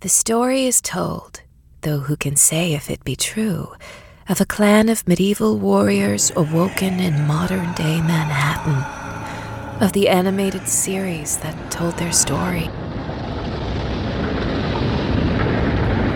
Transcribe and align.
The 0.00 0.08
story 0.08 0.64
is 0.64 0.80
told, 0.80 1.42
though 1.82 1.98
who 1.98 2.16
can 2.16 2.34
say 2.34 2.72
if 2.72 2.90
it 2.90 3.04
be 3.04 3.14
true, 3.14 3.74
of 4.30 4.40
a 4.40 4.46
clan 4.46 4.88
of 4.88 5.06
medieval 5.06 5.58
warriors 5.58 6.32
awoken 6.34 6.98
in 7.00 7.26
modern 7.26 7.74
day 7.74 8.00
Manhattan, 8.00 8.80
of 9.82 9.92
the 9.92 10.08
animated 10.08 10.66
series 10.66 11.36
that 11.40 11.70
told 11.70 11.98
their 11.98 12.12
story. 12.12 12.70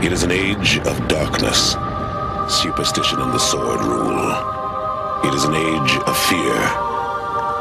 It 0.02 0.14
is 0.14 0.22
an 0.22 0.30
age 0.30 0.78
of 0.78 1.06
darkness. 1.06 1.72
Superstition 2.48 3.20
and 3.20 3.34
the 3.34 3.38
sword 3.38 3.80
rule. 3.84 4.32
It 5.28 5.34
is 5.34 5.44
an 5.44 5.54
age 5.54 5.96
of 6.06 6.16
fear. 6.24 6.56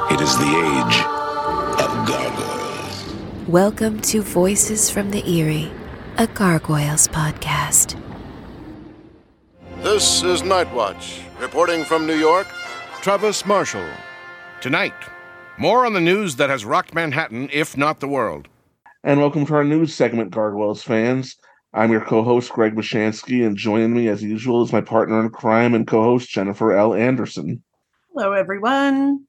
It 0.10 0.22
is 0.22 0.38
the 0.38 0.48
age 0.48 1.04
of 1.84 2.08
gargoyles. 2.08 3.50
Welcome 3.50 4.00
to 4.04 4.22
Voices 4.22 4.90
from 4.90 5.12
the 5.12 5.22
Eyrie, 5.28 5.70
a 6.18 6.28
Gargoyles 6.28 7.08
podcast. 7.08 8.00
This 9.82 10.22
is 10.22 10.44
Night 10.44 10.72
Watch, 10.72 11.22
reporting 11.40 11.84
from 11.84 12.06
New 12.06 12.16
York. 12.16 12.46
Travis 13.02 13.48
Marshall. 13.48 13.88
Tonight, 14.62 14.94
more 15.58 15.88
on 15.88 15.94
the 15.94 16.00
news 16.00 16.36
that 16.36 16.52
has 16.52 16.66
rocked 16.66 16.94
Manhattan, 16.94 17.50
if 17.52 17.76
not 17.76 18.00
the 18.00 18.08
world. 18.08 18.48
And 19.04 19.20
welcome 19.20 19.44
to 19.48 19.56
our 19.56 19.64
news 19.64 19.96
segment, 19.96 20.30
Gargoyles 20.30 20.84
fans. 20.84 21.36
I'm 21.74 21.92
your 21.92 22.06
co-host 22.06 22.52
Greg 22.52 22.76
Bishansky, 22.76 23.44
and 23.44 23.58
joining 23.58 23.96
me 23.96 24.08
as 24.08 24.22
usual 24.22 24.64
is 24.64 24.72
my 24.72 24.82
partner 24.82 25.20
in 25.20 25.32
crime 25.32 25.74
and 25.74 25.88
co-host 25.88 26.30
Jennifer 26.30 26.74
L. 26.74 26.94
Anderson. 26.94 27.64
Hello, 28.14 28.34
everyone. 28.34 29.26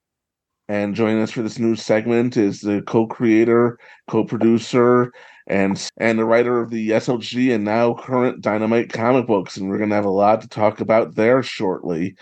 And 0.69 0.95
joining 0.95 1.23
us 1.23 1.31
for 1.31 1.43
this 1.43 1.59
news 1.59 1.83
segment 1.83 2.37
is 2.37 2.61
the 2.61 2.83
co-creator, 2.83 3.79
co-producer, 4.09 5.13
and 5.47 5.91
and 5.99 6.19
the 6.19 6.25
writer 6.25 6.61
of 6.61 6.71
the 6.71 6.91
SLG 6.91 7.55
and 7.55 7.65
now 7.65 7.95
current 7.95 8.41
Dynamite 8.41 8.93
comic 8.93 9.27
books, 9.27 9.57
and 9.57 9.69
we're 9.69 9.79
going 9.79 9.91
to 9.91 9.97
have 9.97 10.05
a 10.05 10.11
lot 10.11 10.41
to 10.43 10.49
talk 10.49 10.81
about 10.81 11.15
there 11.15 11.43
shortly. 11.43 12.17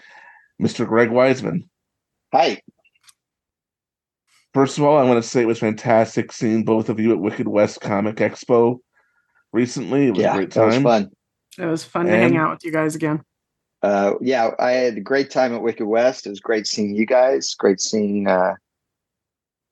Mr. 0.61 0.87
Greg 0.87 1.09
Weisman. 1.09 1.69
Hi. 2.33 2.61
First 4.55 4.79
of 4.79 4.85
all, 4.85 4.99
I 4.99 5.05
want 5.05 5.23
to 5.23 5.29
say 5.29 5.43
it 5.43 5.47
was 5.47 5.59
fantastic 5.59 6.31
seeing 6.31 6.65
both 6.65 6.89
of 6.89 7.01
you 7.01 7.13
at 7.13 7.19
Wicked 7.19 7.49
West 7.49 7.81
Comic 7.81 8.17
Expo 8.17 8.79
recently. 9.53 10.09
It 10.09 10.11
was 10.11 10.21
yeah, 10.21 10.33
a 10.33 10.37
great 10.37 10.51
time. 10.51 10.71
That 10.71 10.77
was 10.77 10.83
fun. 10.83 11.11
It 11.59 11.67
was 11.67 11.85
fun 11.85 12.07
to 12.07 12.13
hang 12.13 12.37
out 12.37 12.51
with 12.51 12.65
you 12.65 12.73
guys 12.73 12.95
again. 12.95 13.23
Uh, 13.83 14.15
yeah, 14.21 14.51
I 14.59 14.71
had 14.73 14.97
a 14.97 15.01
great 15.01 15.31
time 15.31 15.55
at 15.55 15.63
Wicked 15.63 15.87
West. 15.87 16.27
It 16.27 16.31
was 16.31 16.41
great 16.41 16.67
seeing 16.67 16.95
you 16.95 17.07
guys. 17.07 17.55
Great 17.55 17.81
seeing 17.81 18.29
uh, 18.29 18.55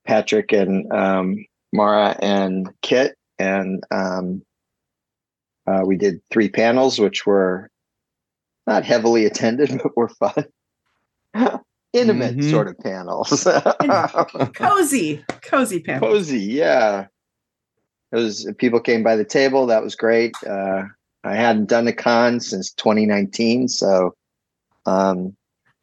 Patrick 0.07 0.53
and 0.53 0.91
um, 0.93 1.45
Mara 1.73 2.17
and 2.21 2.71
Kit. 2.83 3.17
And 3.41 3.83
um, 3.91 4.43
uh, 5.67 5.83
we 5.87 5.97
did 5.97 6.21
three 6.31 6.51
panels, 6.51 6.99
which 6.99 7.25
were 7.25 7.71
not 8.67 8.85
heavily 8.85 9.25
attended, 9.25 9.71
but 9.83 9.97
were 9.97 10.09
fun. 10.11 10.45
Intimate 11.93 12.37
Mhm. 12.37 12.51
sort 12.51 12.69
of 12.69 12.79
panels. 12.79 13.45
Cozy, 14.55 15.25
cozy 15.43 15.81
panel. 15.81 16.09
Cozy, 16.09 16.39
yeah. 16.39 17.07
It 18.13 18.17
was 18.17 18.49
people 18.59 18.79
came 18.81 19.03
by 19.03 19.17
the 19.17 19.25
table. 19.25 19.67
That 19.67 19.83
was 19.83 19.97
great. 19.97 20.35
Uh, 20.47 20.83
I 21.25 21.35
hadn't 21.35 21.67
done 21.69 21.89
a 21.89 21.93
con 21.93 22.39
since 22.41 22.73
2019, 22.75 23.67
so 23.69 24.15
um, 24.87 25.37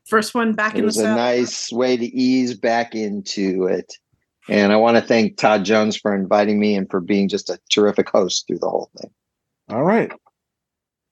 First 0.06 0.34
one 0.34 0.54
back 0.54 0.76
it 0.76 0.78
in 0.80 0.82
the 0.84 0.88
was 0.88 0.98
a 0.98 1.02
saddle. 1.02 1.18
nice 1.18 1.72
way 1.74 1.98
to 1.98 2.06
ease 2.06 2.54
back 2.54 2.96
into 2.96 3.66
it. 3.68 3.94
And 4.50 4.72
I 4.72 4.78
want 4.78 4.96
to 4.96 5.02
thank 5.02 5.38
Todd 5.38 5.66
Jones 5.66 5.98
for 5.98 6.16
inviting 6.16 6.60
me 6.60 6.76
and 6.76 6.90
for 6.90 7.02
being 7.02 7.28
just 7.28 7.50
a 7.50 7.60
terrific 7.70 8.10
host 8.10 8.48
through 8.48 8.60
the 8.60 8.70
whole 8.70 8.90
thing. 9.00 9.12
All 9.70 9.84
right. 9.84 10.12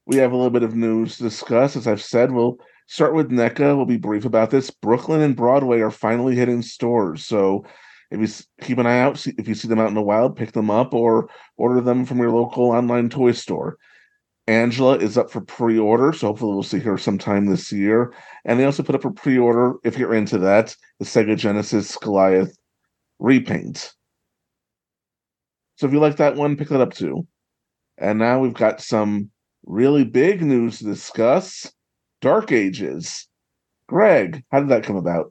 We 0.05 0.17
have 0.17 0.31
a 0.31 0.35
little 0.35 0.51
bit 0.51 0.63
of 0.63 0.75
news 0.75 1.17
to 1.17 1.23
discuss. 1.23 1.75
As 1.75 1.87
I've 1.87 2.01
said, 2.01 2.31
we'll 2.31 2.57
start 2.87 3.13
with 3.13 3.31
NECA. 3.31 3.75
We'll 3.75 3.85
be 3.85 3.97
brief 3.97 4.23
about 4.23 4.51
this. 4.51 4.69
Brooklyn 4.69 5.21
and 5.21 5.35
Broadway 5.35 5.81
are 5.81 5.91
finally 5.91 6.35
hitting 6.35 6.61
stores. 6.61 7.25
So 7.25 7.65
if 8.11 8.21
you 8.21 8.65
keep 8.65 8.77
an 8.77 8.85
eye 8.85 8.99
out, 8.99 9.17
see, 9.17 9.33
if 9.37 9.47
you 9.47 9.55
see 9.55 9.67
them 9.67 9.79
out 9.79 9.89
in 9.89 9.95
the 9.95 10.01
wild, 10.01 10.37
pick 10.37 10.53
them 10.53 10.69
up 10.69 10.93
or 10.93 11.29
order 11.57 11.81
them 11.81 12.05
from 12.05 12.19
your 12.19 12.31
local 12.31 12.69
online 12.69 13.09
toy 13.09 13.33
store. 13.33 13.77
Angela 14.47 14.95
is 14.97 15.17
up 15.17 15.31
for 15.31 15.41
pre 15.41 15.77
order. 15.77 16.13
So 16.13 16.27
hopefully 16.27 16.53
we'll 16.53 16.63
see 16.63 16.79
her 16.79 16.97
sometime 16.97 17.47
this 17.47 17.71
year. 17.71 18.13
And 18.45 18.59
they 18.59 18.65
also 18.65 18.83
put 18.83 18.95
up 18.95 19.01
for 19.01 19.11
pre 19.11 19.37
order, 19.37 19.73
if 19.83 19.97
you're 19.97 20.13
into 20.13 20.37
that, 20.37 20.73
the 20.99 21.05
Sega 21.05 21.35
Genesis 21.35 21.97
Goliath 21.97 22.55
repaint. 23.19 23.93
So 25.77 25.87
if 25.87 25.93
you 25.93 25.99
like 25.99 26.17
that 26.17 26.35
one, 26.35 26.55
pick 26.55 26.69
that 26.69 26.81
up 26.81 26.93
too. 26.93 27.27
And 27.97 28.19
now 28.19 28.39
we've 28.39 28.53
got 28.53 28.81
some 28.81 29.31
really 29.65 30.03
big 30.03 30.41
news 30.41 30.79
to 30.79 30.85
discuss 30.85 31.71
Dark 32.21 32.51
Ages. 32.51 33.27
Greg, 33.87 34.43
how 34.51 34.59
did 34.59 34.69
that 34.69 34.83
come 34.83 34.95
about? 34.95 35.29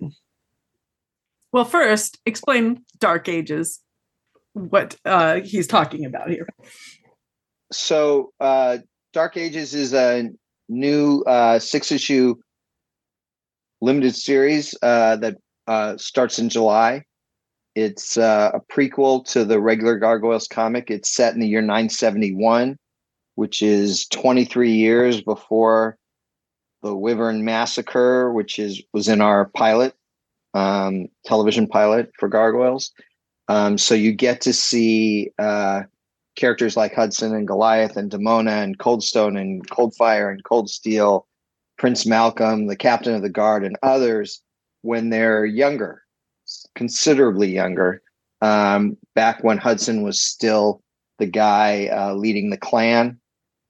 Well, 1.52 1.64
first, 1.64 2.18
explain 2.26 2.84
Dark 2.98 3.28
Ages, 3.28 3.80
what 4.52 4.96
uh, 5.04 5.40
he's 5.40 5.66
talking 5.66 6.04
about 6.04 6.30
here. 6.30 6.48
So, 7.72 8.32
uh, 8.40 8.78
Dark 9.12 9.36
Ages 9.36 9.74
is 9.74 9.94
a 9.94 10.30
new 10.68 11.22
uh, 11.26 11.58
six 11.58 11.92
issue 11.92 12.34
limited 13.80 14.16
series 14.16 14.74
uh, 14.82 15.16
that 15.16 15.36
uh, 15.66 15.96
starts 15.96 16.38
in 16.38 16.48
July. 16.48 17.04
It's 17.74 18.16
uh, 18.16 18.52
a 18.54 18.60
prequel 18.60 19.24
to 19.32 19.44
the 19.44 19.60
regular 19.60 19.98
Gargoyles 19.98 20.46
comic. 20.46 20.90
It's 20.90 21.10
set 21.10 21.34
in 21.34 21.40
the 21.40 21.48
year 21.48 21.60
971, 21.60 22.78
which 23.34 23.62
is 23.62 24.06
23 24.08 24.70
years 24.70 25.20
before 25.20 25.98
the 26.82 26.94
Wyvern 26.94 27.44
Massacre, 27.44 28.32
which 28.32 28.58
is 28.58 28.82
was 28.92 29.08
in 29.08 29.20
our 29.20 29.46
pilot, 29.46 29.94
um, 30.52 31.08
television 31.24 31.66
pilot 31.66 32.12
for 32.18 32.28
Gargoyles. 32.28 32.92
Um, 33.48 33.76
so 33.76 33.94
you 33.94 34.12
get 34.12 34.40
to 34.42 34.52
see 34.52 35.30
uh, 35.38 35.82
characters 36.36 36.76
like 36.76 36.94
Hudson 36.94 37.34
and 37.34 37.46
Goliath 37.46 37.96
and 37.96 38.10
Demona 38.10 38.62
and 38.62 38.78
Coldstone 38.78 39.40
and 39.40 39.68
Coldfire 39.68 40.30
and 40.30 40.44
Cold 40.44 40.70
Steel, 40.70 41.26
Prince 41.76 42.06
Malcolm, 42.06 42.66
the 42.66 42.76
captain 42.76 43.14
of 43.14 43.22
the 43.22 43.28
guard, 43.28 43.64
and 43.64 43.76
others 43.82 44.40
when 44.82 45.10
they're 45.10 45.44
younger, 45.44 46.03
considerably 46.74 47.48
younger. 47.48 48.02
Um, 48.40 48.96
back 49.14 49.42
when 49.42 49.58
Hudson 49.58 50.02
was 50.02 50.20
still 50.20 50.82
the 51.18 51.26
guy 51.26 51.88
uh, 51.92 52.14
leading 52.14 52.50
the 52.50 52.56
clan, 52.56 53.18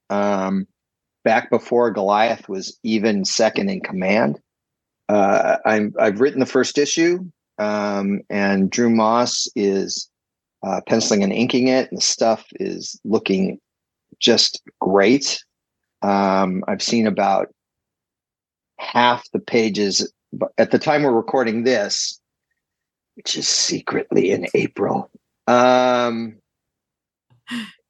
um, 0.09 0.67
back 1.23 1.49
before 1.49 1.91
Goliath 1.91 2.49
was 2.49 2.77
even 2.83 3.25
second 3.25 3.69
in 3.69 3.81
command. 3.81 4.39
Uh, 5.07 5.57
I'm, 5.65 5.93
I've 5.99 6.19
written 6.19 6.39
the 6.39 6.45
first 6.45 6.77
issue, 6.77 7.19
um, 7.57 8.21
and 8.29 8.69
Drew 8.69 8.89
Moss 8.89 9.47
is 9.55 10.09
uh, 10.63 10.81
penciling 10.87 11.23
and 11.23 11.31
inking 11.31 11.67
it, 11.67 11.89
and 11.89 11.97
the 11.97 12.03
stuff 12.03 12.45
is 12.59 12.99
looking 13.05 13.59
just 14.19 14.61
great. 14.81 15.43
Um, 16.01 16.63
I've 16.67 16.81
seen 16.81 17.07
about 17.07 17.53
half 18.79 19.23
the 19.31 19.39
pages 19.39 20.11
but 20.35 20.51
at 20.57 20.71
the 20.71 20.79
time 20.79 21.03
we're 21.03 21.11
recording 21.11 21.63
this, 21.63 22.19
which 23.15 23.37
is 23.37 23.47
secretly 23.47 24.31
in 24.31 24.47
April. 24.53 25.09
Um, 25.47 26.37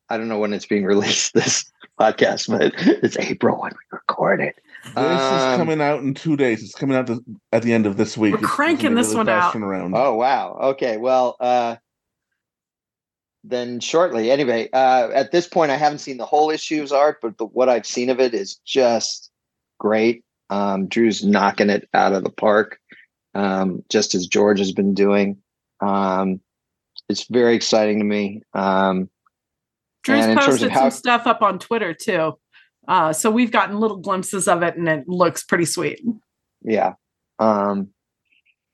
I 0.10 0.18
don't 0.18 0.28
know 0.28 0.40
when 0.40 0.54
it's 0.54 0.66
being 0.66 0.86
released, 0.94 1.34
this 1.34 1.66
podcast, 2.00 2.48
but 2.50 2.74
it's 3.04 3.18
April 3.18 3.60
when 3.62 3.72
we 3.72 3.98
record 3.98 4.42
it. 4.42 4.56
This 4.84 4.94
is 4.94 4.98
Um, 5.42 5.58
coming 5.58 5.82
out 5.82 6.02
in 6.02 6.14
two 6.14 6.36
days. 6.38 6.62
It's 6.64 6.76
coming 6.76 6.96
out 6.96 7.08
th- 7.08 7.20
at 7.52 7.64
the 7.64 7.74
end 7.74 7.86
of 7.88 7.98
this 7.98 8.18
week. 8.18 8.34
We're 8.34 8.38
It's- 8.40 8.50
it's 8.50 8.56
cranking 8.56 8.96
this 8.96 9.08
really 9.08 9.18
one 9.18 9.30
out. 9.30 9.54
turnaround. 9.54 9.94
Oh 9.98 10.14
wow. 10.16 10.58
Okay. 10.62 10.98
Well, 10.98 11.38
uh 11.40 11.78
then 13.44 13.80
shortly. 13.80 14.30
Anyway, 14.32 14.70
uh 14.74 15.10
at 15.14 15.32
this 15.32 15.48
point 15.48 15.72
I 15.72 15.76
haven't 15.78 16.00
seen 16.00 16.18
the 16.18 16.26
whole 16.26 16.50
issue's 16.52 16.92
art, 16.92 17.18
but 17.22 17.38
the, 17.38 17.46
what 17.46 17.70
I've 17.70 17.86
seen 17.88 18.10
of 18.12 18.20
it 18.20 18.34
is 18.36 18.56
just 18.66 19.32
great. 19.80 20.24
Um 20.52 20.88
Drew's 20.88 21.24
knocking 21.26 21.70
it 21.72 21.88
out 21.96 22.14
of 22.14 22.24
the 22.24 22.30
park. 22.30 22.80
Um 23.36 23.84
just 23.90 24.16
as 24.16 24.26
George 24.28 24.60
has 24.60 24.72
been 24.72 24.94
doing. 24.94 25.38
Um 25.82 26.40
it's 27.10 27.28
very 27.30 27.56
exciting 27.56 28.00
to 28.00 28.06
me. 28.06 28.42
Um 28.54 29.10
Drew's 30.04 30.26
posted 30.36 30.72
how- 30.72 30.82
some 30.90 30.92
stuff 30.92 31.28
up 31.28 31.42
on 31.42 31.60
Twitter 31.60 31.94
too. 31.94 32.38
Uh, 32.88 33.12
so 33.12 33.32
we've 33.32 33.50
gotten 33.52 33.80
little 33.80 33.98
glimpses 33.98 34.48
of 34.48 34.62
it 34.62 34.78
and 34.78 34.88
it 34.88 35.08
looks 35.10 35.44
pretty 35.44 35.66
sweet. 35.66 36.00
yeah 36.62 36.94
um 37.40 37.90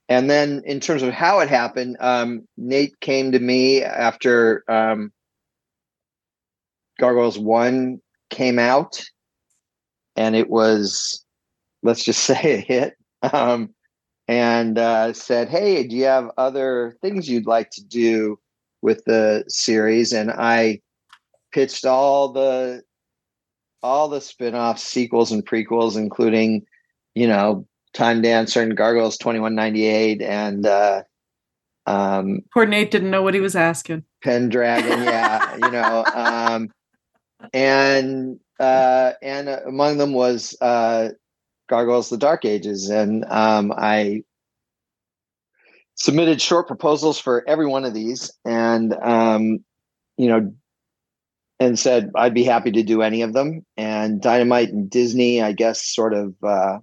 and 0.09 0.29
then 0.29 0.61
in 0.65 0.79
terms 0.81 1.01
of 1.01 1.13
how 1.13 1.39
it 1.39 1.47
happened 1.49 1.95
um 2.01 2.45
nate 2.57 2.99
came 2.99 3.31
to 3.31 3.39
me 3.39 3.81
after 3.81 4.63
um 4.67 5.11
gargoyles 6.99 7.39
1 7.39 7.99
came 8.29 8.59
out 8.59 9.01
and 10.15 10.35
it 10.35 10.49
was 10.49 11.25
let's 11.83 12.03
just 12.03 12.23
say 12.25 12.53
a 12.55 12.57
hit 12.57 12.97
um 13.33 13.73
and 14.31 14.77
uh 14.77 15.11
said 15.11 15.49
hey 15.49 15.85
do 15.85 15.95
you 15.95 16.05
have 16.05 16.31
other 16.37 16.95
things 17.01 17.29
you'd 17.29 17.45
like 17.45 17.69
to 17.69 17.83
do 17.83 18.39
with 18.81 19.03
the 19.05 19.43
series 19.47 20.13
and 20.13 20.31
i 20.31 20.79
pitched 21.51 21.85
all 21.85 22.29
the 22.29 22.81
all 23.83 24.07
the 24.09 24.21
spin-off 24.21 24.79
sequels 24.79 25.31
and 25.31 25.45
prequels, 25.45 25.97
including, 25.97 26.65
you 27.15 27.27
know, 27.27 27.65
Time 27.93 28.21
Dancer 28.21 28.61
and 28.61 28.77
Gargoyles 28.77 29.17
2198 29.17 30.21
and 30.21 30.65
uh 30.65 31.03
um 31.87 32.39
Poor 32.53 32.65
Nate 32.65 32.91
didn't 32.91 33.11
know 33.11 33.21
what 33.21 33.33
he 33.33 33.41
was 33.41 33.55
asking. 33.55 34.05
Pendragon, 34.23 35.03
yeah, 35.03 35.55
you 35.55 35.71
know, 35.71 36.05
um 36.15 36.69
and 37.53 38.39
uh 38.59 39.11
and 39.21 39.49
among 39.49 39.97
them 39.97 40.13
was 40.13 40.55
uh 40.61 41.09
Gargoyles 41.71 42.09
the 42.09 42.17
Dark 42.17 42.43
Ages 42.43 42.89
and 42.89 43.23
um 43.29 43.71
I 43.75 44.23
submitted 45.95 46.41
short 46.41 46.67
proposals 46.67 47.17
for 47.17 47.47
every 47.47 47.65
one 47.65 47.85
of 47.85 47.93
these 47.93 48.29
and 48.43 48.93
um 49.01 49.63
you 50.17 50.27
know 50.27 50.53
and 51.61 51.79
said 51.79 52.11
I'd 52.15 52.33
be 52.33 52.43
happy 52.43 52.71
to 52.73 52.83
do 52.83 53.01
any 53.01 53.21
of 53.21 53.31
them 53.31 53.65
and 53.77 54.21
Dynamite 54.21 54.67
and 54.69 54.89
Disney 54.89 55.41
I 55.41 55.53
guess 55.53 55.81
sort 55.81 56.13
of 56.13 56.35
uh 56.43 56.79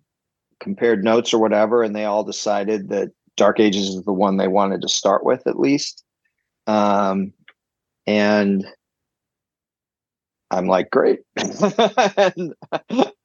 compared 0.58 1.04
notes 1.04 1.34
or 1.34 1.38
whatever 1.38 1.82
and 1.82 1.94
they 1.94 2.06
all 2.06 2.24
decided 2.24 2.88
that 2.88 3.10
Dark 3.36 3.60
Ages 3.60 3.90
is 3.90 4.04
the 4.04 4.12
one 4.14 4.38
they 4.38 4.48
wanted 4.48 4.80
to 4.80 4.88
start 4.88 5.22
with 5.22 5.46
at 5.46 5.60
least. 5.60 6.02
Um 6.66 7.34
and 8.06 8.66
I'm 10.50 10.66
like 10.66 10.90
great. 10.90 11.20
And, 12.16 12.54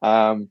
um 0.02 0.50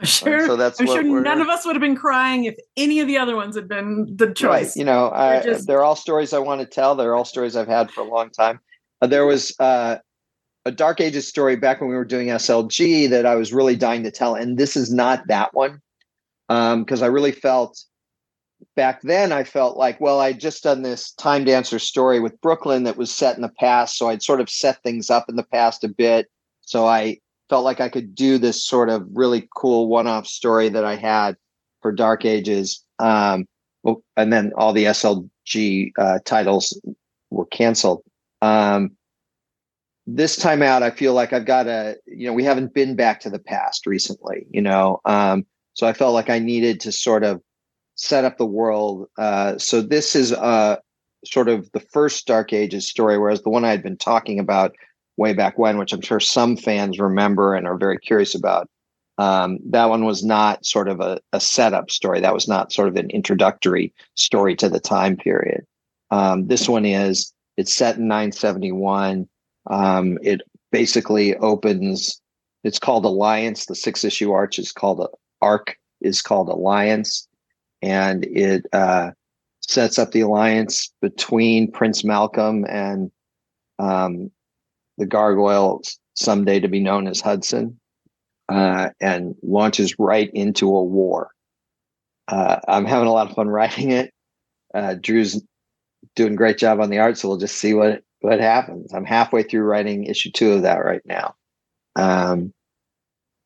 I'm 0.00 0.06
sure, 0.06 0.46
so 0.46 0.56
that's 0.56 0.80
I'm 0.80 0.86
sure 0.86 1.02
none 1.02 1.40
of 1.40 1.48
us 1.48 1.64
would 1.66 1.76
have 1.76 1.80
been 1.80 1.96
crying 1.96 2.44
if 2.44 2.56
any 2.76 3.00
of 3.00 3.06
the 3.06 3.18
other 3.18 3.36
ones 3.36 3.54
had 3.54 3.68
been 3.68 4.16
the 4.16 4.26
Right. 4.26 4.36
choice. 4.36 4.76
You 4.76 4.84
know, 4.84 5.10
I, 5.10 5.42
just- 5.42 5.66
they're 5.66 5.82
all 5.84 5.96
stories 5.96 6.32
I 6.32 6.38
want 6.38 6.60
to 6.60 6.66
tell. 6.66 6.94
They're 6.94 7.14
all 7.14 7.24
stories 7.24 7.54
I've 7.56 7.68
had 7.68 7.90
for 7.90 8.00
a 8.00 8.04
long 8.04 8.30
time. 8.30 8.60
Uh, 9.02 9.06
there 9.06 9.26
was 9.26 9.54
uh, 9.60 9.96
a 10.64 10.72
Dark 10.72 11.00
Ages 11.00 11.28
story 11.28 11.56
back 11.56 11.80
when 11.80 11.90
we 11.90 11.96
were 11.96 12.04
doing 12.04 12.28
SLG 12.28 13.08
that 13.10 13.26
I 13.26 13.34
was 13.34 13.52
really 13.52 13.76
dying 13.76 14.02
to 14.04 14.10
tell, 14.10 14.34
and 14.34 14.56
this 14.58 14.76
is 14.76 14.92
not 14.92 15.26
that 15.28 15.54
one 15.54 15.80
because 16.48 17.02
I 17.02 17.06
really 17.06 17.32
felt 17.32 17.78
back 18.76 19.02
then. 19.02 19.32
I 19.32 19.44
felt 19.44 19.76
like, 19.76 20.00
well, 20.00 20.20
I'd 20.20 20.40
just 20.40 20.62
done 20.62 20.82
this 20.82 21.12
Time 21.12 21.44
Dancer 21.44 21.78
story 21.78 22.20
with 22.20 22.40
Brooklyn 22.40 22.84
that 22.84 22.96
was 22.96 23.10
set 23.12 23.36
in 23.36 23.42
the 23.42 23.52
past, 23.60 23.96
so 23.98 24.08
I'd 24.08 24.22
sort 24.22 24.40
of 24.40 24.48
set 24.50 24.82
things 24.82 25.10
up 25.10 25.26
in 25.28 25.36
the 25.36 25.42
past 25.44 25.84
a 25.84 25.88
bit. 25.88 26.26
So 26.62 26.86
I 26.86 27.18
felt 27.50 27.64
like 27.64 27.80
I 27.80 27.88
could 27.88 28.14
do 28.14 28.38
this 28.38 28.64
sort 28.64 28.88
of 28.88 29.06
really 29.12 29.48
cool 29.54 29.88
one-off 29.88 30.26
story 30.26 30.68
that 30.70 30.84
I 30.84 30.96
had 30.96 31.36
for 31.82 31.92
Dark 31.92 32.24
Ages. 32.24 32.82
Um, 32.98 33.46
and 34.16 34.32
then 34.32 34.52
all 34.56 34.72
the 34.72 34.84
SLG 34.84 35.92
uh, 35.98 36.20
titles 36.24 36.80
were 37.30 37.46
canceled. 37.46 38.02
Um, 38.40 38.92
this 40.06 40.36
time 40.36 40.62
out, 40.62 40.82
I 40.82 40.90
feel 40.90 41.12
like 41.12 41.32
I've 41.32 41.44
got 41.44 41.66
a, 41.66 41.96
you 42.06 42.26
know, 42.26 42.32
we 42.32 42.44
haven't 42.44 42.72
been 42.72 42.96
back 42.96 43.20
to 43.20 43.30
the 43.30 43.38
past 43.38 43.86
recently, 43.86 44.46
you 44.50 44.62
know, 44.62 45.00
um, 45.04 45.44
so 45.74 45.86
I 45.86 45.92
felt 45.92 46.14
like 46.14 46.30
I 46.30 46.38
needed 46.38 46.80
to 46.80 46.92
sort 46.92 47.24
of 47.24 47.40
set 47.94 48.24
up 48.24 48.38
the 48.38 48.46
world. 48.46 49.08
Uh, 49.18 49.58
so 49.58 49.82
this 49.82 50.14
is 50.16 50.32
uh, 50.32 50.76
sort 51.24 51.48
of 51.48 51.70
the 51.72 51.80
first 51.80 52.26
Dark 52.26 52.52
Ages 52.52 52.88
story, 52.88 53.18
whereas 53.18 53.42
the 53.42 53.50
one 53.50 53.64
I 53.64 53.70
had 53.70 53.82
been 53.82 53.96
talking 53.96 54.38
about 54.38 54.74
way 55.20 55.34
back 55.34 55.58
when, 55.58 55.76
which 55.76 55.92
I'm 55.92 56.00
sure 56.00 56.18
some 56.18 56.56
fans 56.56 56.98
remember 56.98 57.54
and 57.54 57.66
are 57.66 57.76
very 57.76 57.98
curious 57.98 58.34
about, 58.34 58.68
um, 59.18 59.58
that 59.66 59.90
one 59.90 60.06
was 60.06 60.24
not 60.24 60.64
sort 60.64 60.88
of 60.88 61.00
a, 61.00 61.20
a 61.34 61.40
setup 61.40 61.90
story. 61.90 62.20
That 62.20 62.32
was 62.32 62.48
not 62.48 62.72
sort 62.72 62.88
of 62.88 62.96
an 62.96 63.10
introductory 63.10 63.92
story 64.14 64.56
to 64.56 64.70
the 64.70 64.80
time 64.80 65.16
period. 65.16 65.66
Um, 66.10 66.46
this 66.46 66.68
one 66.68 66.86
is. 66.86 67.32
It's 67.58 67.74
set 67.74 67.98
in 67.98 68.08
971. 68.08 69.28
Um, 69.68 70.18
it 70.22 70.40
basically 70.72 71.36
opens. 71.36 72.18
It's 72.64 72.78
called 72.78 73.04
Alliance. 73.04 73.66
The 73.66 73.74
six 73.74 74.04
issue 74.04 74.32
arch 74.32 74.58
is 74.58 74.72
called 74.72 75.06
arc 75.42 75.76
is 76.00 76.22
called 76.22 76.48
Alliance, 76.48 77.28
and 77.82 78.24
it 78.24 78.64
uh, 78.72 79.10
sets 79.60 79.98
up 79.98 80.12
the 80.12 80.22
alliance 80.22 80.90
between 81.02 81.70
Prince 81.70 82.04
Malcolm 82.04 82.64
and 82.70 83.10
um, 83.78 84.30
the 85.00 85.06
gargoyle 85.06 85.80
someday 86.14 86.60
to 86.60 86.68
be 86.68 86.78
known 86.78 87.08
as 87.08 87.20
Hudson 87.20 87.80
uh, 88.50 88.90
and 89.00 89.34
launches 89.42 89.98
right 89.98 90.30
into 90.34 90.68
a 90.68 90.84
war. 90.84 91.30
Uh, 92.28 92.60
I'm 92.68 92.84
having 92.84 93.08
a 93.08 93.12
lot 93.12 93.28
of 93.28 93.34
fun 93.34 93.48
writing 93.48 93.90
it. 93.90 94.12
Uh, 94.72 94.94
Drew's 94.94 95.42
doing 96.14 96.34
a 96.34 96.36
great 96.36 96.58
job 96.58 96.80
on 96.80 96.90
the 96.90 96.98
art, 96.98 97.18
so 97.18 97.28
we'll 97.28 97.38
just 97.38 97.56
see 97.56 97.74
what 97.74 98.02
what 98.20 98.38
happens. 98.38 98.92
I'm 98.92 99.06
halfway 99.06 99.42
through 99.42 99.62
writing 99.62 100.04
issue 100.04 100.30
two 100.30 100.52
of 100.52 100.62
that 100.62 100.84
right 100.84 101.02
now, 101.06 101.34
um, 101.96 102.52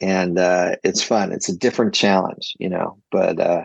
and 0.01 0.39
uh, 0.39 0.77
it's 0.83 1.03
fun. 1.03 1.33
It's 1.33 1.49
a 1.49 1.57
different 1.57 1.95
challenge, 1.95 2.55
you 2.59 2.69
know, 2.69 2.99
but 3.11 3.39
uh, 3.41 3.65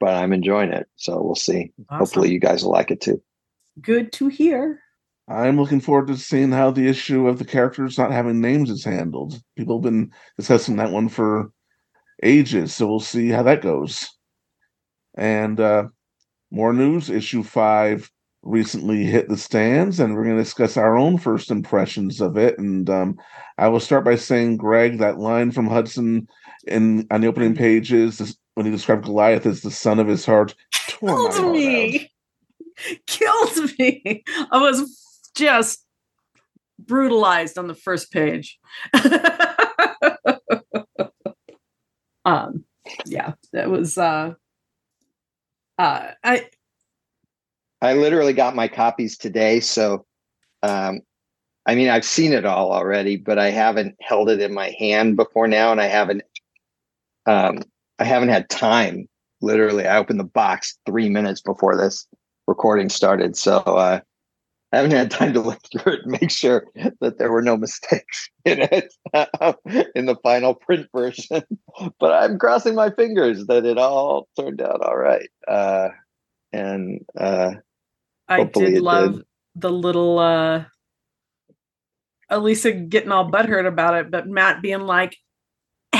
but 0.00 0.14
I'm 0.14 0.32
enjoying 0.32 0.72
it. 0.72 0.88
So 0.96 1.22
we'll 1.22 1.34
see. 1.34 1.70
Hopefully, 1.90 2.32
you 2.32 2.40
guys 2.40 2.64
will 2.64 2.72
like 2.72 2.90
it 2.90 3.02
too. 3.02 3.22
Good 3.80 4.10
to 4.14 4.28
hear. 4.28 4.81
I'm 5.28 5.58
looking 5.58 5.80
forward 5.80 6.08
to 6.08 6.16
seeing 6.16 6.50
how 6.50 6.70
the 6.70 6.88
issue 6.88 7.28
of 7.28 7.38
the 7.38 7.44
characters 7.44 7.96
not 7.96 8.10
having 8.10 8.40
names 8.40 8.70
is 8.70 8.84
handled. 8.84 9.40
People 9.56 9.76
have 9.78 9.84
been 9.84 10.10
discussing 10.36 10.76
that 10.76 10.90
one 10.90 11.08
for 11.08 11.50
ages, 12.22 12.74
so 12.74 12.86
we'll 12.86 13.00
see 13.00 13.28
how 13.28 13.42
that 13.44 13.62
goes. 13.62 14.08
And 15.16 15.60
uh, 15.60 15.84
more 16.50 16.72
news 16.72 17.08
issue 17.08 17.42
five 17.42 18.10
recently 18.42 19.04
hit 19.04 19.28
the 19.28 19.36
stands, 19.36 20.00
and 20.00 20.14
we're 20.14 20.24
going 20.24 20.36
to 20.36 20.42
discuss 20.42 20.76
our 20.76 20.96
own 20.96 21.18
first 21.18 21.50
impressions 21.50 22.20
of 22.20 22.36
it. 22.36 22.58
And 22.58 22.90
um, 22.90 23.16
I 23.58 23.68
will 23.68 23.80
start 23.80 24.04
by 24.04 24.16
saying, 24.16 24.56
Greg, 24.56 24.98
that 24.98 25.18
line 25.18 25.52
from 25.52 25.68
Hudson 25.68 26.26
in 26.66 27.06
on 27.10 27.20
the 27.20 27.28
opening 27.28 27.54
pages 27.54 28.36
when 28.54 28.66
he 28.66 28.72
described 28.72 29.04
Goliath 29.04 29.46
as 29.46 29.62
the 29.62 29.70
son 29.70 29.98
of 29.98 30.08
his 30.08 30.26
heart 30.26 30.54
Killed 30.86 31.32
heart 31.32 31.34
out. 31.40 31.52
me. 31.52 32.10
Killed 33.06 33.78
me. 33.78 34.24
I 34.50 34.58
was 34.58 35.01
just 35.34 35.84
brutalized 36.78 37.58
on 37.58 37.66
the 37.66 37.74
first 37.74 38.12
page. 38.12 38.58
um 42.24 42.64
yeah, 43.06 43.32
that 43.52 43.70
was 43.70 43.98
uh 43.98 44.34
uh 45.78 46.08
I 46.22 46.46
I 47.80 47.94
literally 47.94 48.32
got 48.32 48.54
my 48.54 48.68
copies 48.68 49.18
today, 49.18 49.58
so 49.58 50.06
um, 50.62 51.00
I 51.66 51.74
mean 51.74 51.88
I've 51.88 52.04
seen 52.04 52.32
it 52.32 52.44
all 52.44 52.72
already, 52.72 53.16
but 53.16 53.38
I 53.38 53.50
haven't 53.50 53.96
held 54.00 54.30
it 54.30 54.40
in 54.40 54.54
my 54.54 54.74
hand 54.78 55.16
before 55.16 55.48
now, 55.48 55.72
and 55.72 55.80
I 55.80 55.86
haven't 55.86 56.22
um, 57.26 57.62
I 57.98 58.04
haven't 58.04 58.30
had 58.30 58.48
time. 58.48 59.08
Literally, 59.40 59.86
I 59.86 59.98
opened 59.98 60.20
the 60.20 60.24
box 60.24 60.78
three 60.86 61.08
minutes 61.08 61.40
before 61.40 61.76
this 61.76 62.06
recording 62.46 62.88
started, 62.88 63.36
so 63.36 63.58
uh, 63.58 64.00
I 64.72 64.76
haven't 64.76 64.92
had 64.92 65.10
time 65.10 65.34
to 65.34 65.40
look 65.40 65.60
through 65.70 65.92
it 65.92 66.00
and 66.04 66.12
make 66.20 66.30
sure 66.30 66.66
that 67.00 67.18
there 67.18 67.30
were 67.30 67.42
no 67.42 67.56
mistakes 67.56 68.30
in 68.44 68.62
it 68.62 68.94
in 69.94 70.06
the 70.06 70.16
final 70.22 70.54
print 70.54 70.86
version. 70.94 71.42
but 72.00 72.12
I'm 72.12 72.38
crossing 72.38 72.74
my 72.74 72.90
fingers 72.90 73.46
that 73.46 73.66
it 73.66 73.76
all 73.76 74.28
turned 74.38 74.62
out 74.62 74.80
all 74.80 74.96
right. 74.96 75.28
Uh, 75.46 75.90
and 76.52 77.04
uh, 77.18 77.52
I 78.28 78.44
did 78.44 78.80
love 78.80 79.16
did. 79.16 79.24
the 79.56 79.70
little 79.70 80.18
uh 80.18 80.64
Elisa 82.30 82.72
getting 82.72 83.12
all 83.12 83.30
butthurt 83.30 83.66
about 83.66 83.94
it, 83.94 84.10
but 84.10 84.26
Matt 84.26 84.62
being 84.62 84.80
like, 84.80 85.16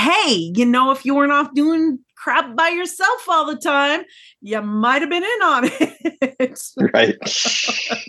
Hey, 0.02 0.52
you 0.56 0.66
know, 0.66 0.90
if 0.90 1.04
you 1.04 1.14
weren't 1.14 1.30
off 1.32 1.54
doing 1.54 2.00
crap 2.16 2.56
by 2.56 2.70
yourself 2.70 3.24
all 3.28 3.46
the 3.46 3.56
time, 3.56 4.02
you 4.40 4.60
might 4.60 5.00
have 5.00 5.10
been 5.10 5.22
in 5.22 5.42
on 5.42 5.62
it. 5.64 6.58
right. 6.92 7.16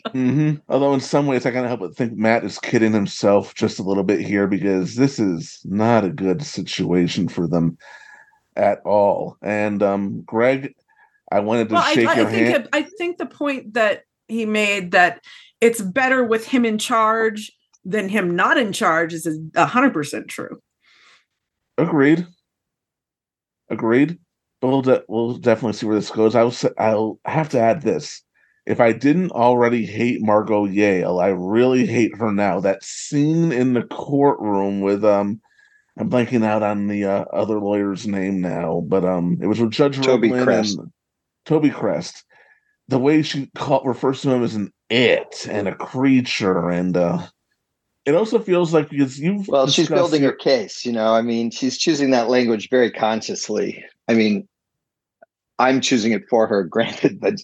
hmm 0.12 0.54
Although 0.70 0.96
in 0.96 1.00
some 1.00 1.28
ways 1.28 1.46
I 1.46 1.52
can't 1.52 1.68
help 1.68 1.82
but 1.82 1.96
think 1.96 2.14
Matt 2.18 2.44
is 2.44 2.58
kidding 2.58 2.94
himself 2.94 3.54
just 3.54 3.78
a 3.78 3.84
little 3.84 4.04
bit 4.04 4.22
here 4.22 4.48
because 4.48 4.96
this 4.96 5.20
is 5.20 5.60
not 5.66 6.04
a 6.04 6.10
good 6.10 6.42
situation 6.44 7.28
for 7.28 7.48
them 7.48 7.78
at 8.56 8.80
all. 8.86 9.38
And 9.44 9.84
um, 9.84 10.22
Greg, 10.22 10.74
I 11.32 11.42
wanted 11.42 11.70
to 11.70 11.76
well, 11.76 11.84
I, 11.84 11.94
shake 11.94 12.08
I 12.08 12.16
your 12.16 12.30
think 12.30 12.48
hand. 12.48 12.64
it- 12.64 12.70
I 12.74 12.82
think 12.82 13.18
the 13.20 13.26
point 13.28 13.74
that 13.74 14.04
he 14.28 14.48
made 14.48 14.94
that 14.94 15.24
it's 15.62 15.82
better 15.82 16.24
with 16.24 16.48
him 16.48 16.66
in 16.66 16.80
charge 16.80 17.52
than 17.86 18.10
him 18.10 18.36
not 18.36 18.58
in 18.58 18.74
charge 18.74 19.14
is 19.14 19.28
a 19.56 19.66
hundred 19.68 19.94
percent 19.94 20.28
true. 20.28 20.60
Agreed. 21.78 22.28
Agreed. 23.70 24.20
But 24.62 24.68
we'll 24.68 24.82
de- 24.82 25.04
we'll 25.08 25.38
definitely 25.38 25.74
see 25.74 25.86
where 25.86 25.96
this 25.96 26.12
goes. 26.12 26.36
I'll 26.36 26.52
say, 26.52 26.70
I'll 26.78 27.20
have 27.26 27.50
to 27.50 27.60
add 27.60 27.82
this. 27.82 28.24
If 28.66 28.80
I 28.80 28.94
didn't 28.94 29.32
already 29.32 29.86
hate 29.86 30.22
Margot 30.22 30.66
Yale, 30.66 31.20
I 31.20 31.28
really 31.28 31.86
hate 31.86 32.16
her 32.18 32.32
now. 32.32 32.62
That 32.62 32.82
scene 32.82 33.52
in 33.52 33.74
the 33.74 33.84
courtroom 33.84 34.80
with 34.80 35.04
um, 35.04 35.42
I'm 35.98 36.10
blanking 36.10 36.46
out 36.46 36.64
on 36.64 36.88
the 36.88 37.06
uh, 37.06 37.26
other 37.34 37.60
lawyer's 37.60 38.08
name 38.08 38.40
now, 38.40 38.84
but 38.88 39.04
um, 39.04 39.38
it 39.42 39.48
was 39.48 39.60
with 39.60 39.72
Judge 39.72 39.98
Toby 39.98 40.30
Roblin 40.30 40.44
Crest. 40.46 40.78
and 40.78 40.92
Toby 41.46 41.70
Crest. 41.70 42.24
The 42.88 43.00
way 43.00 43.22
she 43.22 43.50
call, 43.56 43.84
refers 43.84 44.22
to 44.22 44.32
him 44.32 44.44
as 44.44 44.56
an 44.56 44.72
it 44.90 45.48
and 45.50 45.68
a 45.68 45.76
creature 45.76 46.70
and 46.70 46.96
uh 46.96 47.26
it 48.06 48.16
also 48.16 48.40
feels 48.40 48.74
like 48.74 48.90
because 48.90 49.20
you've 49.20 49.48
Well, 49.48 49.68
she's 49.68 49.90
building 49.90 50.22
your- 50.24 50.32
her 50.32 50.38
case, 50.38 50.86
you 50.86 50.92
know. 50.92 51.14
I 51.14 51.22
mean, 51.22 51.52
she's 51.52 51.78
choosing 51.78 52.12
that 52.12 52.30
language 52.30 52.70
very 52.70 52.92
consciously. 52.92 53.84
I 54.08 54.14
mean, 54.14 54.48
I'm 55.60 55.82
choosing 55.82 56.12
it 56.12 56.24
for 56.30 56.48
her, 56.48 56.64
granted, 56.76 57.20
but 57.20 57.36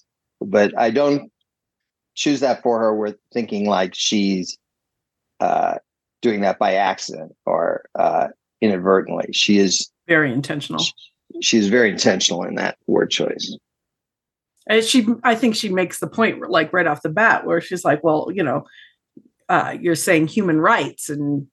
but 0.42 0.78
I 0.78 0.90
don't 0.90 1.32
choose 2.16 2.40
that 2.42 2.62
for 2.64 2.80
her 2.80 2.94
we're 2.96 3.16
thinking 3.34 3.66
like 3.68 3.94
she's 3.96 4.58
uh 5.40 5.76
doing 6.22 6.42
that 6.42 6.60
by 6.60 6.74
accident 6.74 7.34
or 7.46 7.86
uh 7.96 8.28
inadvertently. 8.62 9.30
She 9.32 9.58
is 9.58 9.90
Very 10.08 10.34
intentional. 10.34 10.84
she, 10.84 10.94
she's 11.42 11.70
very 11.70 11.90
intentional 11.90 12.44
in 12.44 12.56
that 12.56 12.78
word 12.88 13.10
choice. 13.10 13.56
And 14.68 14.84
she, 14.84 15.08
I 15.24 15.34
think 15.34 15.56
she 15.56 15.70
makes 15.70 16.00
the 16.00 16.08
point 16.08 16.48
like 16.50 16.74
right 16.74 16.86
off 16.86 17.02
the 17.02 17.10
bat 17.10 17.46
where 17.46 17.60
she's 17.62 17.86
like, 17.86 18.04
well, 18.04 18.28
you 18.34 18.44
know, 18.44 18.66
uh, 19.50 19.76
you're 19.80 19.96
saying 19.96 20.28
human 20.28 20.62
rights 20.62 21.10
and 21.10 21.48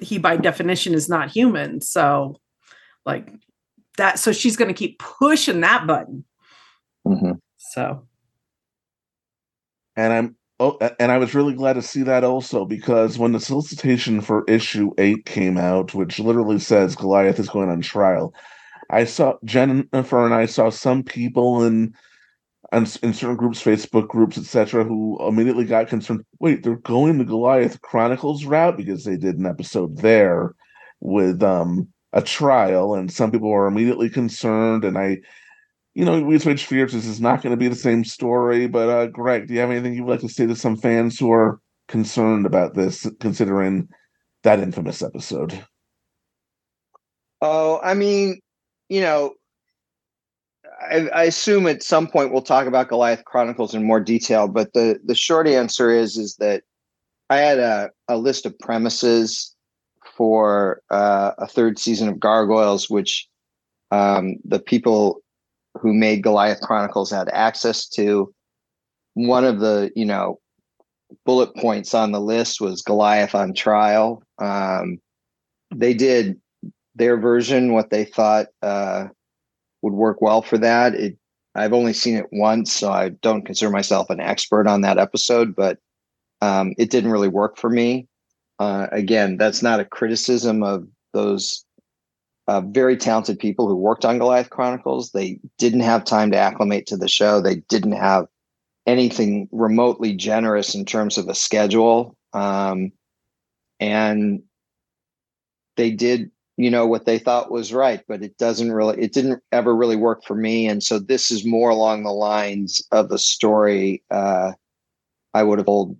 he 0.00 0.18
by 0.18 0.36
definition 0.36 0.92
is 0.92 1.08
not 1.08 1.30
human. 1.30 1.80
So 1.80 2.40
like 3.06 3.32
that, 3.96 4.18
so 4.18 4.32
she's 4.32 4.56
going 4.56 4.68
to 4.68 4.74
keep 4.74 4.98
pushing 4.98 5.60
that 5.60 5.86
button. 5.86 6.24
Mhm. 7.06 7.38
So 7.56 8.06
and 9.96 10.12
I'm 10.12 10.36
oh, 10.60 10.78
and 11.00 11.10
I 11.10 11.18
was 11.18 11.34
really 11.34 11.54
glad 11.54 11.74
to 11.74 11.82
see 11.82 12.02
that 12.02 12.24
also 12.24 12.64
because 12.64 13.18
when 13.18 13.32
the 13.32 13.40
solicitation 13.40 14.20
for 14.20 14.44
issue 14.46 14.92
eight 14.98 15.24
came 15.24 15.56
out, 15.56 15.94
which 15.94 16.18
literally 16.18 16.58
says 16.58 16.96
Goliath 16.96 17.38
is 17.38 17.48
going 17.48 17.70
on 17.70 17.80
trial, 17.80 18.34
I 18.90 19.04
saw 19.04 19.34
Jennifer 19.44 20.24
and 20.24 20.34
I 20.34 20.46
saw 20.46 20.70
some 20.70 21.02
people 21.02 21.64
in 21.64 21.94
s- 22.72 22.96
in 22.96 23.12
certain 23.14 23.36
groups, 23.36 23.62
Facebook 23.62 24.08
groups, 24.08 24.38
etc., 24.38 24.84
who 24.84 25.18
immediately 25.26 25.64
got 25.64 25.88
concerned. 25.88 26.24
Wait, 26.40 26.62
they're 26.62 26.76
going 26.76 27.18
the 27.18 27.24
Goliath 27.24 27.80
Chronicles 27.82 28.44
route 28.44 28.76
because 28.76 29.04
they 29.04 29.16
did 29.16 29.38
an 29.38 29.46
episode 29.46 29.98
there 29.98 30.54
with 31.00 31.42
um 31.42 31.88
a 32.12 32.22
trial, 32.22 32.94
and 32.94 33.12
some 33.12 33.30
people 33.30 33.50
were 33.50 33.66
immediately 33.66 34.08
concerned. 34.08 34.84
And 34.84 34.96
I, 34.98 35.18
you 35.94 36.04
know, 36.04 36.20
we 36.22 36.38
switch 36.38 36.66
fears. 36.66 36.92
This 36.92 37.06
is 37.06 37.20
not 37.20 37.42
going 37.42 37.52
to 37.52 37.56
be 37.56 37.68
the 37.68 37.74
same 37.76 38.04
story. 38.04 38.66
But 38.68 38.88
uh 38.88 39.06
Greg, 39.06 39.48
do 39.48 39.54
you 39.54 39.60
have 39.60 39.70
anything 39.70 39.94
you'd 39.94 40.08
like 40.08 40.20
to 40.20 40.28
say 40.28 40.46
to 40.46 40.56
some 40.56 40.76
fans 40.76 41.18
who 41.18 41.30
are 41.32 41.60
concerned 41.88 42.46
about 42.46 42.74
this, 42.74 43.06
considering 43.20 43.88
that 44.42 44.60
infamous 44.60 45.02
episode? 45.02 45.64
Oh, 47.42 47.80
I 47.82 47.94
mean, 47.94 48.40
you 48.88 49.00
know, 49.00 49.34
I, 50.80 51.08
I 51.08 51.22
assume 51.24 51.66
at 51.66 51.82
some 51.82 52.06
point 52.06 52.32
we'll 52.32 52.42
talk 52.42 52.66
about 52.66 52.88
Goliath 52.88 53.24
Chronicles 53.24 53.74
in 53.74 53.84
more 53.84 54.00
detail, 54.00 54.48
but 54.48 54.72
the 54.72 55.00
the 55.04 55.14
short 55.14 55.48
answer 55.48 55.90
is 55.90 56.16
is 56.16 56.36
that 56.36 56.62
I 57.30 57.38
had 57.38 57.58
a, 57.58 57.90
a 58.08 58.16
list 58.16 58.46
of 58.46 58.58
premises 58.58 59.54
for 60.16 60.82
uh, 60.90 61.32
a 61.38 61.46
third 61.46 61.78
season 61.78 62.08
of 62.08 62.20
Gargoyles, 62.20 62.88
which 62.88 63.28
um, 63.90 64.36
the 64.44 64.60
people 64.60 65.20
who 65.80 65.92
made 65.92 66.22
Goliath 66.22 66.60
Chronicles 66.60 67.10
had 67.10 67.28
access 67.30 67.88
to. 67.90 68.32
One 69.14 69.44
of 69.44 69.60
the 69.60 69.90
you 69.96 70.04
know 70.04 70.40
bullet 71.24 71.54
points 71.56 71.94
on 71.94 72.12
the 72.12 72.20
list 72.20 72.60
was 72.60 72.82
Goliath 72.82 73.34
on 73.34 73.54
trial. 73.54 74.22
Um, 74.38 74.98
they 75.74 75.94
did 75.94 76.40
their 76.94 77.18
version, 77.18 77.72
what 77.72 77.90
they 77.90 78.04
thought 78.04 78.46
uh, 78.62 79.08
would 79.86 79.94
work 79.94 80.20
well 80.20 80.42
for 80.42 80.58
that. 80.58 80.94
It 80.94 81.16
I've 81.54 81.72
only 81.72 81.94
seen 81.94 82.16
it 82.16 82.26
once, 82.32 82.72
so 82.72 82.92
I 82.92 83.08
don't 83.08 83.46
consider 83.46 83.70
myself 83.70 84.10
an 84.10 84.20
expert 84.20 84.66
on 84.66 84.82
that 84.82 84.98
episode, 84.98 85.56
but 85.56 85.78
um, 86.42 86.74
it 86.76 86.90
didn't 86.90 87.10
really 87.10 87.28
work 87.28 87.56
for 87.56 87.70
me. 87.70 88.08
Uh, 88.58 88.88
again, 88.92 89.38
that's 89.38 89.62
not 89.62 89.80
a 89.80 89.84
criticism 89.84 90.62
of 90.62 90.86
those 91.14 91.64
uh, 92.48 92.60
very 92.60 92.96
talented 92.96 93.38
people 93.38 93.68
who 93.68 93.76
worked 93.76 94.04
on 94.04 94.18
Goliath 94.18 94.50
Chronicles. 94.50 95.12
They 95.12 95.40
didn't 95.56 95.80
have 95.80 96.04
time 96.04 96.30
to 96.32 96.36
acclimate 96.36 96.86
to 96.88 96.96
the 96.96 97.08
show. 97.08 97.40
They 97.40 97.56
didn't 97.68 97.92
have 97.92 98.26
anything 98.86 99.48
remotely 99.50 100.14
generous 100.14 100.74
in 100.74 100.84
terms 100.84 101.16
of 101.16 101.28
a 101.28 101.34
schedule. 101.34 102.16
Um, 102.34 102.92
and 103.80 104.42
they 105.76 105.90
did 105.90 106.30
you 106.56 106.70
know 106.70 106.86
what 106.86 107.04
they 107.04 107.18
thought 107.18 107.50
was 107.50 107.72
right 107.72 108.02
but 108.08 108.22
it 108.22 108.36
doesn't 108.38 108.72
really 108.72 109.00
it 109.00 109.12
didn't 109.12 109.42
ever 109.52 109.74
really 109.74 109.96
work 109.96 110.24
for 110.24 110.34
me. 110.34 110.66
And 110.66 110.82
so 110.82 110.98
this 110.98 111.30
is 111.30 111.44
more 111.44 111.70
along 111.70 112.02
the 112.02 112.12
lines 112.12 112.82
of 112.92 113.08
the 113.08 113.18
story 113.18 114.02
uh 114.10 114.52
i 115.34 115.42
would 115.42 115.58
have 115.58 115.66
told 115.66 115.96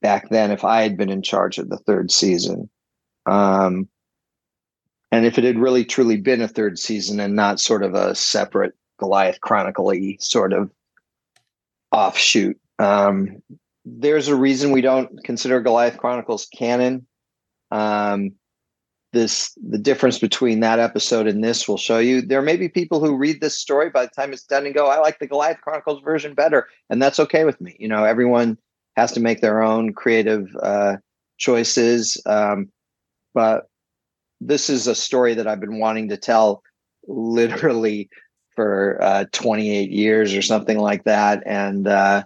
back 0.00 0.28
then 0.30 0.50
if 0.50 0.64
i 0.64 0.82
had 0.82 0.96
been 0.96 1.10
in 1.10 1.22
charge 1.22 1.58
of 1.58 1.68
the 1.68 1.78
third 1.78 2.10
season. 2.10 2.68
Um 3.26 3.88
and 5.12 5.26
if 5.26 5.38
it 5.38 5.44
had 5.44 5.58
really 5.58 5.84
truly 5.84 6.16
been 6.16 6.40
a 6.40 6.48
third 6.48 6.78
season 6.78 7.20
and 7.20 7.36
not 7.36 7.60
sort 7.60 7.82
of 7.82 7.94
a 7.94 8.14
separate 8.14 8.74
goliath 8.98 9.40
chronicle 9.40 9.92
sort 10.18 10.52
of 10.52 10.70
offshoot 11.92 12.58
um 12.78 13.42
there's 13.84 14.28
a 14.28 14.36
reason 14.36 14.70
we 14.72 14.80
don't 14.80 15.22
consider 15.24 15.60
goliath 15.60 15.98
chronicles 15.98 16.46
canon. 16.46 17.06
Um 17.70 18.32
this 19.12 19.56
the 19.62 19.78
difference 19.78 20.18
between 20.18 20.60
that 20.60 20.78
episode 20.78 21.26
and 21.26 21.44
this 21.44 21.68
will 21.68 21.76
show 21.76 21.98
you. 21.98 22.22
There 22.22 22.42
may 22.42 22.56
be 22.56 22.68
people 22.68 23.00
who 23.00 23.16
read 23.16 23.40
this 23.40 23.56
story 23.56 23.90
by 23.90 24.06
the 24.06 24.10
time 24.10 24.32
it's 24.32 24.44
done 24.44 24.66
and 24.66 24.74
go 24.74 24.86
i 24.86 24.98
like 24.98 25.18
the 25.18 25.26
goliath 25.26 25.60
chronicles 25.60 26.02
version 26.02 26.34
better 26.34 26.68
and 26.90 27.00
that's 27.00 27.20
okay 27.20 27.44
with 27.44 27.60
me. 27.60 27.76
You 27.78 27.88
know 27.88 28.04
everyone 28.04 28.58
has 28.96 29.12
to 29.12 29.20
make 29.20 29.40
their 29.40 29.62
own 29.62 29.92
creative 29.92 30.48
uh, 30.62 30.96
choices 31.38 32.20
um, 32.26 32.70
but 33.34 33.66
this 34.40 34.68
is 34.68 34.86
a 34.86 34.94
story 34.94 35.34
that 35.34 35.46
i've 35.46 35.60
been 35.60 35.78
wanting 35.78 36.08
to 36.08 36.16
tell 36.16 36.62
literally 37.06 38.08
for 38.54 38.98
uh, 39.02 39.24
28 39.32 39.90
years 39.90 40.34
or 40.34 40.42
something 40.42 40.78
like 40.78 41.04
that 41.04 41.42
and 41.46 41.86
uh, 41.86 42.22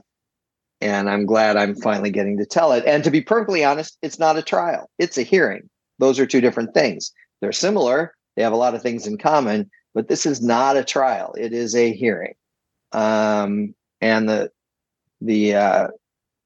and 0.80 1.10
i'm 1.10 1.26
glad 1.26 1.56
i'm 1.56 1.74
finally 1.74 2.10
getting 2.10 2.38
to 2.38 2.46
tell 2.46 2.72
it. 2.72 2.84
And 2.86 3.02
to 3.04 3.10
be 3.10 3.20
perfectly 3.20 3.64
honest 3.64 3.98
it's 4.02 4.18
not 4.18 4.38
a 4.38 4.42
trial. 4.42 4.88
It's 4.98 5.18
a 5.18 5.22
hearing 5.22 5.68
those 5.98 6.18
are 6.18 6.26
two 6.26 6.40
different 6.40 6.74
things. 6.74 7.12
They're 7.40 7.52
similar. 7.52 8.14
They 8.36 8.42
have 8.42 8.52
a 8.52 8.56
lot 8.56 8.74
of 8.74 8.82
things 8.82 9.06
in 9.06 9.18
common, 9.18 9.70
but 9.94 10.08
this 10.08 10.26
is 10.26 10.42
not 10.42 10.76
a 10.76 10.84
trial. 10.84 11.34
It 11.38 11.52
is 11.52 11.74
a 11.74 11.92
hearing. 11.92 12.34
Um, 12.92 13.74
and 14.00 14.28
the 14.28 14.50
the 15.20 15.54
uh, 15.54 15.88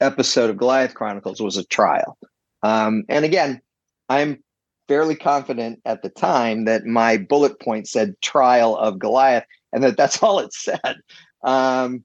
episode 0.00 0.50
of 0.50 0.56
Goliath 0.56 0.94
Chronicles 0.94 1.40
was 1.40 1.56
a 1.56 1.64
trial. 1.64 2.16
Um, 2.62 3.04
and 3.08 3.24
again, 3.24 3.60
I'm 4.08 4.42
fairly 4.86 5.16
confident 5.16 5.80
at 5.84 6.02
the 6.02 6.10
time 6.10 6.64
that 6.66 6.86
my 6.86 7.16
bullet 7.16 7.60
point 7.60 7.88
said 7.88 8.20
trial 8.20 8.76
of 8.76 8.98
Goliath, 8.98 9.44
and 9.72 9.82
that 9.82 9.96
that's 9.96 10.22
all 10.22 10.38
it 10.38 10.52
said. 10.52 10.96
Um, 11.42 12.04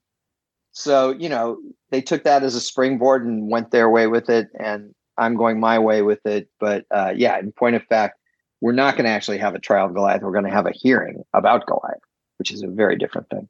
so 0.72 1.12
you 1.12 1.30
know, 1.30 1.60
they 1.92 2.02
took 2.02 2.24
that 2.24 2.44
as 2.44 2.56
a 2.56 2.62
springboard 2.62 3.24
and 3.24 3.52
went 3.52 3.72
their 3.72 3.90
way 3.90 4.08
with 4.08 4.30
it, 4.30 4.48
and 4.60 4.95
I'm 5.18 5.36
going 5.36 5.60
my 5.60 5.80
way 5.80 6.02
with 6.02 6.26
it. 6.26 6.50
But 6.60 6.86
uh, 6.92 7.14
yeah, 7.16 7.38
in 7.40 7.52
point 7.52 7.76
of 7.76 7.84
fact, 7.84 8.20
we're 8.62 8.74
not 8.74 8.96
going 8.96 9.06
to 9.06 9.12
actually 9.12 9.38
have 9.40 9.56
a 9.56 9.60
trial 9.60 9.88
of 9.88 9.94
Goliath. 9.94 10.22
We're 10.22 10.32
going 10.32 10.46
to 10.46 10.52
have 10.52 10.66
a 10.68 10.72
hearing 10.72 11.24
about 11.34 11.66
Goliath, 11.68 12.02
which 12.38 12.52
is 12.52 12.64
a 12.64 12.68
very 12.68 12.98
different 12.98 13.30
thing. 13.30 13.48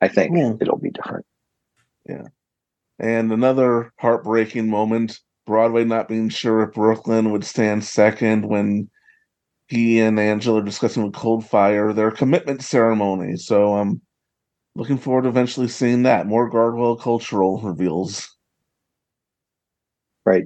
I 0.00 0.08
think 0.08 0.36
Yeah. 0.36 0.54
it'll 0.60 0.78
be 0.78 0.90
different. 0.90 1.26
Yeah. 2.08 2.26
And 2.98 3.32
another 3.32 3.92
heartbreaking 3.98 4.68
moment 4.68 5.20
Broadway 5.46 5.84
not 5.84 6.08
being 6.08 6.28
sure 6.28 6.62
if 6.62 6.74
Brooklyn 6.74 7.30
would 7.32 7.44
stand 7.44 7.84
second 7.84 8.46
when 8.46 8.88
he 9.68 10.00
and 10.00 10.18
Angela 10.18 10.60
are 10.60 10.64
discussing 10.64 11.02
with 11.02 11.14
Coldfire 11.14 11.94
their 11.94 12.10
commitment 12.10 12.62
ceremony. 12.62 13.36
So 13.36 13.74
I'm 13.74 14.00
looking 14.76 14.98
forward 14.98 15.22
to 15.22 15.28
eventually 15.28 15.68
seeing 15.68 16.04
that. 16.04 16.26
More 16.26 16.48
Gargoyle 16.48 16.96
cultural 16.96 17.60
reveals. 17.60 18.31
Right. 20.24 20.44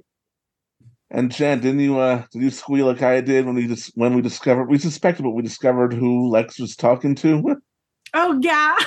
And 1.11 1.30
Jen, 1.30 1.61
didn't 1.61 1.80
you 1.80 1.99
uh 1.99 2.25
did 2.33 2.42
you 2.42 2.50
squeal 2.50 2.87
like 2.87 3.02
I 3.02 3.21
did 3.21 3.47
when 3.47 3.54
we 3.54 3.66
just 3.66 3.92
when 3.95 4.14
we 4.14 4.23
discovered 4.23 4.64
we 4.64 4.78
suspected 4.78 5.23
but 5.23 5.30
we 5.30 5.42
discovered 5.42 5.92
who 5.92 6.28
Lex 6.28 6.59
was 6.59 6.76
talking 6.76 7.14
to? 7.16 7.56
Oh 8.14 8.38
yeah. 8.40 8.78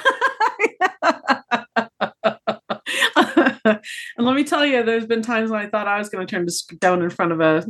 and 3.61 4.25
let 4.25 4.35
me 4.35 4.43
tell 4.43 4.65
you, 4.65 4.81
there's 4.81 5.05
been 5.05 5.21
times 5.21 5.51
when 5.51 5.59
I 5.59 5.69
thought 5.69 5.87
I 5.87 5.99
was 5.99 6.09
going 6.09 6.25
to 6.25 6.31
turn 6.31 6.47
to 6.47 6.75
down 6.77 7.03
in 7.03 7.11
front 7.11 7.33
of 7.33 7.39
a 7.41 7.63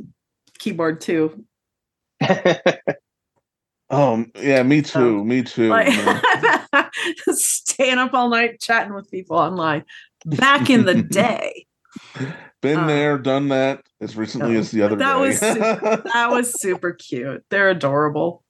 keyboard 0.60 1.02
too. 1.02 1.44
Oh 3.92 4.24
yeah, 4.36 4.62
me 4.64 4.82
too. 4.84 5.24
me 5.26 5.42
too. 5.42 5.70
Like 5.70 5.92
staying 7.32 7.98
up 7.98 8.14
all 8.14 8.30
night 8.30 8.60
chatting 8.62 8.94
with 8.94 9.10
people 9.10 9.38
online. 9.38 9.84
Back 10.26 10.70
in 10.70 10.86
the 10.86 11.02
day, 11.02 11.66
Been 12.62 12.80
uh, 12.80 12.88
there, 12.88 13.18
done 13.18 13.50
that 13.50 13.84
as 14.02 14.18
recently 14.18 14.54
no, 14.54 14.60
as 14.60 14.72
the 14.72 14.82
other 14.82 14.96
that 14.98 15.14
day. 15.14 15.20
was 15.20 15.40
super- 15.40 16.04
that 16.14 16.30
was 16.30 16.62
super 16.62 16.92
cute. 16.92 17.44
They're 17.50 17.70
adorable. 17.70 18.44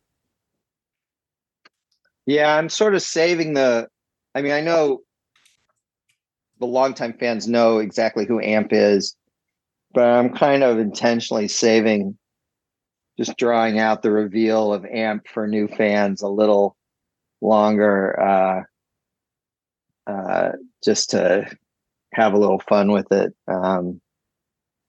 yeah, 2.26 2.56
I'm 2.56 2.70
sort 2.70 2.96
of 2.96 3.02
saving 3.02 3.54
the. 3.54 3.88
I 4.34 4.42
mean, 4.42 4.52
I 4.52 4.62
know 4.62 5.02
the 6.60 6.66
longtime 6.66 7.14
fans 7.20 7.48
know 7.48 7.80
exactly 7.80 8.26
who 8.26 8.42
Amp 8.42 8.70
is, 8.72 9.16
but 9.94 10.06
I'm 10.06 10.34
kind 10.36 10.64
of 10.64 10.80
intentionally 10.80 11.48
saving, 11.48 12.18
just 13.18 13.38
drawing 13.38 13.80
out 13.80 14.02
the 14.02 14.12
reveal 14.12 14.74
of 14.74 14.86
Amp 14.86 15.28
for 15.28 15.48
new 15.48 15.68
fans 15.68 16.22
a 16.22 16.28
little 16.28 16.76
longer, 17.42 18.20
uh, 18.20 18.64
uh, 20.12 20.52
just 20.84 21.12
to 21.12 21.50
have 22.14 22.34
a 22.34 22.38
little 22.38 22.60
fun 22.60 22.92
with 22.92 23.12
it. 23.12 23.34
Um, 23.48 24.02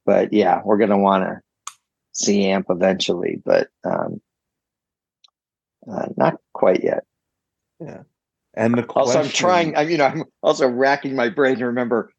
but 0.07 0.33
yeah, 0.33 0.61
we're 0.65 0.79
gonna 0.79 0.99
want 0.99 1.25
to 1.25 1.41
see 2.13 2.49
Amp 2.49 2.67
eventually, 2.71 3.41
but 3.45 3.69
um, 3.85 4.21
uh, 5.91 6.07
not 6.17 6.37
quite 6.53 6.83
yet. 6.83 7.05
Yeah. 7.79 8.03
And 8.55 8.75
the 8.75 8.85
Also, 8.87 9.21
I'm 9.21 9.29
trying. 9.29 9.77
I 9.77 9.85
mean, 9.85 10.01
I'm 10.01 10.25
also 10.43 10.69
racking 10.69 11.15
my 11.15 11.29
brain 11.29 11.57
to 11.59 11.67
remember 11.67 12.13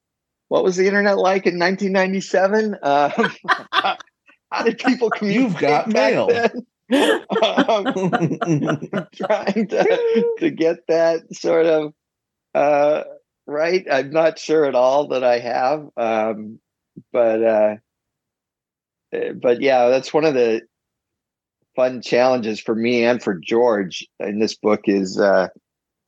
what 0.47 0.63
was 0.63 0.77
the 0.77 0.87
internet 0.87 1.17
like 1.17 1.45
in 1.45 1.59
1997. 1.59 2.77
Um, 2.83 3.11
how 4.51 4.63
did 4.63 4.79
people 4.79 5.09
communicate? 5.15 5.51
You've 5.51 5.61
got 5.61 5.87
mail. 5.87 6.29
um, 6.91 7.85
trying 9.15 9.67
to 9.67 10.33
to 10.39 10.49
get 10.51 10.87
that 10.87 11.21
sort 11.33 11.65
of 11.65 11.93
uh, 12.53 13.03
right. 13.51 13.85
I'm 13.91 14.11
not 14.11 14.39
sure 14.39 14.65
at 14.65 14.75
all 14.75 15.09
that 15.09 15.23
I 15.23 15.39
have, 15.39 15.89
um, 15.97 16.59
but 17.11 17.43
uh, 17.43 17.75
uh, 19.13 19.33
but 19.33 19.61
yeah, 19.61 19.89
that's 19.89 20.13
one 20.13 20.25
of 20.25 20.33
the 20.33 20.61
fun 21.75 22.01
challenges 22.01 22.59
for 22.59 22.75
me 22.75 23.03
and 23.03 23.21
for 23.21 23.35
George 23.35 24.07
in 24.19 24.39
this 24.39 24.55
book 24.55 24.81
is 24.85 25.19
uh, 25.19 25.47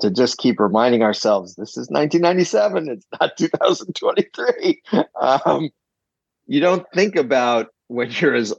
to 0.02 0.12
just 0.12 0.38
keep 0.38 0.60
reminding 0.60 1.04
ourselves 1.04 1.56
this 1.56 1.78
is 1.78 1.90
1997. 1.90 2.90
It's 2.90 3.06
not 3.20 3.38
2023. 3.38 4.82
Um, 5.20 5.70
you 6.48 6.60
don't 6.60 6.86
think 6.94 7.16
about 7.16 7.68
when 7.88 8.12
you're 8.12 8.36
as 8.36 8.54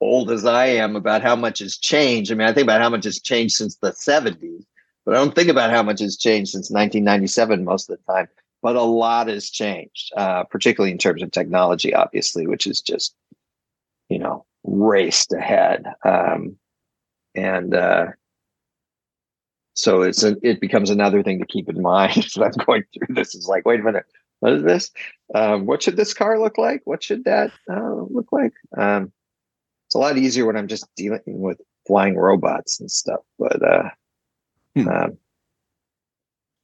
old 0.00 0.30
as 0.30 0.44
I 0.44 0.66
am 0.66 0.96
about 0.96 1.22
how 1.22 1.36
much 1.36 1.60
has 1.60 1.78
changed. 1.78 2.30
I 2.30 2.34
mean, 2.34 2.46
I 2.46 2.52
think 2.52 2.64
about 2.64 2.82
how 2.82 2.90
much 2.90 3.04
has 3.04 3.20
changed 3.20 3.54
since 3.54 3.76
the 3.76 3.92
70s, 3.92 4.64
but 5.06 5.14
I 5.14 5.18
don't 5.18 5.34
think 5.34 5.48
about 5.48 5.70
how 5.70 5.84
much 5.84 6.00
has 6.00 6.16
changed 6.16 6.50
since 6.50 6.68
1997 6.68 7.64
most 7.64 7.88
of 7.88 7.96
the 7.96 8.12
time. 8.12 8.28
But 8.60 8.74
a 8.74 8.82
lot 8.82 9.28
has 9.28 9.48
changed, 9.48 10.12
uh, 10.16 10.42
particularly 10.44 10.90
in 10.90 10.98
terms 10.98 11.22
of 11.22 11.30
technology, 11.30 11.94
obviously, 11.94 12.48
which 12.48 12.66
is 12.66 12.80
just, 12.80 13.14
you 14.08 14.18
know, 14.18 14.44
raced 14.64 15.32
ahead. 15.32 15.84
Um, 16.04 16.56
and 17.36 17.72
uh, 17.74 18.06
so 19.74 20.02
it's 20.02 20.24
a, 20.24 20.36
it 20.42 20.60
becomes 20.60 20.90
another 20.90 21.22
thing 21.22 21.38
to 21.38 21.46
keep 21.46 21.68
in 21.68 21.80
mind 21.80 22.18
as 22.18 22.36
I'm 22.36 22.50
going 22.64 22.82
through 22.92 23.14
this. 23.14 23.36
Is 23.36 23.46
like, 23.46 23.64
wait 23.64 23.78
a 23.78 23.84
minute, 23.84 24.06
what 24.40 24.54
is 24.54 24.64
this? 24.64 24.90
Um, 25.32 25.66
what 25.66 25.82
should 25.82 25.96
this 25.96 26.14
car 26.14 26.40
look 26.40 26.58
like? 26.58 26.80
What 26.84 27.04
should 27.04 27.24
that 27.24 27.52
uh, 27.70 28.02
look 28.08 28.32
like? 28.32 28.54
Um, 28.76 29.12
it's 29.86 29.94
a 29.94 29.98
lot 29.98 30.18
easier 30.18 30.46
when 30.46 30.56
I'm 30.56 30.66
just 30.66 30.86
dealing 30.96 31.20
with 31.26 31.60
flying 31.86 32.16
robots 32.16 32.80
and 32.80 32.90
stuff. 32.90 33.20
But 33.38 33.62
uh, 33.62 33.90
Hmm. 34.76 34.88
um, 34.88 35.18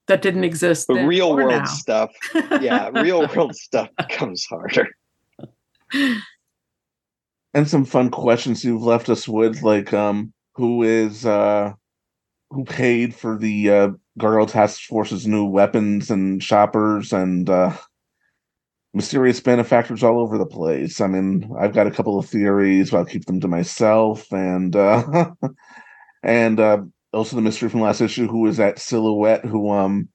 that 0.09 0.21
didn't 0.21 0.45
exist. 0.45 0.88
The 0.88 1.07
real 1.07 1.28
or 1.28 1.37
world 1.37 1.50
now. 1.50 1.64
stuff, 1.64 2.11
yeah, 2.61 2.90
real 2.90 3.26
world 3.28 3.57
stuff 3.57 3.88
becomes 3.97 4.45
harder. 4.45 4.88
and 7.54 7.69
some 7.69 7.85
fun 7.85 8.11
questions 8.11 8.64
you've 8.64 8.83
left 8.83 9.09
us 9.09 9.26
with, 9.26 9.62
like 9.62 9.92
um, 9.92 10.33
who 10.54 10.83
is 10.83 11.25
uh, 11.25 11.73
who 12.50 12.64
paid 12.64 13.14
for 13.14 13.38
the 13.38 13.71
uh, 13.71 13.88
Gargoyle 14.19 14.47
Task 14.47 14.83
Force's 14.83 15.26
new 15.26 15.47
weapons 15.47 16.11
and 16.11 16.42
shoppers 16.42 17.12
and 17.12 17.49
uh, 17.49 17.75
mysterious 18.92 19.40
benefactors 19.40 20.02
all 20.02 20.21
over 20.21 20.37
the 20.37 20.47
place. 20.47 21.00
I 21.00 21.07
mean, 21.07 21.50
I've 21.59 21.73
got 21.73 21.87
a 21.87 21.90
couple 21.90 22.19
of 22.19 22.28
theories, 22.28 22.90
but 22.90 22.99
I'll 22.99 23.04
keep 23.07 23.25
them 23.25 23.40
to 23.40 23.49
myself. 23.49 24.30
And 24.32 24.76
uh, 24.76 25.30
and 26.23 26.60
uh, 26.60 26.82
also 27.12 27.36
the 27.36 27.42
mystery 27.42 27.68
from 27.68 27.80
last 27.80 28.00
issue, 28.00 28.26
who 28.26 28.40
was 28.40 28.56
that 28.56 28.78
silhouette 28.78 29.44
who 29.44 29.70
um 29.70 30.08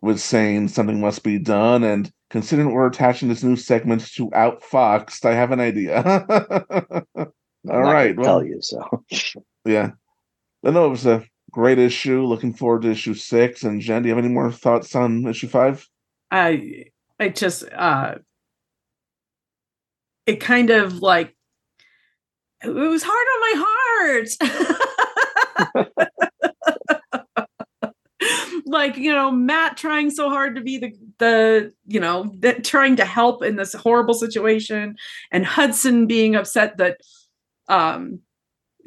was 0.00 0.22
saying 0.22 0.68
something 0.68 1.00
must 1.00 1.22
be 1.22 1.38
done? 1.38 1.84
And 1.84 2.10
considering 2.30 2.72
we're 2.72 2.86
attaching 2.86 3.28
this 3.28 3.42
new 3.42 3.56
segment 3.56 4.06
to 4.14 4.30
outfoxed 4.30 5.24
i 5.24 5.34
have 5.34 5.52
an 5.52 5.60
idea. 5.60 6.02
All 6.02 7.04
right, 7.14 7.28
I'm 7.70 7.82
right, 7.82 8.16
well- 8.16 8.24
tell 8.24 8.44
you 8.44 8.58
so. 8.60 9.04
yeah. 9.64 9.90
But 10.62 10.74
no 10.74 10.86
it 10.86 10.90
was 10.90 11.06
a 11.06 11.24
great 11.50 11.78
issue. 11.78 12.22
Looking 12.24 12.54
forward 12.54 12.82
to 12.82 12.90
issue 12.90 13.14
six. 13.14 13.62
And 13.64 13.80
jen 13.80 14.02
do 14.02 14.08
you 14.08 14.14
have 14.14 14.24
any 14.24 14.32
more 14.32 14.50
thoughts 14.50 14.94
on 14.94 15.26
issue 15.26 15.48
five? 15.48 15.86
I 16.30 16.86
I 17.20 17.28
just 17.28 17.64
uh 17.72 18.16
it 20.26 20.40
kind 20.40 20.70
of 20.70 21.00
like 21.00 21.36
it 22.64 22.70
was 22.70 23.02
hard 23.06 23.26
on 23.34 23.40
my 23.40 23.54
heart. 23.66 24.28
like, 28.72 28.96
you 28.96 29.12
know, 29.12 29.30
Matt 29.30 29.76
trying 29.76 30.10
so 30.10 30.28
hard 30.28 30.56
to 30.56 30.62
be 30.62 30.78
the 30.78 30.92
the, 31.18 31.72
you 31.86 32.00
know, 32.00 32.32
that 32.40 32.64
trying 32.64 32.96
to 32.96 33.04
help 33.04 33.44
in 33.44 33.56
this 33.56 33.74
horrible 33.74 34.14
situation 34.14 34.96
and 35.30 35.46
Hudson 35.46 36.06
being 36.06 36.34
upset 36.34 36.78
that 36.78 37.00
um 37.68 38.20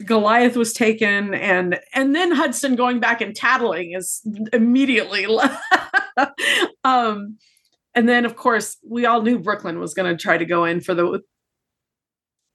Goliath 0.04 0.58
was 0.58 0.74
taken 0.74 1.34
and 1.34 1.80
and 1.94 2.14
then 2.14 2.32
Hudson 2.32 2.76
going 2.76 3.00
back 3.00 3.22
and 3.22 3.34
tattling 3.34 3.94
is 3.94 4.22
immediately 4.52 5.26
um 6.84 7.38
and 7.94 8.10
then 8.10 8.26
of 8.26 8.36
course 8.36 8.76
we 8.86 9.06
all 9.06 9.22
knew 9.22 9.40
Brooklyn 9.40 9.80
was 9.80 9.94
going 9.94 10.16
to 10.16 10.22
try 10.22 10.38
to 10.38 10.46
go 10.46 10.66
in 10.66 10.82
for 10.82 10.94
the 10.94 11.22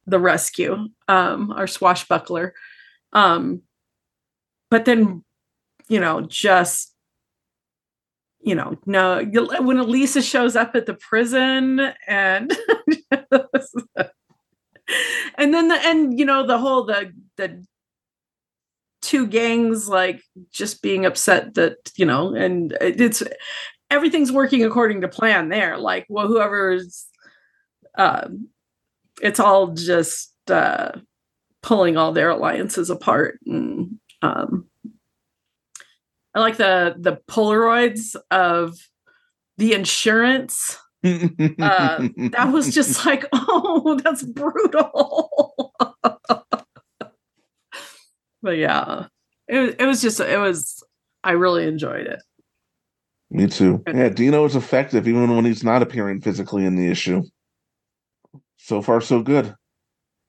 the 0.07 0.19
rescue 0.19 0.89
um 1.09 1.53
our 1.53 1.67
swashbuckler. 1.67 2.53
Um 3.15 3.63
but 4.71 4.85
then 4.85 5.25
you 5.89 6.01
know 6.01 6.21
just 6.21 6.95
you 8.43 8.55
know 8.55 8.77
no 8.87 9.23
when 9.61 9.79
Elisa 9.79 10.23
shows 10.23 10.57
up 10.57 10.75
at 10.75 10.87
the 10.87 10.95
prison 10.95 11.93
and 12.07 12.57
and 15.37 15.55
then 15.55 15.69
the 15.69 15.79
and 15.85 16.19
you 16.19 16.25
know 16.25 16.47
the 16.47 16.59
whole 16.59 16.85
the 16.85 17.13
the 17.37 17.65
two 19.03 19.27
gangs 19.27 19.89
like 19.89 20.23
just 20.51 20.83
being 20.83 21.05
upset 21.05 21.55
that 21.55 21.77
you 21.97 22.07
know 22.07 22.35
and 22.35 22.77
it's 22.81 23.23
everything's 23.91 24.33
working 24.33 24.65
according 24.65 25.01
to 25.01 25.09
plan 25.09 25.49
there. 25.49 25.77
Like 25.77 26.07
well 26.09 26.29
whoever's 26.29 27.07
um 27.97 28.49
it's 29.21 29.41
all 29.41 29.69
just 29.69 30.33
uh 30.49 30.93
pulling 31.63 31.97
all 31.97 32.13
their 32.13 32.31
alliances 32.31 32.89
apart 32.89 33.39
and 33.47 33.99
um 34.23 34.70
i 36.35 36.41
like 36.41 36.57
the 36.57 36.95
the 36.99 37.19
polaroids 37.29 38.17
of 38.31 38.77
the 39.59 39.73
insurance. 39.75 40.77
Uh, 41.03 42.09
that 42.33 42.51
was 42.53 42.75
just 42.75 43.07
like 43.11 43.25
oh 43.33 43.99
that's 44.05 44.23
brutal. 44.23 45.73
But 48.43 48.57
yeah 48.59 49.07
it, 49.49 49.59
was- 49.59 49.75
it 49.79 49.87
was 49.87 50.03
just 50.03 50.21
it 50.21 50.39
was 50.39 50.83
i 51.25 51.33
really 51.33 51.67
enjoyed 51.67 52.07
it. 52.07 52.21
Me 53.31 53.47
too. 53.47 53.83
Yeah 53.87 54.09
dino 54.11 54.45
is 54.45 54.57
effective 54.57 55.07
even 55.09 55.35
when 55.35 55.45
he's 55.45 55.65
not 55.65 55.83
appearing 55.83 56.21
physically 56.21 56.65
in 56.67 56.77
the 56.77 56.89
issue. 56.91 57.23
So 58.59 58.83
far 58.83 59.01
so 59.01 59.23
good. 59.23 59.55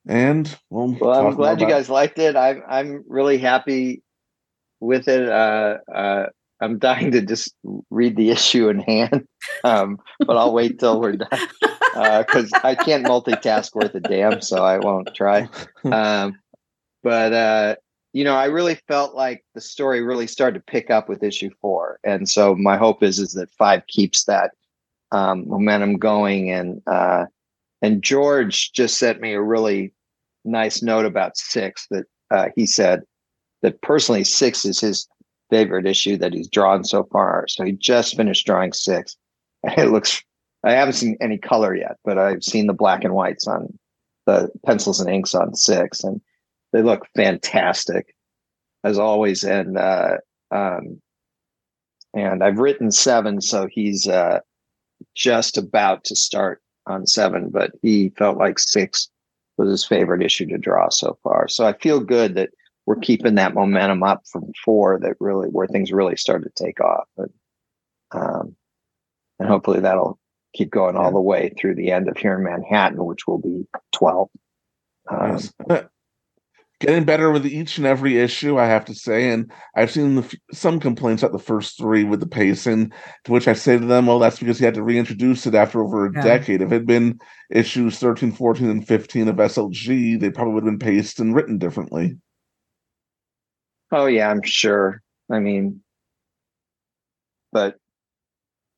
And 0.08 0.54
we'll 0.70 0.96
Well, 0.98 1.26
I'm 1.26 1.34
glad 1.34 1.60
you 1.60 1.66
about- 1.66 1.76
guys 1.76 1.90
liked 1.90 2.18
it. 2.18 2.34
I'm 2.34 2.62
I'm 2.68 3.04
really 3.08 3.36
happy 3.38 4.02
with 4.82 5.08
it. 5.08 5.28
Uh, 5.28 5.78
uh, 5.94 6.26
I'm 6.60 6.78
dying 6.78 7.10
to 7.12 7.22
just 7.22 7.54
read 7.90 8.16
the 8.16 8.30
issue 8.36 8.68
in 8.68 8.80
hand, 8.80 9.26
um, 9.64 9.98
but 10.20 10.36
I'll 10.36 10.52
wait 10.52 10.78
till 10.78 11.00
we're 11.00 11.16
done 11.16 11.48
because 11.94 12.50
I 12.64 12.74
can't 12.74 13.06
multitask 13.06 13.74
worth 13.74 13.94
a 13.94 14.00
damn, 14.00 14.40
so 14.40 14.64
I 14.64 14.78
won't 14.78 15.14
try. 15.14 15.48
Um, 15.84 16.38
but 17.02 17.32
uh, 17.32 17.74
you 18.12 18.22
know, 18.22 18.36
I 18.36 18.44
really 18.44 18.76
felt 18.86 19.16
like 19.16 19.44
the 19.54 19.60
story 19.60 20.02
really 20.02 20.28
started 20.28 20.60
to 20.60 20.72
pick 20.72 20.90
up 20.90 21.08
with 21.08 21.24
issue 21.24 21.50
four, 21.60 21.98
and 22.04 22.28
so 22.28 22.54
my 22.54 22.76
hope 22.76 23.02
is 23.02 23.18
is 23.18 23.32
that 23.32 23.50
five 23.50 23.84
keeps 23.88 24.24
that 24.26 24.52
um, 25.10 25.48
momentum 25.48 25.98
going. 25.98 26.50
And 26.50 26.80
uh, 26.86 27.26
and 27.82 28.02
George 28.02 28.72
just 28.72 28.98
sent 28.98 29.20
me 29.20 29.32
a 29.32 29.42
really 29.42 29.92
nice 30.44 30.82
note 30.82 31.04
about 31.04 31.36
six 31.36 31.86
that 31.90 32.04
uh, 32.30 32.48
he 32.54 32.66
said 32.66 33.02
that 33.62 33.80
personally 33.82 34.24
six 34.24 34.64
is 34.64 34.80
his 34.80 35.08
favorite 35.50 35.86
issue 35.86 36.16
that 36.16 36.32
he's 36.32 36.48
drawn 36.48 36.84
so 36.84 37.04
far. 37.12 37.46
So 37.48 37.64
he 37.64 37.72
just 37.72 38.16
finished 38.16 38.46
drawing 38.46 38.72
six, 38.72 39.16
it 39.64 39.90
looks. 39.90 40.22
I 40.64 40.72
haven't 40.72 40.94
seen 40.94 41.16
any 41.20 41.38
color 41.38 41.74
yet, 41.74 41.96
but 42.04 42.18
I've 42.18 42.44
seen 42.44 42.68
the 42.68 42.72
black 42.72 43.02
and 43.02 43.14
whites 43.14 43.48
on 43.48 43.76
the 44.26 44.48
pencils 44.64 45.00
and 45.00 45.10
inks 45.10 45.34
on 45.34 45.56
six, 45.56 46.04
and 46.04 46.20
they 46.72 46.82
look 46.82 47.06
fantastic 47.16 48.14
as 48.84 48.98
always. 48.98 49.42
And 49.42 49.76
uh, 49.76 50.18
um, 50.52 51.00
and 52.14 52.44
I've 52.44 52.58
written 52.58 52.92
seven, 52.92 53.40
so 53.40 53.66
he's 53.70 54.06
uh, 54.06 54.40
just 55.14 55.58
about 55.58 56.04
to 56.04 56.16
start 56.16 56.62
on 56.86 57.06
seven, 57.06 57.48
but 57.50 57.72
he 57.82 58.10
felt 58.16 58.38
like 58.38 58.58
six 58.58 59.08
was 59.56 59.70
his 59.70 59.84
favorite 59.84 60.22
issue 60.22 60.46
to 60.46 60.58
draw 60.58 60.88
so 60.88 61.18
far. 61.22 61.48
So 61.48 61.66
I 61.66 61.72
feel 61.74 62.00
good 62.00 62.34
that 62.34 62.50
we're 62.86 62.96
keeping 62.96 63.36
that 63.36 63.54
momentum 63.54 64.02
up 64.02 64.22
from 64.30 64.52
four 64.64 64.98
that 65.00 65.14
really 65.20 65.48
where 65.48 65.66
things 65.66 65.92
really 65.92 66.16
started 66.16 66.50
to 66.54 66.64
take 66.64 66.80
off. 66.80 67.04
But 67.16 67.28
um, 68.12 68.56
and 69.38 69.48
hopefully 69.48 69.80
that'll 69.80 70.18
keep 70.54 70.70
going 70.70 70.96
all 70.96 71.12
the 71.12 71.20
way 71.20 71.52
through 71.58 71.74
the 71.76 71.90
end 71.92 72.08
of 72.08 72.16
here 72.16 72.36
in 72.36 72.44
Manhattan, 72.44 73.04
which 73.04 73.26
will 73.26 73.38
be 73.38 73.66
twelve. 73.92 74.28
Um, 75.10 75.30
Yes. 75.32 75.52
Getting 76.80 77.04
better 77.04 77.30
with 77.30 77.46
each 77.46 77.78
and 77.78 77.86
every 77.86 78.18
issue, 78.18 78.58
I 78.58 78.66
have 78.66 78.84
to 78.86 78.94
say, 78.94 79.30
and 79.30 79.52
I've 79.76 79.92
seen 79.92 80.16
the, 80.16 80.22
f- 80.22 80.34
some 80.52 80.80
complaints 80.80 81.22
about 81.22 81.30
the 81.30 81.38
first 81.38 81.78
three 81.78 82.02
with 82.02 82.18
the 82.18 82.26
pacing. 82.26 82.90
To 83.22 83.30
which 83.30 83.46
I 83.46 83.52
say 83.52 83.78
to 83.78 83.86
them, 83.86 84.06
"Well, 84.06 84.18
that's 84.18 84.40
because 84.40 84.58
he 84.58 84.64
had 84.64 84.74
to 84.74 84.82
reintroduce 84.82 85.46
it 85.46 85.54
after 85.54 85.80
over 85.80 86.06
a 86.06 86.12
Yeah. 86.12 86.22
decade. 86.22 86.60
If 86.60 86.72
it 86.72 86.74
had 86.74 86.86
been 86.86 87.20
issues 87.50 88.00
13, 88.00 88.32
14, 88.32 88.68
and 88.68 88.84
15 88.84 89.28
of 89.28 89.36
SLG, 89.36 90.18
they 90.18 90.30
probably 90.30 90.54
would 90.54 90.64
have 90.64 90.76
been 90.76 90.84
paced 90.84 91.20
and 91.20 91.32
written 91.36 91.56
differently." 91.56 92.18
Oh 93.92 94.06
yeah, 94.06 94.30
I'm 94.30 94.42
sure. 94.42 95.02
I 95.30 95.38
mean, 95.38 95.82
but 97.52 97.76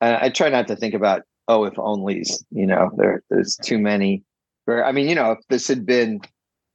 I, 0.01 0.27
I 0.27 0.29
try 0.29 0.49
not 0.49 0.67
to 0.69 0.77
think 0.77 0.95
about 0.95 1.23
oh 1.49 1.65
if 1.65 1.75
onlys. 1.75 2.45
You 2.51 2.67
know, 2.67 2.91
there 2.97 3.23
there's 3.31 3.57
too 3.57 3.79
many. 3.79 4.25
Where 4.65 4.85
I 4.85 4.93
mean, 4.93 5.09
you 5.09 5.15
know, 5.15 5.33
if 5.33 5.39
this 5.49 5.69
had 5.69 5.87
been 5.87 6.21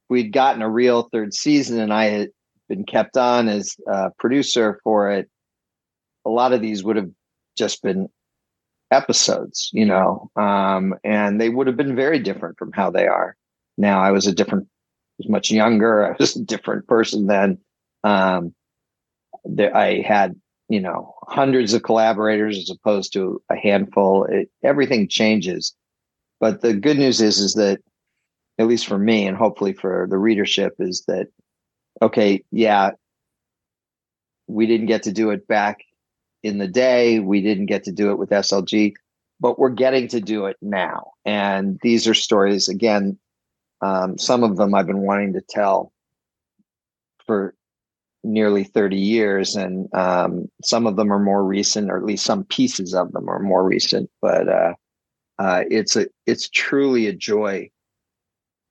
we'd 0.08 0.32
gotten 0.32 0.62
a 0.62 0.70
real 0.70 1.08
third 1.12 1.34
season 1.34 1.78
and 1.78 1.92
I 1.92 2.06
had 2.06 2.30
been 2.68 2.84
kept 2.84 3.16
on 3.16 3.48
as 3.48 3.76
a 3.86 4.10
producer 4.18 4.80
for 4.82 5.10
it, 5.12 5.28
a 6.24 6.30
lot 6.30 6.52
of 6.52 6.62
these 6.62 6.82
would 6.82 6.96
have 6.96 7.10
just 7.58 7.82
been 7.82 8.08
episodes, 8.90 9.70
you 9.72 9.84
know, 9.84 10.30
um, 10.36 10.94
and 11.04 11.40
they 11.40 11.48
would 11.48 11.66
have 11.66 11.76
been 11.76 11.94
very 11.94 12.18
different 12.18 12.58
from 12.58 12.72
how 12.72 12.90
they 12.90 13.06
are 13.06 13.36
now. 13.78 14.00
I 14.00 14.10
was 14.10 14.26
a 14.26 14.32
different, 14.32 14.66
was 15.18 15.28
much 15.28 15.50
younger. 15.50 16.06
I 16.12 16.16
was 16.18 16.36
a 16.36 16.44
different 16.44 16.86
person 16.86 17.26
then. 17.26 17.58
Um, 18.04 18.54
there, 19.44 19.76
I 19.76 20.02
had, 20.02 20.34
you 20.68 20.80
know, 20.80 21.14
hundreds 21.28 21.74
of 21.74 21.82
collaborators 21.82 22.58
as 22.58 22.70
opposed 22.70 23.12
to 23.14 23.42
a 23.50 23.56
handful. 23.56 24.24
It, 24.24 24.50
everything 24.62 25.08
changes, 25.08 25.74
but 26.38 26.60
the 26.60 26.74
good 26.74 26.98
news 26.98 27.20
is, 27.20 27.38
is 27.38 27.54
that 27.54 27.80
at 28.60 28.66
least 28.66 28.86
for 28.86 28.98
me 28.98 29.26
and 29.26 29.36
hopefully 29.36 29.72
for 29.72 30.06
the 30.10 30.18
readership 30.18 30.74
is 30.78 31.02
that 31.08 31.28
okay 32.02 32.44
yeah 32.52 32.90
we 34.46 34.66
didn't 34.66 34.86
get 34.86 35.02
to 35.04 35.12
do 35.12 35.30
it 35.30 35.46
back 35.46 35.78
in 36.42 36.58
the 36.58 36.66
day. 36.66 37.20
We 37.20 37.40
didn't 37.40 37.66
get 37.66 37.84
to 37.84 37.92
do 37.92 38.10
it 38.10 38.18
with 38.18 38.30
slg 38.30 38.92
but 39.40 39.58
we're 39.58 39.70
getting 39.70 40.06
to 40.08 40.20
do 40.20 40.44
it 40.44 40.58
now. 40.60 41.12
And 41.24 41.78
these 41.82 42.06
are 42.06 42.14
stories 42.14 42.68
again 42.68 43.18
um, 43.80 44.18
some 44.18 44.44
of 44.44 44.56
them 44.58 44.74
i've 44.74 44.86
been 44.86 45.00
wanting 45.00 45.32
to 45.32 45.40
tell 45.40 45.92
for 47.26 47.54
nearly 48.22 48.64
30 48.64 48.96
years 48.96 49.56
and 49.56 49.88
um, 49.94 50.48
some 50.62 50.86
of 50.86 50.96
them 50.96 51.12
are 51.12 51.18
more 51.18 51.44
recent 51.44 51.90
or 51.90 51.96
at 51.96 52.04
least 52.04 52.24
some 52.24 52.44
pieces 52.44 52.94
of 52.94 53.12
them 53.12 53.28
are 53.28 53.38
more 53.38 53.64
recent 53.64 54.10
but 54.20 54.48
uh, 54.48 54.74
uh, 55.38 55.64
it's 55.70 55.96
a 55.96 56.06
it's 56.26 56.48
truly 56.50 57.06
a 57.06 57.14
joy 57.14 57.68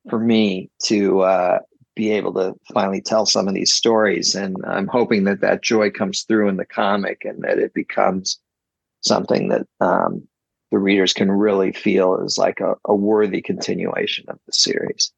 for 0.08 0.20
me 0.20 0.70
to 0.84 1.22
uh, 1.22 1.60
be 1.96 2.12
able 2.12 2.34
to 2.34 2.54
finally 2.74 3.02
tell 3.02 3.26
some 3.26 3.48
of 3.48 3.54
these 3.54 3.74
stories. 3.74 4.34
And 4.36 4.56
I'm 4.66 4.88
hoping 4.88 5.26
that 5.26 5.42
that 5.42 5.62
joy 5.62 5.90
comes 5.92 6.22
through 6.22 6.48
in 6.48 6.58
the 6.58 6.66
comic 6.66 7.26
and 7.26 7.44
that 7.44 7.60
it 7.60 7.74
becomes 7.74 8.40
something 9.02 9.50
that 9.50 9.68
um, 9.82 10.26
the 10.72 10.78
readers 10.78 11.12
can 11.12 11.32
really 11.32 11.74
feel 11.74 12.16
is 12.24 12.38
like 12.38 12.62
a, 12.62 12.76
a 12.86 12.96
worthy 12.96 13.42
continuation 13.42 14.26
of 14.30 14.40
the 14.46 14.54
series. 14.54 15.12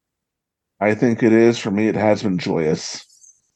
I 0.79 0.95
think 0.95 1.21
it 1.21 1.33
is. 1.33 1.59
For 1.59 1.69
me, 1.69 1.87
it 1.87 1.95
has 1.95 2.23
been 2.23 2.39
joyous. 2.39 3.05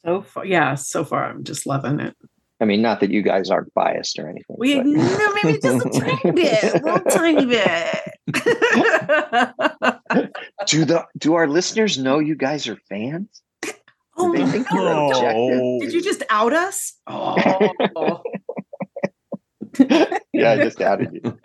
So 0.05 0.21
far, 0.21 0.45
yeah, 0.45 0.75
so 0.75 1.03
far 1.03 1.25
I'm 1.25 1.43
just 1.43 1.65
loving 1.65 1.99
it. 1.99 2.15
I 2.61 2.65
mean, 2.65 2.81
not 2.81 2.99
that 3.01 3.11
you 3.11 3.21
guys 3.21 3.49
aren't 3.49 3.73
biased 3.73 4.17
or 4.17 4.29
anything. 4.29 4.55
We 4.57 4.75
but- 4.77 4.85
no, 4.85 5.33
maybe 5.43 5.59
just 5.59 5.85
a 5.85 5.89
tiny 5.89 6.31
bit, 6.31 6.63
a 6.63 6.77
little 6.83 6.99
tiny 7.11 7.45
bit. 7.45 7.99
do 10.67 10.85
the 10.85 11.05
do 11.17 11.33
our 11.33 11.47
listeners 11.47 11.97
know 11.97 12.19
you 12.19 12.35
guys 12.35 12.67
are 12.67 12.77
fans? 12.89 13.41
oh 14.17 14.31
they 14.31 14.43
my 14.43 14.51
think 14.51 14.67
you're 14.71 14.83
God. 14.83 15.11
objective? 15.11 15.81
Did 15.81 15.93
you 15.93 16.01
just 16.01 16.23
out 16.29 16.53
us? 16.53 16.93
Oh. 17.07 18.21
Yeah, 20.31 20.51
I 20.53 20.57
just 20.57 20.79
outed 20.81 21.09
you. 21.13 21.37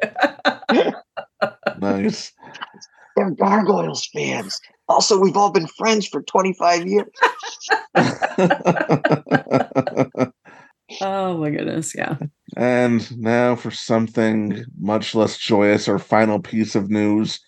Nice. 1.81 2.33
They're 3.17 3.31
Gargoyles 3.33 4.07
fans. 4.13 4.61
Also, 4.91 5.19
we've 5.19 5.37
all 5.37 5.53
been 5.53 5.69
friends 5.69 6.09
for 6.09 6.23
25 6.23 6.87
years. 6.87 7.07
oh 11.01 11.39
my 11.39 11.51
goodness, 11.51 11.95
yeah. 11.95 12.17
And 12.57 13.19
now 13.19 13.55
for 13.55 13.71
something 13.71 14.65
much 14.81 15.15
less 15.15 15.39
joyous, 15.39 15.87
our 15.87 16.01
final 16.01 16.41
piece 16.41 16.75
of 16.75 16.91
news, 16.91 17.39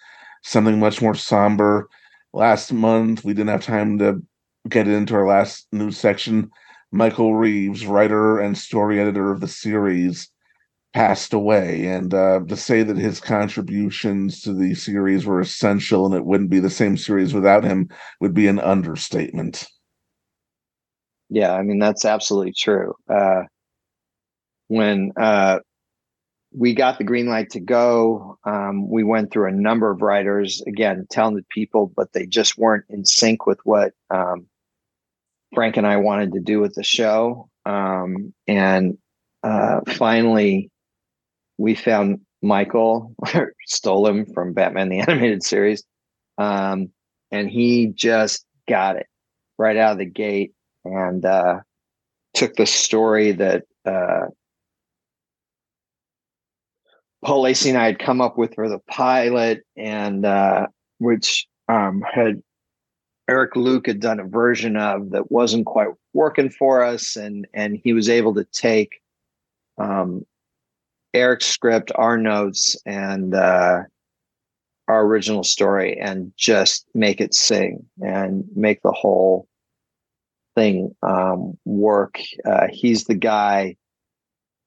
something 0.44 0.78
much 0.78 1.02
more 1.02 1.16
somber. 1.16 1.88
Last 2.32 2.72
month, 2.72 3.24
we 3.24 3.34
didn't 3.34 3.50
have 3.50 3.64
time 3.64 3.98
to 3.98 4.22
get 4.68 4.86
into 4.86 5.16
our 5.16 5.26
last 5.26 5.66
news 5.72 5.98
section. 5.98 6.48
Michael 6.92 7.34
Reaves, 7.34 7.86
writer 7.86 8.38
and 8.38 8.56
story 8.56 9.00
editor 9.00 9.32
of 9.32 9.40
the 9.40 9.48
series, 9.48 10.28
passed 10.92 11.32
away. 11.32 11.86
And 11.86 12.12
uh, 12.12 12.40
to 12.48 12.56
say 12.56 12.82
that 12.82 12.96
his 12.96 13.20
contributions 13.20 14.42
to 14.42 14.52
the 14.52 14.74
series 14.74 15.24
were 15.24 15.40
essential 15.40 16.06
and 16.06 16.14
it 16.14 16.24
wouldn't 16.24 16.50
be 16.50 16.60
the 16.60 16.70
same 16.70 16.96
series 16.96 17.32
without 17.32 17.64
him 17.64 17.88
would 18.20 18.34
be 18.34 18.46
an 18.46 18.58
understatement. 18.58 19.66
Yeah, 21.30 21.54
I 21.54 21.62
mean 21.62 21.78
that's 21.78 22.04
absolutely 22.04 22.52
true. 22.52 22.94
Uh, 23.08 23.44
when 24.68 25.12
uh, 25.18 25.60
we 26.54 26.74
got 26.74 26.98
the 26.98 27.04
green 27.04 27.26
light 27.26 27.50
to 27.50 27.60
go, 27.60 28.38
um, 28.44 28.90
we 28.90 29.02
went 29.02 29.30
through 29.30 29.48
a 29.48 29.52
number 29.52 29.90
of 29.90 30.02
writers. 30.02 30.62
Again, 30.66 31.06
talented 31.10 31.48
people, 31.48 31.90
but 31.96 32.12
they 32.12 32.26
just 32.26 32.58
weren't 32.58 32.84
in 32.90 33.06
sync 33.06 33.46
with 33.46 33.60
what 33.64 33.92
um, 34.10 34.46
Frank 35.54 35.78
and 35.78 35.86
I 35.86 35.96
wanted 35.96 36.32
to 36.32 36.40
do 36.40 36.60
with 36.60 36.74
the 36.74 36.82
show. 36.82 37.48
Um, 37.64 38.34
and 38.46 38.98
uh, 39.42 39.80
finally, 39.88 40.70
we 41.62 41.76
found 41.76 42.20
Michael, 42.42 43.14
stole 43.66 44.06
him 44.08 44.26
from 44.26 44.52
Batman 44.52 44.88
the 44.88 44.98
Animated 45.08 45.44
Series, 45.44 45.84
um, 46.36 46.90
and 47.30 47.48
he 47.48 47.86
just 47.86 48.44
got 48.68 48.96
it 48.96 49.06
right 49.58 49.76
out 49.76 49.92
of 49.92 49.98
the 49.98 50.04
gate 50.04 50.52
and 50.84 51.24
uh, 51.24 51.60
took 52.34 52.54
the 52.54 52.66
story 52.66 53.30
that 53.30 53.62
uh, 53.84 54.26
Paul 57.24 57.42
Lacey 57.42 57.68
and 57.68 57.78
I 57.78 57.86
had 57.86 58.00
come 58.00 58.20
up 58.20 58.36
with 58.36 58.56
for 58.56 58.68
the 58.68 58.80
pilot, 58.80 59.62
and 59.76 60.26
uh, 60.26 60.66
which 60.98 61.46
um, 61.68 62.02
had 62.12 62.42
Eric 63.30 63.54
Luke 63.54 63.86
had 63.86 64.00
done 64.00 64.18
a 64.18 64.24
version 64.24 64.76
of 64.76 65.10
that 65.10 65.30
wasn't 65.30 65.66
quite 65.66 65.90
working 66.12 66.50
for 66.50 66.82
us, 66.82 67.14
and 67.14 67.46
and 67.54 67.80
he 67.84 67.92
was 67.92 68.08
able 68.08 68.34
to 68.34 68.44
take 68.46 69.00
um, 69.78 70.26
Eric's 71.14 71.46
script, 71.46 71.92
our 71.94 72.16
notes, 72.16 72.76
and 72.86 73.34
uh, 73.34 73.82
our 74.88 75.04
original 75.04 75.44
story, 75.44 75.98
and 75.98 76.32
just 76.36 76.86
make 76.94 77.20
it 77.20 77.34
sing 77.34 77.84
and 78.00 78.44
make 78.54 78.82
the 78.82 78.92
whole 78.92 79.46
thing 80.54 80.94
um, 81.02 81.58
work. 81.64 82.18
Uh, 82.44 82.66
he's 82.70 83.04
the 83.04 83.14
guy, 83.14 83.76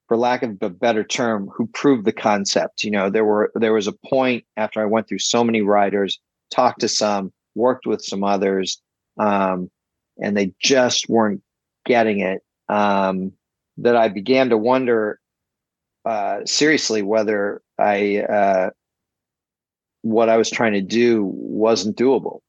for 0.07 0.17
lack 0.17 0.43
of 0.43 0.57
a 0.61 0.69
better 0.69 1.03
term, 1.03 1.49
who 1.55 1.67
proved 1.67 2.05
the 2.05 2.13
concept. 2.13 2.83
You 2.83 2.91
know, 2.91 3.09
there 3.09 3.25
were 3.25 3.51
there 3.55 3.73
was 3.73 3.87
a 3.87 3.95
point 4.07 4.45
after 4.55 4.81
I 4.81 4.85
went 4.85 5.07
through 5.07 5.19
so 5.19 5.43
many 5.43 5.61
writers, 5.61 6.19
talked 6.51 6.81
to 6.81 6.87
some, 6.87 7.33
worked 7.55 7.87
with 7.87 8.03
some 8.03 8.23
others, 8.23 8.81
um, 9.17 9.69
and 10.21 10.37
they 10.37 10.53
just 10.61 11.09
weren't 11.09 11.41
getting 11.85 12.19
it. 12.19 12.41
Um, 12.69 13.31
that 13.77 13.95
I 13.95 14.07
began 14.07 14.49
to 14.49 14.57
wonder 14.57 15.19
uh, 16.05 16.45
seriously 16.45 17.01
whether 17.01 17.61
I 17.79 18.19
uh, 18.19 18.69
what 20.01 20.29
I 20.29 20.37
was 20.37 20.49
trying 20.49 20.73
to 20.73 20.81
do 20.81 21.25
wasn't 21.33 21.97
doable. 21.97 22.41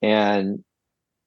And 0.00 0.62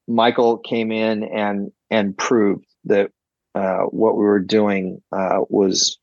Michael 0.07 0.57
came 0.57 0.91
in 0.91 1.23
and 1.23 1.71
and 1.89 2.17
proved 2.17 2.65
that 2.85 3.11
uh, 3.53 3.83
what 3.85 4.15
we 4.15 4.23
were 4.23 4.39
doing 4.39 5.01
uh, 5.11 5.39
was 5.49 5.97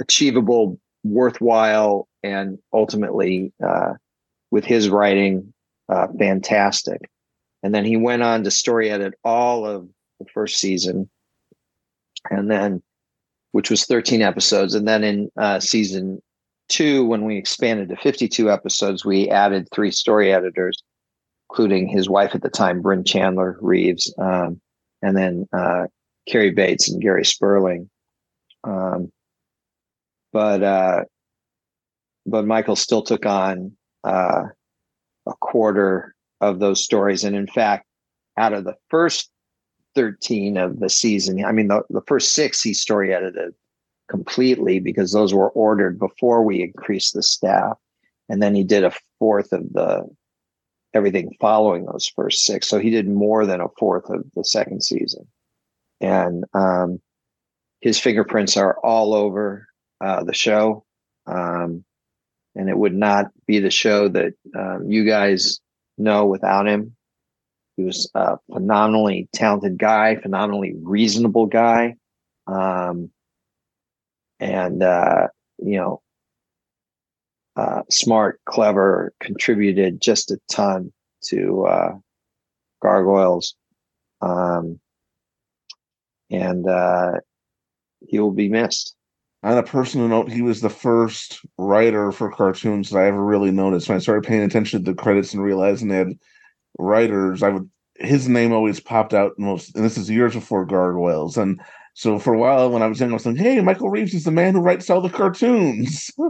achievable, 0.00 0.78
worthwhile, 1.04 2.08
and 2.22 2.58
ultimately, 2.72 3.52
uh, 3.64 3.94
with 4.50 4.64
his 4.64 4.88
writing, 4.88 5.52
fantastic. 6.18 7.10
And 7.62 7.74
then 7.74 7.84
he 7.84 7.96
went 7.96 8.22
on 8.22 8.44
to 8.44 8.50
story 8.50 8.90
edit 8.90 9.14
all 9.24 9.66
of 9.66 9.88
the 10.18 10.26
first 10.32 10.58
season, 10.58 11.10
and 12.30 12.50
then 12.50 12.82
which 13.52 13.70
was 13.70 13.84
13 13.84 14.22
episodes. 14.22 14.74
And 14.74 14.86
then 14.86 15.04
in 15.04 15.30
uh, 15.36 15.60
season 15.60 16.20
two, 16.68 17.04
when 17.04 17.24
we 17.24 17.36
expanded 17.36 17.88
to 17.88 17.96
52 17.96 18.50
episodes, 18.50 19.04
we 19.04 19.28
added 19.28 19.68
three 19.72 19.90
story 19.90 20.32
editors, 20.32 20.82
including 21.50 21.88
his 21.88 22.08
wife 22.08 22.34
at 22.34 22.42
the 22.42 22.48
time, 22.48 22.82
Brynne 22.82 23.06
Chandler 23.06 23.58
Reaves, 23.60 24.12
um, 24.18 24.60
and 25.02 25.16
then 25.16 25.48
uh, 25.52 25.86
Cary 26.28 26.50
Bates 26.50 26.90
and 26.90 27.02
Gary 27.02 27.24
Sperling. 27.24 27.90
Um, 28.64 29.10
but 30.32 30.62
uh, 30.62 31.04
but 32.26 32.46
Michael 32.46 32.76
still 32.76 33.02
took 33.02 33.26
on 33.26 33.72
uh, 34.04 34.44
a 35.26 35.32
quarter 35.40 36.14
of 36.40 36.60
those 36.60 36.84
stories, 36.84 37.24
and 37.24 37.34
in 37.34 37.46
fact, 37.46 37.86
out 38.36 38.52
of 38.52 38.64
the 38.64 38.76
first 38.90 39.30
13 39.94 40.56
of 40.56 40.80
the 40.80 40.90
season, 40.90 41.44
I 41.44 41.52
mean, 41.52 41.68
the, 41.68 41.82
the 41.90 42.02
first 42.06 42.32
six 42.32 42.62
he 42.62 42.74
story 42.74 43.14
edited 43.14 43.54
completely 44.08 44.80
because 44.80 45.12
those 45.12 45.32
were 45.32 45.50
ordered 45.50 45.98
before 45.98 46.42
we 46.42 46.62
increased 46.62 47.14
the 47.14 47.22
staff, 47.22 47.76
and 48.28 48.42
then 48.42 48.54
he 48.54 48.64
did 48.64 48.84
a 48.84 48.92
fourth 49.18 49.52
of 49.52 49.72
the 49.72 50.08
everything 50.92 51.36
following 51.40 51.86
those 51.86 52.10
first 52.16 52.44
six. 52.44 52.66
So 52.66 52.80
he 52.80 52.90
did 52.90 53.08
more 53.08 53.46
than 53.46 53.60
a 53.60 53.68
fourth 53.78 54.10
of 54.10 54.24
the 54.34 54.44
second 54.44 54.82
season, 54.82 55.26
and 56.00 56.44
um, 56.54 57.00
his 57.80 57.98
fingerprints 57.98 58.56
are 58.56 58.78
all 58.82 59.14
over 59.14 59.68
uh, 60.00 60.24
the 60.24 60.34
show. 60.34 60.84
Um, 61.26 61.84
and 62.54 62.68
it 62.68 62.76
would 62.76 62.94
not 62.94 63.26
be 63.46 63.60
the 63.60 63.70
show 63.70 64.08
that 64.08 64.32
um, 64.58 64.90
you 64.90 65.04
guys 65.04 65.60
know 65.98 66.26
without 66.26 66.66
him. 66.66 66.96
He 67.80 67.86
was 67.86 68.10
a 68.14 68.36
phenomenally 68.52 69.26
talented 69.32 69.78
guy, 69.78 70.16
phenomenally 70.16 70.74
reasonable 70.82 71.46
guy, 71.46 71.94
um, 72.46 73.10
and 74.38 74.82
uh, 74.82 75.28
you 75.56 75.78
know, 75.78 76.02
uh, 77.56 77.80
smart, 77.88 78.38
clever, 78.44 79.14
contributed 79.18 80.02
just 80.02 80.30
a 80.30 80.38
ton 80.50 80.92
to 81.28 81.64
uh, 81.64 81.92
Gargoyles, 82.82 83.54
um, 84.20 84.78
and 86.30 86.68
uh, 86.68 87.12
he 88.06 88.18
will 88.18 88.30
be 88.30 88.50
missed. 88.50 88.94
On 89.42 89.56
a 89.56 89.62
personal 89.62 90.06
note, 90.06 90.30
he 90.30 90.42
was 90.42 90.60
the 90.60 90.68
first 90.68 91.40
writer 91.56 92.12
for 92.12 92.30
cartoons 92.30 92.90
that 92.90 92.98
I 92.98 93.06
ever 93.06 93.24
really 93.24 93.50
noticed. 93.50 93.88
When 93.88 93.96
I 93.96 94.00
started 94.00 94.28
paying 94.28 94.42
attention 94.42 94.84
to 94.84 94.90
the 94.90 94.94
credits 94.94 95.32
and 95.32 95.42
realizing 95.42 95.88
they 95.88 95.96
had 95.96 96.18
writers, 96.80 97.42
I 97.42 97.50
would 97.50 97.70
his 98.00 98.28
name 98.28 98.52
always 98.52 98.80
popped 98.80 99.14
out 99.14 99.38
most, 99.38 99.76
and 99.76 99.84
this 99.84 99.98
is 99.98 100.10
years 100.10 100.34
before 100.34 100.64
Gargoyles. 100.64 101.36
And 101.36 101.60
so 101.94 102.18
for 102.18 102.34
a 102.34 102.38
while, 102.38 102.70
when 102.70 102.82
I 102.82 102.86
was 102.86 102.98
young, 102.98 103.10
I 103.10 103.14
was 103.14 103.24
thinking, 103.24 103.44
"Hey, 103.44 103.60
Michael 103.60 103.90
Reaves 103.90 104.14
is 104.14 104.24
the 104.24 104.30
man 104.30 104.54
who 104.54 104.60
writes 104.60 104.88
all 104.88 105.02
the 105.02 105.10
cartoons." 105.10 106.10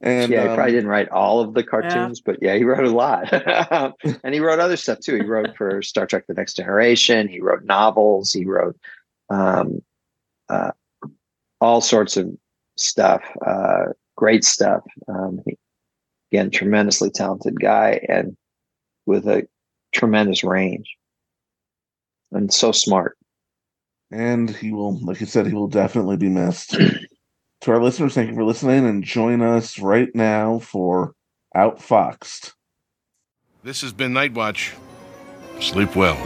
and 0.00 0.30
yeah, 0.30 0.42
he 0.42 0.48
um, 0.48 0.54
probably 0.54 0.72
didn't 0.72 0.88
write 0.88 1.08
all 1.08 1.40
of 1.40 1.54
the 1.54 1.64
cartoons, 1.64 2.22
yeah. 2.24 2.32
but 2.32 2.38
yeah, 2.40 2.54
he 2.54 2.64
wrote 2.64 2.84
a 2.84 2.90
lot, 2.90 3.32
and 4.24 4.34
he 4.34 4.40
wrote 4.40 4.60
other 4.60 4.76
stuff 4.76 5.00
too. 5.00 5.16
He 5.16 5.22
wrote 5.22 5.56
for 5.56 5.82
Star 5.82 6.06
Trek: 6.06 6.24
The 6.28 6.34
Next 6.34 6.54
Generation. 6.54 7.28
He 7.28 7.40
wrote 7.40 7.64
novels. 7.64 8.32
He 8.32 8.44
wrote 8.44 8.78
um, 9.28 9.82
uh, 10.48 10.70
all 11.60 11.80
sorts 11.80 12.16
of 12.16 12.30
stuff, 12.76 13.22
uh, 13.44 13.86
great 14.14 14.44
stuff. 14.44 14.84
Um, 15.08 15.40
he, 15.44 15.58
again, 16.32 16.50
tremendously 16.50 17.10
talented 17.10 17.60
guy 17.60 18.00
and 18.08 18.36
with 19.06 19.26
a 19.26 19.46
tremendous 19.92 20.44
range 20.44 20.96
and 22.32 22.52
so 22.52 22.72
smart. 22.72 23.16
And 24.10 24.50
he 24.50 24.72
will, 24.72 25.04
like 25.04 25.20
you 25.20 25.26
said, 25.26 25.46
he 25.46 25.54
will 25.54 25.68
definitely 25.68 26.16
be 26.16 26.28
missed. 26.28 26.70
to 27.60 27.70
our 27.70 27.82
listeners, 27.82 28.14
thank 28.14 28.28
you 28.28 28.34
for 28.34 28.44
listening 28.44 28.86
and 28.86 29.02
join 29.02 29.42
us 29.42 29.78
right 29.78 30.08
now 30.14 30.58
for 30.60 31.12
Outfoxed. 31.56 32.52
This 33.64 33.80
has 33.80 33.92
been 33.92 34.12
Night 34.12 34.34
Watch. 34.34 34.74
Sleep 35.60 35.96
well. 35.96 36.16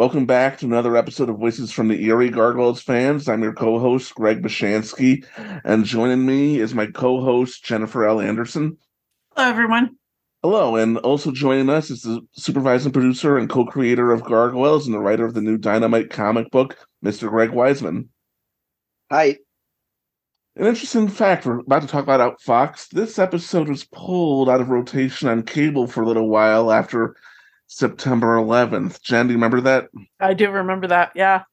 Welcome 0.00 0.24
back 0.24 0.56
to 0.56 0.64
another 0.64 0.96
episode 0.96 1.28
of 1.28 1.36
Voices 1.36 1.70
from 1.72 1.88
the 1.88 2.08
Eyrie 2.08 2.30
Gargoyles 2.30 2.80
fans. 2.80 3.28
I'm 3.28 3.42
your 3.42 3.52
co-host 3.52 4.14
Greg 4.14 4.42
Bishansky, 4.42 5.26
and 5.62 5.84
joining 5.84 6.24
me 6.24 6.58
is 6.58 6.74
my 6.74 6.86
co-host 6.86 7.62
Jennifer 7.62 8.06
L. 8.06 8.18
Anderson. 8.18 8.78
Hello, 9.36 9.46
everyone. 9.46 9.98
Hello, 10.42 10.76
and 10.76 10.96
also 10.96 11.32
joining 11.32 11.68
us 11.68 11.90
is 11.90 12.00
the 12.00 12.22
supervising 12.32 12.92
producer 12.92 13.36
and 13.36 13.50
co-creator 13.50 14.10
of 14.10 14.24
Gargoyles 14.24 14.86
and 14.86 14.94
the 14.94 15.00
writer 15.00 15.26
of 15.26 15.34
the 15.34 15.42
new 15.42 15.58
Dynamite 15.58 16.08
comic 16.08 16.50
book, 16.50 16.78
Mr. 17.04 17.28
Greg 17.28 17.50
Weisman. 17.50 18.08
Hi. 19.10 19.36
An 20.56 20.66
interesting 20.66 21.08
fact 21.08 21.44
we're 21.44 21.58
about 21.58 21.82
to 21.82 21.88
talk 21.88 22.04
about 22.04 22.22
out 22.22 22.40
Fox. 22.40 22.88
This 22.88 23.18
episode 23.18 23.68
was 23.68 23.84
pulled 23.84 24.48
out 24.48 24.62
of 24.62 24.70
rotation 24.70 25.28
on 25.28 25.42
cable 25.42 25.86
for 25.86 26.02
a 26.02 26.06
little 26.06 26.30
while 26.30 26.72
after 26.72 27.16
September 27.70 28.36
11th. 28.36 29.00
Jen, 29.00 29.28
do 29.28 29.32
you 29.32 29.36
remember 29.36 29.60
that? 29.60 29.90
I 30.18 30.34
do 30.34 30.50
remember 30.50 30.88
that. 30.88 31.12
Yeah. 31.14 31.44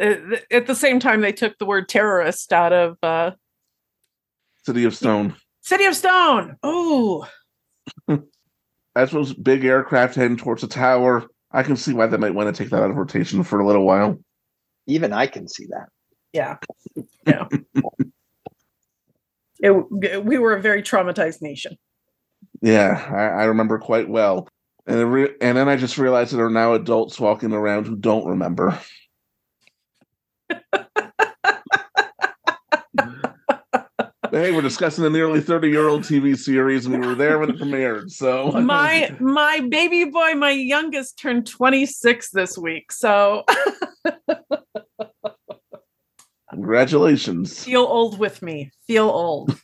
At 0.00 0.66
the 0.66 0.74
same 0.74 0.98
time, 0.98 1.20
they 1.20 1.32
took 1.32 1.58
the 1.58 1.66
word 1.66 1.86
terrorist 1.86 2.50
out 2.50 2.72
of 2.72 2.96
uh, 3.02 3.32
City 4.64 4.84
of 4.84 4.96
Stone. 4.96 5.36
City 5.60 5.84
of 5.84 5.94
Stone. 5.94 6.56
Oh. 6.62 7.28
As 8.96 9.10
those 9.10 9.34
big 9.34 9.66
aircraft 9.66 10.14
heading 10.14 10.38
towards 10.38 10.62
the 10.62 10.68
tower, 10.68 11.26
I 11.50 11.62
can 11.62 11.76
see 11.76 11.92
why 11.92 12.06
they 12.06 12.16
might 12.16 12.34
want 12.34 12.54
to 12.54 12.62
take 12.62 12.70
that 12.70 12.82
out 12.82 12.90
of 12.90 12.96
rotation 12.96 13.44
for 13.44 13.60
a 13.60 13.66
little 13.66 13.84
while. 13.84 14.18
Even 14.86 15.12
I 15.12 15.26
can 15.26 15.46
see 15.46 15.66
that. 15.66 15.88
Yeah. 16.32 16.56
Yeah. 17.26 17.48
it, 19.60 20.24
we 20.24 20.38
were 20.38 20.54
a 20.54 20.62
very 20.62 20.82
traumatized 20.82 21.42
nation. 21.42 21.76
Yeah, 22.62 23.04
I, 23.10 23.42
I 23.42 23.44
remember 23.44 23.78
quite 23.78 24.08
well. 24.08 24.48
And 24.86 25.12
re- 25.12 25.34
and 25.40 25.58
then 25.58 25.68
I 25.68 25.76
just 25.76 25.98
realized 25.98 26.32
that 26.32 26.36
there 26.36 26.46
are 26.46 26.50
now 26.50 26.74
adults 26.74 27.20
walking 27.20 27.52
around 27.52 27.86
who 27.86 27.96
don't 27.96 28.26
remember. 28.26 28.78
hey, 34.30 34.52
we're 34.52 34.62
discussing 34.62 35.04
a 35.04 35.10
nearly 35.10 35.40
30 35.40 35.68
year 35.68 35.88
old 35.88 36.02
TV 36.02 36.36
series, 36.36 36.86
and 36.86 37.00
we 37.00 37.06
were 37.06 37.14
there 37.14 37.38
when 37.38 37.50
it 37.50 37.58
premiered. 37.58 38.10
So 38.10 38.50
my 38.52 39.14
my 39.20 39.60
baby 39.68 40.04
boy, 40.04 40.34
my 40.34 40.50
youngest, 40.50 41.18
turned 41.18 41.46
26 41.46 42.30
this 42.30 42.58
week. 42.58 42.90
So 42.90 43.44
congratulations. 46.50 47.64
Feel 47.64 47.82
old 47.82 48.18
with 48.18 48.42
me. 48.42 48.72
Feel 48.86 49.08
old. 49.08 49.56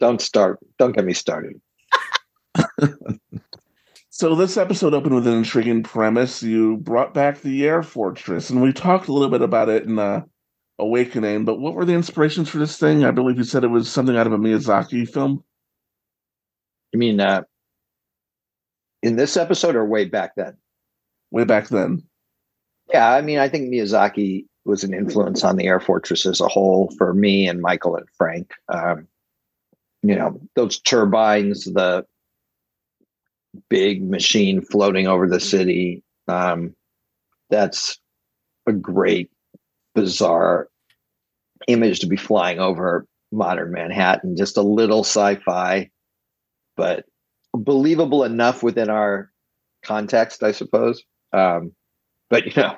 Don't 0.00 0.20
start. 0.20 0.58
Don't 0.78 0.94
get 0.94 1.04
me 1.04 1.12
started. 1.12 1.60
so 4.10 4.34
this 4.34 4.56
episode 4.56 4.94
opened 4.94 5.14
with 5.14 5.26
an 5.26 5.34
intriguing 5.34 5.82
premise. 5.82 6.42
You 6.42 6.76
brought 6.78 7.14
back 7.14 7.40
the 7.40 7.66
Air 7.66 7.82
Fortress, 7.82 8.50
and 8.50 8.62
we 8.62 8.72
talked 8.72 9.08
a 9.08 9.12
little 9.12 9.30
bit 9.30 9.42
about 9.42 9.68
it 9.68 9.84
in 9.84 9.98
uh, 9.98 10.22
Awakening. 10.78 11.44
But 11.44 11.58
what 11.58 11.74
were 11.74 11.84
the 11.84 11.94
inspirations 11.94 12.48
for 12.48 12.58
this 12.58 12.78
thing? 12.78 13.04
I 13.04 13.10
believe 13.10 13.38
you 13.38 13.44
said 13.44 13.64
it 13.64 13.68
was 13.68 13.90
something 13.90 14.16
out 14.16 14.26
of 14.26 14.32
a 14.32 14.38
Miyazaki 14.38 15.08
film. 15.08 15.42
You 16.92 16.98
mean 16.98 17.20
uh, 17.20 17.42
in 19.02 19.16
this 19.16 19.36
episode, 19.36 19.74
or 19.76 19.84
way 19.84 20.04
back 20.04 20.36
then? 20.36 20.56
Way 21.30 21.44
back 21.44 21.68
then. 21.68 22.04
Yeah, 22.92 23.12
I 23.12 23.20
mean, 23.20 23.38
I 23.38 23.48
think 23.48 23.68
Miyazaki 23.68 24.46
was 24.64 24.84
an 24.84 24.94
influence 24.94 25.44
on 25.44 25.56
the 25.56 25.66
Air 25.66 25.80
Fortress 25.80 26.24
as 26.26 26.40
a 26.40 26.48
whole 26.48 26.90
for 26.96 27.12
me 27.12 27.48
and 27.48 27.60
Michael 27.60 27.96
and 27.96 28.08
Frank. 28.16 28.52
Um, 28.68 29.08
you 30.02 30.14
know 30.14 30.40
those 30.54 30.80
turbines 30.80 31.64
the 31.64 32.04
big 33.68 34.08
machine 34.08 34.60
floating 34.60 35.06
over 35.06 35.26
the 35.26 35.40
city 35.40 36.02
um, 36.28 36.74
that's 37.50 37.98
a 38.66 38.72
great 38.72 39.30
bizarre 39.94 40.68
image 41.66 42.00
to 42.00 42.06
be 42.06 42.16
flying 42.16 42.60
over 42.60 43.06
modern 43.32 43.72
manhattan. 43.72 44.36
Just 44.36 44.56
a 44.56 44.62
little 44.62 45.00
sci-fi 45.00 45.90
but 46.76 47.04
believable 47.52 48.22
enough 48.22 48.62
within 48.62 48.88
our 48.88 49.32
context 49.84 50.42
i 50.42 50.52
suppose. 50.52 51.02
Um, 51.32 51.72
but 52.30 52.46
you 52.46 52.62
know 52.62 52.76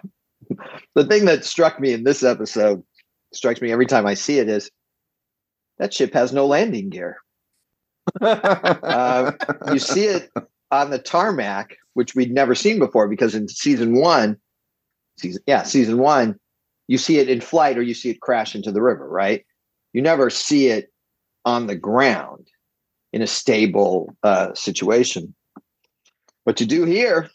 the 0.95 1.05
thing 1.05 1.27
that 1.27 1.45
struck 1.45 1.79
me 1.79 1.93
in 1.93 2.05
this 2.05 2.23
episode 2.23 2.83
strikes 3.33 3.61
me 3.61 3.71
every 3.71 3.87
time 3.87 4.07
i 4.07 4.15
see 4.15 4.39
it 4.39 4.49
is 4.49 4.71
that 5.81 5.95
ship 5.95 6.13
has 6.13 6.33
no 6.33 6.47
landing 6.47 6.91
gear. 6.91 7.17
uh, 8.21 9.33
you 9.73 9.79
see 9.79 10.05
it 10.05 10.31
on 10.71 10.91
the 10.91 10.99
tarmac, 10.99 11.77
which 11.95 12.15
we'd 12.15 12.33
never 12.33 12.55
seen 12.55 12.79
before 12.79 13.09
because 13.09 13.35
in 13.35 13.49
season 13.49 13.97
one, 13.97 14.37
season 15.19 15.43
yeah, 15.47 15.63
season 15.63 15.99
one, 15.99 16.39
you 16.87 16.99
see 16.99 17.19
it 17.19 17.31
in 17.31 17.41
flight 17.41 17.79
or 17.79 17.83
you 17.83 17.95
see 17.95 18.11
it 18.11 18.21
crash 18.21 18.55
into 18.55 18.71
the 18.71 18.83
river, 18.83 19.09
right? 19.09 19.45
You 19.95 20.03
never 20.03 20.29
see 20.29 20.69
it 20.69 20.93
on 21.47 21.67
the 21.67 21.77
ground 21.77 22.49
in 23.15 23.23
a 23.23 23.27
stable 23.27 24.15
uh, 24.23 24.53
situation. 24.53 25.35
what 26.45 26.61
you 26.61 26.67
do 26.67 26.85
here. 26.85 27.31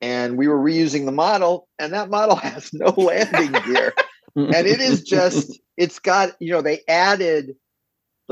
And 0.00 0.36
we 0.36 0.48
were 0.48 0.58
reusing 0.58 1.04
the 1.04 1.12
model, 1.12 1.68
and 1.78 1.92
that 1.92 2.10
model 2.10 2.36
has 2.48 2.72
no 2.72 2.88
landing 2.96 3.52
gear. 3.62 3.92
and 4.34 4.66
it 4.66 4.80
is 4.80 5.02
just, 5.02 5.60
it's 5.76 5.98
got, 5.98 6.30
you 6.40 6.50
know, 6.52 6.62
they 6.62 6.80
added 6.88 7.54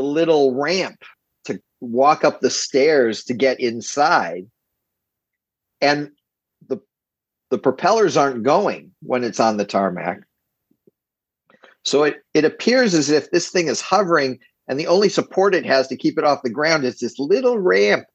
the 0.00 0.06
little 0.06 0.54
ramp 0.54 1.04
to 1.44 1.60
walk 1.80 2.24
up 2.24 2.40
the 2.40 2.48
stairs 2.48 3.22
to 3.24 3.34
get 3.34 3.60
inside. 3.60 4.46
And 5.82 6.10
the 6.68 6.78
the 7.50 7.58
propellers 7.58 8.16
aren't 8.16 8.42
going 8.42 8.92
when 9.02 9.24
it's 9.24 9.40
on 9.40 9.58
the 9.58 9.66
tarmac. 9.66 10.22
So 11.84 12.04
it, 12.04 12.22
it 12.32 12.46
appears 12.46 12.94
as 12.94 13.10
if 13.10 13.30
this 13.30 13.50
thing 13.50 13.68
is 13.68 13.82
hovering 13.82 14.38
and 14.68 14.80
the 14.80 14.86
only 14.86 15.10
support 15.10 15.54
it 15.54 15.66
has 15.66 15.86
to 15.88 15.96
keep 15.96 16.16
it 16.16 16.24
off 16.24 16.42
the 16.42 16.50
ground 16.50 16.84
is 16.84 16.98
this 16.98 17.18
little 17.18 17.58
ramp 17.58 18.06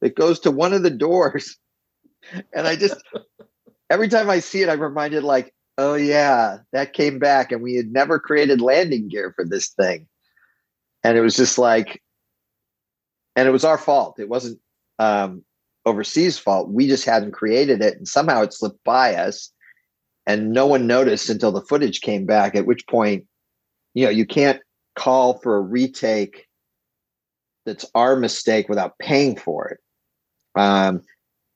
that 0.00 0.16
goes 0.16 0.40
to 0.40 0.50
one 0.50 0.72
of 0.72 0.82
the 0.82 0.90
doors. 0.90 1.56
And 2.52 2.66
I 2.66 2.74
just 2.74 3.00
every 3.88 4.08
time 4.08 4.28
I 4.28 4.40
see 4.40 4.60
it, 4.60 4.68
I'm 4.68 4.80
reminded 4.80 5.22
like, 5.22 5.54
oh 5.78 5.94
yeah, 5.94 6.58
that 6.72 6.92
came 6.92 7.20
back 7.20 7.52
and 7.52 7.62
we 7.62 7.76
had 7.76 7.92
never 7.92 8.18
created 8.18 8.60
landing 8.60 9.08
gear 9.08 9.32
for 9.34 9.46
this 9.46 9.68
thing. 9.68 10.08
And 11.08 11.16
it 11.16 11.22
was 11.22 11.36
just 11.36 11.56
like, 11.56 12.02
and 13.34 13.48
it 13.48 13.50
was 13.50 13.64
our 13.64 13.78
fault. 13.78 14.20
It 14.20 14.28
wasn't 14.28 14.60
um, 14.98 15.42
overseas 15.86 16.38
fault. 16.38 16.68
We 16.68 16.86
just 16.86 17.06
hadn't 17.06 17.32
created 17.32 17.80
it. 17.80 17.96
And 17.96 18.06
somehow 18.06 18.42
it 18.42 18.52
slipped 18.52 18.84
by 18.84 19.14
us 19.14 19.50
and 20.26 20.52
no 20.52 20.66
one 20.66 20.86
noticed 20.86 21.30
until 21.30 21.50
the 21.50 21.62
footage 21.62 22.02
came 22.02 22.26
back, 22.26 22.54
at 22.54 22.66
which 22.66 22.86
point, 22.88 23.24
you 23.94 24.04
know, 24.04 24.10
you 24.10 24.26
can't 24.26 24.60
call 24.96 25.38
for 25.38 25.56
a 25.56 25.62
retake 25.62 26.46
that's 27.64 27.86
our 27.94 28.14
mistake 28.14 28.68
without 28.68 28.98
paying 28.98 29.34
for 29.34 29.68
it. 29.68 30.60
Um, 30.60 31.00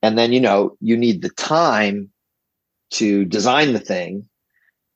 and 0.02 0.16
then, 0.16 0.32
you 0.32 0.40
know, 0.40 0.78
you 0.80 0.96
need 0.96 1.20
the 1.20 1.28
time 1.28 2.10
to 2.92 3.26
design 3.26 3.74
the 3.74 3.80
thing, 3.80 4.26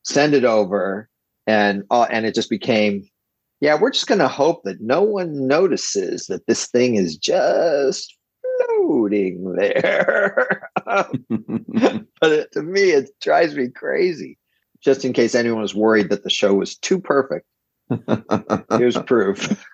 send 0.03 0.33
it 0.33 0.47
over, 0.47 1.11
and 1.47 1.85
uh, 1.90 2.07
and 2.11 2.25
it 2.25 2.35
just 2.35 2.49
became, 2.49 3.07
yeah, 3.61 3.79
we're 3.81 3.90
just 3.90 4.07
going 4.07 4.19
to 4.19 4.29
hope 4.29 4.62
that 4.64 4.81
no 4.81 5.03
one 5.03 5.47
notices 5.47 6.27
that 6.27 6.47
this 6.47 6.66
thing 6.66 6.97
is 6.97 7.16
just 7.16 8.14
floating 8.69 9.55
there. 9.57 10.71
but 10.85 12.33
it, 12.33 12.53
to 12.53 12.62
me, 12.62 12.90
it 12.90 13.11
drives 13.21 13.55
me 13.55 13.69
crazy. 13.69 14.38
Just 14.81 15.05
in 15.05 15.12
case 15.12 15.35
anyone 15.35 15.62
was 15.62 15.75
worried 15.75 16.11
that 16.11 16.23
the 16.23 16.31
show 16.31 16.55
was 16.55 16.77
too 16.77 17.01
perfect, 17.01 17.47
here's 18.71 18.97
proof. 19.07 19.64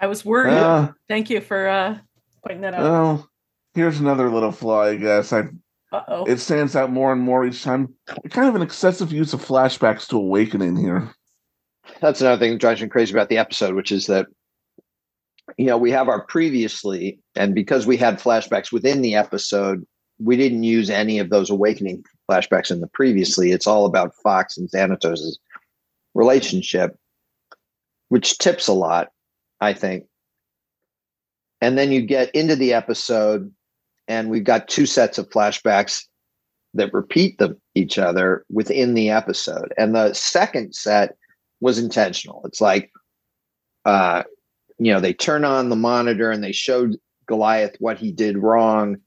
I 0.00 0.06
was 0.06 0.24
worried. 0.24 0.52
Uh, 0.52 0.92
Thank 1.08 1.30
you 1.30 1.40
for 1.40 1.68
uh, 1.68 1.98
pointing 2.46 2.60
that 2.62 2.74
out. 2.74 2.82
Well, 2.82 3.30
here's 3.74 3.98
another 3.98 4.28
little 4.30 4.52
flaw, 4.52 4.82
I 4.82 4.96
guess. 4.96 5.32
I 5.32 5.44
Uh-oh. 5.90 6.26
it 6.26 6.38
stands 6.38 6.76
out 6.76 6.92
more 6.92 7.12
and 7.12 7.20
more 7.20 7.44
each 7.46 7.62
time. 7.64 7.94
Kind 8.30 8.48
of 8.48 8.54
an 8.54 8.62
excessive 8.62 9.10
use 9.10 9.32
of 9.32 9.44
flashbacks 9.44 10.06
to 10.08 10.18
Awakening 10.18 10.76
here. 10.76 11.12
That's 12.00 12.20
another 12.20 12.38
thing 12.38 12.52
that 12.52 12.60
drives 12.60 12.82
me 12.82 12.88
crazy 12.88 13.12
about 13.12 13.28
the 13.28 13.38
episode, 13.38 13.74
which 13.74 13.92
is 13.92 14.06
that 14.06 14.26
you 15.58 15.66
know 15.66 15.76
we 15.76 15.90
have 15.90 16.08
our 16.08 16.24
previously, 16.26 17.18
and 17.34 17.54
because 17.54 17.86
we 17.86 17.96
had 17.96 18.18
flashbacks 18.18 18.72
within 18.72 19.02
the 19.02 19.14
episode, 19.14 19.86
we 20.18 20.36
didn't 20.36 20.62
use 20.62 20.90
any 20.90 21.18
of 21.18 21.30
those 21.30 21.50
awakening 21.50 22.04
flashbacks 22.30 22.70
in 22.70 22.80
the 22.80 22.86
previously. 22.88 23.52
It's 23.52 23.66
all 23.66 23.86
about 23.86 24.14
Fox 24.22 24.56
and 24.56 24.70
Xanatos' 24.70 25.36
relationship, 26.14 26.96
which 28.08 28.38
tips 28.38 28.68
a 28.68 28.72
lot, 28.72 29.08
I 29.60 29.72
think. 29.72 30.04
And 31.60 31.78
then 31.78 31.92
you 31.92 32.02
get 32.02 32.34
into 32.34 32.56
the 32.56 32.72
episode, 32.72 33.52
and 34.08 34.30
we've 34.30 34.44
got 34.44 34.68
two 34.68 34.86
sets 34.86 35.18
of 35.18 35.30
flashbacks 35.30 36.04
that 36.74 36.92
repeat 36.92 37.38
them 37.38 37.60
each 37.74 37.98
other 37.98 38.44
within 38.50 38.94
the 38.94 39.10
episode. 39.10 39.72
And 39.76 39.94
the 39.94 40.12
second 40.14 40.74
set 40.74 41.16
was 41.62 41.78
intentional. 41.78 42.42
It's 42.44 42.60
like, 42.60 42.90
uh, 43.86 44.24
you 44.78 44.92
know, 44.92 45.00
they 45.00 45.14
turn 45.14 45.46
on 45.46 45.70
the 45.70 45.76
monitor 45.76 46.30
and 46.30 46.44
they 46.44 46.52
showed 46.52 46.96
Goliath 47.26 47.76
what 47.78 47.98
he 47.98 48.12
did 48.12 48.36
wrong 48.36 48.98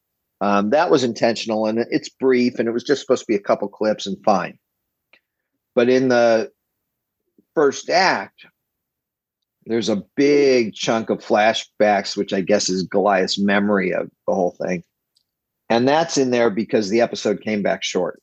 um, 0.42 0.72
that 0.72 0.92
was 0.92 1.04
intentional 1.04 1.66
and 1.66 1.80
it's 1.90 2.10
brief 2.10 2.60
and 2.60 2.68
it 2.68 2.72
was 2.72 2.84
just 2.84 3.02
supposed 3.02 3.22
to 3.22 3.28
be 3.28 3.36
a 3.36 3.40
couple 3.40 3.68
clips 3.68 4.06
and 4.06 4.18
fine. 4.24 4.58
But 5.74 5.90
in 5.90 6.10
the 6.10 6.52
first 7.54 7.90
act, 7.90 8.46
there's 9.66 9.90
a 9.90 10.04
big 10.16 10.74
chunk 10.74 11.10
of 11.10 11.20
flashbacks, 11.20 12.16
which 12.16 12.34
I 12.34 12.42
guess 12.42 12.70
is 12.70 12.84
Goliath's 12.84 13.40
memory 13.40 13.94
of 13.94 14.10
the 14.28 14.34
whole 14.34 14.56
thing. 14.62 14.84
And 15.70 15.88
that's 15.88 16.18
in 16.18 16.30
there 16.30 16.50
because 16.50 16.90
the 16.90 17.02
episode 17.02 17.42
came 17.42 17.64
back 17.64 17.84
short. 17.84 18.22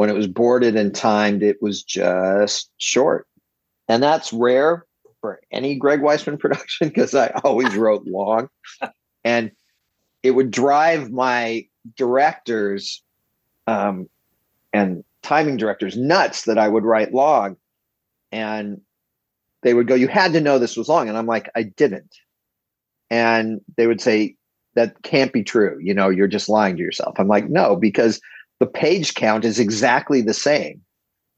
When 0.00 0.08
it 0.08 0.14
was 0.14 0.28
boarded 0.28 0.76
and 0.76 0.94
timed, 0.94 1.42
it 1.42 1.60
was 1.60 1.82
just 1.82 2.70
short. 2.78 3.26
And 3.86 4.02
that's 4.02 4.32
rare 4.32 4.86
for 5.20 5.42
any 5.52 5.74
Greg 5.74 6.00
Weisman 6.00 6.38
production 6.40 6.88
because 6.88 7.14
I 7.14 7.38
always 7.44 7.74
wrote 7.76 8.06
long. 8.06 8.48
And 9.24 9.50
it 10.22 10.30
would 10.30 10.52
drive 10.52 11.10
my 11.10 11.66
directors 11.98 13.02
um, 13.66 14.08
and 14.72 15.04
timing 15.20 15.58
directors 15.58 15.98
nuts 15.98 16.44
that 16.44 16.56
I 16.56 16.66
would 16.66 16.86
write 16.86 17.12
long. 17.12 17.58
And 18.32 18.80
they 19.62 19.74
would 19.74 19.86
go, 19.86 19.94
You 19.94 20.08
had 20.08 20.32
to 20.32 20.40
know 20.40 20.58
this 20.58 20.78
was 20.78 20.88
long. 20.88 21.10
And 21.10 21.18
I'm 21.18 21.26
like, 21.26 21.50
I 21.54 21.64
didn't. 21.64 22.16
And 23.10 23.60
they 23.76 23.86
would 23.86 24.00
say, 24.00 24.36
That 24.76 25.02
can't 25.02 25.30
be 25.30 25.44
true. 25.44 25.78
You 25.78 25.92
know, 25.92 26.08
you're 26.08 26.26
just 26.26 26.48
lying 26.48 26.78
to 26.78 26.82
yourself. 26.82 27.16
I'm 27.18 27.28
like, 27.28 27.50
No, 27.50 27.76
because 27.76 28.18
the 28.60 28.66
page 28.66 29.14
count 29.14 29.44
is 29.44 29.58
exactly 29.58 30.20
the 30.22 30.34
same 30.34 30.82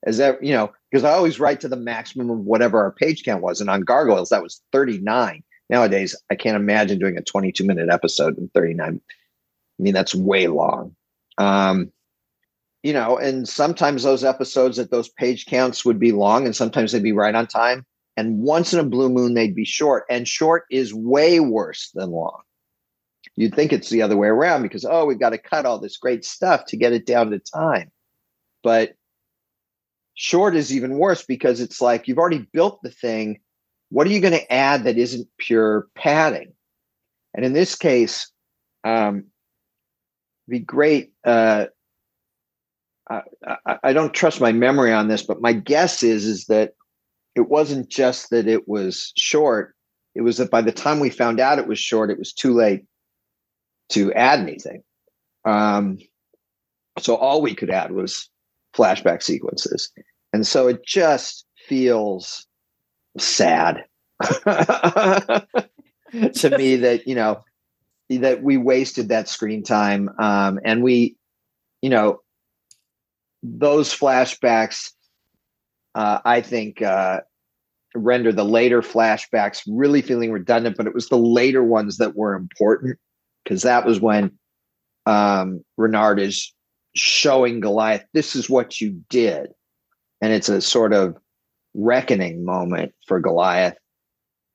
as 0.04 0.18
that, 0.18 0.42
you 0.42 0.52
know, 0.52 0.72
because 0.90 1.04
I 1.04 1.12
always 1.12 1.40
write 1.40 1.60
to 1.60 1.68
the 1.68 1.76
maximum 1.76 2.28
of 2.30 2.38
whatever 2.40 2.80
our 2.80 2.90
page 2.90 3.24
count 3.24 3.42
was. 3.42 3.60
And 3.60 3.70
on 3.70 3.82
Gargoyles, 3.82 4.28
that 4.28 4.42
was 4.42 4.60
39 4.72 5.42
nowadays 5.72 6.14
i 6.30 6.34
can't 6.34 6.56
imagine 6.56 6.98
doing 6.98 7.16
a 7.16 7.22
22 7.22 7.64
minute 7.64 7.88
episode 7.90 8.36
in 8.38 8.48
39 8.54 9.00
i 9.08 9.82
mean 9.82 9.94
that's 9.94 10.14
way 10.14 10.46
long. 10.46 10.94
Um 11.38 11.90
you 12.82 12.92
know 12.92 13.16
and 13.16 13.48
sometimes 13.48 14.02
those 14.02 14.22
episodes 14.22 14.78
at 14.78 14.90
those 14.90 15.08
page 15.08 15.46
counts 15.46 15.84
would 15.84 15.98
be 15.98 16.12
long 16.12 16.44
and 16.44 16.54
sometimes 16.54 16.92
they'd 16.92 17.02
be 17.02 17.12
right 17.12 17.34
on 17.34 17.46
time 17.46 17.86
and 18.16 18.38
once 18.38 18.72
in 18.72 18.80
a 18.80 18.84
blue 18.84 19.08
moon 19.08 19.34
they'd 19.34 19.54
be 19.54 19.64
short 19.64 20.04
and 20.10 20.28
short 20.28 20.64
is 20.70 20.92
way 20.92 21.40
worse 21.40 21.90
than 21.94 22.10
long 22.10 22.42
you'd 23.36 23.54
think 23.54 23.72
it's 23.72 23.90
the 23.90 24.02
other 24.02 24.16
way 24.16 24.28
around 24.28 24.62
because 24.62 24.84
oh 24.84 25.04
we've 25.04 25.20
got 25.20 25.30
to 25.30 25.38
cut 25.38 25.66
all 25.66 25.78
this 25.78 25.96
great 25.96 26.24
stuff 26.24 26.64
to 26.66 26.76
get 26.76 26.92
it 26.92 27.06
down 27.06 27.30
to 27.30 27.38
time 27.38 27.90
but 28.62 28.94
short 30.14 30.54
is 30.54 30.74
even 30.74 30.98
worse 30.98 31.24
because 31.24 31.60
it's 31.60 31.80
like 31.80 32.06
you've 32.06 32.18
already 32.18 32.46
built 32.52 32.80
the 32.82 32.90
thing 32.90 33.40
what 33.92 34.06
are 34.06 34.10
you 34.10 34.20
going 34.20 34.32
to 34.32 34.52
add 34.52 34.84
that 34.84 34.96
isn't 34.96 35.28
pure 35.36 35.86
padding? 35.94 36.54
And 37.34 37.44
in 37.44 37.52
this 37.52 37.74
case, 37.74 38.30
um, 38.84 39.24
be 40.48 40.60
great. 40.60 41.12
Uh, 41.24 41.66
I, 43.10 43.20
I, 43.66 43.78
I 43.84 43.92
don't 43.92 44.14
trust 44.14 44.40
my 44.40 44.50
memory 44.50 44.94
on 44.94 45.08
this, 45.08 45.22
but 45.22 45.42
my 45.42 45.52
guess 45.52 46.02
is 46.02 46.24
is 46.24 46.46
that 46.46 46.72
it 47.34 47.50
wasn't 47.50 47.90
just 47.90 48.30
that 48.30 48.48
it 48.48 48.66
was 48.66 49.12
short. 49.14 49.74
It 50.14 50.22
was 50.22 50.38
that 50.38 50.50
by 50.50 50.62
the 50.62 50.72
time 50.72 50.98
we 50.98 51.10
found 51.10 51.38
out 51.38 51.58
it 51.58 51.66
was 51.66 51.78
short, 51.78 52.10
it 52.10 52.18
was 52.18 52.32
too 52.32 52.54
late 52.54 52.86
to 53.90 54.12
add 54.12 54.40
anything. 54.40 54.82
Um, 55.44 55.98
so 56.98 57.16
all 57.16 57.42
we 57.42 57.54
could 57.54 57.70
add 57.70 57.92
was 57.92 58.28
flashback 58.76 59.22
sequences, 59.22 59.90
and 60.32 60.46
so 60.46 60.68
it 60.68 60.84
just 60.86 61.46
feels 61.68 62.46
sad 63.18 63.84
to 64.22 65.46
me 66.56 66.76
that 66.76 67.02
you 67.06 67.14
know 67.14 67.42
that 68.10 68.42
we 68.42 68.56
wasted 68.56 69.08
that 69.08 69.28
screen 69.28 69.62
time. 69.62 70.10
Um, 70.18 70.60
and 70.64 70.82
we 70.82 71.16
you 71.82 71.90
know 71.90 72.20
those 73.42 73.94
flashbacks 73.94 74.92
uh, 75.94 76.20
i 76.24 76.40
think 76.40 76.80
uh, 76.80 77.20
render 77.94 78.32
the 78.32 78.44
later 78.44 78.80
flashbacks 78.80 79.62
really 79.68 80.00
feeling 80.00 80.32
redundant 80.32 80.76
but 80.76 80.86
it 80.86 80.94
was 80.94 81.08
the 81.08 81.18
later 81.18 81.62
ones 81.62 81.98
that 81.98 82.16
were 82.16 82.34
important 82.34 82.98
because 83.42 83.62
that 83.62 83.84
was 83.84 84.00
when 84.00 84.32
um, 85.06 85.64
renard 85.76 86.20
is 86.20 86.52
showing 86.94 87.60
goliath 87.60 88.04
this 88.12 88.36
is 88.36 88.50
what 88.50 88.80
you 88.80 89.02
did 89.08 89.48
and 90.22 90.32
it's 90.32 90.48
a 90.48 90.60
sort 90.60 90.92
of 90.92 91.16
reckoning 91.74 92.44
moment 92.44 92.92
for 93.06 93.20
Goliath. 93.20 93.76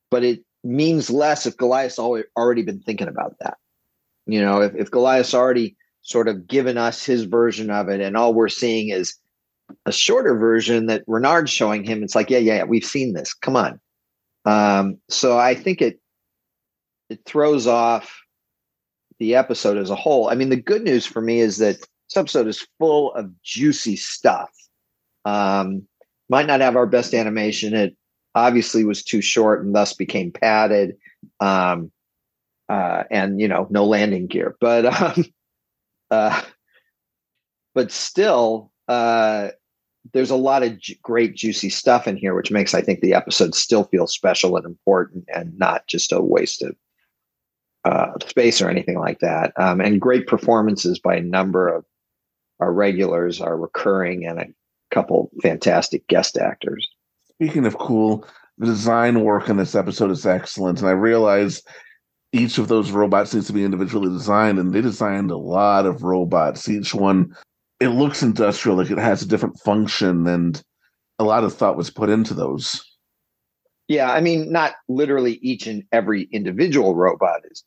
But 0.10 0.24
it 0.24 0.44
means 0.64 1.10
less 1.10 1.46
if 1.46 1.58
Goliath's 1.58 2.00
already 2.00 2.64
been 2.64 2.80
thinking 2.80 3.10
about 3.10 3.36
that. 3.42 3.58
You 4.26 4.42
know, 4.42 4.62
if, 4.62 4.74
if 4.76 4.90
Goliath's 4.90 5.34
already 5.34 5.76
sort 6.02 6.30
of 6.30 6.48
given 6.48 6.78
us 6.78 7.06
his 7.06 7.24
version 7.24 7.70
of 7.70 7.90
it, 7.90 8.02
and 8.02 8.16
all 8.16 8.34
we're 8.34 8.48
seeing 8.48 8.90
is 8.90 9.16
a 9.86 9.92
shorter 9.92 10.38
version 10.38 10.86
that 10.86 11.04
Renard's 11.08 11.52
showing 11.52 11.84
him, 11.84 12.02
it's 12.02 12.16
like, 12.16 12.30
yeah, 12.30 12.38
yeah, 12.38 12.56
yeah 12.56 12.64
we've 12.64 12.86
seen 12.86 13.14
this. 13.14 13.34
Come 13.34 13.58
on. 13.58 13.80
Um, 14.46 14.98
so 15.10 15.38
I 15.38 15.56
think 15.56 15.82
it 15.82 16.00
it 17.10 17.20
throws 17.26 17.68
off 17.68 18.22
the 19.20 19.36
episode 19.36 19.78
as 19.78 19.90
a 19.90 19.96
whole. 19.96 20.30
I 20.30 20.36
mean, 20.36 20.50
the 20.50 20.56
good 20.56 20.84
news 20.84 21.06
for 21.06 21.22
me 21.22 21.40
is 21.40 21.58
that 21.58 21.80
this 21.80 22.18
episode 22.18 22.48
is 22.48 22.68
full 22.80 23.14
of 23.14 23.32
juicy 23.42 23.96
stuff. 23.96 24.50
Um, 25.26 25.88
might 26.30 26.48
not 26.48 26.62
have 26.62 26.76
our 26.76 26.86
best 26.86 27.14
animation. 27.14 27.74
It 27.74 27.96
obviously 28.36 28.84
was 28.84 29.04
too 29.04 29.22
short 29.22 29.64
and 29.64 29.76
thus 29.76 29.94
became 29.94 30.32
padded. 30.32 30.98
Um, 31.40 31.92
uh, 32.70 33.04
and 33.10 33.40
you 33.40 33.48
know, 33.48 33.68
no 33.70 33.86
landing 33.86 34.28
gear. 34.28 34.56
But 34.60 34.86
um, 35.02 35.26
uh, 36.12 36.42
but 37.74 37.92
still, 37.92 38.72
uh, 38.88 39.50
there's 40.14 40.32
a 40.32 40.36
lot 40.36 40.64
of 40.64 40.80
ju- 40.80 40.96
great 41.02 41.36
juicy 41.36 41.70
stuff 41.70 42.08
in 42.08 42.18
here, 42.18 42.36
which 42.36 42.52
makes 42.52 42.74
I 42.74 42.82
think 42.82 43.02
the 43.02 43.14
episode 43.14 43.56
still 43.56 43.86
feel 43.86 44.08
special 44.08 44.56
and 44.58 44.66
important, 44.66 45.26
and 45.34 45.58
not 45.58 45.88
just 45.88 46.12
a 46.12 46.22
waste 46.22 46.62
of 46.62 46.76
uh, 47.88 48.12
space 48.28 48.62
or 48.62 48.70
anything 48.70 49.00
like 49.00 49.20
that. 49.20 49.54
Um, 49.56 49.80
and 49.80 50.02
great 50.02 50.28
performances 50.28 51.00
by 51.00 51.16
a 51.16 51.22
number 51.22 51.70
of 51.70 51.86
our 52.60 52.74
regulars, 52.74 53.40
our 53.40 53.58
recurring, 53.58 54.26
and 54.26 54.40
a 54.40 54.48
couple 54.92 55.32
fantastic 55.42 56.06
guest 56.08 56.38
actors. 56.38 56.86
Speaking 57.36 57.66
of 57.66 57.78
cool, 57.78 58.28
the 58.58 58.66
design 58.66 59.22
work 59.22 59.48
in 59.48 59.56
this 59.56 59.74
episode 59.74 60.12
is 60.12 60.26
excellent, 60.26 60.80
and 60.80 60.90
I 60.90 60.92
realize 60.92 61.62
each 62.34 62.58
of 62.58 62.68
those 62.68 62.92
robots 62.92 63.34
needs 63.34 63.48
to 63.48 63.54
be 63.54 63.64
individually 63.64 64.10
designed, 64.10 64.60
and 64.60 64.74
they 64.74 64.82
designed 64.82 65.32
a 65.32 65.38
lot 65.38 65.86
of 65.86 66.04
robots. 66.04 66.68
Each 66.68 66.94
one, 66.94 67.34
it 67.80 67.90
looks 67.90 68.22
industrial, 68.22 68.78
like 68.78 68.92
it 68.92 68.98
has 68.98 69.22
a 69.22 69.28
different 69.28 69.60
function, 69.60 70.28
and 70.28 70.62
a 71.20 71.24
lot 71.24 71.46
of 71.46 71.54
thought 71.54 71.78
was 71.78 71.90
put 71.90 72.10
into 72.10 72.34
those. 72.34 72.84
Yeah, 73.88 74.12
I 74.12 74.20
mean, 74.20 74.52
not 74.52 74.74
literally 74.90 75.40
each 75.42 75.68
and 75.68 75.84
every 75.94 76.24
individual 76.34 76.94
robot 76.94 77.42
is 77.50 77.64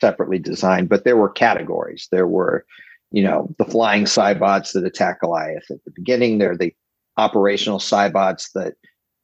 separately 0.00 0.38
designed, 0.38 0.88
but 0.88 1.04
there 1.04 1.16
were 1.16 1.30
categories. 1.30 2.08
There 2.10 2.26
were, 2.26 2.64
you 3.10 3.22
know, 3.22 3.54
the 3.58 3.64
flying 3.64 4.04
Cybots 4.04 4.72
that 4.72 4.84
attack 4.84 5.20
Goliath 5.20 5.70
at 5.70 5.82
the 5.84 5.92
beginning. 5.94 6.38
There 6.38 6.52
are 6.52 6.56
the 6.56 6.74
operational 7.16 7.78
Cybots 7.78 8.50
that, 8.54 8.74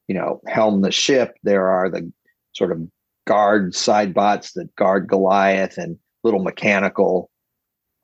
you 0.09 0.15
know, 0.15 0.41
helm 0.47 0.81
the 0.81 0.93
ship. 0.93 1.37
There 1.43 1.69
are 1.69 1.91
the 1.91 2.11
sort 2.53 2.73
of 2.73 2.81
guard 3.27 3.73
Cybots 3.73 4.53
that 4.55 4.75
guard 4.77 5.09
Goliath 5.09 5.79
and 5.79 5.99
little 6.25 6.43
mechanical 6.43 7.31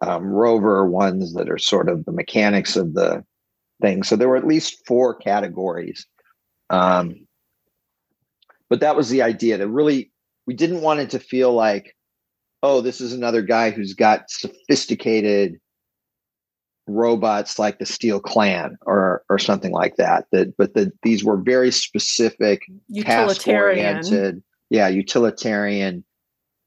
um, 0.01 0.25
rover 0.25 0.89
ones 0.89 1.35
that 1.35 1.51
are 1.51 1.59
sort 1.59 1.89
of 1.89 2.05
the 2.05 2.13
mechanics 2.13 2.77
of 2.77 2.95
the 2.95 3.25
thing. 3.81 4.03
So 4.03 4.17
there 4.17 4.29
were 4.29 4.37
at 4.37 4.47
least 4.47 4.87
four 4.87 5.15
categories. 5.15 6.07
Um, 6.71 7.27
but 8.69 8.81
that 8.81 8.97
was 8.97 9.09
the 9.09 9.23
idea 9.23 9.59
to 9.59 9.67
really, 9.67 10.13
we 10.47 10.55
didn't 10.55 10.83
want 10.83 11.01
it 11.01 11.11
to 11.11 11.19
feel 11.19 11.53
like, 11.53 11.97
oh, 12.63 12.81
this 12.81 13.01
is 13.01 13.13
another 13.13 13.43
guy 13.43 13.71
who's 13.71 13.95
got 13.95 14.31
sophisticated 14.31 15.61
robots 16.89 17.59
like 17.59 17.79
the 17.79 17.87
Steel 17.87 18.21
Clan 18.21 18.77
or 18.87 19.23
or 19.29 19.39
something 19.39 19.73
like 19.73 19.97
that. 19.97 20.27
That 20.33 20.57
but 20.57 20.75
that 20.75 20.93
these 21.03 21.25
were 21.25 21.37
very 21.37 21.71
specific, 21.71 22.63
Utilitarian. 22.89 24.43
yeah, 24.71 24.89
utilitarian, 24.89 26.05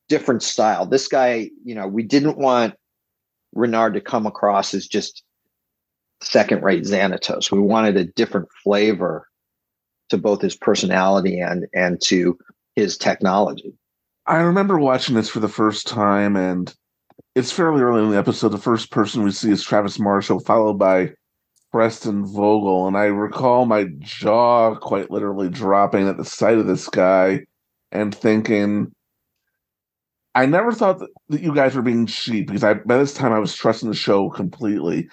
different 0.10 0.44
style. 0.44 0.86
This 0.86 1.08
guy, 1.08 1.50
you 1.64 1.76
know, 1.76 1.88
we 1.88 2.04
didn't 2.04 2.38
want 2.38 2.76
Renard 3.54 3.94
to 3.96 4.02
come 4.02 4.26
across 4.26 4.74
as 4.74 4.88
just 4.88 5.24
second 6.22 6.64
rate 6.64 6.84
Xanatos. 6.84 7.52
We 7.52 7.60
wanted 7.60 7.98
a 7.98 8.06
different 8.06 8.48
flavor 8.64 9.28
to 10.10 10.18
both 10.18 10.42
his 10.42 10.56
personality 10.56 11.40
and 11.40 11.66
and 11.74 12.02
to 12.04 12.38
his 12.76 12.98
technology. 12.98 13.74
I 14.32 14.38
remember 14.38 14.80
watching 14.80 15.16
this 15.16 15.28
for 15.28 15.42
the 15.42 15.50
first 15.50 15.88
time, 15.88 16.38
and 16.38 16.74
it's 17.36 17.52
fairly 17.52 17.82
early 17.82 18.02
in 18.02 18.12
the 18.12 18.18
episode. 18.18 18.54
The 18.54 18.58
first 18.58 18.90
person 18.90 19.24
we 19.24 19.32
see 19.32 19.52
is 19.52 19.62
Travis 19.62 20.00
Marshall, 20.00 20.40
followed 20.40 20.80
by 20.80 21.12
Preston 21.74 22.26
Vogel. 22.26 22.88
And 22.88 22.96
I 22.96 23.08
recall 23.08 23.66
my 23.66 23.88
jaw 24.00 24.76
quite 24.76 25.12
literally 25.12 25.50
dropping 25.50 26.08
at 26.08 26.16
the 26.16 26.24
sight 26.24 26.58
of 26.58 26.66
this 26.66 26.88
guy 26.88 27.42
and 27.92 28.16
thinking, 28.16 28.94
I 30.34 30.46
never 30.46 30.72
thought 30.72 31.00
that, 31.00 31.10
that 31.28 31.42
you 31.42 31.54
guys 31.54 31.76
were 31.76 31.82
being 31.82 32.06
cheap 32.06 32.48
because 32.48 32.64
I 32.64 32.76
by 32.76 33.00
this 33.00 33.14
time 33.14 33.34
I 33.34 33.40
was 33.40 33.54
trusting 33.54 33.90
the 33.90 33.96
show 33.96 34.30
completely. 34.30 35.10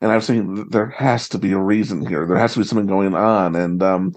And 0.00 0.12
I 0.12 0.14
was 0.14 0.28
thinking 0.28 0.68
there 0.68 0.90
has 0.90 1.28
to 1.30 1.38
be 1.38 1.50
a 1.50 1.58
reason 1.58 2.06
here. 2.06 2.24
There 2.24 2.38
has 2.38 2.52
to 2.52 2.60
be 2.60 2.64
something 2.64 2.86
going 2.86 3.16
on. 3.16 3.56
And 3.56 3.82
um, 3.82 4.14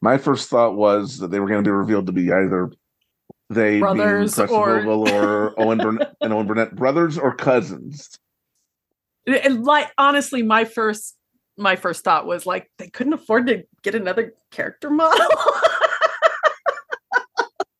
my 0.00 0.18
first 0.18 0.50
thought 0.50 0.74
was 0.74 1.18
that 1.18 1.30
they 1.30 1.38
were 1.38 1.46
going 1.46 1.62
to 1.62 1.68
be 1.68 1.72
revealed 1.72 2.06
to 2.06 2.12
be 2.12 2.32
either 2.32 2.72
they 3.54 3.78
Brothers 3.80 4.34
being 4.36 4.48
Preston 4.48 4.58
or- 4.58 4.82
Vogel 4.82 5.08
or 5.14 5.54
Owen 5.60 5.78
Burnett 5.78 6.14
and 6.20 6.32
Owen 6.32 6.46
Burnett, 6.46 6.74
brothers 6.76 7.18
or 7.18 7.34
cousins. 7.34 8.10
And 9.26 9.64
like 9.64 9.90
honestly, 9.98 10.42
my 10.42 10.64
first 10.64 11.16
my 11.58 11.76
first 11.76 12.02
thought 12.04 12.26
was 12.26 12.46
like 12.46 12.70
they 12.78 12.88
couldn't 12.88 13.12
afford 13.12 13.46
to 13.46 13.64
get 13.82 13.94
another 13.94 14.34
character 14.50 14.90
model. 14.90 15.26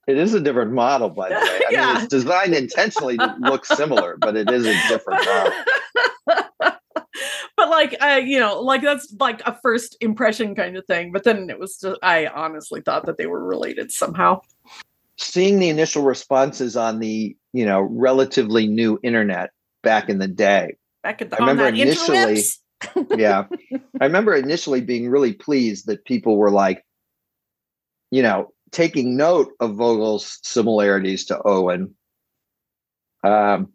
It 0.08 0.18
is 0.18 0.34
a 0.34 0.40
different 0.40 0.72
model, 0.72 1.10
by 1.10 1.28
the 1.28 1.36
way. 1.36 1.40
I 1.40 1.62
Yeah. 1.70 1.86
mean, 1.86 1.96
it's 1.98 2.06
designed 2.08 2.54
intentionally 2.54 3.16
to 3.18 3.36
look 3.38 3.64
similar, 3.64 4.16
but 4.18 4.36
it 4.36 4.50
is 4.50 4.66
a 4.66 4.72
different 4.88 5.24
model. 5.24 5.52
but 7.56 7.70
like 7.70 8.02
I, 8.02 8.18
you 8.18 8.40
know, 8.40 8.60
like 8.60 8.82
that's 8.82 9.14
like 9.20 9.46
a 9.46 9.56
first 9.62 9.96
impression 10.00 10.56
kind 10.56 10.76
of 10.76 10.84
thing. 10.86 11.12
But 11.12 11.22
then 11.22 11.48
it 11.48 11.58
was 11.58 11.78
just 11.78 12.00
I 12.02 12.26
honestly 12.26 12.80
thought 12.80 13.06
that 13.06 13.16
they 13.16 13.26
were 13.26 13.44
related 13.44 13.92
somehow. 13.92 14.40
Seeing 15.22 15.58
the 15.58 15.68
initial 15.68 16.02
responses 16.02 16.76
on 16.76 16.98
the, 16.98 17.36
you 17.52 17.64
know, 17.64 17.80
relatively 17.80 18.66
new 18.66 18.98
internet 19.02 19.50
back 19.82 20.08
in 20.08 20.18
the 20.18 20.28
day. 20.28 20.76
Back 21.02 21.22
at 21.22 21.30
the 21.30 21.36
I 21.36 21.40
remember 21.40 21.68
initially- 21.68 22.42
Yeah. 23.16 23.44
I 24.00 24.04
remember 24.04 24.34
initially 24.34 24.80
being 24.80 25.08
really 25.08 25.32
pleased 25.32 25.86
that 25.86 26.04
people 26.04 26.36
were 26.36 26.50
like, 26.50 26.84
you 28.10 28.22
know, 28.22 28.52
taking 28.72 29.16
note 29.16 29.52
of 29.60 29.76
Vogel's 29.76 30.38
similarities 30.42 31.26
to 31.26 31.40
Owen. 31.44 31.94
Um, 33.22 33.68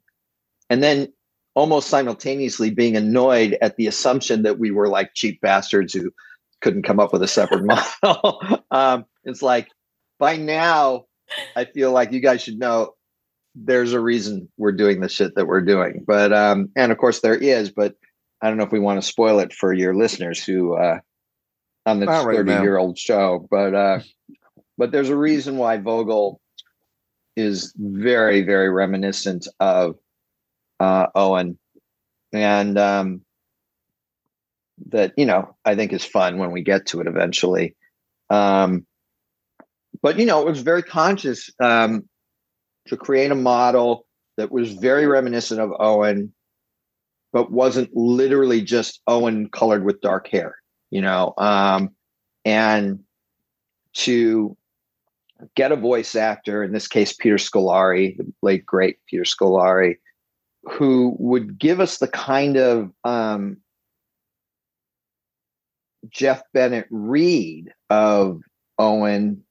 and 0.70 0.84
then 0.84 1.14
almost 1.56 1.88
simultaneously 1.90 2.70
being 2.70 2.98
annoyed 2.98 3.58
at 3.62 3.78
the 3.78 3.88
assumption 3.88 4.44
that 4.44 4.60
we 4.60 4.72
were 4.72 4.90
like 4.90 5.12
cheap 5.16 5.40
bastards 5.42 5.94
who 5.94 6.12
couldn't 6.62 6.84
come 6.84 7.00
up 7.00 7.14
with 7.14 7.24
a 7.24 7.28
separate 7.28 7.64
model. 8.04 8.64
um, 8.72 9.06
it's 9.24 9.42
like 9.42 9.70
by 10.20 10.36
now, 10.36 11.06
I 11.56 11.66
feel 11.66 11.92
like 11.92 12.12
you 12.12 12.20
guys 12.20 12.42
should 12.42 12.60
know 12.60 12.94
there's 13.56 13.94
a 13.94 14.00
reason 14.00 14.50
we're 14.58 14.72
doing 14.72 15.00
the 15.00 15.10
shit 15.10 15.36
that 15.36 15.48
we're 15.48 15.62
doing. 15.62 16.04
But 16.06 16.32
um, 16.34 16.70
and 16.76 16.92
of 16.92 16.98
course 16.98 17.22
there 17.22 17.36
is, 17.36 17.72
but 17.72 17.96
I 18.42 18.48
don't 18.50 18.58
know 18.58 18.64
if 18.64 18.72
we 18.72 18.80
want 18.80 19.02
to 19.02 19.08
spoil 19.08 19.40
it 19.40 19.54
for 19.54 19.74
your 19.74 19.96
listeners 19.96 20.44
who 20.44 20.76
uh 20.76 21.00
on 21.86 22.00
this 22.00 22.08
Not 22.08 22.26
right 22.26 22.36
30 22.38 22.52
now. 22.52 22.62
year 22.62 22.78
old 22.78 22.98
show, 22.98 23.48
but 23.50 23.74
uh 23.74 24.00
but 24.78 24.92
there's 24.92 25.10
a 25.10 25.16
reason 25.16 25.58
why 25.58 25.78
Vogel 25.78 26.40
is 27.36 27.74
very, 27.78 28.42
very 28.44 28.70
reminiscent 28.70 29.48
of 29.60 29.96
uh 30.80 31.08
Owen. 31.16 31.58
And 32.34 32.78
um 32.78 33.22
that, 34.90 35.14
you 35.18 35.26
know, 35.26 35.56
I 35.66 35.76
think 35.76 35.92
is 35.94 36.06
fun 36.06 36.38
when 36.38 36.52
we 36.52 36.62
get 36.62 36.86
to 36.88 37.02
it 37.02 37.08
eventually. 37.08 37.76
Um 38.30 38.86
but 40.02 40.20
you 40.20 40.26
know, 40.26 40.42
it 40.42 40.50
was 40.50 40.62
very 40.62 40.84
conscious 40.84 41.50
um 41.60 42.08
to 42.88 42.98
create 42.98 43.32
a 43.32 43.36
model 43.36 44.06
that 44.38 44.52
was 44.52 44.72
very 44.74 45.08
reminiscent 45.08 45.60
of 45.60 45.72
Owen, 45.80 46.34
but 47.34 47.52
wasn't 47.52 47.96
literally 47.96 48.62
just 48.62 49.02
Owen 49.08 49.50
colored 49.50 49.84
with 49.84 50.02
dark 50.02 50.28
hair, 50.28 50.56
you 50.90 51.02
know, 51.02 51.34
um, 51.38 51.90
and 52.46 53.00
to 53.94 54.56
get 55.56 55.72
a 55.72 55.76
voice 55.76 56.16
actor, 56.16 56.64
in 56.64 56.72
this 56.72 56.88
case, 56.88 57.14
Peter 57.14 57.36
Scolari, 57.36 58.18
the 58.18 58.32
late 58.42 58.66
great 58.66 58.98
Peter 59.08 59.24
Scolari, 59.24 59.98
who 60.64 61.16
would 61.20 61.58
give 61.58 61.80
us 61.80 61.98
the 61.98 62.08
kind 62.08 62.58
of 62.58 62.92
um, 63.04 63.58
Jeff 66.10 66.42
Bennett 66.54 66.88
read 66.90 67.74
of 67.90 68.42
Owen, 68.78 69.44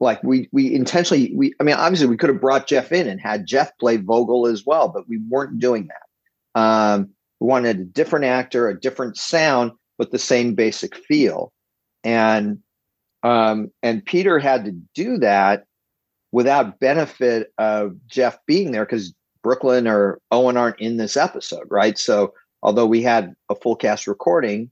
like 0.00 0.22
we 0.22 0.48
we 0.50 0.74
intentionally 0.74 1.32
we 1.34 1.54
I 1.60 1.62
mean 1.62 1.76
obviously 1.76 2.08
we 2.08 2.16
could 2.16 2.30
have 2.30 2.40
brought 2.40 2.66
Jeff 2.66 2.90
in 2.90 3.06
and 3.06 3.20
had 3.20 3.46
Jeff 3.46 3.76
play 3.78 3.98
Vogel 3.98 4.46
as 4.46 4.64
well, 4.64 4.88
but 4.88 5.08
we 5.08 5.18
weren't 5.28 5.58
doing 5.58 5.88
that. 5.88 6.60
Um, 6.60 7.10
we 7.38 7.46
wanted 7.46 7.78
a 7.78 7.84
different 7.84 8.24
actor, 8.24 8.68
a 8.68 8.78
different 8.78 9.16
sound, 9.16 9.72
but 9.98 10.10
the 10.10 10.18
same 10.18 10.54
basic 10.54 10.96
feel. 10.96 11.52
And 12.02 12.60
um, 13.22 13.70
and 13.82 14.04
Peter 14.04 14.38
had 14.38 14.64
to 14.64 14.72
do 14.94 15.18
that 15.18 15.64
without 16.32 16.80
benefit 16.80 17.52
of 17.58 17.96
Jeff 18.06 18.38
being 18.46 18.72
there 18.72 18.86
because 18.86 19.12
Brooklyn 19.42 19.86
or 19.86 20.20
Owen 20.30 20.56
aren't 20.56 20.80
in 20.80 20.96
this 20.96 21.16
episode, 21.16 21.66
right? 21.70 21.98
So 21.98 22.32
although 22.62 22.86
we 22.86 23.02
had 23.02 23.34
a 23.50 23.54
full 23.54 23.76
cast 23.76 24.06
recording, 24.06 24.70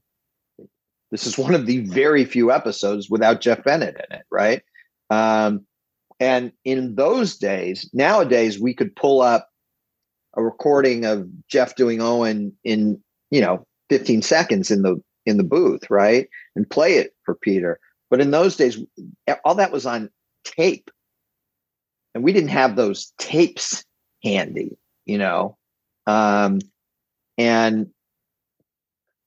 this 1.11 1.25
is 1.27 1.37
one 1.37 1.53
of 1.53 1.65
the 1.65 1.79
very 1.79 2.25
few 2.25 2.51
episodes 2.51 3.09
without 3.09 3.41
Jeff 3.41 3.63
Bennett 3.63 3.95
in 3.95 4.17
it, 4.17 4.25
right? 4.31 4.63
Um, 5.09 5.65
and 6.19 6.51
in 6.65 6.95
those 6.95 7.37
days, 7.37 7.89
nowadays 7.93 8.59
we 8.59 8.73
could 8.73 8.95
pull 8.95 9.21
up 9.21 9.49
a 10.35 10.43
recording 10.43 11.05
of 11.05 11.27
Jeff 11.47 11.75
doing 11.75 12.01
Owen 12.01 12.53
in, 12.63 13.01
you 13.31 13.41
know, 13.41 13.65
15 13.89 14.21
seconds 14.21 14.69
in 14.69 14.83
the 14.83 15.01
in 15.25 15.37
the 15.37 15.43
booth, 15.43 15.89
right? 15.89 16.27
And 16.55 16.69
play 16.69 16.95
it 16.95 17.13
for 17.23 17.35
Peter. 17.35 17.79
But 18.09 18.21
in 18.21 18.31
those 18.31 18.55
days, 18.55 18.79
all 19.45 19.55
that 19.55 19.71
was 19.71 19.85
on 19.85 20.09
tape. 20.43 20.89
And 22.15 22.23
we 22.23 22.33
didn't 22.33 22.49
have 22.49 22.75
those 22.75 23.13
tapes 23.19 23.83
handy, 24.23 24.77
you 25.05 25.17
know. 25.17 25.57
Um, 26.07 26.59
and 27.37 27.87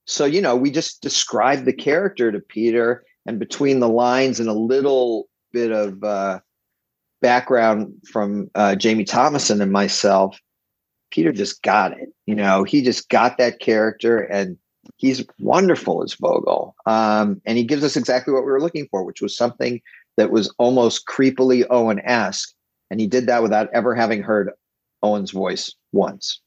so, 0.06 0.24
you 0.24 0.40
know, 0.40 0.56
we 0.56 0.70
just 0.70 1.00
described 1.00 1.64
the 1.64 1.72
character 1.72 2.32
to 2.32 2.40
Peter, 2.40 3.04
and 3.24 3.38
between 3.38 3.78
the 3.78 3.88
lines 3.88 4.40
and 4.40 4.48
a 4.48 4.52
little 4.52 5.28
bit 5.52 5.70
of 5.70 6.02
uh, 6.02 6.40
background 7.20 7.94
from 8.10 8.50
uh, 8.54 8.74
Jamie 8.74 9.04
Thomason 9.04 9.60
and 9.60 9.72
myself, 9.72 10.38
Peter 11.10 11.32
just 11.32 11.62
got 11.62 11.92
it. 11.92 12.08
You 12.26 12.34
know, 12.34 12.64
he 12.64 12.82
just 12.82 13.08
got 13.08 13.38
that 13.38 13.60
character, 13.60 14.18
and 14.18 14.56
he's 14.96 15.24
wonderful 15.38 16.02
as 16.02 16.14
Vogel. 16.14 16.74
Um, 16.86 17.40
and 17.44 17.58
he 17.58 17.64
gives 17.64 17.84
us 17.84 17.96
exactly 17.96 18.32
what 18.32 18.44
we 18.44 18.50
were 18.50 18.60
looking 18.60 18.88
for, 18.90 19.04
which 19.04 19.22
was 19.22 19.36
something 19.36 19.80
that 20.16 20.30
was 20.30 20.52
almost 20.58 21.06
creepily 21.06 21.64
Owen 21.70 22.00
esque. 22.00 22.52
And 22.90 23.00
he 23.00 23.06
did 23.06 23.26
that 23.26 23.42
without 23.42 23.70
ever 23.72 23.94
having 23.94 24.22
heard 24.22 24.50
Owen's 25.02 25.30
voice 25.30 25.74
once. 25.92 26.40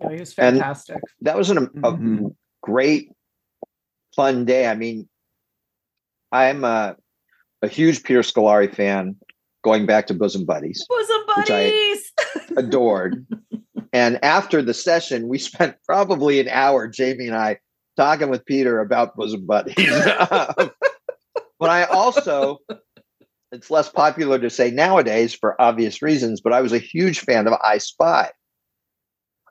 Oh, 0.00 0.08
he 0.08 0.20
was 0.20 0.32
fantastic. 0.32 0.94
And 0.94 1.02
that 1.22 1.36
was 1.36 1.50
an, 1.50 1.58
a 1.58 1.60
mm-hmm. 1.62 2.26
great, 2.62 3.10
fun 4.14 4.44
day. 4.44 4.68
I 4.68 4.74
mean, 4.74 5.08
I'm 6.30 6.64
a, 6.64 6.96
a 7.62 7.68
huge 7.68 8.02
Peter 8.02 8.20
Scolari 8.20 8.72
fan, 8.72 9.16
going 9.64 9.86
back 9.86 10.06
to 10.08 10.14
Bosom 10.14 10.44
Buddies, 10.44 10.84
Bosom 10.88 11.20
Buddies, 11.36 12.12
adored. 12.56 13.26
and 13.92 14.22
after 14.24 14.62
the 14.62 14.74
session, 14.74 15.28
we 15.28 15.38
spent 15.38 15.76
probably 15.86 16.40
an 16.40 16.48
hour, 16.48 16.88
Jamie 16.88 17.26
and 17.26 17.36
I, 17.36 17.58
talking 17.96 18.28
with 18.28 18.44
Peter 18.44 18.80
about 18.80 19.16
Bosom 19.16 19.46
Buddies. 19.46 19.74
but 19.76 20.70
I 21.62 21.84
also, 21.84 22.58
it's 23.52 23.70
less 23.70 23.88
popular 23.88 24.38
to 24.38 24.50
say 24.50 24.70
nowadays 24.70 25.34
for 25.34 25.60
obvious 25.60 26.00
reasons, 26.00 26.40
but 26.40 26.52
I 26.52 26.60
was 26.60 26.72
a 26.72 26.78
huge 26.78 27.20
fan 27.20 27.46
of 27.46 27.54
I 27.62 27.78
Spy. 27.78 28.30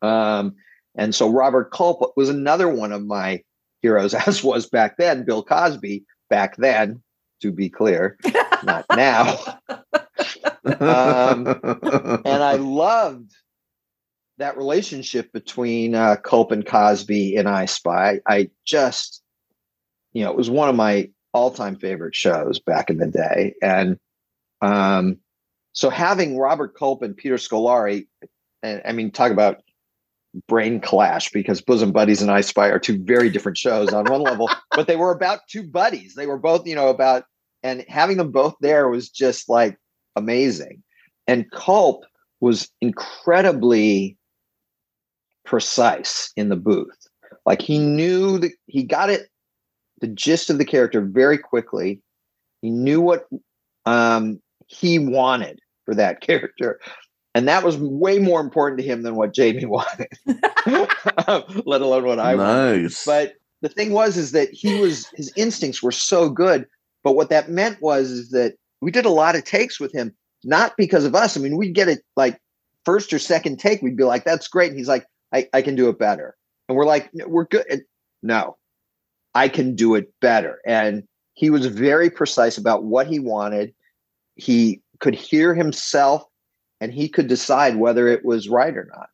Um, 0.01 0.55
and 0.95 1.13
so 1.13 1.29
Robert 1.29 1.71
Culp 1.71 2.13
was 2.15 2.29
another 2.29 2.69
one 2.69 2.91
of 2.91 3.05
my 3.05 3.41
heroes, 3.81 4.13
as 4.13 4.43
was 4.43 4.67
back 4.67 4.97
then 4.97 5.25
Bill 5.25 5.43
Cosby, 5.43 6.05
back 6.29 6.55
then, 6.57 7.01
to 7.41 7.51
be 7.51 7.69
clear, 7.69 8.17
not 8.63 8.85
now. 8.95 9.37
um, 10.79 11.47
and 12.25 12.43
I 12.43 12.55
loved 12.55 13.31
that 14.37 14.57
relationship 14.57 15.31
between 15.31 15.95
uh, 15.95 16.15
Culp 16.17 16.51
and 16.51 16.65
Cosby 16.65 17.35
in 17.35 17.47
I 17.47 17.65
Spy. 17.65 18.19
I 18.27 18.49
just, 18.65 19.21
you 20.13 20.23
know, 20.23 20.31
it 20.31 20.37
was 20.37 20.49
one 20.49 20.69
of 20.69 20.75
my 20.75 21.09
all-time 21.33 21.75
favorite 21.75 22.15
shows 22.15 22.59
back 22.59 22.89
in 22.89 22.97
the 22.97 23.07
day, 23.07 23.53
and 23.61 23.97
um, 24.61 25.17
so 25.73 25.89
having 25.89 26.37
Robert 26.37 26.75
Culp 26.75 27.03
and 27.03 27.15
Peter 27.15 27.35
Scolari, 27.35 28.07
and 28.63 28.81
I 28.85 28.93
mean, 28.93 29.11
talk 29.11 29.31
about 29.31 29.61
brain 30.47 30.79
clash 30.79 31.29
because 31.31 31.61
Bosom 31.61 31.91
Buddies 31.91 32.21
and 32.21 32.31
I 32.31 32.41
Spy 32.41 32.67
are 32.67 32.79
two 32.79 33.03
very 33.03 33.29
different 33.29 33.57
shows 33.57 33.93
on 33.93 34.05
one 34.05 34.21
level, 34.21 34.49
but 34.71 34.87
they 34.87 34.95
were 34.95 35.11
about 35.11 35.39
two 35.49 35.63
buddies. 35.63 36.15
They 36.15 36.27
were 36.27 36.37
both, 36.37 36.67
you 36.67 36.75
know, 36.75 36.89
about 36.89 37.25
and 37.63 37.83
having 37.87 38.17
them 38.17 38.31
both 38.31 38.55
there 38.61 38.87
was 38.87 39.09
just 39.09 39.49
like 39.49 39.77
amazing. 40.15 40.83
And 41.27 41.49
Culp 41.51 42.05
was 42.39 42.69
incredibly 42.81 44.17
precise 45.43 46.31
in 46.35 46.49
the 46.49 46.55
booth. 46.55 47.07
Like 47.45 47.61
he 47.61 47.79
knew 47.79 48.37
that 48.39 48.51
he 48.67 48.83
got 48.83 49.09
it, 49.09 49.29
the 50.01 50.07
gist 50.07 50.49
of 50.49 50.57
the 50.57 50.65
character 50.65 51.01
very 51.01 51.37
quickly. 51.37 52.01
He 52.61 52.69
knew 52.69 53.01
what 53.01 53.27
um, 53.85 54.41
he 54.67 54.99
wanted 54.99 55.59
for 55.85 55.95
that 55.95 56.21
character. 56.21 56.79
And 57.37 57.47
that 57.47 57.63
was 57.63 57.77
way 57.77 58.17
more 58.17 58.41
important 58.41 58.79
to 58.79 58.83
him 58.83 59.03
than 59.03 59.13
what 59.13 59.31
Jamie 59.31 59.65
wanted, 59.67 60.07
let 61.67 61.81
alone 61.81 62.03
what 62.03 62.19
I 62.19 62.33
nice. 62.33 63.05
wanted. 63.05 63.29
But 63.29 63.35
the 63.61 63.69
thing 63.69 63.91
was, 63.91 64.17
is 64.17 64.31
that 64.31 64.49
he 64.49 64.79
was 64.79 65.05
his 65.15 65.31
instincts 65.35 65.83
were 65.83 65.91
so 65.91 66.31
good. 66.31 66.65
But 67.03 67.11
what 67.15 67.29
that 67.29 67.47
meant 67.47 67.79
was 67.79 68.09
is 68.09 68.31
that 68.31 68.55
we 68.81 68.89
did 68.89 69.05
a 69.05 69.11
lot 69.11 69.35
of 69.35 69.43
takes 69.43 69.79
with 69.79 69.93
him, 69.93 70.15
not 70.43 70.75
because 70.77 71.05
of 71.05 71.13
us. 71.13 71.37
I 71.37 71.39
mean, 71.39 71.57
we'd 71.57 71.75
get 71.75 71.87
it 71.87 71.99
like 72.15 72.41
first 72.85 73.13
or 73.13 73.19
second 73.19 73.59
take, 73.59 73.83
we'd 73.83 73.95
be 73.95 74.03
like, 74.03 74.25
"That's 74.25 74.47
great," 74.47 74.69
and 74.71 74.79
he's 74.79 74.87
like, 74.87 75.05
"I, 75.31 75.47
I 75.53 75.61
can 75.61 75.75
do 75.75 75.89
it 75.89 75.99
better," 75.99 76.35
and 76.67 76.75
we're 76.75 76.85
like, 76.85 77.07
"We're 77.13 77.45
good." 77.45 77.83
No, 78.23 78.57
I 79.35 79.47
can 79.47 79.75
do 79.75 79.93
it 79.93 80.11
better. 80.21 80.57
And 80.65 81.03
he 81.35 81.51
was 81.51 81.67
very 81.67 82.09
precise 82.09 82.57
about 82.57 82.83
what 82.83 83.05
he 83.05 83.19
wanted. 83.19 83.75
He 84.37 84.81
could 84.99 85.13
hear 85.13 85.53
himself 85.53 86.23
and 86.79 86.93
he 86.93 87.09
could 87.09 87.27
decide 87.27 87.75
whether 87.75 88.07
it 88.07 88.23
was 88.23 88.49
right 88.49 88.75
or 88.75 88.89
not. 88.95 89.09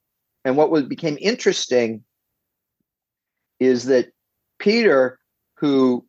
And 0.46 0.58
what 0.58 0.70
was 0.70 0.84
became 0.84 1.18
interesting 1.20 2.04
is 3.60 3.86
that 3.86 4.12
Peter, 4.60 5.20
who, 5.56 6.06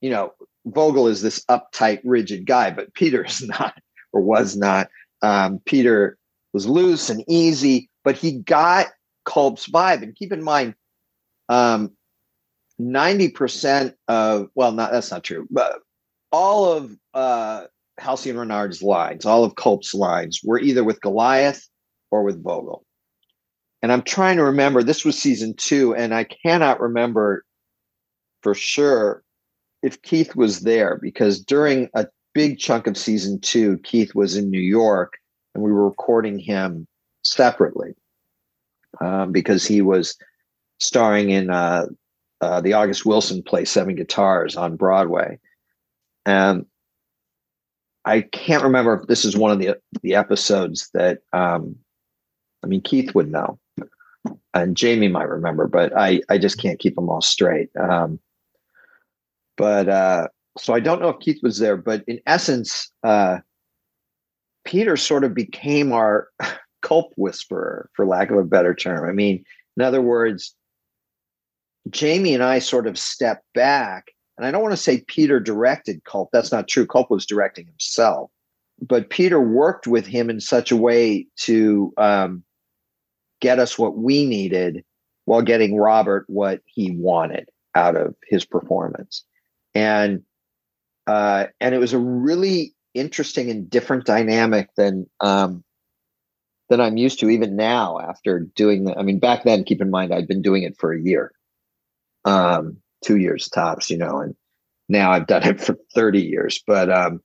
you 0.00 0.10
know, 0.10 0.32
Vogel 0.66 1.08
is 1.08 1.22
this 1.22 1.44
uptight, 1.46 2.00
rigid 2.04 2.46
guy, 2.46 2.70
but 2.70 2.94
Peter 2.94 3.24
is 3.24 3.42
not 3.46 3.74
or 4.12 4.20
was 4.20 4.56
not. 4.56 4.88
Um, 5.22 5.60
Peter 5.64 6.18
was 6.52 6.66
loose 6.66 7.10
and 7.10 7.24
easy, 7.28 7.90
but 8.04 8.16
he 8.16 8.32
got 8.32 8.86
Culp's 9.24 9.68
vibe. 9.68 10.02
And 10.02 10.14
keep 10.14 10.32
in 10.32 10.42
mind, 10.42 10.74
um, 11.48 11.92
90% 12.80 13.94
of, 14.08 14.48
well, 14.54 14.72
not 14.72 14.92
that's 14.92 15.10
not 15.10 15.24
true, 15.24 15.46
but 15.50 15.80
all 16.32 16.72
of 16.72 16.96
uh, 17.12 17.64
Halcyon 17.98 18.38
Renard's 18.38 18.82
lines, 18.82 19.24
all 19.24 19.44
of 19.44 19.56
Culp's 19.56 19.94
lines, 19.94 20.40
were 20.44 20.58
either 20.58 20.84
with 20.84 21.00
Goliath 21.00 21.68
or 22.10 22.22
with 22.22 22.42
Vogel. 22.42 22.84
And 23.82 23.92
I'm 23.92 24.02
trying 24.02 24.36
to 24.38 24.44
remember, 24.44 24.82
this 24.82 25.04
was 25.04 25.18
season 25.18 25.54
two, 25.56 25.94
and 25.94 26.14
I 26.14 26.24
cannot 26.24 26.80
remember 26.80 27.44
for 28.42 28.54
sure 28.54 29.22
if 29.82 30.00
Keith 30.02 30.34
was 30.34 30.60
there 30.60 30.98
because 31.02 31.40
during 31.40 31.90
a 31.94 32.06
big 32.32 32.58
chunk 32.58 32.86
of 32.86 32.96
season 32.96 33.40
two, 33.40 33.78
Keith 33.78 34.14
was 34.14 34.36
in 34.36 34.50
New 34.50 34.60
York 34.60 35.14
and 35.54 35.62
we 35.62 35.72
were 35.72 35.86
recording 35.86 36.38
him 36.38 36.86
separately 37.22 37.94
um, 39.00 39.32
because 39.32 39.66
he 39.66 39.82
was 39.82 40.16
starring 40.80 41.30
in 41.30 41.50
uh, 41.50 41.86
uh, 42.40 42.60
the 42.60 42.72
August 42.72 43.06
Wilson 43.06 43.42
play 43.42 43.64
Seven 43.64 43.94
Guitars 43.94 44.56
on 44.56 44.76
Broadway. 44.76 45.38
And 46.26 46.66
I 48.04 48.22
can't 48.22 48.62
remember 48.62 48.94
if 48.94 49.08
this 49.08 49.24
is 49.24 49.36
one 49.36 49.50
of 49.50 49.58
the 49.58 49.78
the 50.02 50.14
episodes 50.14 50.90
that 50.94 51.20
um, 51.32 51.76
I 52.62 52.66
mean 52.66 52.82
Keith 52.82 53.14
would 53.14 53.30
know, 53.30 53.58
and 54.52 54.76
Jamie 54.76 55.08
might 55.08 55.28
remember, 55.28 55.66
but 55.66 55.96
I 55.96 56.20
I 56.28 56.38
just 56.38 56.60
can't 56.60 56.78
keep 56.78 56.94
them 56.94 57.08
all 57.08 57.22
straight. 57.22 57.70
Um, 57.76 58.18
but 59.56 59.88
uh, 59.88 60.28
so 60.58 60.74
I 60.74 60.80
don't 60.80 61.00
know 61.00 61.08
if 61.08 61.20
Keith 61.20 61.42
was 61.42 61.58
there, 61.58 61.76
but 61.76 62.04
in 62.06 62.20
essence, 62.26 62.90
uh, 63.02 63.38
Peter 64.64 64.96
sort 64.96 65.24
of 65.24 65.34
became 65.34 65.92
our 65.92 66.28
culp 66.82 67.12
whisperer, 67.16 67.88
for 67.94 68.06
lack 68.06 68.30
of 68.30 68.36
a 68.36 68.44
better 68.44 68.74
term. 68.74 69.08
I 69.08 69.12
mean, 69.12 69.44
in 69.76 69.82
other 69.82 70.02
words, 70.02 70.54
Jamie 71.90 72.34
and 72.34 72.42
I 72.42 72.58
sort 72.58 72.86
of 72.86 72.98
stepped 72.98 73.44
back 73.54 74.13
and 74.36 74.46
I 74.46 74.50
don't 74.50 74.62
want 74.62 74.72
to 74.72 74.82
say 74.82 75.04
Peter 75.06 75.40
directed 75.40 76.04
Culp. 76.04 76.30
That's 76.32 76.52
not 76.52 76.68
true. 76.68 76.86
Culp 76.86 77.10
was 77.10 77.26
directing 77.26 77.66
himself, 77.66 78.30
but 78.80 79.10
Peter 79.10 79.40
worked 79.40 79.86
with 79.86 80.06
him 80.06 80.30
in 80.30 80.40
such 80.40 80.72
a 80.72 80.76
way 80.76 81.26
to 81.38 81.92
um, 81.96 82.42
get 83.40 83.58
us 83.58 83.78
what 83.78 83.96
we 83.96 84.26
needed 84.26 84.84
while 85.26 85.42
getting 85.42 85.76
Robert 85.76 86.24
what 86.28 86.60
he 86.66 86.90
wanted 86.90 87.48
out 87.74 87.96
of 87.96 88.14
his 88.28 88.44
performance. 88.44 89.24
And 89.74 90.22
uh, 91.06 91.46
and 91.60 91.74
it 91.74 91.78
was 91.78 91.92
a 91.92 91.98
really 91.98 92.74
interesting 92.94 93.50
and 93.50 93.68
different 93.68 94.06
dynamic 94.06 94.70
than 94.76 95.06
um, 95.20 95.64
than 96.68 96.80
I'm 96.80 96.96
used 96.96 97.20
to 97.20 97.28
even 97.28 97.56
now 97.56 97.98
after 97.98 98.40
doing 98.40 98.84
the, 98.84 98.96
I 98.98 99.02
mean, 99.02 99.18
back 99.18 99.44
then, 99.44 99.64
keep 99.64 99.82
in 99.82 99.90
mind, 99.90 100.14
I'd 100.14 100.28
been 100.28 100.42
doing 100.42 100.62
it 100.62 100.76
for 100.78 100.92
a 100.92 101.00
year. 101.00 101.32
Um, 102.24 102.78
two 103.04 103.18
years 103.18 103.48
tops, 103.48 103.90
you 103.90 103.98
know, 103.98 104.18
and 104.18 104.34
now 104.88 105.12
I've 105.12 105.26
done 105.26 105.44
it 105.44 105.60
for 105.66 105.76
30 105.94 106.22
years, 106.22 106.62
but, 106.66 106.90
um, 106.90 107.20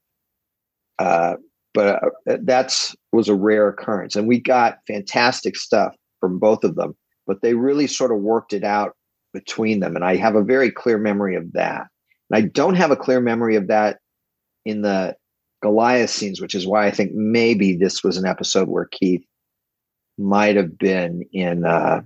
uh, 0.97 1.35
but 1.73 2.03
uh, 2.03 2.37
that's 2.41 2.95
was 3.11 3.29
a 3.29 3.35
rare 3.35 3.69
occurrence 3.69 4.15
and 4.15 4.27
we 4.27 4.39
got 4.39 4.79
fantastic 4.87 5.55
stuff 5.55 5.95
from 6.19 6.39
both 6.39 6.63
of 6.63 6.75
them, 6.75 6.95
but 7.27 7.41
they 7.41 7.53
really 7.53 7.87
sort 7.87 8.11
of 8.11 8.19
worked 8.19 8.53
it 8.53 8.63
out 8.63 8.93
between 9.33 9.79
them. 9.79 9.95
And 9.95 10.03
I 10.03 10.15
have 10.15 10.35
a 10.35 10.43
very 10.43 10.71
clear 10.71 10.97
memory 10.97 11.35
of 11.35 11.53
that. 11.53 11.87
And 12.29 12.43
I 12.43 12.47
don't 12.47 12.75
have 12.75 12.91
a 12.91 12.95
clear 12.95 13.21
memory 13.21 13.55
of 13.55 13.67
that 13.67 13.99
in 14.65 14.81
the 14.81 15.15
Goliath 15.61 16.09
scenes, 16.09 16.41
which 16.41 16.55
is 16.55 16.65
why 16.65 16.85
I 16.85 16.91
think 16.91 17.11
maybe 17.13 17.75
this 17.75 18.03
was 18.03 18.17
an 18.17 18.25
episode 18.25 18.67
where 18.67 18.87
Keith 18.91 19.23
might 20.17 20.55
have 20.55 20.77
been 20.77 21.23
in 21.31 21.65
uh, 21.65 22.01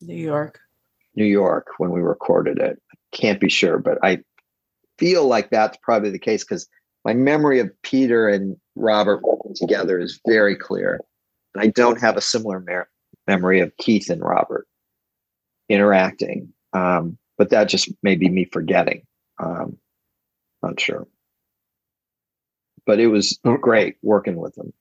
New 0.00 0.16
York. 0.16 0.60
New 1.14 1.24
York 1.24 1.68
when 1.78 1.90
we 1.90 2.00
recorded 2.00 2.58
it. 2.58 2.80
Can't 3.12 3.40
be 3.40 3.48
sure, 3.48 3.78
but 3.78 3.98
I 4.02 4.20
feel 4.98 5.26
like 5.26 5.50
that's 5.50 5.76
probably 5.82 6.10
the 6.10 6.18
case 6.18 6.44
because 6.44 6.68
my 7.04 7.14
memory 7.14 7.58
of 7.58 7.70
Peter 7.82 8.28
and 8.28 8.56
Robert 8.76 9.22
working 9.22 9.54
together 9.54 9.98
is 9.98 10.20
very 10.26 10.56
clear. 10.56 11.00
And 11.54 11.62
I 11.62 11.68
don't 11.68 12.00
have 12.00 12.16
a 12.16 12.22
similar 12.22 12.60
mer- 12.60 12.88
memory 13.26 13.60
of 13.60 13.76
Keith 13.76 14.08
and 14.08 14.22
Robert 14.22 14.66
interacting, 15.68 16.52
um, 16.72 17.18
but 17.36 17.50
that 17.50 17.68
just 17.68 17.90
may 18.02 18.14
be 18.14 18.28
me 18.28 18.44
forgetting. 18.44 19.02
Um, 19.38 19.76
not 20.62 20.78
sure, 20.78 21.06
but 22.86 23.00
it 23.00 23.08
was 23.08 23.38
great 23.60 23.96
working 24.02 24.36
with 24.36 24.54
them. 24.54 24.72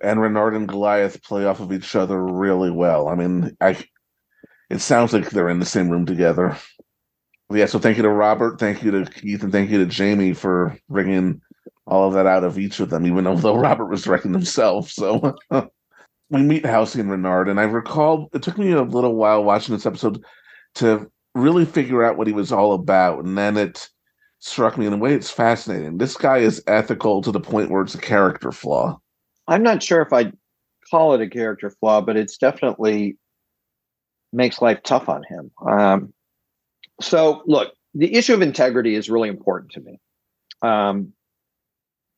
And 0.00 0.20
Renard 0.20 0.54
and 0.54 0.68
Goliath 0.68 1.22
play 1.22 1.44
off 1.44 1.58
of 1.58 1.72
each 1.72 1.96
other 1.96 2.22
really 2.24 2.70
well. 2.70 3.08
I 3.08 3.16
mean, 3.16 3.56
I 3.60 3.76
it 4.70 4.80
sounds 4.80 5.12
like 5.12 5.30
they're 5.30 5.48
in 5.48 5.60
the 5.60 5.66
same 5.66 5.88
room 5.88 6.06
together. 6.06 6.56
Yeah, 7.50 7.66
so 7.66 7.78
thank 7.78 7.96
you 7.96 8.02
to 8.02 8.10
Robert, 8.10 8.58
thank 8.60 8.82
you 8.82 8.90
to 8.90 9.10
Keith, 9.10 9.42
and 9.42 9.50
thank 9.50 9.70
you 9.70 9.78
to 9.78 9.86
Jamie 9.86 10.34
for 10.34 10.76
bringing 10.90 11.40
all 11.86 12.06
of 12.06 12.14
that 12.14 12.26
out 12.26 12.44
of 12.44 12.58
each 12.58 12.80
of 12.80 12.90
them, 12.90 13.06
even 13.06 13.24
though 13.24 13.56
Robert 13.56 13.86
was 13.86 14.06
writing 14.06 14.34
himself. 14.34 14.90
So 14.90 15.34
we 16.30 16.42
meet 16.42 16.66
Halcyon 16.66 17.08
Renard, 17.08 17.48
and 17.48 17.58
I 17.58 17.64
recall 17.64 18.28
it 18.34 18.42
took 18.42 18.58
me 18.58 18.72
a 18.72 18.82
little 18.82 19.14
while 19.14 19.42
watching 19.42 19.74
this 19.74 19.86
episode 19.86 20.22
to 20.74 21.10
really 21.34 21.64
figure 21.64 22.04
out 22.04 22.18
what 22.18 22.26
he 22.26 22.34
was 22.34 22.52
all 22.52 22.74
about, 22.74 23.24
and 23.24 23.38
then 23.38 23.56
it 23.56 23.88
struck 24.40 24.76
me 24.76 24.86
in 24.86 24.92
a 24.92 24.98
way 24.98 25.14
it's 25.14 25.30
fascinating. 25.30 25.98
This 25.98 26.16
guy 26.16 26.38
is 26.38 26.62
ethical 26.66 27.22
to 27.22 27.32
the 27.32 27.40
point 27.40 27.70
where 27.70 27.82
it's 27.82 27.94
a 27.94 28.00
character 28.00 28.52
flaw. 28.52 29.00
I'm 29.46 29.62
not 29.62 29.82
sure 29.82 30.02
if 30.02 30.12
I'd 30.12 30.36
call 30.90 31.14
it 31.14 31.22
a 31.22 31.28
character 31.28 31.70
flaw, 31.70 32.02
but 32.02 32.16
it's 32.16 32.36
definitely 32.36 33.16
makes 34.32 34.60
life 34.60 34.82
tough 34.82 35.08
on 35.08 35.22
him. 35.24 35.50
Um, 35.66 36.12
so, 37.00 37.42
look, 37.46 37.72
the 37.94 38.14
issue 38.14 38.34
of 38.34 38.42
integrity 38.42 38.94
is 38.94 39.10
really 39.10 39.28
important 39.28 39.72
to 39.72 39.80
me. 39.80 40.00
Um, 40.62 41.12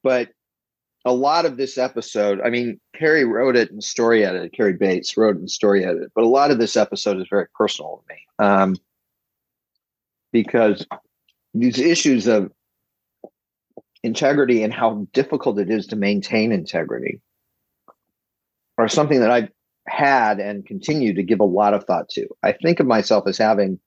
but 0.03 0.31
a 1.05 1.13
lot 1.13 1.45
of 1.45 1.57
this 1.57 1.79
episode, 1.79 2.41
I 2.43 2.51
mean, 2.51 2.81
Cary 2.95 3.25
wrote 3.25 3.57
it 3.57 3.71
and 3.71 3.83
story 3.83 4.25
edited, 4.25 4.53
Cary 4.53 4.75
Bates 4.75 5.17
wrote 5.17 5.37
it 5.37 5.41
and 5.41 5.51
story 5.51 5.85
edited, 5.85 6.11
but 6.15 6.25
a 6.25 6.29
lot 6.29 6.51
of 6.51 6.59
this 6.59 6.77
episode 6.77 7.19
is 7.21 7.29
very 7.29 7.47
personal 7.55 8.03
to 8.03 8.15
me. 8.15 8.21
Um, 8.39 8.77
because 10.33 10.87
these 11.55 11.79
issues 11.79 12.27
of 12.27 12.53
integrity 14.03 14.63
and 14.63 14.73
how 14.73 15.07
difficult 15.13 15.59
it 15.59 15.71
is 15.71 15.87
to 15.89 15.97
maintain 15.97 16.53
integrity 16.53 17.21
are 18.79 18.89
something 18.89 19.21
that 19.21 19.31
I've 19.31 19.51
had 19.87 20.41
and 20.41 20.67
continue 20.67 21.15
to 21.15 21.23
give 21.23 21.41
a 21.41 21.45
lot 21.45 21.75
of 21.75 21.85
thought 21.85 22.09
to. 22.11 22.29
I 22.43 22.53
think 22.53 22.81
of 22.81 22.87
myself 22.87 23.27
as 23.27 23.39
having 23.39 23.81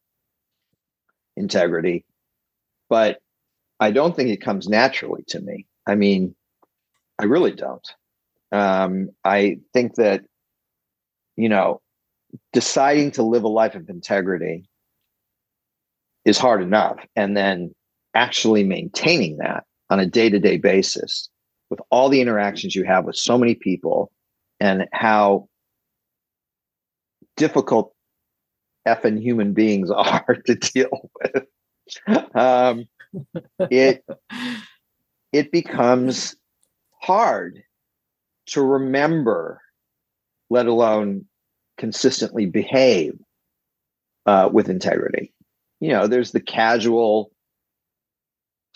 integrity, 1.35 2.05
but 2.89 3.19
I 3.79 3.91
don't 3.91 4.15
think 4.15 4.29
it 4.29 4.41
comes 4.41 4.67
naturally 4.67 5.23
to 5.27 5.39
me. 5.39 5.67
I 5.85 5.95
mean, 5.95 6.35
I 7.19 7.25
really 7.25 7.51
don't. 7.51 7.87
Um, 8.51 9.09
I 9.23 9.59
think 9.73 9.95
that, 9.95 10.23
you 11.35 11.49
know, 11.49 11.81
deciding 12.51 13.11
to 13.11 13.23
live 13.23 13.43
a 13.43 13.49
life 13.49 13.75
of 13.75 13.89
integrity 13.89 14.65
is 16.25 16.37
hard 16.37 16.61
enough. 16.61 16.97
And 17.15 17.35
then 17.35 17.73
actually 18.13 18.63
maintaining 18.63 19.37
that 19.37 19.65
on 19.89 19.99
a 19.99 20.05
day 20.05 20.29
to 20.29 20.39
day 20.39 20.57
basis 20.57 21.29
with 21.69 21.79
all 21.89 22.09
the 22.09 22.21
interactions 22.21 22.75
you 22.75 22.83
have 22.83 23.05
with 23.05 23.15
so 23.15 23.37
many 23.37 23.55
people 23.55 24.11
and 24.59 24.87
how 24.93 25.47
difficult 27.37 27.93
effing 28.87 29.21
human 29.21 29.53
beings 29.53 29.89
are 29.95 30.37
to 30.45 30.55
deal 30.55 31.09
with. 31.21 31.45
Um, 32.35 32.87
it 33.59 34.05
it 35.31 35.51
becomes 35.51 36.35
hard 36.99 37.63
to 38.47 38.61
remember, 38.61 39.61
let 40.49 40.67
alone 40.67 41.25
consistently 41.77 42.45
behave 42.45 43.17
uh, 44.25 44.49
with 44.51 44.69
integrity. 44.69 45.33
You 45.79 45.89
know, 45.89 46.07
there's 46.07 46.31
the 46.31 46.39
casual 46.39 47.31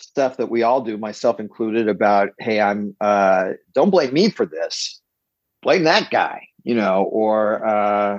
stuff 0.00 0.36
that 0.36 0.50
we 0.50 0.62
all 0.62 0.82
do, 0.82 0.96
myself 0.96 1.40
included, 1.40 1.88
about, 1.88 2.30
hey, 2.38 2.60
I'm 2.60 2.94
uh, 3.00 3.52
don't 3.74 3.90
blame 3.90 4.12
me 4.12 4.30
for 4.30 4.46
this, 4.46 5.00
blame 5.62 5.84
that 5.84 6.10
guy, 6.10 6.48
you 6.64 6.74
know, 6.74 7.04
or 7.04 7.66
uh, 7.66 8.18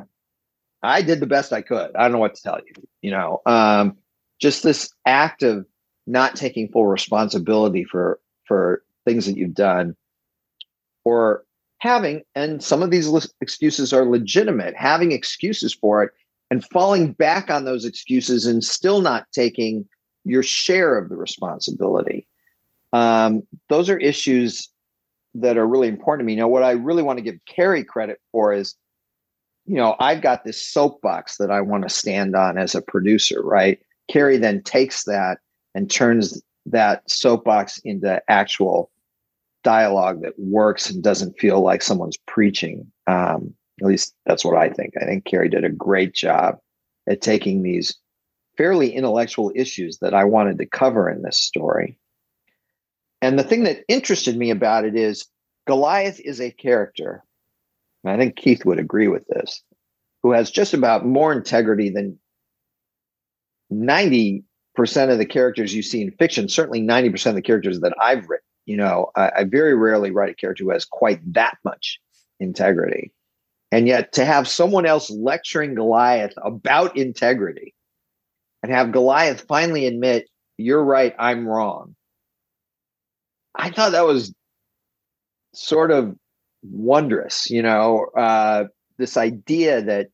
I 0.82 1.02
did 1.02 1.20
the 1.20 1.28
best 1.28 1.52
I 1.52 1.62
could. 1.62 1.96
I 1.96 2.04
don't 2.04 2.14
know 2.14 2.20
what 2.20 2.36
to 2.36 2.42
tell 2.42 2.60
you. 2.66 2.88
You 3.02 3.12
know, 3.12 3.42
um, 3.46 3.98
just 4.40 4.64
this 4.64 4.90
act 5.06 5.44
of 5.44 5.66
not 6.08 6.36
taking 6.36 6.70
full 6.70 6.88
responsibility 6.88 7.84
for 7.84 8.20
for 8.46 8.84
things 9.06 9.26
that 9.26 9.38
you've 9.38 9.54
done, 9.54 9.96
or 11.04 11.44
having, 11.80 12.24
and 12.36 12.64
some 12.64 12.84
of 12.84 12.92
these 12.92 13.10
excuses 13.42 13.94
are 13.94 14.06
legitimate, 14.06 14.76
having 14.76 15.12
excuses 15.12 15.74
for 15.74 16.04
it 16.04 16.12
and 16.52 16.66
falling 16.66 17.14
back 17.14 17.50
on 17.50 17.66
those 17.66 17.86
excuses 17.86 18.46
and 18.46 18.64
still 18.64 19.02
not 19.02 19.28
taking 19.32 19.86
your 20.26 20.44
share 20.44 20.98
of 20.98 21.10
the 21.10 21.16
responsibility. 21.16 22.28
Um, 22.92 23.44
those 23.70 23.90
are 23.90 23.98
issues 23.98 24.70
that 25.36 25.58
are 25.58 25.68
really 25.68 25.88
important 25.88 26.22
to 26.22 26.26
me. 26.26 26.36
Now, 26.36 26.48
what 26.48 26.64
I 26.64 26.72
really 26.72 27.04
want 27.04 27.18
to 27.18 27.24
give 27.24 27.40
Cary 27.46 27.84
credit 27.84 28.20
for 28.32 28.52
is 28.52 28.76
you 29.70 29.76
know, 29.76 29.96
I've 30.00 30.24
got 30.24 30.44
this 30.44 30.60
soapbox 30.60 31.38
that 31.38 31.52
I 31.52 31.62
want 31.62 31.84
to 31.84 31.90
stand 31.90 32.36
on 32.36 32.58
as 32.58 32.74
a 32.74 32.82
producer, 32.82 33.40
right? 33.44 33.80
Cary 34.10 34.38
then 34.38 34.64
takes 34.64 35.04
that 35.04 35.38
and 35.76 35.92
turns 35.92 36.42
that 36.66 37.08
soapbox 37.08 37.80
into 37.86 38.20
actual 38.28 38.90
dialogue 39.64 40.24
that 40.24 40.34
works 40.40 40.90
and 40.90 41.04
doesn't 41.04 41.38
feel 41.38 41.62
like 41.62 41.84
someone's 41.84 42.18
preaching. 42.26 42.92
Um, 43.06 43.54
at 43.80 43.88
least 43.88 44.16
that's 44.26 44.44
what 44.44 44.58
I 44.58 44.72
think. 44.72 44.96
I 45.00 45.06
think 45.06 45.26
Cary 45.26 45.50
did 45.50 45.64
a 45.64 45.70
great 45.70 46.16
job 46.16 46.58
at 47.08 47.22
taking 47.22 47.62
these 47.62 47.96
fairly 48.58 48.92
intellectual 48.92 49.52
issues 49.54 50.00
that 50.00 50.16
I 50.16 50.24
wanted 50.24 50.58
to 50.58 50.66
cover 50.66 51.12
in 51.12 51.22
this 51.22 51.38
story. 51.38 52.00
And 53.22 53.38
the 53.38 53.44
thing 53.44 53.66
that 53.66 53.84
interested 53.88 54.36
me 54.36 54.50
about 54.50 54.84
it 54.84 54.96
is 54.96 55.28
Goliath 55.68 56.20
is 56.22 56.42
a 56.42 56.50
character 56.50 57.24
and 58.04 58.14
I 58.14 58.18
think 58.18 58.36
Keith 58.36 58.66
would 58.66 58.80
agree 58.80 59.08
with 59.08 59.26
this, 59.28 59.64
who 60.24 60.32
has 60.32 60.52
just 60.52 60.74
about 60.74 61.06
more 61.06 61.34
integrity 61.34 61.90
than 61.90 62.20
90% 63.72 64.44
of 65.10 65.18
the 65.18 65.26
characters 65.26 65.74
you 65.74 65.82
see 65.82 66.02
in 66.02 66.12
fiction, 66.12 66.50
certainly 66.50 66.82
90% 66.82 67.28
of 67.28 67.36
the 67.36 67.42
characters 67.42 67.82
that 67.82 67.94
I've 68.02 68.28
written. 68.28 68.46
You 68.66 68.78
know, 68.78 69.12
I, 69.16 69.32
I 69.38 69.44
very 69.44 69.76
rarely 69.76 70.12
write 70.12 70.30
a 70.30 70.36
character 70.36 70.64
who 70.64 70.72
has 70.72 70.86
quite 70.86 71.20
that 71.34 71.58
much 71.64 72.00
integrity. 72.40 73.12
And 73.72 73.88
yet 73.88 74.14
to 74.14 74.26
have 74.26 74.48
someone 74.48 74.86
else 74.86 75.10
lecturing 75.10 75.76
Goliath 75.76 76.34
about 76.42 76.98
integrity 76.98 77.76
and 78.64 78.72
have 78.72 78.92
Goliath 78.92 79.46
finally 79.48 79.86
admit, 79.86 80.28
you're 80.58 80.84
right, 80.84 81.16
I'm 81.20 81.48
wrong. 81.48 81.96
I 83.56 83.70
thought 83.72 83.92
that 83.92 84.06
was 84.06 84.34
sort 85.54 85.92
of 85.92 86.16
wondrous, 86.64 87.50
you 87.50 87.62
know, 87.62 88.08
uh, 88.18 88.66
this 88.98 89.18
idea 89.18 89.82
that 89.82 90.10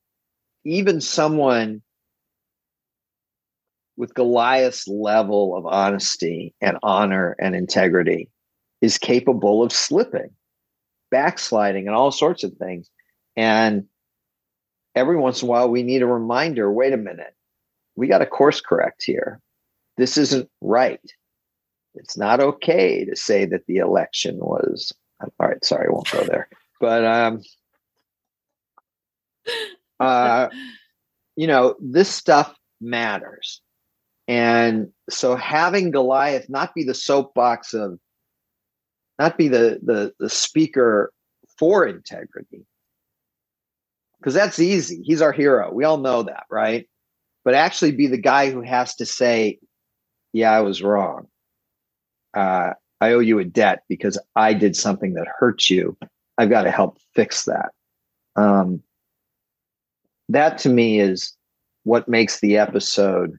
even 0.63 1.01
someone 1.01 1.81
with 3.97 4.13
Goliath's 4.13 4.87
level 4.87 5.55
of 5.55 5.65
honesty 5.65 6.53
and 6.61 6.77
honor 6.83 7.35
and 7.39 7.55
integrity 7.55 8.29
is 8.81 8.97
capable 8.97 9.63
of 9.63 9.71
slipping, 9.71 10.31
backsliding, 11.11 11.87
and 11.87 11.95
all 11.95 12.11
sorts 12.11 12.43
of 12.43 12.53
things. 12.57 12.89
And 13.35 13.85
every 14.95 15.17
once 15.17 15.41
in 15.41 15.47
a 15.47 15.51
while, 15.51 15.69
we 15.69 15.83
need 15.83 16.01
a 16.01 16.07
reminder 16.07 16.71
wait 16.71 16.93
a 16.93 16.97
minute, 16.97 17.35
we 17.95 18.07
got 18.07 18.19
to 18.19 18.25
course 18.25 18.61
correct 18.61 19.03
here. 19.05 19.39
This 19.97 20.17
isn't 20.17 20.49
right. 20.61 20.99
It's 21.95 22.17
not 22.17 22.41
okay 22.41 23.05
to 23.05 23.15
say 23.15 23.45
that 23.45 23.65
the 23.67 23.77
election 23.77 24.37
was 24.39 24.91
all 25.21 25.29
right, 25.39 25.63
sorry, 25.63 25.87
I 25.87 25.91
won't 25.91 26.11
go 26.11 26.23
there. 26.23 26.49
But 26.79 27.05
um, 27.05 27.41
uh, 29.99 30.49
you 31.35 31.47
know, 31.47 31.75
this 31.79 32.09
stuff 32.09 32.55
matters, 32.81 33.61
and 34.27 34.89
so 35.09 35.35
having 35.35 35.91
Goliath 35.91 36.49
not 36.49 36.73
be 36.75 36.83
the 36.83 36.93
soapbox 36.93 37.73
of, 37.73 37.99
not 39.19 39.37
be 39.37 39.47
the 39.47 39.79
the 39.83 40.13
the 40.19 40.29
speaker 40.29 41.11
for 41.57 41.87
integrity, 41.87 42.65
because 44.19 44.33
that's 44.33 44.59
easy. 44.59 45.01
He's 45.03 45.21
our 45.21 45.31
hero. 45.31 45.71
We 45.73 45.85
all 45.85 45.97
know 45.97 46.23
that, 46.23 46.45
right? 46.51 46.87
But 47.45 47.53
actually, 47.53 47.91
be 47.91 48.07
the 48.07 48.17
guy 48.17 48.51
who 48.51 48.61
has 48.61 48.95
to 48.95 49.05
say, 49.05 49.59
"Yeah, 50.33 50.51
I 50.51 50.61
was 50.61 50.81
wrong." 50.81 51.27
Uh, 52.33 52.73
I 53.01 53.11
owe 53.11 53.19
you 53.19 53.39
a 53.39 53.45
debt 53.45 53.83
because 53.89 54.17
I 54.35 54.53
did 54.53 54.75
something 54.75 55.13
that 55.13 55.27
hurt 55.39 55.69
you. 55.69 55.97
I've 56.37 56.49
got 56.49 56.63
to 56.63 56.71
help 56.71 56.97
fix 57.13 57.45
that. 57.45 57.71
Um, 58.35 58.81
that 60.29 60.57
to 60.59 60.69
me 60.69 60.99
is 60.99 61.33
what 61.83 62.07
makes 62.07 62.39
the 62.39 62.57
episode, 62.57 63.37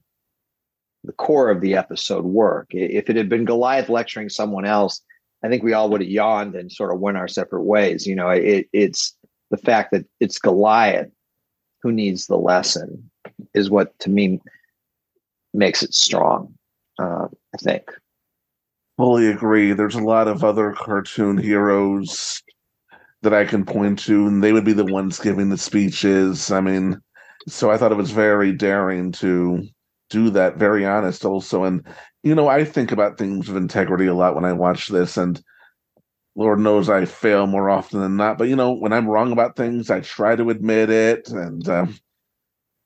the 1.04 1.12
core 1.12 1.50
of 1.50 1.61
the 1.61 1.74
episode 1.74 2.24
work. 2.24 2.68
If 2.70 3.11
it 3.11 3.16
had 3.16 3.28
been 3.28 3.44
Goliath 3.44 3.88
lecturing 3.88 4.28
someone 4.28 4.64
else, 4.64 5.00
I 5.42 5.48
think 5.48 5.62
we 5.62 5.72
all 5.72 5.90
would 5.90 6.00
have 6.00 6.11
yawned 6.11 6.54
and 6.54 6.70
sort 6.70 6.92
of 6.92 7.00
went 7.00 7.18
our 7.18 7.28
separate 7.28 7.64
ways. 7.64 8.07
You 8.07 8.16
know, 8.16 8.28
it, 8.30 8.68
it's 8.72 9.14
the 9.50 9.57
fact 9.57 9.92
that 9.92 10.07
it's 10.20 10.38
Goliath 10.38 11.11
who 11.82 11.92
needs 11.92 12.26
the 12.26 12.36
lesson 12.36 13.11
is 13.54 13.70
what 13.70 13.98
to 14.00 14.11
me 14.11 14.40
makes 15.52 15.82
it 15.82 15.94
strong. 15.94 16.54
Uh, 16.98 17.26
I 17.54 17.59
think. 17.59 17.90
Fully 18.97 19.26
agree. 19.28 19.72
There's 19.72 19.94
a 19.94 20.01
lot 20.03 20.28
of 20.28 20.42
other 20.44 20.72
cartoon 20.72 21.36
heroes 21.38 22.42
that 23.22 23.34
I 23.34 23.44
can 23.44 23.64
point 23.64 23.99
to, 24.01 24.26
and 24.26 24.42
they 24.44 24.53
would 24.53 24.64
be 24.64 24.72
the 24.74 24.84
ones 24.86 25.20
giving 25.20 25.51
the 25.51 25.59
speeches. 25.59 26.51
I 26.51 26.61
mean, 26.61 27.01
so 27.49 27.70
I 27.70 27.78
thought 27.78 27.92
it 27.92 27.97
was 27.97 28.12
very 28.12 28.53
daring 28.53 29.12
to 29.12 29.62
do 30.11 30.30
that. 30.30 30.59
Very 30.59 30.86
honest, 30.86 31.24
also, 31.24 31.64
and 31.64 31.86
you 32.22 32.34
know, 32.34 32.49
I 32.49 32.64
think 32.64 32.92
about 32.92 33.18
things 33.18 33.49
of 33.49 33.57
integrity 33.57 34.07
a 34.07 34.14
lot 34.14 34.34
when 34.36 34.44
I 34.47 34.53
watch 34.55 34.88
this, 34.88 35.16
and 35.16 35.42
Lord 36.36 36.61
knows 36.61 36.88
I 36.90 37.05
fail 37.07 37.47
more 37.47 37.70
often 37.70 38.01
than 38.01 38.16
not. 38.16 38.38
But 38.38 38.49
you 38.49 38.57
know, 38.57 38.74
when 38.74 38.92
I'm 38.92 39.09
wrong 39.09 39.32
about 39.32 39.57
things, 39.57 39.90
I 39.90 40.01
try 40.01 40.36
to 40.36 40.51
admit 40.51 40.90
it, 40.90 41.28
and 41.30 41.68
uh, 41.68 41.86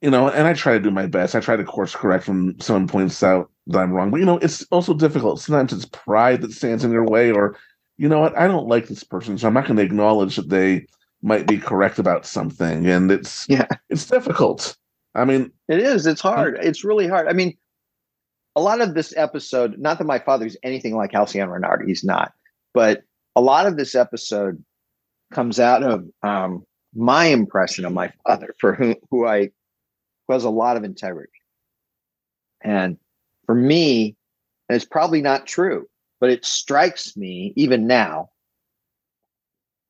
you 0.01 0.11
know, 0.11 0.29
and 0.29 0.47
I 0.47 0.55
try 0.55 0.73
to 0.75 0.81
do 0.81 0.91
my 0.91 1.07
best. 1.07 1.35
I 1.35 1.41
try 1.41 1.57
to 1.57 1.65
course 1.65 1.95
correct 1.95 2.29
when 2.29 2.59
someone 2.61 2.89
points 2.89 3.23
out 3.23 3.51
that 3.67 3.81
I'm 3.81 3.93
wrong. 3.93 4.11
But 4.11 4.21
you 4.21 4.27
know, 4.27 4.39
it's 4.39 4.63
also 4.71 4.95
difficult. 4.95 5.41
Sometimes 5.41 5.73
it's 5.73 5.85
pride 5.85 6.41
that 6.43 6.53
stands 6.53 6.85
in 6.85 6.91
your 6.91 7.05
way, 7.05 7.31
or 7.31 7.57
you 7.99 8.09
know 8.09 8.21
what, 8.21 8.37
I 8.37 8.47
don't 8.47 8.67
like 8.67 8.89
this 8.89 9.05
person, 9.05 9.37
so 9.37 9.47
I'm 9.47 9.55
not 9.55 9.67
going 9.67 9.77
to 9.77 9.83
acknowledge 9.83 10.37
that 10.37 10.49
they 10.49 10.87
might 11.23 11.47
be 11.47 11.59
correct 11.59 11.99
about 11.99 12.25
something. 12.25 12.87
And 12.87 13.11
it's 13.11 13.47
yeah, 13.49 13.67
it's 13.91 14.07
difficult. 14.07 14.77
I 15.15 15.25
mean, 15.25 15.51
it 15.69 15.81
is. 15.81 16.07
It's 16.07 16.21
hard. 16.21 16.59
It's 16.63 16.85
really 16.85 17.07
hard. 17.07 17.29
I 17.29 17.33
mean, 17.33 17.57
a 18.57 18.61
lot 18.61 18.81
of 18.81 18.95
this 18.95 19.15
episode, 19.17 19.79
not 19.79 19.99
that 19.99 20.07
my 20.07 20.19
father's 20.19 20.57
anything 20.63 20.97
like 20.97 21.13
Halcyon 21.13 21.51
Renard, 21.51 21.85
he's 21.87 22.05
not, 22.05 22.33
but 22.73 23.03
a 23.37 23.41
lot 23.41 23.67
of 23.67 23.77
this 23.77 23.95
episode 23.95 24.63
comes 25.33 25.61
out 25.61 25.83
of 25.83 26.07
um, 26.23 26.65
my 26.95 27.27
impression 27.27 27.85
of 27.85 27.93
my 27.93 28.13
father, 28.27 28.55
for 28.59 28.75
who, 28.75 28.97
who 29.11 29.27
I 29.27 29.51
who 30.31 30.35
has 30.35 30.45
a 30.45 30.51
lot 30.51 30.77
of 30.77 30.85
integrity. 30.85 31.33
And 32.63 32.99
for 33.47 33.55
me, 33.55 34.15
and 34.69 34.77
it's 34.77 34.85
probably 34.85 35.21
not 35.21 35.45
true, 35.45 35.89
but 36.21 36.31
it 36.31 36.45
strikes 36.45 37.17
me 37.17 37.53
even 37.57 37.89
now 37.89 38.31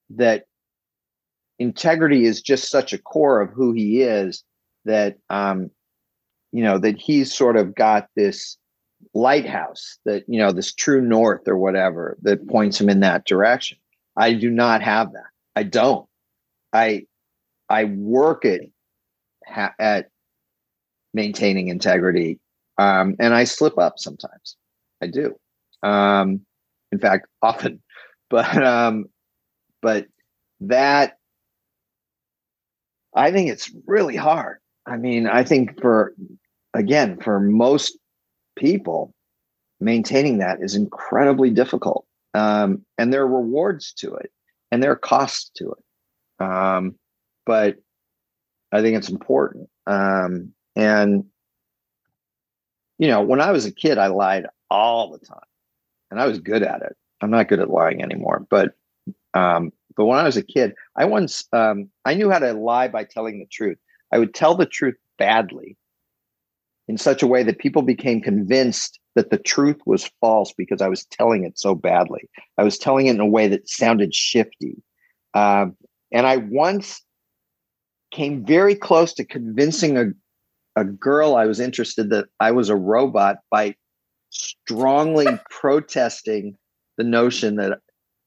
that 0.08 0.44
integrity 1.58 2.24
is 2.24 2.40
just 2.40 2.70
such 2.70 2.94
a 2.94 2.98
core 2.98 3.42
of 3.42 3.50
who 3.50 3.72
he 3.72 4.00
is 4.00 4.42
that 4.86 5.18
um, 5.28 5.70
you 6.52 6.64
know 6.64 6.78
that 6.78 6.96
he's 6.96 7.34
sort 7.34 7.58
of 7.58 7.74
got 7.74 8.08
this 8.16 8.56
lighthouse 9.12 9.98
that 10.06 10.24
you 10.26 10.38
know 10.38 10.52
this 10.52 10.72
true 10.72 11.02
north 11.02 11.46
or 11.46 11.58
whatever 11.58 12.16
that 12.22 12.48
points 12.48 12.80
him 12.80 12.88
in 12.88 13.00
that 13.00 13.26
direction. 13.26 13.76
I 14.16 14.32
do 14.32 14.48
not 14.50 14.80
have 14.82 15.12
that. 15.12 15.28
I 15.54 15.64
don't. 15.64 16.08
I 16.72 17.04
i 17.68 17.84
work 17.84 18.46
at 18.46 18.60
at 19.78 20.09
maintaining 21.14 21.68
integrity 21.68 22.38
um, 22.78 23.16
and 23.18 23.34
i 23.34 23.44
slip 23.44 23.78
up 23.78 23.98
sometimes 23.98 24.56
i 25.02 25.06
do 25.06 25.34
um, 25.82 26.40
in 26.92 26.98
fact 26.98 27.26
often 27.42 27.80
but 28.28 28.62
um, 28.62 29.06
but 29.82 30.06
that 30.60 31.16
i 33.14 33.30
think 33.30 33.50
it's 33.50 33.70
really 33.86 34.16
hard 34.16 34.58
i 34.86 34.96
mean 34.96 35.26
i 35.26 35.42
think 35.42 35.80
for 35.80 36.14
again 36.74 37.18
for 37.20 37.40
most 37.40 37.98
people, 38.60 39.14
maintaining 39.80 40.38
that 40.38 40.58
is 40.60 40.76
incredibly 40.76 41.50
difficult. 41.50 42.06
Um, 42.34 42.84
and 42.98 43.12
there 43.12 43.22
are 43.22 43.28
rewards 43.28 43.92
to 43.94 44.14
it 44.14 44.30
and 44.70 44.82
there 44.82 44.92
are 44.92 44.96
costs 44.96 45.50
to 45.56 45.72
it. 45.72 46.44
Um, 46.44 46.94
but 47.44 47.76
I 48.70 48.82
think 48.82 48.96
it's 48.96 49.08
important. 49.08 49.68
Um, 49.86 50.52
and, 50.76 51.24
you 52.98 53.08
know, 53.08 53.22
when 53.22 53.40
I 53.40 53.50
was 53.50 53.66
a 53.66 53.72
kid, 53.72 53.98
I 53.98 54.08
lied 54.08 54.46
all 54.70 55.10
the 55.10 55.24
time 55.24 55.38
and 56.10 56.20
I 56.20 56.26
was 56.26 56.38
good 56.38 56.62
at 56.62 56.82
it. 56.82 56.96
I'm 57.20 57.30
not 57.30 57.48
good 57.48 57.60
at 57.60 57.70
lying 57.70 58.02
anymore, 58.02 58.46
but, 58.48 58.74
um, 59.34 59.72
but 59.96 60.06
when 60.06 60.18
I 60.18 60.24
was 60.24 60.36
a 60.36 60.42
kid, 60.42 60.74
I 60.96 61.04
once, 61.04 61.44
um, 61.52 61.90
I 62.04 62.14
knew 62.14 62.30
how 62.30 62.38
to 62.38 62.52
lie 62.52 62.88
by 62.88 63.04
telling 63.04 63.38
the 63.38 63.46
truth. 63.46 63.78
I 64.12 64.18
would 64.18 64.34
tell 64.34 64.54
the 64.54 64.66
truth 64.66 64.96
badly 65.18 65.76
in 66.88 66.96
such 66.96 67.22
a 67.22 67.26
way 67.26 67.42
that 67.42 67.58
people 67.58 67.82
became 67.82 68.20
convinced 68.20 68.98
that 69.14 69.30
the 69.30 69.38
truth 69.38 69.80
was 69.86 70.10
false 70.20 70.52
because 70.52 70.80
I 70.80 70.88
was 70.88 71.04
telling 71.06 71.44
it 71.44 71.58
so 71.58 71.74
badly. 71.74 72.28
I 72.58 72.64
was 72.64 72.78
telling 72.78 73.06
it 73.06 73.14
in 73.14 73.20
a 73.20 73.26
way 73.26 73.48
that 73.48 73.68
sounded 73.68 74.14
shifty. 74.14 74.82
Um, 75.34 75.76
and 76.12 76.26
I 76.26 76.38
once 76.38 77.02
came 78.10 78.44
very 78.44 78.74
close 78.74 79.12
to 79.14 79.24
convincing 79.24 79.96
a, 79.96 80.06
a 80.76 80.84
girl 80.84 81.34
I 81.36 81.46
was 81.46 81.60
interested 81.60 82.10
that 82.10 82.26
I 82.38 82.52
was 82.52 82.68
a 82.68 82.76
robot 82.76 83.38
by 83.50 83.74
strongly 84.30 85.26
protesting 85.50 86.56
the 86.96 87.04
notion 87.04 87.56
that 87.56 87.78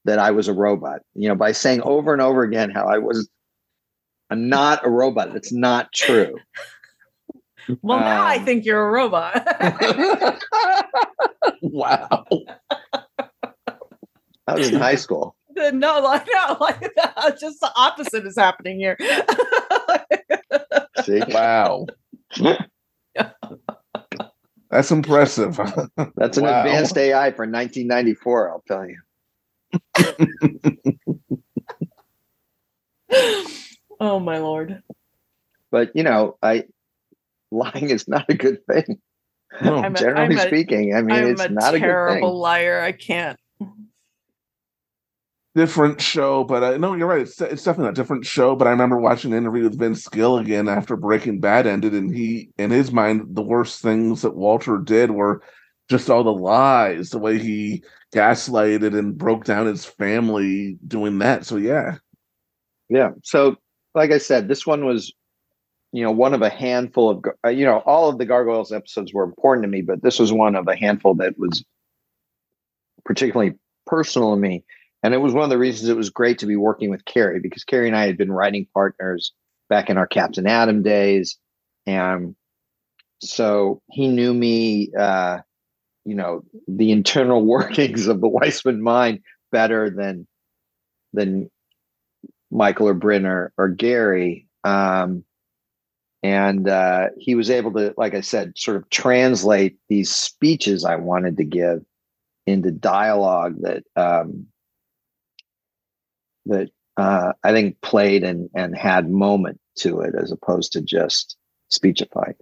that 0.06 0.20
I 0.20 0.32
was 0.32 0.48
a 0.48 0.54
robot. 0.54 1.02
You 1.16 1.30
know, 1.30 1.36
by 1.36 1.52
saying 1.52 1.82
over 1.84 2.14
and 2.14 2.22
over 2.22 2.44
again 2.44 2.70
how 2.70 2.86
I 2.88 2.98
was 2.98 3.30
I'm 4.30 4.50
not 4.50 4.86
a 4.86 4.90
robot. 4.90 5.36
It's 5.36 5.52
not 5.52 5.92
true. 5.94 6.36
Well, 7.82 8.00
now 8.00 8.22
um, 8.22 8.28
I 8.28 8.40
think 8.40 8.66
you're 8.66 8.88
a 8.88 8.92
robot. 8.92 9.36
wow. 11.62 12.26
I 14.48 14.56
was 14.56 14.70
in 14.70 14.80
high 14.80 14.96
school. 14.96 15.36
No, 15.56 16.00
like 16.00 16.28
no, 16.34 16.58
like 16.60 16.82
just 17.40 17.60
the 17.60 17.72
opposite 17.76 18.26
is 18.26 18.36
happening 18.36 18.80
here. 18.80 18.98
See? 21.04 21.22
Wow. 21.28 21.86
That's 24.70 24.92
impressive. 24.92 25.56
That's 26.16 26.38
an 26.38 26.46
wow. 26.46 26.64
advanced 26.64 26.98
AI 26.98 27.32
for 27.32 27.46
1994, 27.46 28.50
I'll 28.50 28.64
tell 28.68 28.88
you. 28.88 28.98
oh 34.00 34.20
my 34.20 34.38
lord. 34.40 34.82
But 35.72 35.92
you 35.96 36.04
know, 36.04 36.38
I 36.42 36.66
lying 37.52 37.90
is 37.90 38.08
not 38.08 38.26
a 38.30 38.34
good 38.34 38.66
thing. 38.66 39.00
No, 39.62 39.88
generally 39.92 40.36
a, 40.36 40.40
speaking, 40.40 40.96
I 40.96 41.02
mean, 41.04 41.16
I'm 41.16 41.28
it's 41.28 41.50
not 41.50 41.76
a 41.76 41.80
terrible 41.80 42.40
liar. 42.40 42.80
I 42.82 42.92
can't. 42.92 43.40
Different 45.56 46.02
show, 46.02 46.44
but 46.44 46.64
uh, 46.64 46.78
no, 46.78 46.96
you're 46.96 47.08
right. 47.08 47.22
It's, 47.22 47.40
it's 47.40 47.64
definitely 47.64 47.92
a 47.92 47.94
different 47.94 48.26
show. 48.26 48.56
But 48.56 48.68
I 48.68 48.72
remember 48.72 48.98
watching 48.98 49.34
an 49.34 49.38
interview 49.38 49.64
with 49.64 49.78
Vince 49.78 50.08
Gilligan 50.08 50.68
after 50.68 50.96
Breaking 50.96 51.40
Bad 51.40 51.68
ended, 51.68 51.94
and 51.94 52.14
he, 52.14 52.50
in 52.58 52.72
his 52.72 52.92
mind, 52.92 53.36
the 53.36 53.44
worst 53.44 53.82
things 53.82 54.24
that 54.24 54.36
Walter 54.36 54.80
did 54.80 55.12
were 55.12 55.44
just 55.90 56.10
all 56.10 56.24
the 56.24 56.34
lies, 56.34 57.12
the 57.12 57.20
way 57.20 57.38
he 57.38 57.84
gaslighted 58.16 58.98
and 58.98 59.16
broke 59.16 59.46
down 59.46 59.68
his 59.68 59.86
family 59.86 60.78
doing 60.88 61.20
that. 61.20 61.46
So 61.46 61.58
yeah, 61.58 61.98
yeah. 62.90 63.12
So 63.24 63.58
like 63.94 64.10
I 64.10 64.18
said, 64.18 64.48
this 64.48 64.66
one 64.66 64.86
was 64.86 65.14
you 65.92 66.04
know 66.04 66.12
one 66.12 66.34
of 66.34 66.42
a 66.42 66.50
handful 66.50 67.10
of 67.12 67.24
uh, 67.46 67.50
you 67.50 67.64
know 67.64 67.78
all 67.86 68.10
of 68.10 68.18
the 68.18 68.26
gargoyles 68.26 68.72
episodes 68.74 69.14
were 69.14 69.24
important 69.24 69.64
to 69.64 69.70
me 69.70 69.82
but 69.82 70.02
this 70.02 70.20
was 70.20 70.34
one 70.34 70.56
of 70.56 70.68
a 70.68 70.76
handful 70.76 71.14
that 71.14 71.38
was 71.38 71.64
particularly 73.06 73.54
personal 73.86 74.34
to 74.34 74.42
me 74.42 74.64
and 75.04 75.14
it 75.14 75.18
was 75.18 75.34
one 75.34 75.44
of 75.44 75.50
the 75.50 75.58
reasons 75.58 75.90
it 75.90 75.98
was 75.98 76.10
great 76.10 76.40
to 76.40 76.46
be 76.46 76.56
working 76.56 76.90
with 76.90 77.04
Cary 77.06 77.40
because 77.40 77.66
Cary 77.66 77.88
and 77.88 77.96
I 77.96 78.08
had 78.08 78.18
been 78.18 78.32
writing 78.32 78.66
partners 78.74 79.34
back 79.70 79.90
in 79.90 79.98
our 79.98 80.08
Captain 80.08 80.48
Atom 80.48 80.82
days. 80.82 81.38
And 81.86 82.36
so 83.22 83.82
he 83.92 84.08
knew 84.08 84.34
me 84.34 84.92
uh, 84.98 85.40
you 86.06 86.16
know 86.16 86.44
the 86.68 86.92
internal 86.92 87.46
workings 87.46 88.08
of 88.08 88.22
the 88.22 88.30
Weisman 88.30 88.80
mind 88.80 89.20
better 89.52 89.90
than 89.90 90.26
than 91.12 91.52
Michael 92.50 92.88
or 92.88 92.96
Brynne 92.96 93.26
or, 93.26 93.52
or 93.58 93.68
Gary. 93.68 94.48
Um, 94.64 95.26
and 96.24 96.70
uh, 96.70 97.10
he 97.18 97.36
was 97.36 97.50
able 97.50 97.74
to 97.74 97.94
like 97.98 98.16
i 98.16 98.22
said 98.22 98.58
sort 98.58 98.78
of 98.78 98.90
translate 98.90 99.78
these 99.90 100.10
speeches 100.10 100.86
i 100.86 100.96
wanted 100.96 101.36
to 101.36 101.44
give 101.44 101.84
into 102.48 102.72
dialogue 102.72 103.56
that 103.60 103.84
um, 103.98 104.48
that 106.46 106.70
uh, 106.98 107.32
i 107.44 107.52
think 107.52 107.80
played 107.82 108.24
and 108.24 108.50
and 108.56 108.78
had 108.78 109.10
moment 109.10 109.60
to 109.76 110.02
it 110.02 110.14
as 110.22 110.32
opposed 110.32 110.72
to 110.74 110.82
just 110.82 111.38
speechified. 111.72 112.36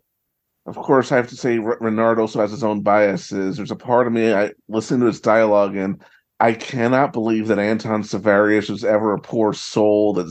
of 0.65 0.75
course, 0.75 1.11
I 1.11 1.15
have 1.15 1.29
to 1.29 1.37
say 1.37 1.57
Renard 1.59 2.19
also 2.19 2.41
has 2.41 2.51
his 2.51 2.63
own 2.63 2.81
biases. 2.81 3.55
There's 3.57 3.71
a 3.71 3.75
part 3.75 4.05
of 4.07 4.13
me 4.13 4.33
I 4.33 4.51
listen 4.67 4.99
to 4.99 5.05
his 5.05 5.21
dialogue 5.21 5.75
and 5.77 6.03
I 6.41 6.53
cannot 6.53 7.13
believe 7.13 7.47
that 7.47 7.59
Anton 7.59 8.01
Sevarius 8.01 8.69
was 8.69 8.83
ever 8.83 9.13
a 9.13 9.21
poor 9.21 9.53
soul. 9.53 10.13
That 10.13 10.25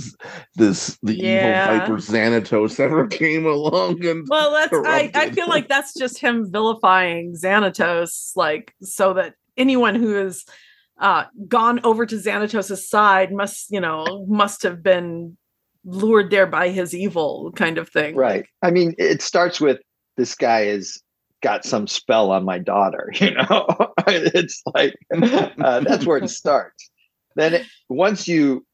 this 0.56 0.98
the 1.02 1.14
Yeah. 1.14 1.72
evil 1.72 1.78
Viper 1.78 1.96
Xanatos 1.98 2.78
ever 2.80 3.06
came 3.22 3.46
along 3.46 4.04
and 4.04 4.26
Well, 4.28 4.50
that's 4.52 4.72
I, 4.74 5.10
I 5.14 5.30
feel 5.30 5.48
like 5.48 5.68
that's 5.68 5.94
just 5.94 6.18
him 6.18 6.50
vilifying 6.50 7.34
Xanatos, 7.34 8.32
like 8.36 8.74
so 8.82 9.14
that 9.14 9.34
anyone 9.56 9.94
who 9.94 10.14
has 10.14 10.44
uh, 11.00 11.24
gone 11.48 11.80
over 11.82 12.06
to 12.06 12.16
Xanatos' 12.16 12.84
side 12.84 13.32
must, 13.32 13.70
you 13.70 13.80
know, 13.80 14.26
must 14.28 14.62
have 14.62 14.82
been 14.82 15.36
lured 15.84 16.30
there 16.30 16.46
by 16.46 16.68
his 16.68 16.94
evil 16.94 17.52
kind 17.56 17.78
of 17.78 17.88
thing. 17.88 18.14
Right. 18.14 18.46
I 18.62 18.70
mean, 18.70 18.94
it 18.98 19.22
starts 19.22 19.60
with 19.60 19.80
this 20.16 20.34
guy 20.34 20.66
has 20.66 20.98
got 21.42 21.64
some 21.64 21.86
spell 21.86 22.30
on 22.30 22.44
my 22.44 22.58
daughter. 22.58 23.10
You 23.20 23.32
know, 23.32 23.66
it's 24.06 24.62
like 24.74 24.94
uh, 25.12 25.80
that's 25.80 26.06
where 26.06 26.18
it 26.18 26.28
starts. 26.30 26.90
Then 27.34 27.54
it, 27.54 27.66
once 27.88 28.28
you, 28.28 28.66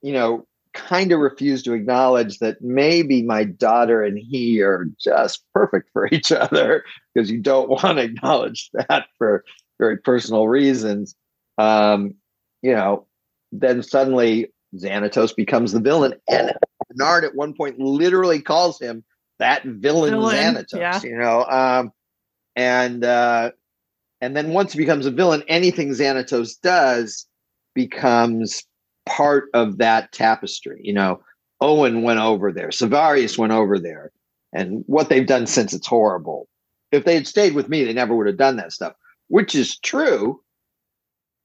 you 0.00 0.12
know, 0.12 0.46
kind 0.72 1.12
of 1.12 1.20
refuse 1.20 1.62
to 1.64 1.72
acknowledge 1.72 2.38
that 2.38 2.62
maybe 2.62 3.22
my 3.22 3.44
daughter 3.44 4.02
and 4.02 4.18
he 4.18 4.62
are 4.62 4.86
just 4.98 5.42
perfect 5.52 5.90
for 5.92 6.08
each 6.12 6.30
other 6.30 6.84
because 7.12 7.30
you 7.30 7.40
don't 7.40 7.68
want 7.68 7.98
to 7.98 8.04
acknowledge 8.04 8.70
that 8.72 9.06
for 9.18 9.44
very 9.78 9.98
personal 9.98 10.48
reasons. 10.48 11.14
Um, 11.56 12.14
you 12.62 12.74
know, 12.74 13.06
then 13.52 13.82
suddenly 13.82 14.52
Xanatos 14.74 15.34
becomes 15.34 15.72
the 15.72 15.80
villain, 15.80 16.14
and 16.28 16.52
Renard 16.90 17.24
at 17.24 17.34
one 17.34 17.54
point 17.54 17.78
literally 17.78 18.40
calls 18.40 18.80
him 18.80 19.04
that 19.38 19.64
villain, 19.64 20.10
Villain, 20.10 20.54
Xanatos. 20.54 20.78
yeah. 20.78 21.00
You 21.02 21.16
know, 21.16 21.44
um, 21.44 21.92
and 22.56 23.04
uh, 23.04 23.52
and 24.20 24.36
then 24.36 24.50
once 24.50 24.72
he 24.72 24.78
becomes 24.78 25.06
a 25.06 25.10
villain, 25.10 25.42
anything 25.48 25.90
Xanatos 25.90 26.60
does 26.60 27.26
becomes 27.74 28.64
part 29.06 29.48
of 29.54 29.78
that 29.78 30.12
tapestry. 30.12 30.80
You 30.82 30.92
know, 30.92 31.22
Owen 31.60 32.02
went 32.02 32.20
over 32.20 32.52
there, 32.52 32.68
Sevarius 32.68 33.38
went 33.38 33.52
over 33.52 33.78
there, 33.78 34.10
and 34.52 34.84
what 34.86 35.08
they've 35.08 35.26
done 35.26 35.46
since 35.46 35.72
it's 35.72 35.86
horrible. 35.86 36.48
If 36.90 37.04
they 37.04 37.14
had 37.14 37.26
stayed 37.26 37.54
with 37.54 37.68
me, 37.68 37.84
they 37.84 37.92
never 37.92 38.16
would 38.16 38.26
have 38.26 38.38
done 38.38 38.56
that 38.56 38.72
stuff, 38.72 38.94
which 39.28 39.54
is 39.54 39.78
true 39.78 40.40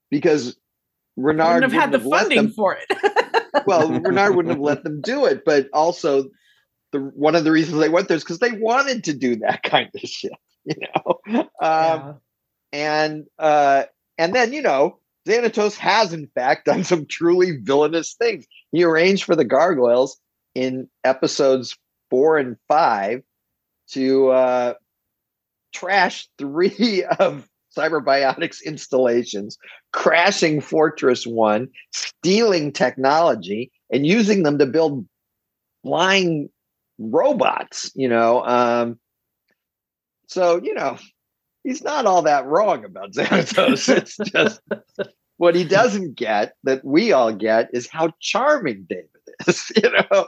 because 0.09 0.57
Renard 1.15 1.55
Wouldn't 1.55 1.73
have 1.73 1.81
had 1.81 1.91
the 1.91 2.07
let 2.07 2.21
funding 2.21 2.37
them 2.37 2.51
for 2.51 2.75
it. 2.79 3.63
well, 3.65 3.89
Renard 3.89 4.35
wouldn't 4.35 4.55
have 4.55 4.61
let 4.61 4.83
them 4.83 5.01
do 5.01 5.25
it, 5.25 5.43
but 5.45 5.67
also 5.73 6.29
the 6.91 6.99
one 6.99 7.35
of 7.35 7.43
the 7.43 7.51
reasons 7.51 7.79
they 7.79 7.89
went 7.89 8.07
there 8.07 8.17
is 8.17 8.23
because 8.23 8.39
they 8.39 8.51
wanted 8.51 9.03
to 9.05 9.13
do 9.13 9.35
that 9.37 9.63
kind 9.63 9.89
of 9.93 10.01
shit, 10.01 10.31
you 10.65 10.75
know. 10.95 11.19
Um, 11.27 11.45
Yeah. 11.61 12.13
And 12.71 13.25
uh, 13.37 13.83
and 14.17 14.33
then 14.33 14.51
you 14.51 14.61
know, 14.61 14.97
Xanatos 15.27 15.75
has 15.77 16.13
in 16.13 16.27
fact 16.33 16.65
done 16.65 16.83
some 16.83 17.05
truly 17.05 17.57
villainous 17.61 18.15
things. 18.15 18.45
He 18.71 18.83
arranged 18.83 19.25
for 19.25 19.35
the 19.35 19.45
gargoyles 19.45 20.17
in 20.55 20.87
episodes 21.03 21.77
four 22.09 22.37
and 22.37 22.57
five 22.67 23.21
to 23.89 24.29
uh, 24.29 24.73
trash 25.73 26.27
three 26.37 27.03
of 27.19 27.47
Cyberbiotics 27.75 28.63
installations, 28.65 29.57
crashing 29.91 30.61
Fortress 30.61 31.25
One, 31.25 31.67
stealing 31.93 32.71
technology, 32.71 33.71
and 33.91 34.05
using 34.05 34.43
them 34.43 34.57
to 34.59 34.65
build 34.65 35.05
flying 35.83 36.49
robots. 36.97 37.91
You 37.95 38.09
know, 38.09 38.43
um, 38.45 38.99
so 40.27 40.59
you 40.61 40.73
know, 40.73 40.97
he's 41.63 41.83
not 41.83 42.05
all 42.05 42.21
that 42.23 42.45
wrong 42.45 42.85
about 42.85 43.11
Xanatos. 43.13 43.95
it's 43.95 44.17
just 44.17 44.61
what 45.37 45.55
he 45.55 45.63
doesn't 45.63 46.15
get 46.15 46.53
that 46.63 46.83
we 46.85 47.11
all 47.11 47.33
get 47.33 47.69
is 47.73 47.87
how 47.87 48.11
charming 48.19 48.85
David 48.89 49.09
is. 49.47 49.71
You 49.75 49.91
know, 49.91 50.27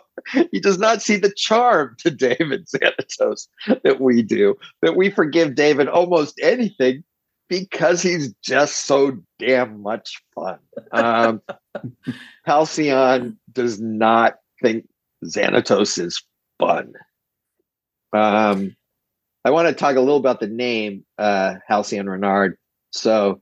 he 0.52 0.60
does 0.60 0.80
not 0.80 1.02
see 1.02 1.18
the 1.18 1.34
charm 1.36 1.96
to 2.00 2.12
David 2.12 2.68
Xanatos 2.68 3.48
that 3.84 4.02
we 4.02 4.22
do. 4.22 4.56
That 4.82 4.96
we 4.96 5.10
forgive 5.10 5.56
David 5.56 5.88
almost 5.88 6.40
anything 6.42 7.04
because 7.48 8.02
he's 8.02 8.34
just 8.44 8.86
so 8.86 9.18
damn 9.40 9.82
much 9.82 10.22
fun. 10.34 10.60
Um, 10.92 11.42
Halcyon 12.46 13.38
does 13.52 13.80
not 13.80 14.36
think 14.62 14.88
Xanatos 15.24 16.00
is 16.00 16.24
fun. 16.60 16.94
Um, 18.14 18.76
I 19.44 19.52
want 19.52 19.68
to 19.68 19.74
talk 19.74 19.96
a 19.96 20.00
little 20.00 20.18
about 20.18 20.40
the 20.40 20.48
name 20.48 21.06
uh, 21.18 21.56
Halcyon 21.68 22.10
Renard. 22.10 22.58
So, 22.92 23.42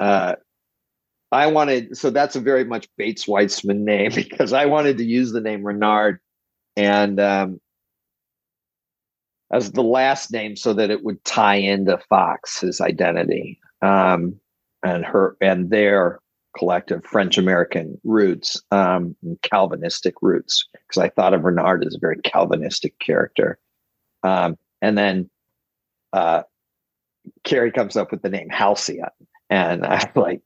uh, 0.00 0.34
I 1.30 1.48
wanted 1.48 1.96
so 1.96 2.10
that's 2.10 2.36
a 2.36 2.40
very 2.40 2.64
much 2.64 2.88
Bates 2.96 3.26
Weisman 3.26 3.80
name 3.80 4.12
because 4.14 4.52
I 4.52 4.66
wanted 4.66 4.98
to 4.98 5.04
use 5.04 5.32
the 5.32 5.40
name 5.40 5.64
Renard 5.64 6.20
and 6.76 7.20
um, 7.20 7.60
as 9.54 9.70
the 9.70 9.82
last 9.82 10.32
name 10.32 10.56
so 10.56 10.74
that 10.74 10.90
it 10.90 11.04
would 11.04 11.24
tie 11.24 11.54
into 11.54 11.96
Fox's 12.10 12.80
identity 12.80 13.60
um, 13.82 14.34
and 14.82 15.04
her 15.04 15.36
and 15.40 15.70
their 15.70 16.20
collective 16.58 17.04
French 17.04 17.38
American 17.38 17.98
roots, 18.02 18.60
um, 18.72 19.14
Calvinistic 19.42 20.14
roots, 20.22 20.66
because 20.72 21.00
I 21.00 21.08
thought 21.08 21.34
of 21.34 21.44
Renard 21.44 21.84
as 21.86 21.94
a 21.94 22.00
very 22.00 22.18
Calvinistic 22.24 22.98
character. 22.98 23.58
Um, 24.24 24.58
and 24.82 24.98
then 24.98 25.30
uh, 26.12 26.42
Cary 27.44 27.70
comes 27.70 27.96
up 27.96 28.10
with 28.10 28.22
the 28.22 28.30
name 28.30 28.48
Halcyon, 28.50 29.08
and 29.50 29.86
I'm 29.86 30.10
like, 30.16 30.42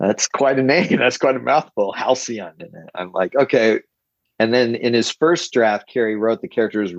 that's 0.00 0.26
quite 0.26 0.58
a 0.58 0.62
name. 0.62 0.96
That's 0.98 1.16
quite 1.16 1.36
a 1.36 1.38
mouthful. 1.38 1.90
Halcyon. 1.92 2.52
And 2.58 2.90
I'm 2.94 3.12
like, 3.12 3.34
okay. 3.34 3.80
And 4.38 4.52
then 4.52 4.74
in 4.74 4.92
his 4.92 5.10
first 5.10 5.54
draft, 5.54 5.88
Cary 5.88 6.16
wrote 6.16 6.42
the 6.42 6.48
characters 6.48 6.92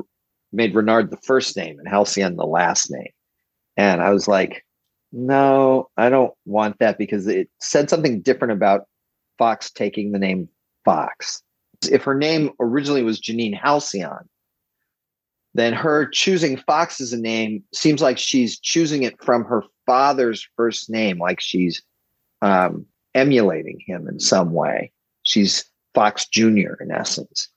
made 0.51 0.75
Renard 0.75 1.11
the 1.11 1.17
first 1.17 1.55
name 1.57 1.79
and 1.79 1.87
Halcyon 1.87 2.35
the 2.35 2.45
last 2.45 2.89
name. 2.91 3.11
And 3.75 4.01
I 4.01 4.11
was 4.11 4.27
like, 4.27 4.63
no, 5.11 5.89
I 5.97 6.09
don't 6.09 6.33
want 6.45 6.79
that 6.79 6.97
because 6.97 7.27
it 7.27 7.49
said 7.59 7.89
something 7.89 8.21
different 8.21 8.53
about 8.53 8.87
Fox 9.37 9.71
taking 9.71 10.11
the 10.11 10.19
name 10.19 10.49
Fox. 10.83 11.41
If 11.89 12.03
her 12.03 12.15
name 12.15 12.51
originally 12.59 13.03
was 13.03 13.21
Janine 13.21 13.57
Halcyon, 13.57 14.27
then 15.53 15.73
her 15.73 16.07
choosing 16.07 16.57
Fox 16.57 16.99
as 17.01 17.13
a 17.13 17.17
name 17.17 17.63
seems 17.73 18.01
like 18.01 18.17
she's 18.17 18.59
choosing 18.59 19.03
it 19.03 19.21
from 19.23 19.43
her 19.45 19.63
father's 19.85 20.47
first 20.55 20.89
name, 20.89 21.19
like 21.19 21.39
she's 21.39 21.81
um, 22.41 22.85
emulating 23.15 23.79
him 23.85 24.07
in 24.07 24.19
some 24.19 24.53
way. 24.53 24.91
She's 25.23 25.65
Fox 25.93 26.27
Jr. 26.27 26.73
in 26.79 26.91
essence. 26.91 27.49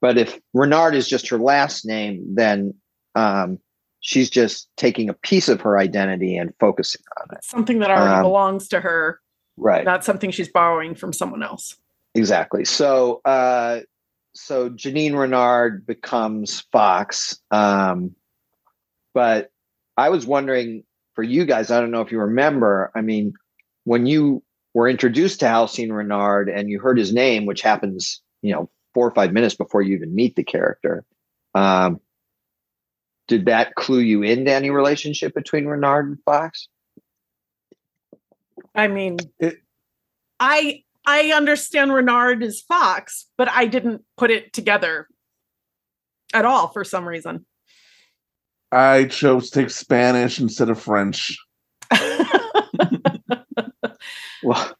But 0.00 0.18
if 0.18 0.38
Renard 0.54 0.94
is 0.94 1.08
just 1.08 1.28
her 1.28 1.38
last 1.38 1.86
name, 1.86 2.22
then 2.34 2.74
um, 3.14 3.58
she's 4.00 4.28
just 4.30 4.68
taking 4.76 5.08
a 5.08 5.14
piece 5.14 5.48
of 5.48 5.60
her 5.62 5.78
identity 5.78 6.36
and 6.36 6.52
focusing 6.60 7.02
on 7.20 7.36
it. 7.36 7.44
Something 7.44 7.78
that 7.80 7.90
already 7.90 8.14
Um, 8.16 8.22
belongs 8.22 8.68
to 8.68 8.80
her, 8.80 9.20
Right. 9.56 9.84
not 9.84 10.04
something 10.04 10.30
she's 10.30 10.48
borrowing 10.50 10.94
from 10.94 11.12
someone 11.12 11.42
else. 11.42 11.76
Exactly. 12.14 12.64
So, 12.64 13.20
uh, 13.24 13.80
so 14.34 14.68
Janine 14.70 15.18
Renard 15.18 15.86
becomes 15.86 16.60
Fox. 16.72 17.38
Um, 17.50 18.14
but 19.14 19.50
I 19.96 20.10
was 20.10 20.26
wondering 20.26 20.84
for 21.14 21.22
you 21.22 21.46
guys, 21.46 21.70
I 21.70 21.80
don't 21.80 21.90
know 21.90 22.02
if 22.02 22.12
you 22.12 22.20
remember. 22.20 22.92
I 22.94 23.00
mean, 23.00 23.32
when 23.84 24.04
you 24.04 24.42
were 24.74 24.88
introduced 24.88 25.40
to 25.40 25.48
Halcyon 25.48 25.90
Renard 25.92 26.50
and 26.50 26.68
you 26.68 26.78
heard 26.80 26.98
his 26.98 27.14
name, 27.14 27.46
which 27.46 27.62
happens, 27.62 28.20
you 28.42 28.52
know, 28.52 28.68
four 28.96 29.06
or 29.06 29.14
five 29.14 29.30
minutes 29.34 29.54
before 29.54 29.82
you 29.82 29.94
even 29.94 30.14
meet 30.14 30.34
the 30.36 30.42
character, 30.42 31.04
um, 31.54 32.00
did 33.28 33.44
that 33.44 33.74
clue 33.74 33.98
you 33.98 34.22
into 34.22 34.50
any 34.50 34.70
relationship 34.70 35.34
between 35.34 35.66
Renard 35.66 36.08
and 36.08 36.18
Fox? 36.24 36.68
I 38.74 38.88
mean, 38.88 39.18
It- 39.38 39.60
I 40.40 40.82
I 41.04 41.32
understand 41.32 41.92
Renard 41.92 42.42
is 42.42 42.62
Fox, 42.62 43.26
but 43.36 43.50
I 43.50 43.66
didn't 43.66 44.02
put 44.16 44.30
it 44.30 44.54
together 44.54 45.08
at 46.32 46.46
all 46.46 46.68
for 46.68 46.82
some 46.82 47.06
reason. 47.06 47.44
I 48.72 49.04
chose 49.04 49.50
to 49.50 49.60
take 49.60 49.70
Spanish 49.70 50.40
instead 50.40 50.70
of 50.70 50.80
French. 50.80 51.36
Well, 54.42 54.75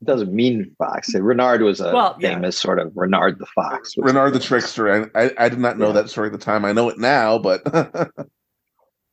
it 0.00 0.06
doesn't 0.06 0.32
mean 0.32 0.74
Fox. 0.78 1.14
Renard 1.14 1.62
was 1.62 1.80
a 1.80 1.92
Well, 1.92 2.16
yeah. 2.18 2.34
famous 2.34 2.56
sort 2.56 2.78
of 2.78 2.92
Renard 2.94 3.38
the 3.38 3.46
Fox. 3.46 3.94
Renard 3.98 4.32
the 4.32 4.40
Trickster. 4.40 5.10
I, 5.14 5.24
I, 5.24 5.30
I 5.38 5.48
did 5.48 5.58
not 5.58 5.78
know 5.78 5.88
Yeah. 5.88 5.92
that 5.94 6.10
story 6.10 6.26
at 6.28 6.32
the 6.32 6.38
time. 6.38 6.64
I 6.64 6.72
know 6.72 6.88
it 6.88 6.98
now, 6.98 7.38
but 7.38 7.62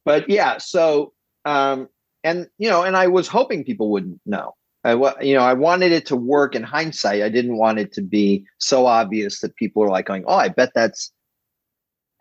But 0.06 0.30
yeah, 0.30 0.58
so 0.58 1.12
um, 1.44 1.90
and 2.24 2.48
you 2.58 2.70
know, 2.70 2.84
and 2.84 2.96
I 2.96 3.08
was 3.08 3.28
hoping 3.28 3.64
people 3.66 3.92
wouldn't 3.92 4.22
know. 4.26 4.56
I 4.86 4.94
you 5.22 5.34
know, 5.36 5.42
I 5.42 5.54
wanted 5.54 5.92
it 5.92 6.06
to 6.08 6.16
work 6.16 6.56
in 6.56 6.64
hindsight. 6.64 7.22
I 7.22 7.28
didn't 7.30 7.58
want 7.58 7.80
it 7.80 7.92
to 7.94 8.02
be 8.02 8.46
so 8.58 8.86
obvious 8.86 9.42
that 9.42 9.56
people 9.58 9.84
are 9.84 9.90
like 9.90 10.06
going, 10.06 10.24
"Oh, 10.26 10.36
I 10.36 10.48
bet 10.48 10.72
that's 10.74 11.12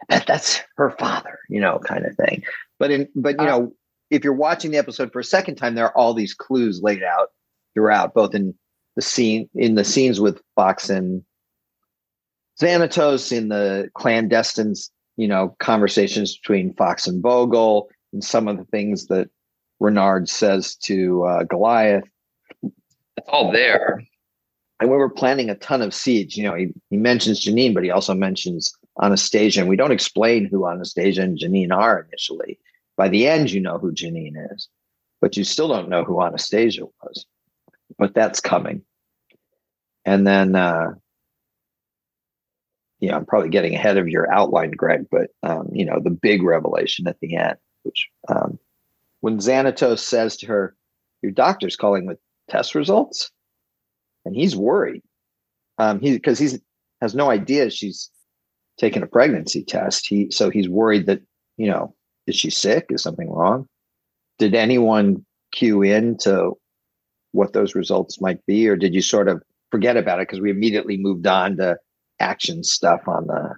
that 0.09 0.27
that's 0.27 0.63
her 0.77 0.91
father, 0.99 1.39
you 1.49 1.61
know, 1.61 1.79
kind 1.79 2.05
of 2.05 2.17
thing. 2.17 2.43
But 2.81 2.91
in 2.91 3.09
but 3.15 3.37
you 3.39 3.47
uh, 3.47 3.51
know, 3.59 3.73
if 4.11 4.25
you're 4.25 4.33
watching 4.35 4.73
the 4.73 4.79
episode 4.79 5.13
for 5.13 5.21
a 5.21 5.25
second 5.25 5.55
time, 5.55 5.77
there 5.77 5.85
are 5.87 5.97
all 5.97 6.13
these 6.13 6.35
clues 6.35 6.81
laid 6.83 7.05
out 7.05 7.29
throughout, 7.77 8.15
both 8.15 8.35
in 8.35 8.55
the 8.97 9.03
scene 9.03 9.49
in 9.55 9.75
the 9.75 9.85
scenes 9.85 10.19
with 10.19 10.41
Fox 10.57 10.89
and 10.91 11.23
Xanatos, 12.61 13.37
in 13.37 13.49
the 13.49 13.91
clandestine, 13.95 14.75
you 15.17 15.29
know, 15.29 15.55
conversations 15.61 16.39
between 16.39 16.75
Fox 16.75 17.07
and 17.07 17.23
Vogel, 17.23 17.89
and 18.13 18.25
some 18.25 18.49
of 18.49 18.57
the 18.57 18.65
things 18.65 19.07
that 19.09 19.29
Renard 19.79 20.29
says 20.29 20.75
to 20.77 21.25
uh, 21.25 21.43
Goliath. 21.45 22.05
It's 22.63 23.29
all 23.29 23.53
there. 23.53 24.03
And 24.81 24.91
we 24.91 24.97
were 24.97 25.11
planting 25.11 25.51
a 25.51 25.55
ton 25.55 25.83
of 25.83 25.95
seeds. 25.95 26.37
You 26.37 26.45
know, 26.45 26.55
he, 26.55 26.69
he 26.91 26.97
mentions 26.97 27.45
Janine, 27.45 27.75
but 27.75 27.85
he 27.85 27.91
also 27.91 28.15
mentions 28.15 28.73
Anastasia. 29.03 29.61
And 29.61 29.69
we 29.69 29.77
don't 29.77 29.93
explain 29.93 30.47
who 30.47 30.67
Anastasia 30.67 31.23
and 31.23 31.39
Janine 31.39 31.73
are 31.73 32.07
initially. 32.09 32.59
By 32.97 33.09
the 33.09 33.27
end, 33.27 33.51
you 33.51 33.61
know 33.61 33.79
who 33.79 33.93
Janine 33.93 34.35
is, 34.55 34.69
but 35.21 35.37
you 35.37 35.45
still 35.45 35.69
don't 35.69 35.89
know 35.89 36.05
who 36.05 36.23
Anastasia 36.23 36.85
was. 37.03 37.27
But 37.99 38.15
that's 38.15 38.41
coming. 38.41 38.83
And 40.05 40.27
then, 40.27 40.55
uh, 40.55 40.93
yeah, 43.01 43.17
I'm 43.17 43.27
probably 43.27 43.51
getting 43.51 43.75
ahead 43.75 43.99
of 43.99 44.09
your 44.09 44.33
outline, 44.33 44.71
Greg, 44.71 45.07
but, 45.11 45.31
um, 45.43 45.69
you 45.73 45.85
know, 45.85 46.01
the 46.03 46.11
big 46.11 46.43
revelation 46.43 47.07
at 47.09 47.19
the 47.21 47.37
end, 47.37 47.57
which 47.83 48.09
um, 48.29 48.59
when 49.21 49.39
Xanatos 49.39 50.01
says 50.01 50.37
to 50.39 50.47
her, 50.47 50.77
Your 51.23 51.33
doctor's 51.33 51.77
calling 51.77 52.07
with 52.07 52.19
test 52.49 52.75
results, 52.75 53.31
and 54.25 54.35
he's 54.35 54.57
worried. 54.57 55.03
Um, 55.79 56.01
he 56.01 56.13
because 56.13 56.39
he's 56.39 56.59
has 57.01 57.15
no 57.15 57.31
idea 57.31 57.71
she's 57.71 58.11
taken 58.79 59.03
a 59.03 59.07
pregnancy 59.07 59.63
test. 59.65 60.07
He 60.07 60.31
so 60.31 60.51
he's 60.51 60.69
worried 60.69 61.07
that, 61.07 61.21
you 61.57 61.69
know, 61.69 61.95
is 62.27 62.37
she 62.37 62.51
sick? 62.51 62.87
Is 62.91 63.03
something 63.03 63.31
wrong? 63.31 63.69
Did 64.39 64.55
anyone 64.55 65.25
cue 65.53 65.83
in 65.83 66.19
to 66.19 66.57
what 67.37 67.53
those 67.53 67.75
results 67.75 68.21
might 68.21 68.45
be, 68.47 68.69
or 68.69 68.77
did 68.77 68.95
you 68.95 69.03
sort 69.03 69.29
of 69.29 69.43
forget 69.71 69.97
about 69.97 70.21
it 70.21 70.29
because 70.29 70.41
we 70.41 70.51
immediately 70.51 70.97
moved 70.97 71.27
on 71.27 71.57
to 71.59 71.77
action 72.19 72.65
stuff 72.65 73.03
on 73.07 73.27
the 73.27 73.55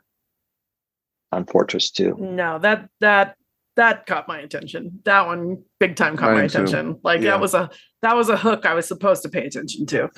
on 1.33 1.47
Fortress 1.47 1.91
2? 1.91 2.16
No, 2.18 2.59
that 2.59 2.89
that 3.01 3.37
that 3.76 4.07
caught 4.07 4.29
my 4.29 4.41
attention. 4.41 5.01
That 5.05 5.26
one 5.26 5.62
big 5.79 5.97
time 5.97 6.16
caught 6.16 6.31
Mine 6.33 6.39
my 6.39 6.45
attention. 6.45 6.95
Too. 6.95 7.01
Like 7.03 7.20
yeah. 7.20 7.31
that 7.31 7.41
was 7.41 7.55
a 7.55 7.70
that 8.03 8.16
was 8.16 8.29
a 8.29 8.37
hook 8.37 8.66
I 8.66 8.74
was 8.74 8.87
supposed 8.87 9.22
to 9.22 9.29
pay 9.29 9.47
attention 9.47 9.87
to. 9.87 10.11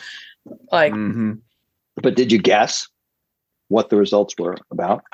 Like 0.72 0.92
mm-hmm. 0.92 1.32
But 1.96 2.16
did 2.16 2.32
you 2.32 2.38
guess 2.38 2.88
what 3.68 3.90
the 3.90 3.96
results 3.96 4.34
were 4.38 4.56
about? 4.70 5.04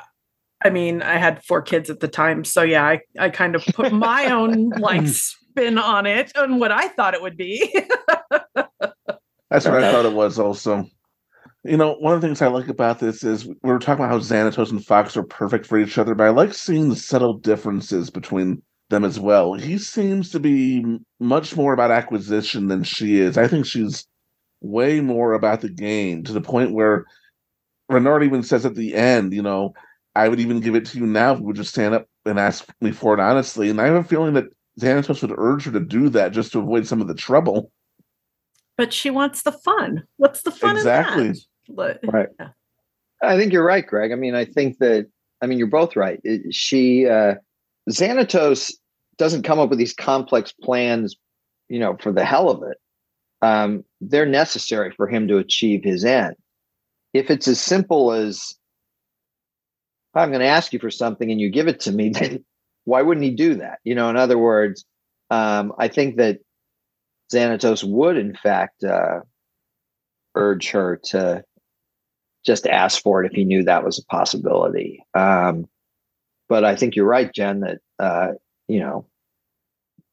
I 0.67 0.69
mean, 0.69 1.01
I 1.01 1.17
had 1.17 1.41
four 1.45 1.61
kids 1.61 1.89
at 1.89 2.01
the 2.01 2.09
time, 2.09 2.43
so 2.43 2.61
yeah, 2.61 2.85
I, 2.85 2.99
I 3.17 3.29
kind 3.29 3.55
of 3.55 3.65
put 3.67 3.93
my 3.93 4.25
own 4.25 4.69
like 4.79 5.07
spin 5.07 5.77
on 5.77 6.05
it 6.05 6.33
and 6.35 6.59
what 6.59 6.73
I 6.73 6.89
thought 6.89 7.13
it 7.13 7.21
would 7.21 7.37
be. 7.37 7.73
That's 9.49 9.65
what 9.65 9.81
I 9.81 9.93
thought 9.93 10.05
it 10.05 10.11
was 10.11 10.37
also. 10.37 10.85
You 11.63 11.77
know, 11.77 11.93
one 11.99 12.13
of 12.13 12.19
the 12.19 12.27
things 12.27 12.41
I 12.41 12.47
like 12.47 12.67
about 12.67 12.99
this 12.99 13.23
is 13.23 13.45
we 13.47 13.55
were 13.63 13.79
talking 13.79 14.03
about 14.03 14.11
how 14.11 14.19
Xanatos 14.19 14.71
and 14.71 14.85
Fox 14.85 15.15
are 15.15 15.23
perfect 15.23 15.65
for 15.65 15.79
each 15.79 15.97
other, 15.97 16.13
but 16.15 16.25
I 16.25 16.31
like 16.31 16.53
seeing 16.53 16.89
the 16.89 16.97
subtle 16.97 17.37
differences 17.37 18.09
between 18.09 18.61
them 18.89 19.05
as 19.05 19.21
well. 19.21 19.53
He 19.53 19.77
seems 19.77 20.31
to 20.31 20.39
be 20.41 20.83
much 21.21 21.55
more 21.55 21.71
about 21.71 21.91
acquisition 21.91 22.67
than 22.67 22.83
she 22.83 23.21
is. 23.21 23.37
I 23.37 23.47
think 23.47 23.65
she's 23.65 24.05
way 24.59 24.99
more 24.99 25.31
about 25.31 25.61
the 25.61 25.69
game 25.69 26.25
to 26.25 26.33
the 26.33 26.41
point 26.41 26.73
where 26.73 27.05
Renard 27.87 28.23
even 28.23 28.43
says 28.43 28.65
at 28.65 28.75
the 28.75 28.95
end, 28.95 29.33
you 29.33 29.41
know, 29.41 29.73
I 30.17 30.27
would 30.27 30.39
even 30.39 30.59
give 30.59 30.73
it 30.73 30.85
to 30.87 30.97
you 30.97 31.05
now 31.05 31.33
if 31.33 31.39
you 31.39 31.45
would 31.45 31.55
just 31.55 31.69
stand 31.69 31.93
up 31.93 32.07
and 32.25 32.39
ask 32.39 32.67
me 32.81 32.91
for 32.91 33.13
it 33.13 33.19
honestly. 33.19 33.69
And 33.69 33.79
I 33.79 33.85
have 33.85 33.95
a 33.95 34.03
feeling 34.03 34.33
that 34.33 34.45
Xanatos 34.81 35.21
would 35.21 35.37
urge 35.37 35.65
her 35.65 35.71
to 35.71 35.79
do 35.79 36.09
that 36.09 36.31
just 36.31 36.51
to 36.53 36.59
avoid 36.59 36.87
some 36.87 37.01
of 37.01 37.07
the 37.07 37.13
trouble. 37.13 37.71
But 38.77 38.93
she 38.93 39.11
wants 39.11 39.43
the 39.43 39.51
fun. 39.51 40.03
What's 40.17 40.41
the 40.41 40.51
fun 40.51 40.75
exactly. 40.75 41.33
But, 41.69 41.99
right. 42.03 42.29
Yeah. 42.39 42.49
I 43.21 43.37
think 43.37 43.53
you're 43.53 43.65
right, 43.65 43.85
Greg. 43.85 44.11
I 44.11 44.15
mean, 44.15 44.33
I 44.33 44.45
think 44.45 44.79
that 44.79 45.07
I 45.41 45.45
mean 45.45 45.59
you're 45.59 45.67
both 45.67 45.95
right. 45.95 46.19
It, 46.23 46.53
she 46.53 47.07
uh 47.07 47.35
Xanatos 47.87 48.73
doesn't 49.17 49.43
come 49.43 49.59
up 49.59 49.69
with 49.69 49.77
these 49.77 49.93
complex 49.93 50.51
plans, 50.51 51.15
you 51.69 51.79
know, 51.79 51.95
for 51.99 52.11
the 52.11 52.25
hell 52.25 52.49
of 52.49 52.63
it. 52.63 52.77
Um, 53.43 53.83
they're 54.01 54.25
necessary 54.25 54.91
for 54.97 55.07
him 55.07 55.27
to 55.27 55.37
achieve 55.37 55.83
his 55.83 56.03
end. 56.03 56.35
If 57.13 57.29
it's 57.29 57.47
as 57.47 57.61
simple 57.61 58.11
as 58.11 58.55
I'm 60.17 60.29
going 60.29 60.41
to 60.41 60.47
ask 60.47 60.73
you 60.73 60.79
for 60.79 60.91
something 60.91 61.31
and 61.31 61.39
you 61.39 61.49
give 61.49 61.67
it 61.67 61.81
to 61.81 61.91
me, 61.91 62.09
then 62.13 62.45
why 62.85 63.01
wouldn't 63.01 63.25
he 63.25 63.31
do 63.31 63.55
that? 63.55 63.79
You 63.83 63.95
know, 63.95 64.09
in 64.09 64.17
other 64.17 64.37
words, 64.37 64.85
um, 65.29 65.73
I 65.77 65.87
think 65.87 66.17
that 66.17 66.39
Xanatos 67.33 67.83
would, 67.83 68.17
in 68.17 68.35
fact, 68.35 68.83
uh, 68.83 69.21
urge 70.35 70.71
her 70.71 70.97
to 71.05 71.43
just 72.45 72.67
ask 72.67 73.01
for 73.01 73.23
it 73.23 73.31
if 73.31 73.33
he 73.35 73.43
knew 73.43 73.63
that 73.63 73.83
was 73.83 73.99
a 73.99 74.05
possibility. 74.05 75.03
Um, 75.13 75.67
but 76.47 76.63
I 76.63 76.75
think 76.75 76.95
you're 76.95 77.05
right, 77.05 77.31
Jen, 77.33 77.61
that, 77.61 77.79
uh, 77.99 78.33
you 78.67 78.79
know, 78.79 79.05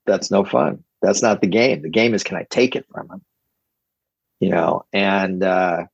that's 0.07 0.31
no 0.31 0.45
fun. 0.45 0.85
That's 1.03 1.23
not 1.23 1.41
the 1.41 1.47
game. 1.47 1.83
The 1.83 1.91
game 1.91 2.15
is, 2.15 2.25
can 2.25 2.37
I 2.37 2.47
take 2.51 2.77
it 2.77 2.87
from 2.93 3.11
him? 3.11 3.23
You 4.41 4.51
know, 4.51 4.85
and 4.93 5.43
uh, 5.43 5.85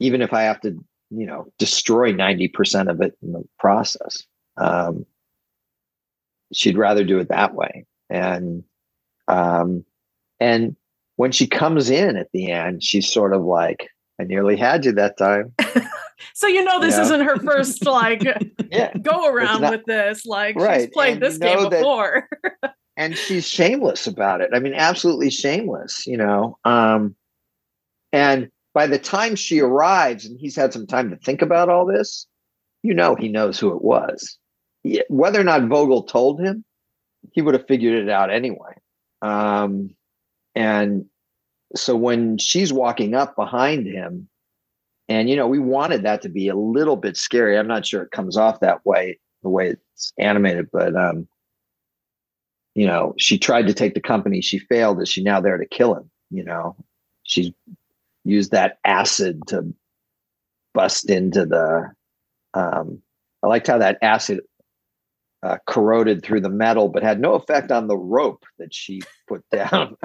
even 0.00 0.22
if 0.22 0.32
I 0.32 0.42
have 0.42 0.60
to 0.62 0.84
you 1.10 1.26
know 1.26 1.46
destroy 1.58 2.12
90% 2.12 2.90
of 2.90 3.00
it 3.00 3.16
in 3.22 3.32
the 3.32 3.44
process. 3.58 4.24
Um, 4.56 5.06
she'd 6.52 6.78
rather 6.78 7.04
do 7.04 7.18
it 7.18 7.28
that 7.28 7.54
way. 7.54 7.86
And 8.10 8.64
um, 9.28 9.84
and 10.40 10.76
when 11.16 11.32
she 11.32 11.46
comes 11.46 11.90
in 11.90 12.16
at 12.16 12.28
the 12.32 12.50
end 12.50 12.82
she's 12.82 13.12
sort 13.12 13.34
of 13.34 13.42
like 13.42 13.88
i 14.20 14.24
nearly 14.24 14.56
had 14.56 14.84
you 14.84 14.92
that 14.92 15.18
time. 15.18 15.52
So 16.34 16.46
you 16.46 16.64
know 16.64 16.80
this 16.80 16.98
isn't 16.98 17.20
her 17.20 17.38
first 17.38 17.86
like 17.86 18.22
yeah, 18.70 18.92
go 18.98 19.26
around 19.26 19.62
not, 19.62 19.70
with 19.72 19.84
this 19.86 20.26
like 20.26 20.56
right. 20.56 20.82
she's 20.82 20.90
played 20.90 21.14
and 21.14 21.22
this 21.22 21.38
game 21.38 21.68
before. 21.68 22.28
And 22.96 23.16
she's 23.16 23.46
shameless 23.46 24.08
about 24.08 24.40
it. 24.40 24.50
I 24.52 24.58
mean 24.58 24.74
absolutely 24.74 25.30
shameless 25.30 26.06
you 26.06 26.16
know? 26.16 26.58
Um 26.64 27.14
and 28.12 28.50
by 28.78 28.86
the 28.86 28.96
time 28.96 29.34
she 29.34 29.58
arrives 29.58 30.24
and 30.24 30.38
he's 30.38 30.54
had 30.54 30.72
some 30.72 30.86
time 30.86 31.10
to 31.10 31.16
think 31.16 31.42
about 31.42 31.68
all 31.68 31.84
this, 31.84 32.28
you 32.84 32.94
know 32.94 33.16
he 33.16 33.26
knows 33.26 33.58
who 33.58 33.74
it 33.74 33.82
was. 33.82 34.38
whether 35.08 35.40
or 35.40 35.42
not 35.42 35.66
Vogel 35.66 36.04
told 36.04 36.40
him, 36.40 36.64
he 37.32 37.42
would 37.42 37.54
have 37.54 37.66
figured 37.66 38.00
it 38.00 38.08
out 38.08 38.30
anyway. 38.30 38.74
Um, 39.20 39.96
and 40.54 41.06
so 41.74 41.96
when 41.96 42.38
she's 42.38 42.72
walking 42.72 43.16
up 43.16 43.34
behind 43.34 43.88
him, 43.88 44.28
and 45.08 45.28
you 45.28 45.34
know, 45.34 45.48
we 45.48 45.58
wanted 45.58 46.04
that 46.04 46.22
to 46.22 46.28
be 46.28 46.46
a 46.46 46.54
little 46.54 46.94
bit 46.94 47.16
scary. 47.16 47.58
I'm 47.58 47.66
not 47.66 47.84
sure 47.84 48.02
it 48.02 48.12
comes 48.12 48.36
off 48.36 48.60
that 48.60 48.86
way, 48.86 49.18
the 49.42 49.48
way 49.48 49.70
it's 49.70 50.12
animated, 50.20 50.68
but 50.72 50.94
um, 50.94 51.26
you 52.76 52.86
know, 52.86 53.12
she 53.18 53.38
tried 53.38 53.66
to 53.66 53.74
take 53.74 53.94
the 53.94 54.00
company, 54.00 54.40
she 54.40 54.60
failed. 54.60 55.02
Is 55.02 55.08
she 55.08 55.24
now 55.24 55.40
there 55.40 55.58
to 55.58 55.66
kill 55.66 55.96
him? 55.96 56.08
You 56.30 56.44
know, 56.44 56.76
she's 57.24 57.50
use 58.28 58.50
that 58.50 58.78
acid 58.84 59.40
to 59.48 59.72
bust 60.74 61.10
into 61.10 61.46
the. 61.46 61.90
Um, 62.54 63.02
I 63.42 63.46
liked 63.46 63.66
how 63.66 63.78
that 63.78 63.98
acid 64.02 64.40
uh, 65.42 65.58
corroded 65.66 66.24
through 66.24 66.40
the 66.40 66.50
metal, 66.50 66.88
but 66.88 67.02
had 67.02 67.20
no 67.20 67.34
effect 67.34 67.70
on 67.70 67.86
the 67.86 67.96
rope 67.96 68.44
that 68.58 68.74
she 68.74 69.00
put 69.28 69.44
down. 69.52 69.96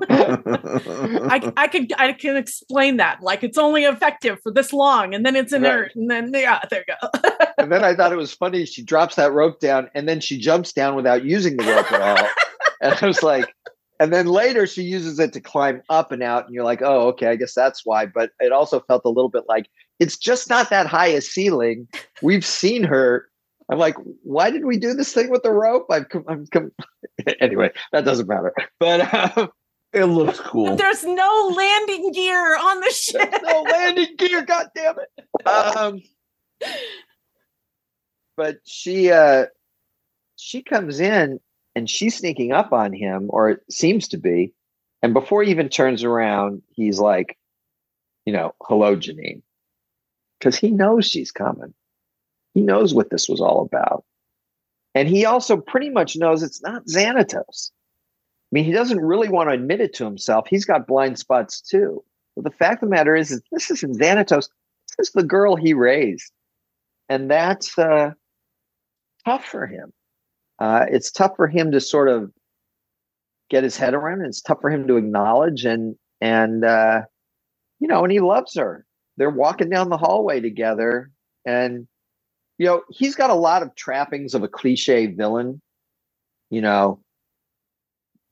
I, 0.00 1.52
I 1.56 1.68
could 1.68 1.92
I 1.98 2.12
can 2.14 2.36
explain 2.36 2.96
that 2.96 3.22
like 3.22 3.44
it's 3.44 3.58
only 3.58 3.84
effective 3.84 4.38
for 4.42 4.50
this 4.50 4.72
long 4.72 5.14
and 5.14 5.24
then 5.24 5.36
it's 5.36 5.52
inert 5.52 5.88
right. 5.88 5.96
and 5.96 6.10
then 6.10 6.30
yeah 6.32 6.60
there 6.70 6.82
you 6.88 6.94
go. 6.94 7.30
and 7.58 7.70
then 7.70 7.84
I 7.84 7.94
thought 7.94 8.10
it 8.10 8.16
was 8.16 8.32
funny 8.32 8.64
she 8.64 8.82
drops 8.82 9.16
that 9.16 9.34
rope 9.34 9.60
down 9.60 9.90
and 9.94 10.08
then 10.08 10.20
she 10.20 10.38
jumps 10.38 10.72
down 10.72 10.94
without 10.96 11.26
using 11.26 11.58
the 11.58 11.64
rope 11.64 11.92
at 11.92 12.00
all. 12.00 12.28
and 12.80 12.98
I 13.02 13.06
was 13.06 13.22
like, 13.22 13.52
and 14.00 14.12
then 14.12 14.26
later 14.26 14.66
she 14.66 14.82
uses 14.82 15.18
it 15.18 15.32
to 15.32 15.40
climb 15.40 15.82
up 15.88 16.12
and 16.12 16.22
out 16.22 16.46
and 16.46 16.54
you're 16.54 16.64
like 16.64 16.82
oh 16.82 17.08
okay 17.08 17.28
i 17.28 17.36
guess 17.36 17.54
that's 17.54 17.84
why. 17.84 18.06
But 18.06 18.30
it 18.40 18.52
also 18.52 18.80
felt 18.80 19.02
a 19.04 19.08
little 19.08 19.28
bit 19.28 19.44
like 19.48 19.68
it's 19.98 20.16
just 20.16 20.48
not 20.48 20.70
that 20.70 20.86
high 20.86 21.08
a 21.08 21.20
ceiling. 21.20 21.88
We've 22.20 22.44
seen 22.44 22.82
her. 22.84 23.28
I'm 23.70 23.78
like 23.78 23.96
why 24.22 24.50
did 24.50 24.64
we 24.64 24.78
do 24.78 24.94
this 24.94 25.12
thing 25.12 25.30
with 25.30 25.42
the 25.42 25.52
rope? 25.52 25.86
I've 25.90 26.08
come, 26.08 26.24
I'm 26.28 26.46
come. 26.46 26.72
anyway 27.40 27.70
that 27.92 28.04
doesn't 28.04 28.28
matter. 28.28 28.52
But 28.80 29.12
uh, 29.14 29.48
it 29.92 30.06
looks 30.06 30.40
cool. 30.40 30.76
There's 30.76 31.04
no 31.04 31.54
landing 31.56 32.12
gear 32.12 32.56
on 32.56 32.80
the 32.80 32.90
ship 32.90 33.30
there's 33.30 33.42
no 33.42 33.62
landing 33.70 34.16
gear 34.16 34.44
god 34.44 34.66
damn 34.74 34.96
it. 34.98 35.46
Um, 35.46 36.02
but 38.36 38.58
she 38.64 39.10
uh 39.10 39.46
she 40.36 40.62
comes 40.62 41.00
in 41.00 41.40
and 41.74 41.88
she's 41.88 42.16
sneaking 42.16 42.52
up 42.52 42.72
on 42.72 42.92
him, 42.92 43.26
or 43.28 43.50
it 43.50 43.60
seems 43.70 44.08
to 44.08 44.18
be. 44.18 44.52
And 45.02 45.12
before 45.12 45.42
he 45.42 45.50
even 45.50 45.68
turns 45.68 46.04
around, 46.04 46.62
he's 46.70 46.98
like, 46.98 47.36
you 48.24 48.32
know, 48.32 48.54
hello, 48.62 48.96
Janine. 48.96 49.42
Because 50.38 50.56
he 50.56 50.70
knows 50.70 51.06
she's 51.06 51.30
coming. 51.30 51.74
He 52.54 52.62
knows 52.62 52.94
what 52.94 53.10
this 53.10 53.28
was 53.28 53.40
all 53.40 53.62
about. 53.62 54.04
And 54.94 55.08
he 55.08 55.24
also 55.24 55.56
pretty 55.56 55.90
much 55.90 56.16
knows 56.16 56.42
it's 56.42 56.62
not 56.62 56.86
Xanatos. 56.86 57.70
I 57.70 58.50
mean, 58.52 58.64
he 58.64 58.72
doesn't 58.72 59.00
really 59.00 59.28
want 59.28 59.48
to 59.48 59.54
admit 59.54 59.80
it 59.80 59.92
to 59.94 60.04
himself. 60.04 60.46
He's 60.48 60.64
got 60.64 60.86
blind 60.86 61.18
spots 61.18 61.60
too. 61.60 62.04
But 62.36 62.44
the 62.44 62.50
fact 62.50 62.82
of 62.82 62.88
the 62.88 62.94
matter 62.94 63.16
is, 63.16 63.30
is 63.30 63.42
this 63.50 63.70
isn't 63.70 63.98
Xanatos. 63.98 64.48
This 64.96 65.08
is 65.08 65.12
the 65.12 65.24
girl 65.24 65.56
he 65.56 65.74
raised. 65.74 66.30
And 67.08 67.30
that's 67.30 67.76
uh, 67.78 68.12
tough 69.24 69.44
for 69.44 69.66
him. 69.66 69.92
Uh, 70.58 70.86
it's 70.90 71.10
tough 71.10 71.32
for 71.36 71.48
him 71.48 71.72
to 71.72 71.80
sort 71.80 72.08
of 72.08 72.30
get 73.50 73.64
his 73.64 73.76
head 73.76 73.94
around. 73.94 74.20
And 74.20 74.28
it's 74.28 74.40
tough 74.40 74.60
for 74.60 74.70
him 74.70 74.86
to 74.88 74.96
acknowledge 74.96 75.64
and 75.64 75.96
and 76.20 76.64
uh, 76.64 77.02
you 77.80 77.88
know, 77.88 78.02
and 78.02 78.12
he 78.12 78.20
loves 78.20 78.54
her. 78.56 78.86
They're 79.16 79.30
walking 79.30 79.70
down 79.70 79.90
the 79.90 79.96
hallway 79.96 80.40
together, 80.40 81.10
and 81.44 81.86
you 82.58 82.66
know, 82.66 82.82
he's 82.90 83.14
got 83.14 83.30
a 83.30 83.34
lot 83.34 83.62
of 83.62 83.74
trappings 83.74 84.34
of 84.34 84.42
a 84.42 84.48
cliche 84.48 85.06
villain. 85.06 85.60
You 86.50 86.62
know, 86.62 87.00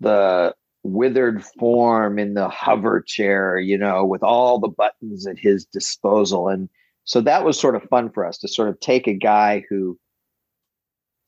the 0.01 0.55
withered 0.85 1.45
form 1.45 2.19
in 2.19 2.35
the 2.35 2.49
hover 2.49 3.01
chair, 3.01 3.59
you 3.59 3.79
know, 3.79 4.05
with 4.05 4.23
all 4.23 4.59
the 4.59 4.69
buttons 4.69 5.27
at 5.27 5.39
his 5.39 5.65
disposal. 5.65 6.49
And 6.49 6.69
so 7.05 7.21
that 7.21 7.45
was 7.45 7.59
sort 7.59 7.77
of 7.77 7.83
fun 7.85 8.11
for 8.11 8.25
us 8.25 8.39
to 8.39 8.49
sort 8.49 8.69
of 8.69 8.81
take 8.81 9.07
a 9.07 9.15
guy 9.15 9.65
who 9.69 9.99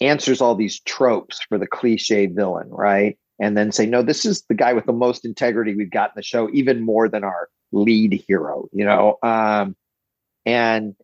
answers 0.06 0.40
all 0.40 0.54
these 0.54 0.80
tropes 0.80 1.40
for 1.48 1.58
the 1.58 1.66
cliche 1.66 2.26
villain, 2.26 2.68
right? 2.70 3.18
And 3.40 3.56
then 3.56 3.72
say, 3.72 3.86
no, 3.86 4.02
this 4.02 4.24
is 4.24 4.42
the 4.48 4.54
guy 4.54 4.72
with 4.72 4.86
the 4.86 4.92
most 4.92 5.24
integrity 5.24 5.74
we've 5.74 5.90
got 5.90 6.10
in 6.10 6.14
the 6.16 6.22
show, 6.22 6.48
even 6.52 6.84
more 6.84 7.08
than 7.08 7.24
our 7.24 7.48
lead 7.72 8.24
hero, 8.26 8.68
you 8.72 8.84
know? 8.84 9.18
Um, 9.22 9.76
and 10.46 10.94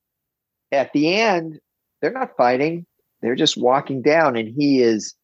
at 0.71 0.93
the 0.93 1.15
end, 1.15 1.59
they're 2.01 2.13
not 2.13 2.37
fighting, 2.37 2.87
they're 3.21 3.35
just 3.35 3.57
walking 3.57 4.03
down, 4.03 4.37
and 4.37 4.49
he 4.49 4.81
is 4.81 5.15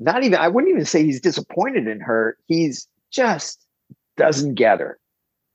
not 0.00 0.24
even, 0.24 0.38
I 0.38 0.48
wouldn't 0.48 0.72
even 0.72 0.84
say 0.84 1.04
he's 1.04 1.20
disappointed 1.20 1.86
in 1.86 2.00
her. 2.00 2.36
He's 2.46 2.88
just 3.12 3.64
doesn't 4.16 4.54
get 4.54 4.80
her. 4.80 4.98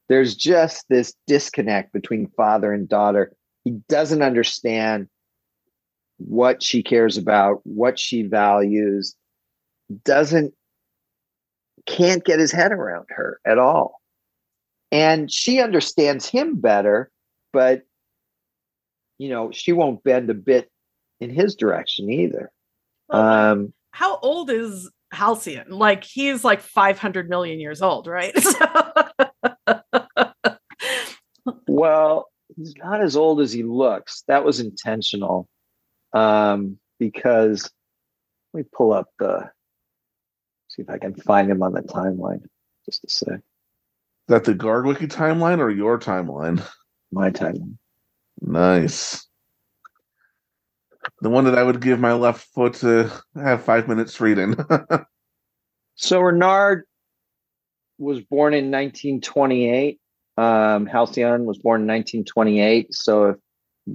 There's 0.07 0.35
just 0.35 0.85
this 0.89 1.13
disconnect 1.27 1.93
between 1.93 2.31
father 2.35 2.73
and 2.73 2.89
daughter. 2.89 3.33
He 3.63 3.71
doesn't 3.89 4.21
understand 4.21 5.07
what 6.19 6.61
she 6.61 6.83
cares 6.83 7.17
about, 7.17 7.61
what 7.63 7.97
she 7.97 8.23
values, 8.23 9.15
doesn't, 10.03 10.53
can't 11.85 12.23
get 12.23 12.39
his 12.39 12.51
head 12.51 12.71
around 12.71 13.07
her 13.09 13.39
at 13.45 13.57
all. 13.57 14.01
And 14.91 15.31
she 15.31 15.61
understands 15.61 16.27
him 16.27 16.55
better, 16.59 17.09
but, 17.53 17.83
you 19.17 19.29
know, 19.29 19.51
she 19.51 19.71
won't 19.71 20.03
bend 20.03 20.29
a 20.29 20.33
bit 20.33 20.69
in 21.19 21.29
his 21.29 21.55
direction 21.55 22.09
either. 22.09 22.51
Um, 23.09 23.73
How 23.91 24.17
old 24.19 24.49
is 24.49 24.89
Halcyon? 25.11 25.69
Like 25.69 26.03
he's 26.03 26.43
like 26.43 26.61
500 26.61 27.29
million 27.29 27.59
years 27.59 27.81
old, 27.81 28.07
right? 28.07 28.35
well, 31.67 32.27
he's 32.55 32.73
not 32.77 33.01
as 33.01 33.15
old 33.15 33.41
as 33.41 33.51
he 33.51 33.63
looks. 33.63 34.23
That 34.27 34.43
was 34.43 34.59
intentional. 34.59 35.47
Um, 36.13 36.77
because 36.99 37.69
let 38.53 38.63
me 38.63 38.69
pull 38.71 38.93
up 38.93 39.07
the 39.19 39.49
see 40.69 40.81
if 40.81 40.89
I 40.89 40.97
can 40.97 41.15
find 41.15 41.49
him 41.49 41.63
on 41.63 41.73
the 41.73 41.81
timeline 41.81 42.41
just 42.85 43.03
a 43.03 43.09
sec. 43.09 43.35
Is 43.35 43.41
that 44.27 44.43
the 44.43 44.53
GargWiki 44.53 45.07
timeline 45.07 45.59
or 45.59 45.69
your 45.69 45.99
timeline? 45.99 46.63
My 47.11 47.29
timeline. 47.29 47.77
Nice. 48.41 49.27
The 51.21 51.29
one 51.29 51.45
that 51.45 51.57
I 51.57 51.63
would 51.63 51.81
give 51.81 51.99
my 51.99 52.13
left 52.13 52.47
foot 52.53 52.75
to 52.75 53.11
have 53.35 53.63
five 53.63 53.87
minutes 53.87 54.19
reading. 54.21 54.55
So 56.01 56.21
Renard 56.21 56.85
was 57.97 58.21
born 58.21 58.53
in 58.53 58.71
1928. 58.71 59.99
Um, 60.37 60.85
Halcyon 60.85 61.43
was 61.43 61.57
born 61.57 61.81
in 61.81 61.87
1928. 61.87 62.93
So 62.93 63.25
if 63.25 63.35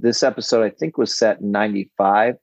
this 0.01 0.23
episode, 0.23 0.63
I 0.63 0.69
think, 0.69 0.97
was 0.97 1.17
set 1.17 1.41
in 1.41 1.51
95. 1.51 2.35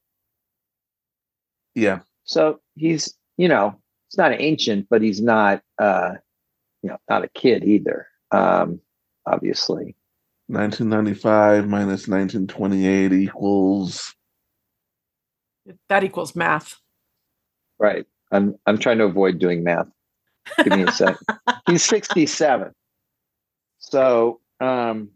yeah. 1.74 2.00
So 2.24 2.60
he's, 2.74 3.14
you 3.36 3.48
know, 3.48 3.80
he's 4.08 4.18
not 4.18 4.40
ancient, 4.40 4.86
but 4.88 5.02
he's 5.02 5.20
not, 5.20 5.62
uh, 5.78 6.12
you 6.82 6.90
know, 6.90 6.98
not 7.08 7.24
a 7.24 7.28
kid 7.28 7.64
either. 7.64 8.06
Um, 8.30 8.80
obviously. 9.26 9.96
1995 10.48 11.68
minus 11.68 12.08
1928 12.08 13.12
equals 13.12 14.14
that 15.88 16.04
equals 16.04 16.34
math. 16.34 16.76
Right. 17.78 18.06
I'm 18.30 18.56
I'm 18.66 18.78
trying 18.78 18.98
to 18.98 19.04
avoid 19.04 19.38
doing 19.38 19.62
math. 19.64 19.88
Give 20.62 20.72
me 20.76 20.82
a 20.82 20.92
sec. 20.92 21.16
He's 21.66 21.84
67. 21.84 22.72
So 23.78 24.40
um 24.60 25.10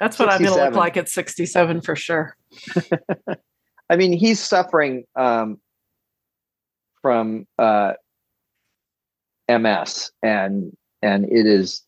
That's 0.00 0.18
what 0.18 0.30
I'm 0.30 0.42
going 0.42 0.58
to 0.58 0.64
look 0.64 0.74
like 0.74 0.96
at 0.96 1.10
67 1.10 1.82
for 1.82 1.94
sure. 1.94 2.34
I 3.90 3.96
mean, 3.96 4.14
he's 4.14 4.40
suffering 4.40 5.04
um, 5.14 5.60
from 7.02 7.46
uh, 7.58 7.92
MS, 9.48 10.10
and 10.22 10.74
and 11.02 11.24
it 11.26 11.46
is, 11.46 11.82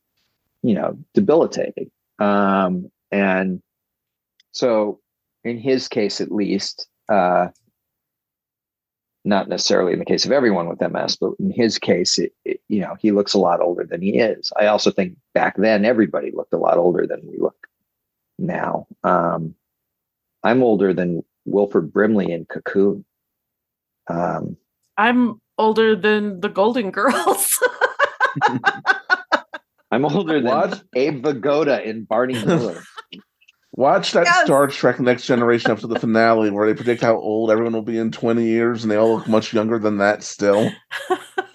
you 0.62 0.74
know, 0.74 0.98
debilitating. 1.14 1.90
Um, 2.18 2.90
and 3.10 3.62
so, 4.52 5.00
in 5.42 5.58
his 5.58 5.88
case, 5.88 6.20
at 6.20 6.30
least, 6.30 6.88
uh, 7.08 7.48
not 9.24 9.48
necessarily 9.48 9.94
in 9.94 10.00
the 10.00 10.04
case 10.04 10.26
of 10.26 10.32
everyone 10.32 10.68
with 10.68 10.80
MS, 10.80 11.16
but 11.16 11.32
in 11.38 11.50
his 11.50 11.78
case, 11.78 12.18
it, 12.18 12.34
it, 12.44 12.60
you 12.68 12.80
know, 12.80 12.94
he 12.98 13.10
looks 13.10 13.32
a 13.32 13.38
lot 13.38 13.60
older 13.60 13.84
than 13.84 14.02
he 14.02 14.18
is. 14.18 14.52
I 14.58 14.66
also 14.66 14.90
think 14.90 15.16
back 15.32 15.56
then 15.56 15.86
everybody 15.86 16.30
looked 16.30 16.52
a 16.52 16.58
lot 16.58 16.76
older 16.76 17.06
than 17.06 17.20
we 17.26 17.38
look 17.38 17.68
now. 18.42 18.86
Um, 19.04 19.54
I'm 20.42 20.62
older 20.62 20.92
than 20.92 21.22
Wilford 21.44 21.92
Brimley 21.92 22.30
in 22.32 22.44
Cocoon. 22.46 23.04
Um, 24.08 24.56
I'm 24.96 25.40
older 25.58 25.94
than 25.96 26.40
the 26.40 26.48
Golden 26.48 26.90
Girls. 26.90 27.48
I'm 29.90 30.04
older 30.04 30.40
than 30.40 30.44
What? 30.44 30.82
Abe 30.94 31.22
Vigoda 31.24 31.84
in 31.84 32.04
Barney 32.04 32.42
Miller. 32.44 32.82
Watch 33.74 34.12
that 34.12 34.26
Yes. 34.26 34.44
Star 34.44 34.66
Trek 34.66 35.00
Next 35.00 35.24
Generation 35.24 35.70
up 35.70 35.78
to 35.78 35.86
the 35.86 35.98
finale 35.98 36.50
where 36.50 36.66
they 36.66 36.74
predict 36.74 37.00
how 37.00 37.16
old 37.16 37.50
everyone 37.50 37.72
will 37.72 37.80
be 37.82 37.96
in 37.96 38.10
20 38.12 38.44
years 38.44 38.82
and 38.82 38.90
they 38.90 38.96
all 38.96 39.14
look 39.16 39.28
much 39.28 39.54
younger 39.54 39.78
than 39.78 39.96
that 39.98 40.22
still. 40.22 40.70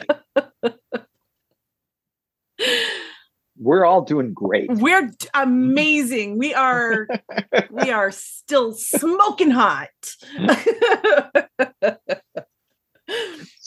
We're 3.59 3.85
all 3.85 4.01
doing 4.01 4.34
great. 4.34 4.69
We're 4.69 5.11
amazing. 5.34 6.38
We 6.38 6.53
are 6.53 7.07
we 7.71 7.91
are 7.91 8.11
still 8.11 8.73
smoking 8.73 9.51
hot. 9.51 9.89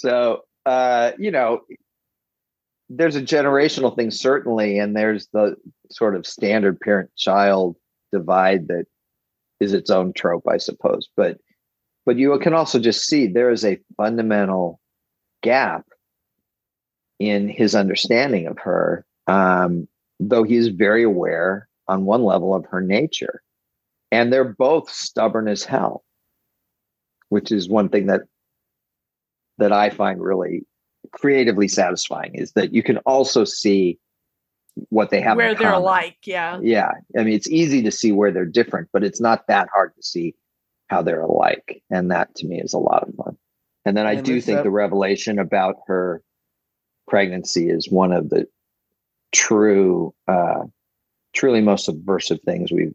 So, 0.00 0.44
uh, 0.64 1.12
you 1.18 1.30
know, 1.30 1.60
there's 2.88 3.16
a 3.16 3.22
generational 3.22 3.94
thing, 3.94 4.10
certainly, 4.10 4.78
and 4.78 4.96
there's 4.96 5.28
the 5.34 5.56
sort 5.90 6.16
of 6.16 6.26
standard 6.26 6.80
parent 6.80 7.10
child 7.18 7.76
divide 8.10 8.68
that 8.68 8.86
is 9.60 9.74
its 9.74 9.90
own 9.90 10.14
trope, 10.14 10.44
I 10.48 10.56
suppose. 10.56 11.10
But 11.18 11.36
but 12.06 12.16
you 12.16 12.38
can 12.38 12.54
also 12.54 12.78
just 12.78 13.06
see 13.06 13.26
there 13.26 13.50
is 13.50 13.62
a 13.62 13.78
fundamental 13.98 14.80
gap 15.42 15.84
in 17.18 17.50
his 17.50 17.74
understanding 17.74 18.46
of 18.46 18.58
her, 18.60 19.04
um, 19.30 19.88
though 20.18 20.42
he 20.42 20.56
is 20.56 20.68
very 20.68 21.02
aware 21.02 21.68
on 21.88 22.04
one 22.04 22.22
level 22.22 22.54
of 22.54 22.66
her 22.66 22.80
nature. 22.80 23.42
And 24.12 24.32
they're 24.32 24.52
both 24.52 24.90
stubborn 24.90 25.46
as 25.48 25.62
hell, 25.64 26.04
which 27.28 27.52
is 27.52 27.68
one 27.68 27.88
thing 27.88 28.06
that 28.06 28.22
that 29.58 29.72
I 29.72 29.90
find 29.90 30.20
really 30.20 30.66
creatively 31.12 31.68
satisfying 31.68 32.34
is 32.34 32.52
that 32.52 32.72
you 32.72 32.82
can 32.82 32.96
also 32.98 33.44
see 33.44 33.98
what 34.88 35.10
they 35.10 35.20
have 35.20 35.36
Where 35.36 35.48
they're 35.54 35.56
common. 35.72 35.82
alike, 35.82 36.16
yeah. 36.24 36.58
Yeah, 36.62 36.92
I 37.18 37.24
mean, 37.24 37.34
it's 37.34 37.48
easy 37.48 37.82
to 37.82 37.90
see 37.90 38.10
where 38.12 38.32
they're 38.32 38.46
different, 38.46 38.88
but 38.92 39.04
it's 39.04 39.20
not 39.20 39.46
that 39.48 39.68
hard 39.72 39.94
to 39.96 40.02
see 40.02 40.34
how 40.88 41.02
they're 41.02 41.20
alike, 41.20 41.82
and 41.90 42.10
that 42.10 42.34
to 42.36 42.46
me 42.46 42.60
is 42.60 42.72
a 42.72 42.78
lot 42.78 43.06
of 43.06 43.14
fun. 43.14 43.36
And 43.84 43.96
then 43.96 44.06
I 44.06 44.14
do 44.14 44.40
think 44.40 44.58
that- 44.58 44.64
the 44.64 44.70
revelation 44.70 45.38
about 45.38 45.76
her 45.86 46.22
pregnancy 47.06 47.68
is 47.68 47.90
one 47.90 48.12
of 48.12 48.30
the 48.30 48.48
true, 49.32 50.14
uh, 50.28 50.62
truly 51.32 51.60
most 51.60 51.84
subversive 51.84 52.40
things 52.42 52.72
we've 52.72 52.94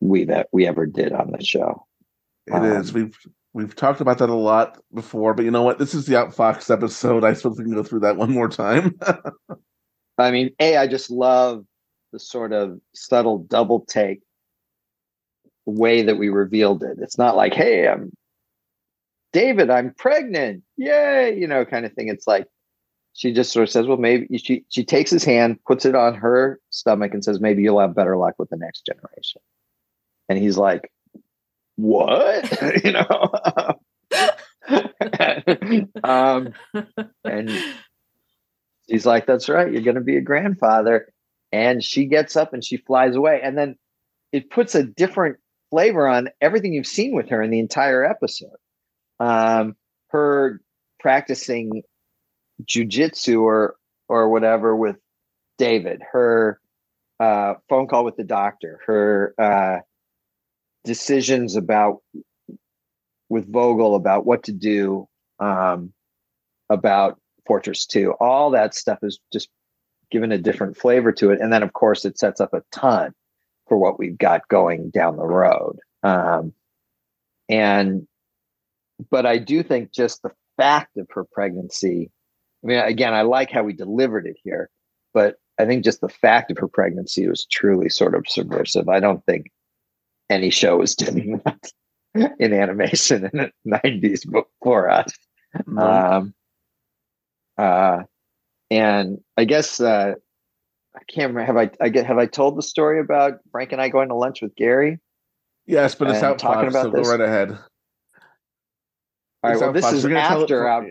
we've 0.00 0.30
e- 0.30 0.44
we 0.52 0.66
ever 0.66 0.86
did 0.86 1.12
on 1.12 1.32
the 1.32 1.44
show. 1.44 1.86
It 2.46 2.62
is. 2.62 2.90
Um, 2.90 2.94
We've 2.94 3.18
we've 3.52 3.76
talked 3.76 4.00
about 4.00 4.18
that 4.18 4.30
a 4.30 4.34
lot 4.34 4.78
before, 4.94 5.34
but 5.34 5.44
you 5.44 5.50
know 5.50 5.62
what? 5.62 5.78
This 5.78 5.94
is 5.94 6.06
the 6.06 6.14
Outfox 6.14 6.70
episode. 6.70 7.24
I 7.24 7.34
suppose 7.34 7.58
we 7.58 7.64
can 7.64 7.74
go 7.74 7.82
through 7.82 8.00
that 8.00 8.16
one 8.16 8.32
more 8.32 8.48
time. 8.48 8.98
I 10.18 10.30
mean, 10.30 10.50
a 10.60 10.76
I 10.76 10.86
just 10.86 11.10
love 11.10 11.64
the 12.12 12.18
sort 12.18 12.52
of 12.52 12.78
subtle 12.94 13.38
double 13.38 13.80
take 13.80 14.20
way 15.64 16.02
that 16.02 16.18
we 16.18 16.28
revealed 16.28 16.82
it. 16.82 16.98
It's 17.00 17.18
not 17.18 17.36
like, 17.36 17.54
hey, 17.54 17.88
I'm 17.88 18.12
David, 19.32 19.70
I'm 19.70 19.94
pregnant. 19.94 20.62
Yay, 20.76 21.38
you 21.38 21.46
know, 21.46 21.64
kind 21.64 21.86
of 21.86 21.92
thing. 21.94 22.08
It's 22.08 22.26
like 22.26 22.46
she 23.14 23.32
just 23.32 23.52
sort 23.52 23.64
of 23.64 23.70
says, 23.70 23.86
well, 23.86 23.98
maybe 23.98 24.38
she 24.38 24.64
she 24.68 24.84
takes 24.84 25.10
his 25.10 25.24
hand, 25.24 25.58
puts 25.66 25.84
it 25.84 25.94
on 25.94 26.14
her 26.14 26.60
stomach, 26.70 27.12
and 27.12 27.24
says, 27.24 27.40
maybe 27.40 27.62
you'll 27.62 27.80
have 27.80 27.94
better 27.94 28.16
luck 28.16 28.34
with 28.38 28.48
the 28.50 28.56
next 28.56 28.86
generation. 28.86 29.40
And 30.28 30.38
he's 30.38 30.56
like, 30.56 30.90
what? 31.76 32.50
you 32.84 32.92
know. 32.92 33.30
um, 36.04 36.54
and 37.24 37.50
he's 38.86 39.06
like, 39.06 39.26
that's 39.26 39.48
right. 39.48 39.70
You're 39.70 39.82
going 39.82 39.96
to 39.96 40.00
be 40.00 40.16
a 40.16 40.22
grandfather. 40.22 41.12
And 41.50 41.84
she 41.84 42.06
gets 42.06 42.36
up 42.36 42.54
and 42.54 42.64
she 42.64 42.78
flies 42.78 43.14
away. 43.14 43.40
And 43.42 43.58
then 43.58 43.76
it 44.32 44.50
puts 44.50 44.74
a 44.74 44.82
different 44.82 45.36
flavor 45.70 46.08
on 46.08 46.30
everything 46.40 46.72
you've 46.72 46.86
seen 46.86 47.14
with 47.14 47.28
her 47.28 47.42
in 47.42 47.50
the 47.50 47.58
entire 47.58 48.04
episode. 48.04 48.56
Um, 49.20 49.76
her 50.08 50.60
practicing 50.98 51.82
jujitsu 52.64 53.42
or 53.42 53.76
or 54.08 54.28
whatever 54.28 54.74
with 54.76 54.96
David, 55.58 56.02
her 56.12 56.60
uh, 57.20 57.54
phone 57.68 57.86
call 57.86 58.04
with 58.04 58.16
the 58.16 58.24
doctor, 58.24 58.80
her 58.86 59.34
uh, 59.38 59.78
decisions 60.84 61.56
about 61.56 62.02
with 63.28 63.50
Vogel 63.50 63.94
about 63.94 64.26
what 64.26 64.44
to 64.44 64.52
do 64.52 65.08
um, 65.38 65.92
about 66.68 67.18
Fortress 67.46 67.86
2. 67.86 68.12
All 68.20 68.50
that 68.50 68.74
stuff 68.74 68.98
is 69.02 69.18
just 69.32 69.48
given 70.10 70.32
a 70.32 70.38
different 70.38 70.76
flavor 70.76 71.12
to 71.12 71.30
it. 71.30 71.40
And 71.40 71.52
then, 71.52 71.62
of 71.62 71.72
course, 71.72 72.04
it 72.04 72.18
sets 72.18 72.40
up 72.40 72.52
a 72.52 72.62
ton 72.70 73.14
for 73.68 73.78
what 73.78 73.98
we've 73.98 74.18
got 74.18 74.46
going 74.48 74.90
down 74.90 75.16
the 75.16 75.24
road. 75.24 75.78
Um, 76.02 76.52
and, 77.48 78.06
but 79.10 79.24
I 79.24 79.38
do 79.38 79.62
think 79.62 79.92
just 79.92 80.22
the 80.22 80.32
fact 80.58 80.96
of 80.98 81.08
her 81.14 81.24
pregnancy, 81.24 82.10
I 82.62 82.66
mean, 82.66 82.78
again, 82.78 83.14
I 83.14 83.22
like 83.22 83.50
how 83.50 83.62
we 83.62 83.72
delivered 83.72 84.26
it 84.26 84.36
here, 84.42 84.70
but 85.12 85.36
I 85.58 85.66
think 85.66 85.84
just 85.84 86.00
the 86.00 86.08
fact 86.08 86.50
of 86.50 86.58
her 86.58 86.68
pregnancy 86.68 87.26
was 87.28 87.46
truly 87.46 87.88
sort 87.88 88.14
of 88.14 88.26
subversive. 88.28 88.88
I 88.88 89.00
don't 89.00 89.24
think 89.26 89.50
any 90.30 90.50
show 90.50 90.78
was 90.78 90.94
doing 90.94 91.40
that 91.44 91.72
in 92.38 92.52
animation 92.52 93.24
in 93.32 93.38
the 93.38 93.52
90s 93.66 94.30
before 94.30 94.88
us. 94.88 95.12
Mm-hmm. 95.56 95.78
Um, 95.78 96.34
uh, 97.58 98.02
and 98.70 99.18
I 99.36 99.44
guess 99.44 99.80
uh, 99.80 100.14
I 100.96 101.00
can't 101.08 101.34
remember. 101.34 101.44
Have 101.44 101.56
I, 101.56 101.70
I 101.84 101.88
get 101.90 102.06
have 102.06 102.18
I 102.18 102.26
told 102.26 102.56
the 102.56 102.62
story 102.62 103.00
about 103.00 103.40
Frank 103.50 103.72
and 103.72 103.80
I 103.80 103.88
going 103.88 104.08
to 104.08 104.14
lunch 104.14 104.40
with 104.40 104.54
Gary? 104.56 104.98
Yes, 105.66 105.94
but 105.94 106.10
it's 106.10 106.22
out 106.22 106.38
talking 106.38 106.68
about 106.68 106.84
so 106.84 106.90
this. 106.90 107.06
Go 107.06 107.10
right 107.10 107.20
ahead. 107.20 107.50
All 109.42 109.50
right. 109.50 109.60
well, 109.60 109.72
this 109.72 109.92
is 109.92 110.04
after 110.06 110.66
out. 110.66 110.86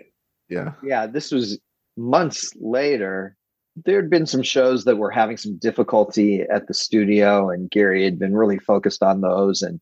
Yeah. 0.51 0.73
Yeah. 0.83 1.07
This 1.07 1.31
was 1.31 1.59
months 1.97 2.51
later. 2.59 3.37
There 3.85 3.95
had 3.95 4.09
been 4.09 4.25
some 4.25 4.43
shows 4.43 4.83
that 4.83 4.97
were 4.97 5.09
having 5.09 5.37
some 5.37 5.57
difficulty 5.57 6.41
at 6.41 6.67
the 6.67 6.73
studio, 6.73 7.49
and 7.49 7.71
Gary 7.71 8.03
had 8.03 8.19
been 8.19 8.35
really 8.35 8.59
focused 8.59 9.01
on 9.01 9.21
those. 9.21 9.61
And 9.61 9.79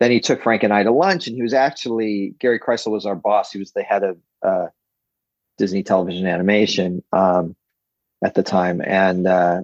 then 0.00 0.10
he 0.10 0.20
took 0.20 0.42
Frank 0.42 0.62
and 0.62 0.72
I 0.72 0.82
to 0.82 0.90
lunch, 0.90 1.26
and 1.26 1.36
he 1.36 1.42
was 1.42 1.52
actually 1.52 2.34
Gary 2.40 2.58
Krisel 2.58 2.92
was 2.92 3.04
our 3.04 3.14
boss. 3.14 3.52
He 3.52 3.58
was 3.58 3.72
the 3.72 3.82
head 3.82 4.02
of 4.02 4.16
uh, 4.42 4.66
Disney 5.58 5.82
Television 5.82 6.26
Animation 6.26 7.04
um, 7.12 7.54
at 8.24 8.34
the 8.34 8.42
time, 8.42 8.80
and 8.80 9.26
uh, 9.26 9.60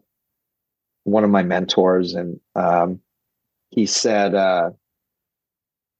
one 1.04 1.24
of 1.24 1.30
my 1.30 1.42
mentors. 1.42 2.14
And 2.14 2.38
um, 2.54 3.00
he 3.70 3.86
said 3.86 4.34
uh, 4.34 4.72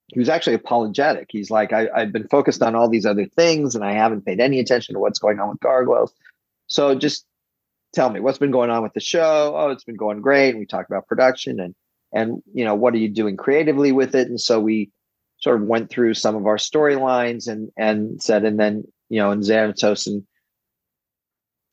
he 0.07 0.19
was 0.19 0.29
actually 0.29 0.53
apologetic. 0.53 1.27
He's 1.29 1.51
like, 1.51 1.73
I, 1.73 1.89
I've 1.93 2.13
been 2.13 2.27
focused 2.27 2.61
on 2.61 2.75
all 2.75 2.89
these 2.89 3.05
other 3.05 3.25
things, 3.25 3.75
and 3.75 3.83
I 3.83 3.93
haven't 3.93 4.25
paid 4.25 4.39
any 4.39 4.59
attention 4.59 4.93
to 4.93 4.99
what's 4.99 5.19
going 5.19 5.39
on 5.39 5.49
with 5.49 5.59
Gargoyles. 5.59 6.13
So 6.67 6.95
just 6.95 7.25
tell 7.93 8.09
me 8.09 8.19
what's 8.19 8.37
been 8.37 8.51
going 8.51 8.69
on 8.69 8.83
with 8.83 8.93
the 8.93 8.99
show. 8.99 9.53
Oh, 9.55 9.69
it's 9.69 9.83
been 9.83 9.95
going 9.95 10.21
great. 10.21 10.51
And 10.51 10.59
we 10.59 10.65
talked 10.65 10.89
about 10.89 11.07
production 11.07 11.59
and 11.59 11.75
and 12.13 12.41
you 12.53 12.63
know 12.63 12.75
what 12.75 12.93
are 12.93 12.97
you 12.97 13.09
doing 13.09 13.35
creatively 13.35 13.91
with 13.91 14.15
it. 14.15 14.27
And 14.29 14.39
so 14.39 14.59
we 14.59 14.91
sort 15.39 15.61
of 15.61 15.67
went 15.67 15.89
through 15.89 16.13
some 16.13 16.35
of 16.35 16.45
our 16.45 16.57
storylines 16.57 17.47
and 17.47 17.69
and 17.77 18.21
said, 18.21 18.45
and 18.45 18.59
then 18.59 18.83
you 19.09 19.19
know, 19.19 19.31
and 19.31 19.43
Xanatos 19.43 20.07
and 20.07 20.23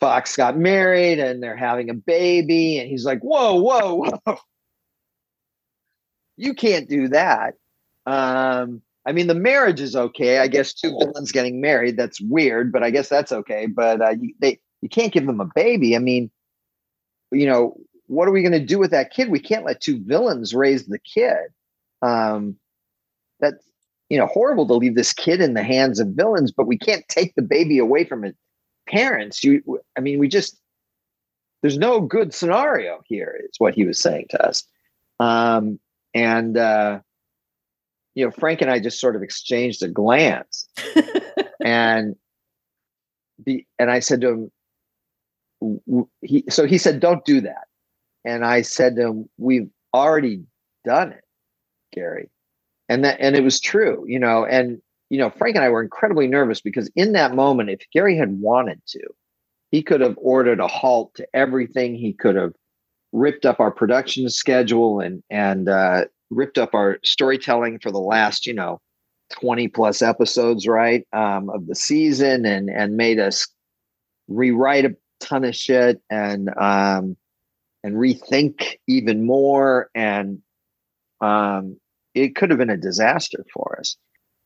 Fox 0.01 0.37
got 0.37 0.57
married 0.57 1.19
and 1.19 1.43
they're 1.43 1.57
having 1.57 1.91
a 1.91 1.95
baby. 1.95 2.79
And 2.79 2.89
he's 2.89 3.05
like, 3.05 3.21
whoa, 3.21 3.61
whoa, 3.61 3.95
whoa. 3.95 4.37
You 6.37 6.53
can't 6.55 6.89
do 6.89 7.07
that. 7.11 7.55
Um, 8.07 8.83
I 9.07 9.13
mean, 9.13 9.27
the 9.27 9.35
marriage 9.35 9.81
is 9.81 9.95
okay. 9.95 10.39
I 10.39 10.49
guess 10.49 10.73
two 10.73 10.97
villains 10.99 11.33
getting 11.33 11.61
married, 11.61 11.97
that's 11.97 12.21
weird, 12.21 12.73
but 12.73 12.83
I 12.83 12.91
guess 12.91 13.09
that's 13.09 13.33
okay. 13.33 13.67
But 13.67 14.01
uh, 14.01 14.15
you, 14.21 14.35
they, 14.41 14.61
you 14.81 14.89
can't 14.89 15.13
give 15.13 15.27
them 15.27 15.41
a 15.41 15.49
baby. 15.55 15.95
I 15.95 15.99
mean, 15.99 16.31
you 17.31 17.47
know, 17.47 17.77
what 18.07 18.29
are 18.29 18.33
we 18.33 18.43
going 18.43 18.53
to 18.53 18.61
do 18.61 18.79
with 18.79 18.91
that 18.93 19.13
kid? 19.13 19.31
We 19.31 19.41
can't 19.41 19.65
let 19.65 19.81
two 19.81 20.03
villains 20.05 20.55
raise 20.55 20.87
the 20.87 20.99
kid. 20.99 21.49
Um, 22.03 22.57
that's 23.41 23.65
you 24.09 24.19
know 24.19 24.27
horrible 24.27 24.67
to 24.67 24.75
leave 24.75 24.95
this 24.95 25.13
kid 25.13 25.41
in 25.41 25.55
the 25.55 25.63
hands 25.63 25.99
of 26.01 26.09
villains 26.09 26.53
but 26.53 26.67
we 26.67 26.79
can't 26.79 27.07
take 27.09 27.35
the 27.35 27.43
baby 27.43 27.79
away 27.79 28.05
from 28.05 28.23
his 28.23 28.35
parents 28.87 29.43
you 29.43 29.63
i 29.97 30.01
mean 30.01 30.19
we 30.19 30.29
just 30.29 30.61
there's 31.63 31.79
no 31.79 32.01
good 32.01 32.35
scenario 32.35 33.01
here 33.07 33.41
is 33.43 33.59
what 33.59 33.75
he 33.75 33.85
was 33.85 33.99
saying 33.99 34.27
to 34.31 34.47
us 34.47 34.65
um, 35.21 35.79
and 36.13 36.57
uh, 36.57 37.01
you 38.15 38.25
know 38.25 38.31
frank 38.31 38.61
and 38.61 38.71
i 38.71 38.79
just 38.79 39.01
sort 39.01 39.17
of 39.17 39.23
exchanged 39.23 39.83
a 39.83 39.89
glance. 39.89 40.69
And 41.65 42.15
the 43.47 43.65
and 43.79 43.91
i 43.91 44.01
said 44.01 44.21
to 44.21 44.51
him 45.61 46.07
he 46.21 46.45
so 46.51 46.67
he 46.67 46.77
said 46.77 47.01
don't 47.01 47.25
do 47.25 47.41
that. 47.41 47.69
And 48.25 48.45
i 48.45 48.61
said 48.61 48.97
to 48.97 49.03
him 49.03 49.29
we've 49.39 49.71
already 49.95 50.43
done 50.85 51.13
it 51.13 51.25
gary. 51.93 52.29
And 52.89 53.05
that 53.05 53.19
and 53.19 53.35
it 53.35 53.43
was 53.43 53.61
true 53.61 54.05
you 54.07 54.19
know 54.19 54.45
and 54.45 54.83
you 55.09 55.19
know 55.19 55.31
frank 55.31 55.57
and 55.57 55.65
i 55.65 55.71
were 55.71 55.83
incredibly 55.83 56.27
nervous 56.27 56.61
because 56.61 56.91
in 56.97 57.13
that 57.13 57.35
moment 57.35 57.71
if 57.71 57.81
gary 57.93 58.17
had 58.17 58.41
wanted 58.41 58.81
to 58.89 59.01
he 59.75 59.83
could 59.83 60.01
have 60.01 60.17
ordered 60.19 60.61
a 60.61 60.69
halt 60.69 61.17
to 61.17 61.27
everything. 61.35 61.97
He 61.97 62.13
could 62.13 62.37
have 62.37 62.53
ripped 63.11 63.45
up 63.45 63.59
our 63.59 63.73
production 63.73 64.29
schedule 64.29 65.01
and 65.01 65.21
and 65.31 65.69
uh, 65.69 66.05
ripped 66.35 66.59
up 66.59 66.75
our 66.75 66.99
storytelling 67.05 67.79
for 67.79 67.91
the 67.91 67.99
last 67.99 68.47
you 68.47 68.55
know 68.55 68.81
20 69.41 69.69
plus 69.69 70.03
episodes 70.03 70.67
right 70.67 71.07
um, 71.13 71.49
of 71.51 71.67
the 71.67 71.75
season 71.75 72.45
and 72.45 72.69
and 72.69 72.97
made 72.97 73.19
us 73.19 73.49
rewrite 74.29 74.85
a 74.85 74.97
ton 75.21 75.45
of 75.45 75.55
shit 75.55 76.01
and 76.11 76.49
um 76.59 77.17
and 77.83 77.97
rethink 77.97 78.77
even 78.87 79.25
more 79.27 79.89
and 79.95 80.41
um 81.21 81.77
it 82.15 82.37
could 82.37 82.51
have 82.51 82.59
been 82.59 82.71
a 82.71 82.77
disaster 82.77 83.45
for 83.53 83.77
us. 83.79 83.97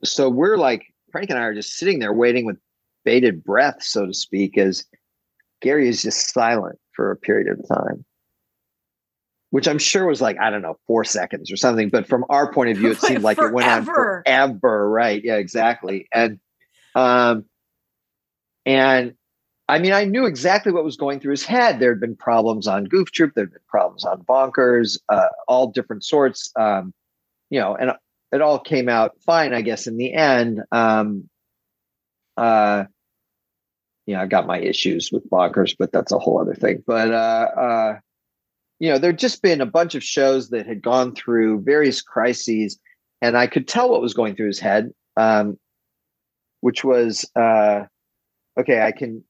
So 0.05 0.29
we're 0.29 0.57
like, 0.57 0.87
Frank 1.13 1.31
and 1.31 1.39
I 1.39 1.43
are 1.43 1.55
just 1.55 1.75
sitting 1.75 1.99
there 1.99 2.13
waiting 2.13 2.45
with 2.45 2.57
bated 3.05 3.45
breath, 3.45 3.83
so 3.83 4.07
to 4.07 4.15
speak, 4.15 4.59
as 4.59 4.85
Gary 5.61 5.89
is 5.89 6.03
just 6.03 6.33
silent 6.33 6.79
for 6.93 7.11
a 7.11 7.17
period 7.17 7.49
of 7.49 7.67
time, 7.69 8.05
which 9.51 9.67
I'm 9.67 9.79
sure 9.79 10.07
was 10.07 10.21
like, 10.21 10.39
I 10.39 10.51
don't 10.51 10.63
know, 10.63 10.79
four 10.87 11.05
seconds 11.05 11.51
or 11.51 11.57
something. 11.57 11.89
But 11.89 12.07
from 12.07 12.25
our 12.29 12.53
point 12.53 12.71
of 12.71 12.77
view, 12.77 12.91
it 12.91 13.01
seemed 13.01 13.23
like 13.23 13.39
it 13.39 13.53
went 13.53 13.69
on 13.69 13.85
forever. 13.85 14.91
Right. 14.91 15.23
Yeah, 15.25 15.37
exactly. 15.37 16.07
And, 16.13 16.39
um, 16.95 17.45
and 18.67 19.15
I 19.69 19.79
mean, 19.79 19.93
I 19.93 20.05
knew 20.05 20.27
exactly 20.27 20.73
what 20.73 20.85
was 20.85 20.97
going 20.97 21.21
through 21.21 21.33
his 21.33 21.45
head. 21.45 21.79
There 21.79 21.91
had 21.91 22.01
been 22.01 22.17
problems 22.17 22.67
on 22.67 22.85
Goof 22.85 23.11
Troop, 23.11 23.33
there 23.35 23.45
had 23.45 23.53
been 23.53 23.61
problems 23.69 24.05
on 24.05 24.23
Bonkers, 24.23 24.99
uh, 25.09 25.29
all 25.47 25.69
different 25.69 26.05
sorts. 26.05 26.51
Um, 26.57 26.93
you 27.51 27.61
know, 27.61 27.75
and 27.75 27.93
it 28.33 28.43
all 28.43 28.59
came 28.59 28.89
out 28.89 29.13
fine, 29.25 29.55
I 29.55 29.63
guess, 29.63 29.87
in 29.87 29.97
the 29.97 30.13
end. 30.13 30.63
Um, 30.73 31.29
uh, 32.37 32.85
you 34.07 34.15
know, 34.15 34.23
I 34.23 34.27
got 34.27 34.47
my 34.47 34.59
issues 34.59 35.11
with 35.13 35.29
Bonkers, 35.29 35.75
but 35.79 35.93
that's 35.93 36.13
a 36.13 36.19
whole 36.19 36.41
other 36.41 36.55
thing. 36.55 36.83
But, 36.87 37.13
uh, 37.13 37.49
uh, 37.57 37.99
you 38.79 38.89
know, 38.89 38.99
there'd 38.99 39.19
just 39.19 39.43
been 39.43 39.61
a 39.61 39.67
bunch 39.67 39.95
of 39.95 40.05
shows 40.05 40.51
that 40.51 40.67
had 40.67 40.83
gone 40.83 41.15
through 41.15 41.63
various 41.63 42.01
crises, 42.01 42.79
and 43.21 43.37
I 43.37 43.47
could 43.47 43.67
tell 43.67 43.91
what 43.91 44.01
was 44.01 44.15
going 44.15 44.37
through 44.37 44.47
his 44.47 44.61
head, 44.61 44.93
um, 45.17 45.59
which 46.61 46.85
was, 46.85 47.29
uh, 47.35 47.85
okay, 48.59 48.83
I 48.83 48.93
can, 48.93 49.25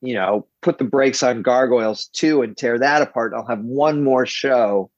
you 0.00 0.14
know, 0.14 0.46
put 0.62 0.78
the 0.78 0.84
brakes 0.84 1.22
on 1.22 1.42
Gargoyles 1.42 2.08
2 2.14 2.42
and 2.42 2.56
tear 2.56 2.78
that 2.78 3.02
apart. 3.02 3.32
I'll 3.34 3.46
have 3.46 3.60
one 3.60 4.02
more 4.02 4.26
show 4.26 4.90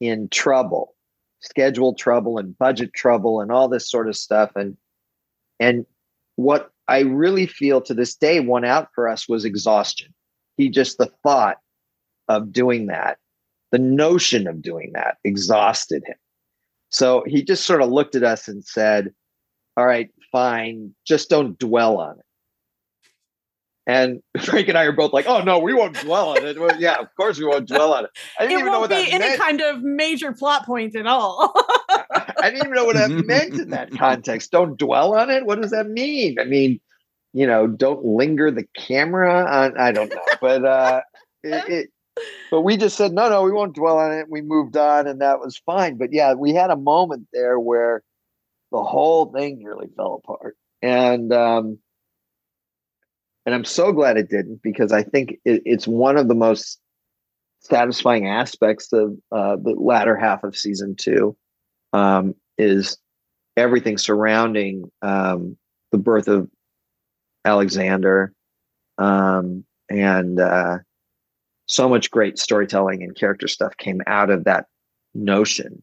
in 0.00 0.28
trouble, 0.28 0.94
schedule 1.40 1.94
trouble 1.94 2.38
and 2.38 2.56
budget 2.58 2.92
trouble 2.94 3.40
and 3.40 3.50
all 3.50 3.68
this 3.68 3.90
sort 3.90 4.08
of 4.08 4.16
stuff. 4.16 4.52
And 4.54 4.76
and 5.58 5.84
what 6.36 6.70
I 6.88 7.00
really 7.00 7.46
feel 7.46 7.80
to 7.82 7.92
this 7.92 8.14
day 8.14 8.40
won 8.40 8.64
out 8.64 8.88
for 8.94 9.08
us 9.08 9.28
was 9.28 9.44
exhaustion. 9.44 10.14
He 10.56 10.70
just 10.70 10.96
the 10.96 11.10
thought 11.22 11.58
of 12.30 12.52
doing 12.52 12.86
that 12.86 13.18
the 13.70 13.78
notion 13.78 14.46
of 14.46 14.62
doing 14.62 14.92
that 14.94 15.18
exhausted 15.24 16.02
him. 16.06 16.16
So 16.90 17.22
he 17.26 17.42
just 17.42 17.64
sort 17.66 17.82
of 17.82 17.90
looked 17.90 18.14
at 18.16 18.24
us 18.24 18.48
and 18.48 18.64
said, 18.64 19.12
All 19.76 19.86
right, 19.86 20.10
fine, 20.32 20.94
just 21.06 21.30
don't 21.30 21.58
dwell 21.58 21.98
on 21.98 22.18
it. 22.18 22.24
And 23.86 24.22
Frank 24.44 24.68
and 24.68 24.76
I 24.76 24.84
are 24.84 24.92
both 24.92 25.12
like, 25.12 25.26
"Oh 25.26 25.42
no, 25.42 25.58
we 25.58 25.74
won't 25.74 25.96
dwell 25.96 26.30
on 26.30 26.44
it." 26.44 26.60
Well, 26.60 26.78
yeah, 26.78 26.96
of 27.00 27.08
course 27.16 27.38
we 27.38 27.46
won't 27.46 27.66
dwell 27.66 27.94
on 27.94 28.04
it. 28.04 28.10
I 28.38 28.42
didn't 28.46 28.58
it 28.58 28.60
even 28.60 28.72
know 28.72 28.80
won't 28.80 28.90
what 28.92 28.96
be 29.04 29.10
that 29.10 29.14
any 29.14 29.24
meant. 29.30 29.40
kind 29.40 29.60
of 29.60 29.82
major 29.82 30.32
plot 30.32 30.66
point 30.66 30.94
at 30.94 31.06
all. 31.06 31.52
I 31.88 32.50
didn't 32.50 32.58
even 32.58 32.72
know 32.72 32.84
what 32.84 32.96
that 32.96 33.10
meant 33.10 33.54
in 33.54 33.70
that 33.70 33.90
context. 33.90 34.52
Don't 34.52 34.78
dwell 34.78 35.16
on 35.16 35.30
it. 35.30 35.44
What 35.44 35.60
does 35.60 35.70
that 35.72 35.88
mean? 35.88 36.38
I 36.38 36.44
mean, 36.44 36.78
you 37.32 37.46
know, 37.46 37.66
don't 37.66 38.04
linger 38.04 38.50
the 38.50 38.66
camera 38.76 39.44
on. 39.44 39.78
I 39.78 39.92
don't 39.92 40.10
know, 40.10 40.22
but 40.40 40.64
uh, 40.64 41.00
it, 41.42 41.68
it. 41.68 41.90
But 42.50 42.62
we 42.62 42.76
just 42.76 42.96
said 42.96 43.12
no, 43.12 43.28
no, 43.28 43.42
we 43.42 43.52
won't 43.52 43.74
dwell 43.74 43.98
on 43.98 44.12
it. 44.12 44.26
We 44.28 44.40
moved 44.40 44.76
on, 44.76 45.06
and 45.06 45.20
that 45.20 45.40
was 45.40 45.60
fine. 45.64 45.96
But 45.96 46.12
yeah, 46.12 46.34
we 46.34 46.52
had 46.52 46.70
a 46.70 46.76
moment 46.76 47.28
there 47.32 47.58
where 47.58 48.02
the 48.72 48.82
whole 48.82 49.26
thing 49.26 49.58
nearly 49.58 49.88
fell 49.96 50.20
apart, 50.22 50.56
and 50.82 51.32
um, 51.32 51.78
and 53.46 53.54
I'm 53.54 53.64
so 53.64 53.92
glad 53.92 54.16
it 54.16 54.28
didn't 54.28 54.62
because 54.62 54.92
I 54.92 55.02
think 55.02 55.36
it, 55.44 55.62
it's 55.64 55.86
one 55.86 56.16
of 56.16 56.28
the 56.28 56.34
most 56.34 56.80
satisfying 57.60 58.26
aspects 58.26 58.92
of 58.92 59.16
uh, 59.32 59.56
the 59.56 59.74
latter 59.76 60.16
half 60.16 60.44
of 60.44 60.56
season 60.56 60.96
two 60.96 61.36
um, 61.92 62.34
is 62.58 62.98
everything 63.56 63.98
surrounding 63.98 64.90
um, 65.02 65.56
the 65.92 65.98
birth 65.98 66.28
of 66.28 66.48
Alexander 67.44 68.32
um, 68.98 69.64
and 69.88 70.40
uh, 70.40 70.78
so 71.70 71.88
much 71.88 72.10
great 72.10 72.36
storytelling 72.36 73.04
and 73.04 73.14
character 73.14 73.46
stuff 73.46 73.76
came 73.76 74.02
out 74.08 74.28
of 74.28 74.42
that 74.42 74.66
notion, 75.14 75.80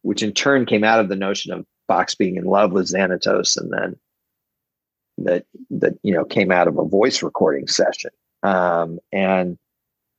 which 0.00 0.22
in 0.22 0.32
turn 0.32 0.64
came 0.64 0.82
out 0.82 1.00
of 1.00 1.10
the 1.10 1.16
notion 1.16 1.52
of 1.52 1.66
Fox 1.86 2.14
being 2.14 2.36
in 2.36 2.44
love 2.44 2.72
with 2.72 2.90
Xanatos 2.90 3.60
and 3.60 3.70
then 3.70 3.96
that 5.18 5.44
that 5.68 5.94
you 6.02 6.14
know 6.14 6.24
came 6.24 6.50
out 6.50 6.66
of 6.66 6.78
a 6.78 6.84
voice 6.84 7.22
recording 7.22 7.66
session 7.66 8.10
um, 8.42 8.98
and 9.12 9.58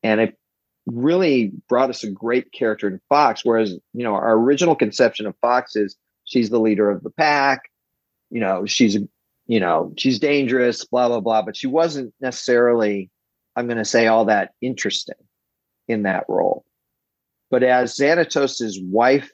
and 0.03 0.21
it 0.21 0.37
really 0.85 1.53
brought 1.67 1.89
us 1.89 2.03
a 2.03 2.11
great 2.11 2.51
character 2.51 2.87
in 2.87 3.01
Fox. 3.09 3.43
Whereas 3.43 3.71
you 3.71 4.03
know 4.03 4.13
our 4.13 4.33
original 4.33 4.75
conception 4.75 5.25
of 5.25 5.35
Fox 5.41 5.75
is 5.75 5.95
she's 6.25 6.51
the 6.51 6.59
leader 6.59 6.87
of 6.91 7.01
the 7.01 7.09
pack, 7.09 7.63
you 8.29 8.41
know 8.41 8.67
she's 8.67 8.95
you 9.47 9.59
know 9.59 9.91
she's 9.97 10.19
dangerous, 10.19 10.85
blah 10.85 11.07
blah 11.07 11.19
blah, 11.19 11.41
but 11.41 11.57
she 11.57 11.65
wasn't 11.65 12.13
necessarily 12.21 13.09
I'm 13.55 13.67
going 13.67 13.77
to 13.77 13.85
say 13.85 14.07
all 14.07 14.25
that 14.25 14.53
interesting 14.61 15.15
in 15.87 16.03
that 16.03 16.25
role. 16.27 16.65
But 17.49 17.63
as 17.63 17.95
Xanatos' 17.95 18.77
wife 18.83 19.31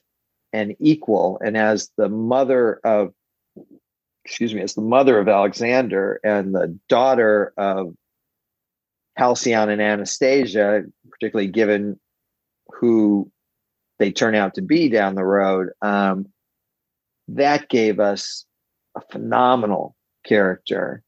and 0.54 0.76
equal, 0.80 1.40
and 1.44 1.58
as 1.58 1.92
the 1.98 2.10
mother 2.10 2.80
of 2.84 3.14
excuse 4.26 4.56
me, 4.56 4.62
as 4.62 4.74
the 4.74 4.82
mother 4.82 5.20
of 5.20 5.28
Alexander 5.28 6.20
and 6.24 6.54
the 6.54 6.80
daughter 6.90 7.54
of 7.58 7.94
Halcyon 9.16 9.70
and 9.70 9.82
Anastasia, 9.82 10.84
particularly 11.12 11.48
given 11.48 12.00
who 12.80 13.32
they 14.00 14.12
turn 14.12 14.34
out 14.34 14.56
to 14.56 14.62
be 14.64 14.90
down 14.90 15.14
the 15.14 15.24
road, 15.24 15.70
um, 15.82 16.28
that 17.28 17.70
gave 17.70 18.00
us 18.00 18.46
a 18.96 19.02
phenomenal 19.12 19.96
character 20.26 21.04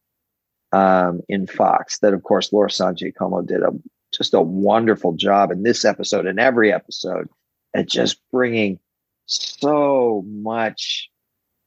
um, 0.72 1.22
in 1.30 1.48
Fox. 1.48 1.99
That, 1.99 2.14
of 2.14 2.23
course, 2.23 2.52
Laura 2.53 2.69
San 2.69 2.95
Giacomo 2.95 3.41
did 3.41 3.61
a 3.61 3.69
just 4.14 4.34
a 4.34 4.41
wonderful 4.41 5.14
job 5.14 5.52
in 5.52 5.64
this 5.64 5.84
episode 5.85 6.26
and 6.26 6.39
every 6.39 6.72
episode 6.72 7.27
at 7.76 7.88
just 7.89 8.19
bringing 8.31 8.80
so 9.26 10.23
much 10.27 11.10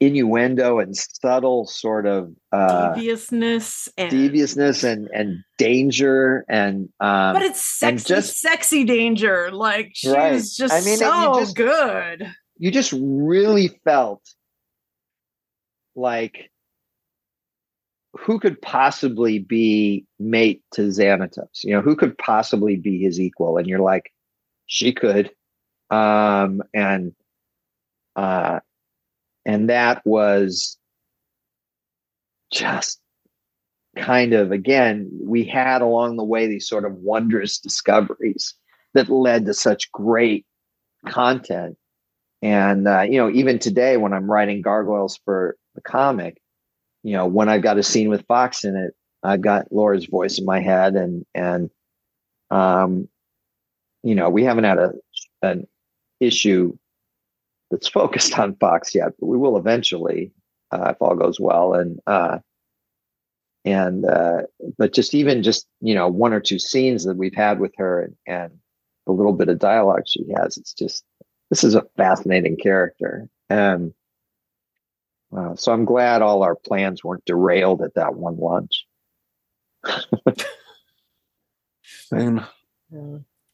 innuendo 0.00 0.78
and 0.78 0.96
subtle 0.96 1.66
sort 1.66 2.06
of 2.06 2.32
uh, 2.52 2.94
Deviousness 2.94 3.86
and 3.98 4.10
deviousness 4.10 4.82
and 4.82 5.08
and 5.12 5.44
danger 5.58 6.46
and 6.48 6.88
um, 7.00 7.34
but 7.34 7.42
it's 7.42 7.60
sexy, 7.60 8.08
just- 8.08 8.40
sexy 8.40 8.84
danger. 8.84 9.50
Like 9.52 9.90
she's 9.94 10.10
Right. 10.10 10.32
just 10.32 10.72
I 10.72 10.80
mean, 10.80 10.94
and 10.94 11.00
you 11.02 11.34
so 11.34 11.40
just- 11.40 11.56
good. 11.56 12.32
you 12.56 12.70
just 12.70 12.94
really 12.96 13.68
felt 13.84 14.22
like 15.94 16.49
who 18.18 18.38
could 18.40 18.60
possibly 18.60 19.38
be 19.38 20.04
mate 20.18 20.62
to 20.72 20.82
Xanatos? 20.82 21.62
You 21.62 21.74
know, 21.74 21.82
who 21.82 21.96
could 21.96 22.16
possibly 22.18 22.76
be 22.76 22.98
his 22.98 23.20
equal? 23.20 23.56
And 23.56 23.66
you're 23.66 23.80
like, 23.80 24.12
she 24.66 24.92
could. 24.92 25.30
Um, 25.90 26.62
and 26.74 27.12
uh, 28.16 28.60
and 29.44 29.70
that 29.70 30.02
was 30.04 30.76
just 32.52 33.00
kind 33.96 34.32
of 34.32 34.52
again, 34.52 35.08
we 35.20 35.44
had 35.44 35.82
along 35.82 36.16
the 36.16 36.24
way 36.24 36.46
these 36.46 36.68
sort 36.68 36.84
of 36.84 36.94
wondrous 36.94 37.58
discoveries 37.58 38.54
that 38.94 39.08
led 39.08 39.46
to 39.46 39.54
such 39.54 39.90
great 39.92 40.46
content. 41.08 41.76
And 42.42 42.88
uh, 42.88 43.02
you 43.02 43.18
know, 43.18 43.30
even 43.30 43.58
today 43.58 43.96
when 43.96 44.12
I'm 44.12 44.30
writing 44.30 44.62
gargoyles 44.62 45.18
for 45.24 45.56
the 45.74 45.80
comic, 45.80 46.40
you 47.02 47.12
know, 47.12 47.26
when 47.26 47.48
I've 47.48 47.62
got 47.62 47.78
a 47.78 47.82
scene 47.82 48.08
with 48.08 48.26
Fox 48.26 48.64
in 48.64 48.76
it, 48.76 48.94
I've 49.22 49.40
got 49.40 49.72
Laura's 49.72 50.06
voice 50.06 50.38
in 50.38 50.44
my 50.44 50.60
head, 50.60 50.94
and 50.94 51.24
and 51.34 51.70
um, 52.50 53.08
you 54.02 54.14
know, 54.14 54.30
we 54.30 54.44
haven't 54.44 54.64
had 54.64 54.78
a 54.78 54.92
an 55.42 55.66
issue 56.20 56.76
that's 57.70 57.88
focused 58.00 58.38
on 58.38 58.56
Fox 58.56 58.94
yet, 58.94 59.12
but 59.18 59.26
we 59.26 59.38
will 59.38 59.56
eventually, 59.56 60.32
uh, 60.72 60.90
if 60.90 60.96
all 61.00 61.14
goes 61.14 61.38
well. 61.40 61.74
And 61.74 62.00
uh, 62.06 62.38
and 63.64 64.04
uh, 64.06 64.42
but 64.78 64.92
just 64.92 65.14
even 65.14 65.42
just 65.42 65.66
you 65.80 65.94
know 65.94 66.08
one 66.08 66.32
or 66.32 66.40
two 66.40 66.58
scenes 66.58 67.04
that 67.04 67.16
we've 67.16 67.34
had 67.34 67.60
with 67.60 67.72
her 67.76 68.02
and, 68.02 68.16
and 68.26 68.52
the 69.06 69.12
little 69.12 69.32
bit 69.32 69.48
of 69.48 69.58
dialogue 69.58 70.04
she 70.06 70.24
has, 70.36 70.56
it's 70.56 70.74
just 70.74 71.04
this 71.50 71.64
is 71.64 71.74
a 71.74 71.86
fascinating 71.96 72.56
character. 72.56 73.28
And 73.48 73.92
uh, 75.36 75.54
so 75.54 75.72
I'm 75.72 75.84
glad 75.84 76.22
all 76.22 76.42
our 76.42 76.56
plans 76.56 77.04
weren't 77.04 77.24
derailed 77.24 77.82
at 77.82 77.94
that 77.94 78.14
one 78.14 78.36
lunch. 78.36 78.86
Same. 81.82 82.44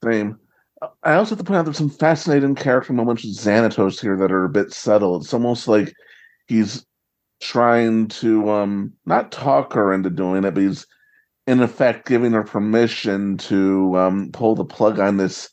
Same. 0.03 0.39
I 1.03 1.15
also 1.15 1.31
have 1.31 1.39
to 1.39 1.45
point 1.45 1.59
out 1.59 1.65
there's 1.65 1.79
some 1.79 1.91
fascinating 1.91 2.55
character 2.55 2.93
moments 2.93 3.25
with 3.25 3.37
Xanatos 3.37 4.01
here 4.01 4.17
that 4.17 4.33
are 4.33 4.45
a 4.45 4.51
bit 4.51 4.73
subtle. 4.73 5.17
It's 5.17 5.33
almost 5.35 5.69
like 5.69 5.93
he's 6.47 6.85
trying 7.41 8.09
to 8.09 8.49
um 8.51 8.93
not 9.05 9.33
talk 9.33 9.73
her 9.75 9.93
into 9.93 10.11
doing 10.11 10.45
it, 10.45 10.55
but 10.55 10.63
he's 10.63 10.87
in 11.47 11.61
effect 11.61 12.09
giving 12.09 12.33
her 12.33 12.43
permission 12.43 13.37
to 13.39 13.97
um 13.97 14.31
pull 14.33 14.55
the 14.55 14.65
plug 14.65 14.99
on 14.99 15.17
this 15.17 15.51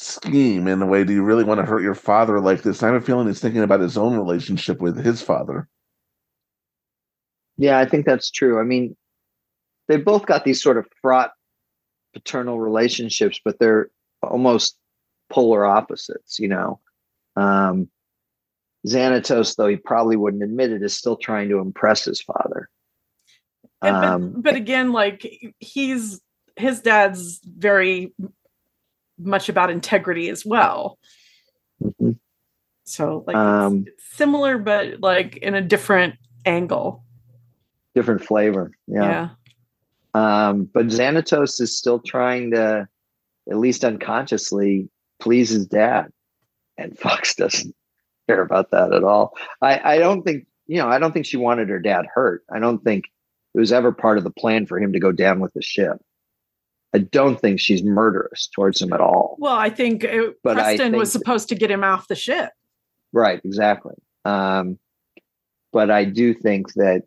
scheme 0.00 0.66
in 0.66 0.80
a 0.80 0.86
way. 0.86 1.04
Do 1.04 1.12
you 1.12 1.22
really 1.22 1.44
want 1.44 1.60
to 1.60 1.66
hurt 1.66 1.82
your 1.82 1.94
father 1.94 2.40
like 2.40 2.62
this? 2.62 2.82
I 2.82 2.86
have 2.86 2.96
a 2.96 3.00
feeling 3.04 3.26
he's 3.26 3.40
thinking 3.40 3.62
about 3.62 3.80
his 3.80 3.98
own 3.98 4.16
relationship 4.16 4.80
with 4.80 5.04
his 5.04 5.20
father. 5.20 5.68
Yeah, 7.58 7.78
I 7.78 7.84
think 7.84 8.06
that's 8.06 8.30
true. 8.30 8.58
I 8.58 8.62
mean, 8.62 8.96
they've 9.88 10.04
both 10.04 10.24
got 10.24 10.44
these 10.44 10.62
sort 10.62 10.78
of 10.78 10.86
fraught 11.02 11.32
paternal 12.14 12.58
relationships, 12.58 13.40
but 13.44 13.58
they're 13.58 13.90
almost 14.22 14.78
polar 15.28 15.66
opposites, 15.66 16.38
you 16.38 16.48
know. 16.48 16.80
Um, 17.36 17.90
Xanatos, 18.86 19.56
though 19.56 19.68
he 19.68 19.76
probably 19.76 20.16
wouldn't 20.16 20.42
admit 20.42 20.72
it, 20.72 20.82
is 20.82 20.96
still 20.96 21.16
trying 21.16 21.50
to 21.50 21.58
impress 21.58 22.04
his 22.04 22.22
father. 22.22 22.70
And- 23.82 23.94
but- 23.94 24.04
Um, 24.04 24.32
but, 24.38 24.56
again, 24.56 24.92
like 24.92 25.54
he's 25.58 26.20
his 26.56 26.80
dad's 26.80 27.40
very 27.44 28.12
much 29.20 29.48
about 29.48 29.70
integrity 29.70 30.28
as 30.28 30.44
well. 30.44 30.98
mhm. 31.82 32.18
So 32.84 33.24
like 33.26 33.36
Um, 33.36 33.84
it's, 33.86 33.88
it's 33.88 34.16
similar, 34.16 34.58
but 34.58 35.00
like 35.00 35.36
in 35.38 35.54
a 35.54 35.62
different 35.62 36.14
angle. 36.44 37.04
different 37.94 38.24
flavor. 38.24 38.72
Yeah. 38.86 39.30
Um, 40.14 40.64
but 40.64 40.86
Xanatos 40.86 41.60
is 41.60 41.76
still 41.78 42.00
trying 42.00 42.50
to, 42.52 42.88
at 43.50 43.56
least 43.56 43.84
unconsciously, 43.84 44.88
please 45.20 45.50
his 45.50 45.66
dad, 45.66 46.06
and 46.76 46.98
Fox 47.02 47.34
doesn't 47.34 47.74
care 48.28 48.42
about 48.42 48.70
that 48.72 48.92
at 48.92 49.04
all. 49.04 49.36
I, 49.62 49.94
I 49.94 49.98
don't 49.98 50.22
think 50.22 50.46
you 50.66 50.78
know. 50.78 50.88
I 50.88 50.98
don't 50.98 51.12
think 51.12 51.26
she 51.26 51.36
wanted 51.36 51.68
her 51.68 51.80
dad 51.80 52.06
hurt. 52.12 52.42
I 52.52 52.58
don't 52.60 52.82
think 52.82 53.04
it 53.54 53.58
was 53.58 53.72
ever 53.72 53.92
part 53.92 54.18
of 54.18 54.24
the 54.24 54.30
plan 54.30 54.66
for 54.66 54.78
him 54.78 54.92
to 54.92 55.00
go 55.00 55.10
down 55.12 55.40
with 55.40 55.52
the 55.54 55.62
ship. 55.62 55.96
I 56.94 56.98
don't 56.98 57.40
think 57.40 57.60
she's 57.60 57.82
murderous 57.84 58.48
towards 58.54 58.80
him 58.82 58.92
at 58.92 59.00
all. 59.00 59.36
Well, 59.38 59.54
I 59.54 59.70
think 59.70 60.04
uh, 60.04 60.30
But 60.42 60.58
I 60.58 60.62
Preston 60.76 60.96
was 60.96 61.12
think- 61.12 61.22
supposed 61.22 61.48
to 61.50 61.54
get 61.54 61.70
him 61.70 61.84
off 61.84 62.08
the 62.08 62.16
ship. 62.16 62.50
Right, 63.12 63.40
exactly. 63.44 63.94
Um, 64.24 64.78
but 65.72 65.90
I 65.90 66.04
do 66.04 66.34
think 66.34 66.72
that, 66.74 67.02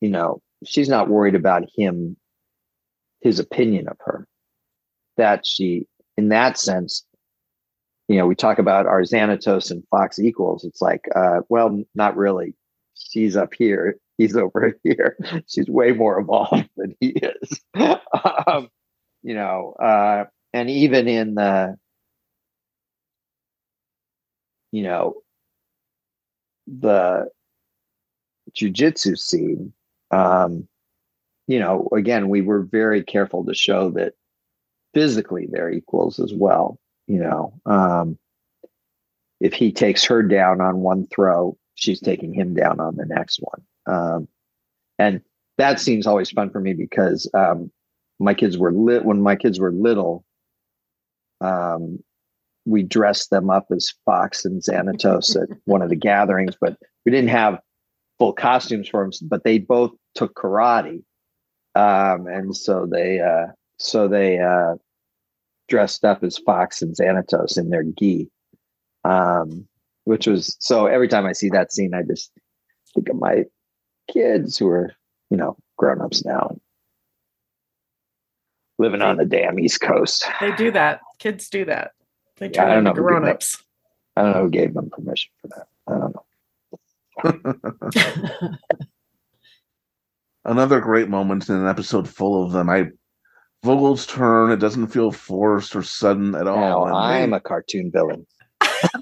you 0.00 0.10
know, 0.10 0.40
she's 0.64 0.88
not 0.88 1.08
worried 1.08 1.34
about 1.34 1.64
him, 1.76 2.16
his 3.20 3.38
opinion 3.40 3.88
of 3.88 3.96
her. 4.00 4.26
That 5.16 5.44
she, 5.46 5.86
in 6.16 6.28
that 6.30 6.58
sense, 6.58 7.04
you 8.08 8.16
know, 8.16 8.26
we 8.26 8.34
talk 8.34 8.58
about 8.58 8.86
our 8.86 9.02
Xanatos 9.02 9.70
and 9.70 9.82
Fox 9.90 10.18
equals. 10.18 10.64
It's 10.64 10.82
like, 10.82 11.02
uh, 11.16 11.40
well, 11.48 11.82
not 11.94 12.16
really. 12.16 12.54
She's 12.94 13.36
up 13.36 13.54
here. 13.54 13.96
He's 14.18 14.36
over 14.36 14.78
here. 14.84 15.16
She's 15.48 15.68
way 15.68 15.92
more 15.92 16.18
evolved 16.20 16.68
than 16.76 16.94
he 17.00 17.08
is. 17.10 17.60
um, 18.46 18.68
you 19.24 19.34
know, 19.34 19.74
uh, 19.80 20.24
and 20.52 20.70
even 20.70 21.08
in 21.08 21.34
the, 21.34 21.76
you 24.70 24.82
know, 24.82 25.14
the 26.66 27.30
jujitsu 28.54 29.18
scene, 29.18 29.72
um, 30.10 30.68
you 31.46 31.58
know, 31.58 31.88
again, 31.96 32.28
we 32.28 32.42
were 32.42 32.62
very 32.62 33.02
careful 33.02 33.44
to 33.46 33.54
show 33.54 33.90
that 33.92 34.12
physically 34.92 35.48
they're 35.50 35.70
equals 35.70 36.20
as 36.20 36.32
well. 36.32 36.78
You 37.06 37.18
know, 37.18 37.60
um, 37.64 38.18
if 39.40 39.54
he 39.54 39.72
takes 39.72 40.04
her 40.04 40.22
down 40.22 40.60
on 40.60 40.80
one 40.80 41.06
throw, 41.06 41.56
she's 41.76 42.00
taking 42.00 42.34
him 42.34 42.54
down 42.54 42.78
on 42.78 42.96
the 42.96 43.06
next 43.06 43.40
one. 43.40 43.62
Um, 43.86 44.28
and 44.98 45.22
that 45.56 45.80
seems 45.80 46.06
always 46.06 46.30
fun 46.30 46.50
for 46.50 46.60
me 46.60 46.74
because 46.74 47.28
um, 47.34 47.70
my 48.18 48.34
kids 48.34 48.58
were 48.58 48.72
lit 48.72 49.04
when 49.04 49.20
my 49.20 49.36
kids 49.36 49.58
were 49.58 49.72
little. 49.72 50.24
Um, 51.40 51.98
we 52.64 52.82
dressed 52.82 53.30
them 53.30 53.50
up 53.50 53.66
as 53.70 53.92
Fox 54.04 54.44
and 54.44 54.62
Xanatos 54.62 55.40
at 55.40 55.48
one 55.64 55.82
of 55.82 55.90
the 55.90 55.96
gatherings, 55.96 56.56
but 56.60 56.78
we 57.04 57.12
didn't 57.12 57.30
have 57.30 57.60
full 58.18 58.32
costumes 58.32 58.88
for 58.88 59.02
them. 59.02 59.12
But 59.28 59.44
they 59.44 59.58
both 59.58 59.92
took 60.14 60.34
karate, 60.34 61.02
um, 61.74 62.26
and 62.26 62.56
so 62.56 62.86
they 62.90 63.20
uh, 63.20 63.52
so 63.78 64.08
they 64.08 64.38
uh, 64.38 64.76
dressed 65.68 66.04
up 66.04 66.24
as 66.24 66.38
Fox 66.38 66.80
and 66.80 66.96
Xanatos 66.96 67.58
in 67.58 67.70
their 67.70 67.84
gi. 67.84 68.30
Um, 69.04 69.68
which 70.04 70.26
was 70.26 70.56
so 70.60 70.86
every 70.86 71.08
time 71.08 71.26
I 71.26 71.32
see 71.32 71.50
that 71.50 71.72
scene, 71.72 71.94
I 71.94 72.02
just 72.02 72.30
think 72.94 73.08
of 73.08 73.16
my 73.16 73.44
kids 74.10 74.56
who 74.56 74.68
are, 74.68 74.92
you 75.30 75.36
know, 75.36 75.56
grown 75.76 76.00
ups 76.00 76.24
now 76.24 76.56
living 78.78 79.02
on 79.02 79.16
the 79.16 79.24
damn 79.24 79.58
East 79.58 79.80
Coast. 79.80 80.24
They 80.40 80.52
do 80.52 80.70
that. 80.72 81.00
Kids 81.18 81.48
do 81.48 81.64
that. 81.66 81.92
They 82.38 82.48
turn 82.48 82.68
yeah, 82.68 82.78
into 82.78 82.94
grown 82.94 83.28
ups. 83.28 83.62
I 84.16 84.22
don't 84.22 84.32
know 84.32 84.42
who 84.42 84.50
gave 84.50 84.74
them 84.74 84.90
permission 84.90 85.30
for 85.40 85.48
that. 85.48 85.66
I 85.86 85.98
don't 85.98 86.14
know. 86.14 86.24
Another 90.44 90.80
great 90.80 91.08
moment 91.08 91.48
in 91.48 91.54
an 91.56 91.66
episode 91.66 92.08
full 92.08 92.44
of 92.44 92.52
them. 92.52 92.68
I 92.68 92.90
Vogel's 93.64 94.06
turn. 94.06 94.50
It 94.50 94.58
doesn't 94.58 94.88
feel 94.88 95.10
forced 95.10 95.74
or 95.74 95.82
sudden 95.82 96.34
at 96.34 96.46
all. 96.46 96.86
Now, 96.86 96.94
I'm 96.94 97.32
a 97.32 97.40
cartoon 97.40 97.90
villain. 97.90 98.26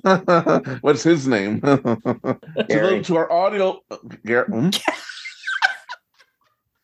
What's 0.82 1.03
his 1.03 1.27
name? 1.27 1.61
to, 1.61 3.03
to, 3.03 3.16
our 3.16 3.32
audio, 3.32 3.81
Garrett. 4.24 4.51
Hmm? 4.51 4.70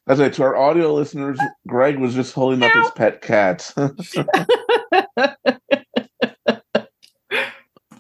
As 0.09 0.20
I 0.20 0.28
to 0.30 0.43
our 0.43 0.56
audio 0.56 0.94
listeners, 0.94 1.39
Greg 1.66 1.98
was 1.98 2.14
just 2.14 2.35
holding 2.35 2.62
up 2.62 2.72
his 2.72 2.90
pet 2.93 3.20
cat. 3.20 3.72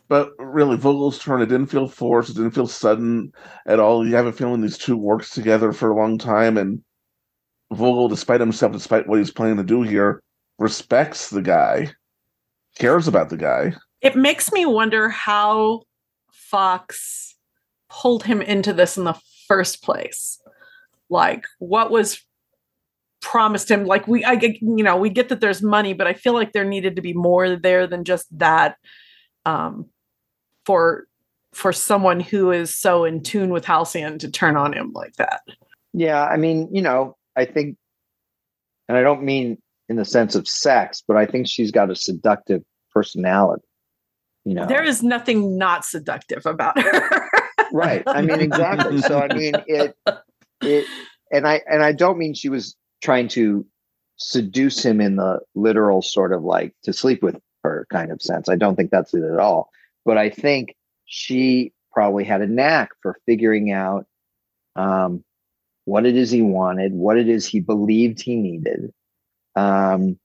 but 0.08 0.30
really, 0.38 0.76
Vogel's 0.76 1.18
turn, 1.18 1.42
it 1.42 1.46
didn't 1.46 1.66
feel 1.66 1.88
forced. 1.88 2.30
It 2.30 2.34
didn't 2.34 2.52
feel 2.52 2.66
sudden 2.66 3.32
at 3.66 3.78
all. 3.78 4.06
You 4.06 4.14
have 4.16 4.26
a 4.26 4.32
feeling 4.32 4.62
these 4.62 4.78
two 4.78 4.96
worked 4.96 5.32
together 5.32 5.72
for 5.72 5.90
a 5.90 5.96
long 5.96 6.18
time, 6.18 6.56
and 6.56 6.82
Vogel, 7.72 8.08
despite 8.08 8.40
himself, 8.40 8.72
despite 8.72 9.06
what 9.06 9.18
he's 9.18 9.30
planning 9.30 9.58
to 9.58 9.62
do 9.62 9.82
here, 9.82 10.22
respects 10.58 11.28
the 11.30 11.42
guy, 11.42 11.92
cares 12.78 13.06
about 13.06 13.28
the 13.28 13.36
guy 13.36 13.74
it 14.00 14.16
makes 14.16 14.52
me 14.52 14.64
wonder 14.64 15.08
how 15.08 15.82
Fox 16.30 17.36
pulled 17.88 18.24
him 18.24 18.40
into 18.40 18.72
this 18.72 18.96
in 18.96 19.04
the 19.04 19.18
first 19.46 19.82
place. 19.82 20.40
Like, 21.10 21.44
what 21.58 21.90
was 21.90 22.22
promised 23.20 23.70
him? 23.70 23.86
Like, 23.86 24.06
we, 24.06 24.24
I, 24.24 24.32
you 24.32 24.84
know, 24.84 24.96
we 24.96 25.10
get 25.10 25.28
that 25.28 25.40
there's 25.40 25.62
money, 25.62 25.92
but 25.92 26.06
I 26.06 26.14
feel 26.14 26.32
like 26.32 26.52
there 26.52 26.64
needed 26.64 26.96
to 26.96 27.02
be 27.02 27.12
more 27.12 27.56
there 27.56 27.86
than 27.86 28.04
just 28.04 28.26
that. 28.38 28.76
Um, 29.46 29.86
for 30.66 31.06
for 31.54 31.72
someone 31.72 32.20
who 32.20 32.52
is 32.52 32.76
so 32.76 33.04
in 33.04 33.22
tune 33.22 33.50
with 33.50 33.64
Halcyon 33.64 34.18
to 34.18 34.30
turn 34.30 34.56
on 34.56 34.74
him 34.74 34.92
like 34.92 35.14
that. 35.14 35.40
Yeah, 35.94 36.22
I 36.24 36.36
mean, 36.36 36.68
you 36.70 36.82
know, 36.82 37.16
I 37.36 37.46
think, 37.46 37.78
and 38.86 38.98
I 38.98 39.00
don't 39.00 39.22
mean 39.22 39.56
in 39.88 39.96
the 39.96 40.04
sense 40.04 40.34
of 40.34 40.46
sex, 40.46 41.02
but 41.08 41.16
I 41.16 41.24
think 41.24 41.48
she's 41.48 41.70
got 41.70 41.90
a 41.90 41.96
seductive 41.96 42.62
personality 42.92 43.64
you 44.48 44.54
know 44.54 44.66
there 44.66 44.82
is 44.82 45.02
nothing 45.02 45.58
not 45.58 45.84
seductive 45.84 46.46
about 46.46 46.80
her 46.80 47.28
right 47.72 48.02
i 48.06 48.22
mean 48.22 48.40
exactly 48.40 49.00
so 49.02 49.20
i 49.20 49.32
mean 49.34 49.54
it 49.66 49.94
it 50.62 50.86
and 51.32 51.46
i 51.46 51.60
and 51.70 51.82
i 51.82 51.92
don't 51.92 52.18
mean 52.18 52.34
she 52.34 52.48
was 52.48 52.76
trying 53.02 53.28
to 53.28 53.64
seduce 54.16 54.84
him 54.84 55.00
in 55.00 55.16
the 55.16 55.40
literal 55.54 56.02
sort 56.02 56.32
of 56.32 56.42
like 56.42 56.74
to 56.82 56.92
sleep 56.92 57.22
with 57.22 57.40
her 57.62 57.86
kind 57.90 58.10
of 58.10 58.20
sense. 58.20 58.48
I 58.48 58.56
don't 58.56 58.76
think 58.76 58.90
that's 58.90 59.14
it 59.14 59.22
at 59.22 59.38
all. 59.38 59.70
But 60.04 60.18
i 60.18 60.30
think 60.30 60.74
she 61.06 61.72
probably 61.92 62.24
had 62.24 62.42
a 62.42 62.46
knack 62.46 62.90
for 63.02 63.16
figuring 63.26 63.72
out 63.72 64.06
um, 64.76 65.24
what 65.84 66.04
it 66.06 66.16
is 66.16 66.30
he 66.30 66.42
wanted 66.42 66.92
what 66.92 67.16
it 67.16 67.28
is 67.28 67.46
he 67.46 67.60
believed 67.60 68.20
he 68.20 68.36
needed. 68.36 68.92
Um, 69.56 70.18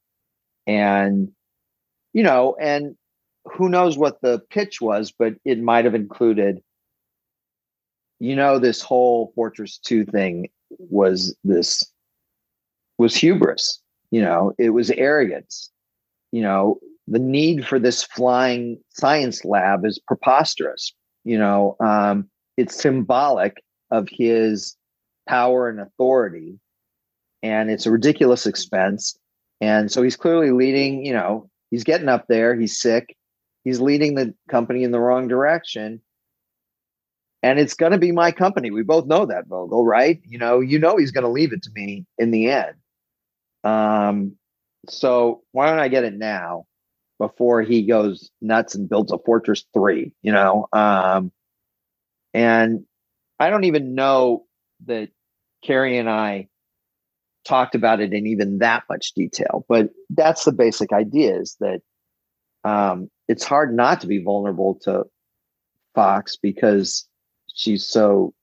and 0.67 1.31
you 2.13 2.23
know 2.23 2.55
and 2.59 2.95
who 3.45 3.69
knows 3.69 3.97
what 3.97 4.21
the 4.21 4.41
pitch 4.49 4.81
was, 4.81 5.11
but 5.17 5.33
it 5.43 5.61
might 5.61 5.85
have 5.85 5.95
included, 5.95 6.61
you 8.23 8.37
know, 8.37 8.57
this 8.57 8.81
whole 8.81 9.33
Fortress 9.35 9.77
2 9.79 10.05
thing 10.05 10.47
was 10.69 11.35
this 11.43 11.83
was 12.97 13.13
hubris, 13.17 13.81
you 14.11 14.21
know, 14.21 14.53
it 14.57 14.69
was 14.69 14.89
arrogance. 14.91 15.69
You 16.31 16.41
know, 16.43 16.79
the 17.05 17.19
need 17.19 17.67
for 17.67 17.79
this 17.79 18.01
flying 18.01 18.79
science 18.91 19.43
lab 19.43 19.85
is 19.85 19.99
preposterous. 20.07 20.93
You 21.25 21.37
know, 21.37 21.75
um, 21.81 22.29
it's 22.55 22.81
symbolic 22.81 23.61
of 23.91 24.07
his 24.09 24.77
power 25.27 25.67
and 25.67 25.81
authority, 25.81 26.57
and 27.41 27.69
it's 27.69 27.85
a 27.85 27.91
ridiculous 27.91 28.45
expense. 28.47 29.19
And 29.59 29.91
so 29.91 30.01
he's 30.01 30.15
clearly 30.15 30.51
leading, 30.51 31.05
you 31.05 31.11
know, 31.11 31.49
he's 31.71 31.83
getting 31.83 32.07
up 32.07 32.27
there, 32.29 32.55
he's 32.55 32.79
sick, 32.79 33.17
he's 33.65 33.81
leading 33.81 34.15
the 34.15 34.33
company 34.49 34.85
in 34.85 34.91
the 34.91 34.99
wrong 35.01 35.27
direction 35.27 35.99
and 37.43 37.59
it's 37.59 37.75
going 37.75 37.91
to 37.91 37.99
be 37.99 38.11
my 38.11 38.31
company. 38.31 38.71
We 38.71 38.83
both 38.83 39.05
know 39.05 39.25
that 39.27 39.47
vogel 39.47 39.85
right? 39.85 40.19
You 40.25 40.39
know 40.39 40.59
you 40.61 40.79
know 40.79 40.97
he's 40.97 41.11
going 41.11 41.25
to 41.25 41.29
leave 41.29 41.53
it 41.53 41.61
to 41.63 41.69
me 41.75 42.05
in 42.17 42.31
the 42.31 42.49
end. 42.49 42.75
Um 43.63 44.35
so 44.89 45.43
why 45.53 45.69
don't 45.69 45.79
i 45.79 45.87
get 45.87 46.03
it 46.03 46.13
now 46.13 46.65
before 47.19 47.61
he 47.61 47.85
goes 47.85 48.29
nuts 48.41 48.75
and 48.75 48.89
builds 48.89 49.13
a 49.13 49.17
fortress 49.19 49.63
3 49.73 50.11
you 50.21 50.31
know? 50.31 50.67
Um 50.73 51.31
and 52.33 52.83
i 53.39 53.49
don't 53.49 53.63
even 53.63 53.95
know 53.95 54.45
that 54.87 55.09
Cary 55.63 55.97
and 55.97 56.09
i 56.09 56.49
talked 57.45 57.75
about 57.75 58.01
it 58.01 58.11
in 58.11 58.27
even 58.27 58.57
that 58.57 58.83
much 58.89 59.13
detail 59.13 59.65
but 59.69 59.89
that's 60.09 60.43
the 60.43 60.51
basic 60.51 60.91
idea 60.91 61.39
is 61.39 61.55
that 61.61 61.81
um, 62.63 63.09
it's 63.27 63.43
hard 63.43 63.75
not 63.75 64.01
to 64.01 64.07
be 64.07 64.23
vulnerable 64.23 64.75
to 64.83 65.05
Fox 65.95 66.37
because 66.37 67.07
she's 67.53 67.85
so 67.85 68.33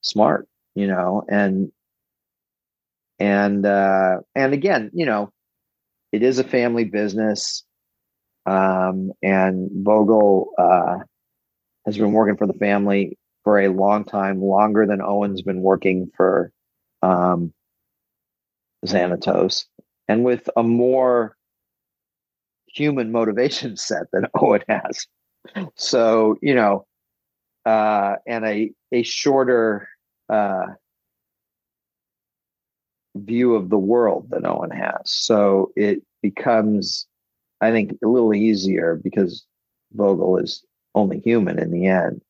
smart, 0.00 0.48
you 0.74 0.86
know, 0.86 1.24
and 1.28 1.70
and 3.18 3.64
uh 3.66 4.18
and 4.34 4.54
again, 4.54 4.90
you 4.94 5.06
know, 5.06 5.32
it 6.12 6.22
is 6.22 6.38
a 6.38 6.44
family 6.44 6.84
business. 6.84 7.64
Um 8.46 9.12
and 9.22 9.70
Vogel 9.84 10.50
uh 10.58 10.98
has 11.86 11.98
been 11.98 12.12
working 12.12 12.36
for 12.36 12.46
the 12.46 12.54
family 12.54 13.18
for 13.42 13.60
a 13.60 13.68
long 13.68 14.04
time, 14.04 14.40
longer 14.40 14.86
than 14.86 15.02
Owen's 15.02 15.42
been 15.42 15.60
working 15.60 16.10
for 16.16 16.52
um 17.02 17.52
Xanatos. 18.86 19.66
And 20.08 20.24
with 20.24 20.50
a 20.56 20.62
more 20.62 21.36
human 22.66 23.12
motivation 23.12 23.76
set 23.76 24.04
that 24.12 24.30
Owen 24.40 24.62
has. 24.68 25.06
So, 25.76 26.36
you 26.42 26.54
know, 26.54 26.86
uh, 27.64 28.16
and 28.26 28.44
a 28.44 28.70
a 28.92 29.02
shorter 29.02 29.88
uh, 30.28 30.66
view 33.16 33.54
of 33.54 33.70
the 33.70 33.78
world 33.78 34.28
than 34.30 34.46
Owen 34.46 34.70
has. 34.70 34.98
So 35.04 35.72
it 35.76 36.02
becomes, 36.22 37.06
I 37.60 37.70
think, 37.70 37.92
a 38.02 38.08
little 38.08 38.34
easier 38.34 39.00
because 39.02 39.44
Vogel 39.92 40.38
is 40.38 40.64
only 40.94 41.20
human 41.20 41.58
in 41.58 41.70
the 41.70 41.86
end 41.86 42.20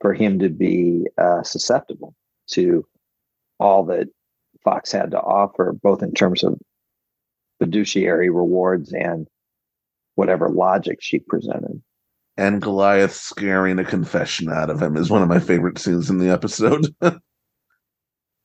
for 0.00 0.14
him 0.14 0.38
to 0.38 0.48
be 0.48 1.06
uh, 1.18 1.42
susceptible 1.42 2.14
to 2.48 2.86
all 3.58 3.84
that 3.84 4.08
Fox 4.62 4.92
had 4.92 5.10
to 5.12 5.20
offer, 5.20 5.74
both 5.82 6.02
in 6.02 6.12
terms 6.12 6.44
of 6.44 6.58
fiduciary 7.58 8.30
rewards 8.30 8.92
and 8.92 9.26
whatever 10.14 10.48
logic 10.48 10.98
she 11.00 11.18
presented. 11.18 11.82
And 12.38 12.62
Goliath 12.62 13.14
scaring 13.14 13.80
a 13.80 13.84
confession 13.84 14.48
out 14.48 14.70
of 14.70 14.80
him 14.80 14.96
is 14.96 15.10
one 15.10 15.22
of 15.22 15.28
my 15.28 15.40
favorite 15.40 15.76
scenes 15.76 16.08
in 16.08 16.18
the 16.18 16.30
episode. 16.30 16.94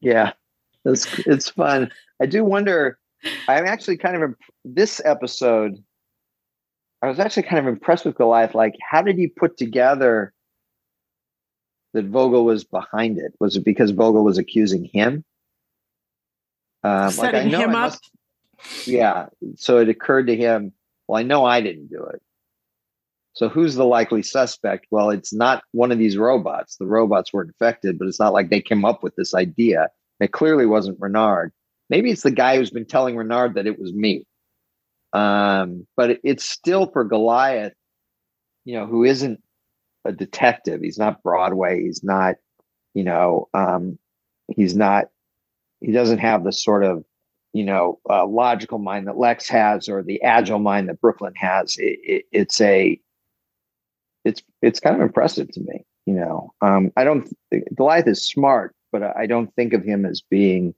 yeah, 0.02 0.34
it's 0.84 1.20
it's 1.20 1.50
fun. 1.50 1.92
I 2.20 2.26
do 2.26 2.44
wonder. 2.44 2.98
I'm 3.48 3.68
actually 3.68 3.98
kind 3.98 4.24
of 4.24 4.36
this 4.66 5.00
episode. 5.06 5.78
I 7.04 7.08
was 7.08 7.20
actually 7.20 7.44
kind 7.44 7.60
of 7.60 7.68
impressed 7.68 8.04
with 8.04 8.16
Goliath. 8.16 8.56
Like, 8.56 8.74
how 8.82 9.04
did 9.04 9.18
he 9.18 9.28
put 9.28 9.58
together 9.58 10.34
that 11.94 12.06
Vogel 12.06 12.46
was 12.46 12.64
behind 12.64 13.20
it? 13.20 13.34
Was 13.40 13.56
it 13.56 13.64
because 13.64 13.92
Vogel 13.92 14.24
was 14.24 14.40
accusing 14.40 14.86
him? 14.86 15.24
Um, 16.84 17.12
Setting 17.12 17.52
like 17.52 17.62
him 17.62 17.70
up. 17.70 17.92
Must, 17.92 18.10
yeah. 18.88 19.28
So 19.56 19.78
it 19.78 19.90
occurred 19.90 20.28
to 20.28 20.36
him, 20.36 20.74
well, 21.08 21.20
I 21.20 21.24
know 21.24 21.46
I 21.46 21.62
didn't 21.62 21.90
do 21.90 22.04
it. 22.06 22.22
So 23.34 23.50
who's 23.50 23.76
the 23.76 23.86
likely 23.86 24.22
suspect? 24.22 24.86
Well, 24.92 25.10
it's 25.10 25.34
not 25.34 25.64
one 25.72 25.92
of 25.92 25.98
these 25.98 26.18
robots. 26.18 26.78
The 26.78 26.86
robots 26.86 27.34
were 27.34 27.44
infected, 27.44 27.98
but 27.98 28.08
it's 28.08 28.20
not 28.20 28.34
like 28.34 28.50
they 28.50 28.62
came 28.62 28.86
up 28.86 29.02
with 29.02 29.16
this 29.16 29.34
idea. 29.34 29.88
It 30.20 30.32
clearly 30.32 30.68
wasn't 30.68 31.00
Renard. 31.00 31.52
Maybe 31.90 32.12
it's 32.12 32.24
the 32.24 32.32
guy 32.32 32.58
who's 32.58 32.70
been 32.70 32.86
telling 32.86 33.18
Renard 33.18 33.56
that 33.56 33.68
it 33.68 33.80
was 33.80 33.92
me. 33.92 34.26
Um, 35.14 35.88
but 35.98 36.20
it's 36.24 36.48
still 36.48 36.88
for 36.92 37.04
Goliath, 37.04 37.74
you 38.66 38.76
know, 38.76 38.86
who 38.86 39.04
isn't 39.04 39.42
a 40.06 40.12
detective. 40.12 40.82
He's 40.82 40.98
not 40.98 41.24
Broadway. 41.24 41.82
He's 41.84 42.04
not, 42.04 42.36
you 42.94 43.04
know, 43.04 43.50
um, 43.54 43.98
he's 44.56 44.76
not, 44.76 45.06
he 45.82 45.92
doesn't 45.92 46.20
have 46.20 46.44
the 46.44 46.52
sort 46.52 46.84
of 46.84 47.04
you 47.54 47.64
know 47.64 48.00
uh, 48.10 48.26
logical 48.26 48.80
mind 48.80 49.08
that 49.08 49.18
Lex 49.18 49.48
has 49.48 49.88
or 49.88 50.02
the 50.02 50.22
agile 50.24 50.60
mind 50.60 50.90
that 50.90 51.00
Brooklyn 51.00 51.34
has. 51.36 51.76
It, 51.78 52.00
it, 52.04 52.26
it's 52.32 52.60
a 52.60 53.00
it's 54.26 54.42
it's 54.62 54.80
kind 54.80 54.96
of 54.96 55.02
impressive 55.02 55.50
to 55.52 55.62
me. 55.62 55.86
You 56.06 56.16
know, 56.16 56.54
um, 56.62 56.92
I 56.98 57.04
don't 57.04 57.30
Goliath 57.76 58.08
is 58.08 58.28
smart, 58.28 58.76
but 58.92 59.04
I 59.04 59.26
don't 59.26 59.54
think 59.56 59.74
of 59.74 59.84
him 59.84 60.06
as 60.06 60.22
being 60.22 60.74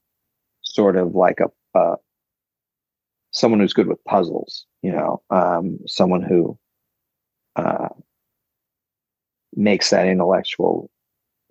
sort 0.62 0.96
of 0.96 1.16
like 1.16 1.40
a 1.40 1.78
uh, 1.78 1.96
someone 3.32 3.60
who's 3.60 3.74
good 3.74 3.88
with 3.88 4.04
puzzles. 4.06 4.66
You 4.82 4.92
know, 4.92 5.22
um, 5.30 5.80
someone 5.88 6.22
who 6.22 6.58
uh, 7.56 7.90
makes 9.56 9.90
that 9.90 10.08
intellectual 10.08 10.90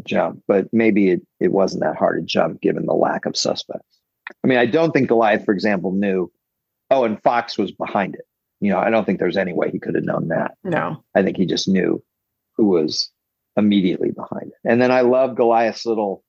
jump. 0.05 0.43
But 0.47 0.69
maybe 0.73 1.11
it, 1.11 1.23
it 1.41 1.53
wasn't 1.53 1.83
that 1.83 1.97
hard 1.97 2.21
to 2.21 2.27
jump 2.27 2.61
given 2.61 2.87
the 2.87 2.95
lack 2.95 3.27
of 3.27 3.37
suspects. 3.37 4.01
I 4.43 4.47
mean, 4.47 4.59
I 4.59 4.67
don't 4.67 4.93
think 4.93 5.09
Goliath, 5.09 5.45
for 5.45 5.53
example, 5.53 5.93
knew, 5.93 6.31
oh, 6.91 7.05
and 7.05 7.23
Fox 7.23 7.59
was 7.59 7.73
behind 7.73 8.15
it. 8.15 8.27
You 8.65 8.71
know, 8.71 8.79
I 8.79 8.89
don't 8.89 9.05
think 9.05 9.19
there's 9.19 9.37
any 9.37 9.53
way 9.53 9.71
he 9.71 9.79
could 9.79 9.95
have 9.95 10.05
known 10.05 10.29
that. 10.29 10.53
No. 10.65 11.05
I 11.15 11.23
think 11.23 11.37
he 11.37 11.45
just 11.45 11.69
knew 11.69 12.03
who 12.57 12.65
was 12.65 13.11
immediately 13.59 14.11
behind 14.11 14.47
it. 14.47 14.59
And 14.65 14.81
then 14.81 14.91
I 14.91 15.03
love 15.03 15.37
Goliath's 15.37 15.85
little 15.85 16.25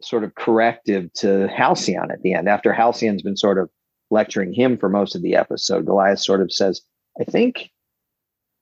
sort 0.00 0.24
of 0.24 0.34
corrective 0.36 1.12
to 1.16 1.48
Halcyon 1.48 2.10
at 2.10 2.22
the 2.22 2.32
end. 2.32 2.48
After 2.48 2.72
Halcyon's 2.72 3.20
been 3.20 3.36
sort 3.36 3.58
of 3.58 3.68
lecturing 4.10 4.54
him 4.54 4.78
for 4.78 4.88
most 4.88 5.14
of 5.14 5.20
the 5.20 5.36
episode, 5.36 5.84
Goliath 5.84 6.20
sort 6.20 6.40
of 6.40 6.50
says, 6.50 6.80
I 7.20 7.24
think 7.24 7.70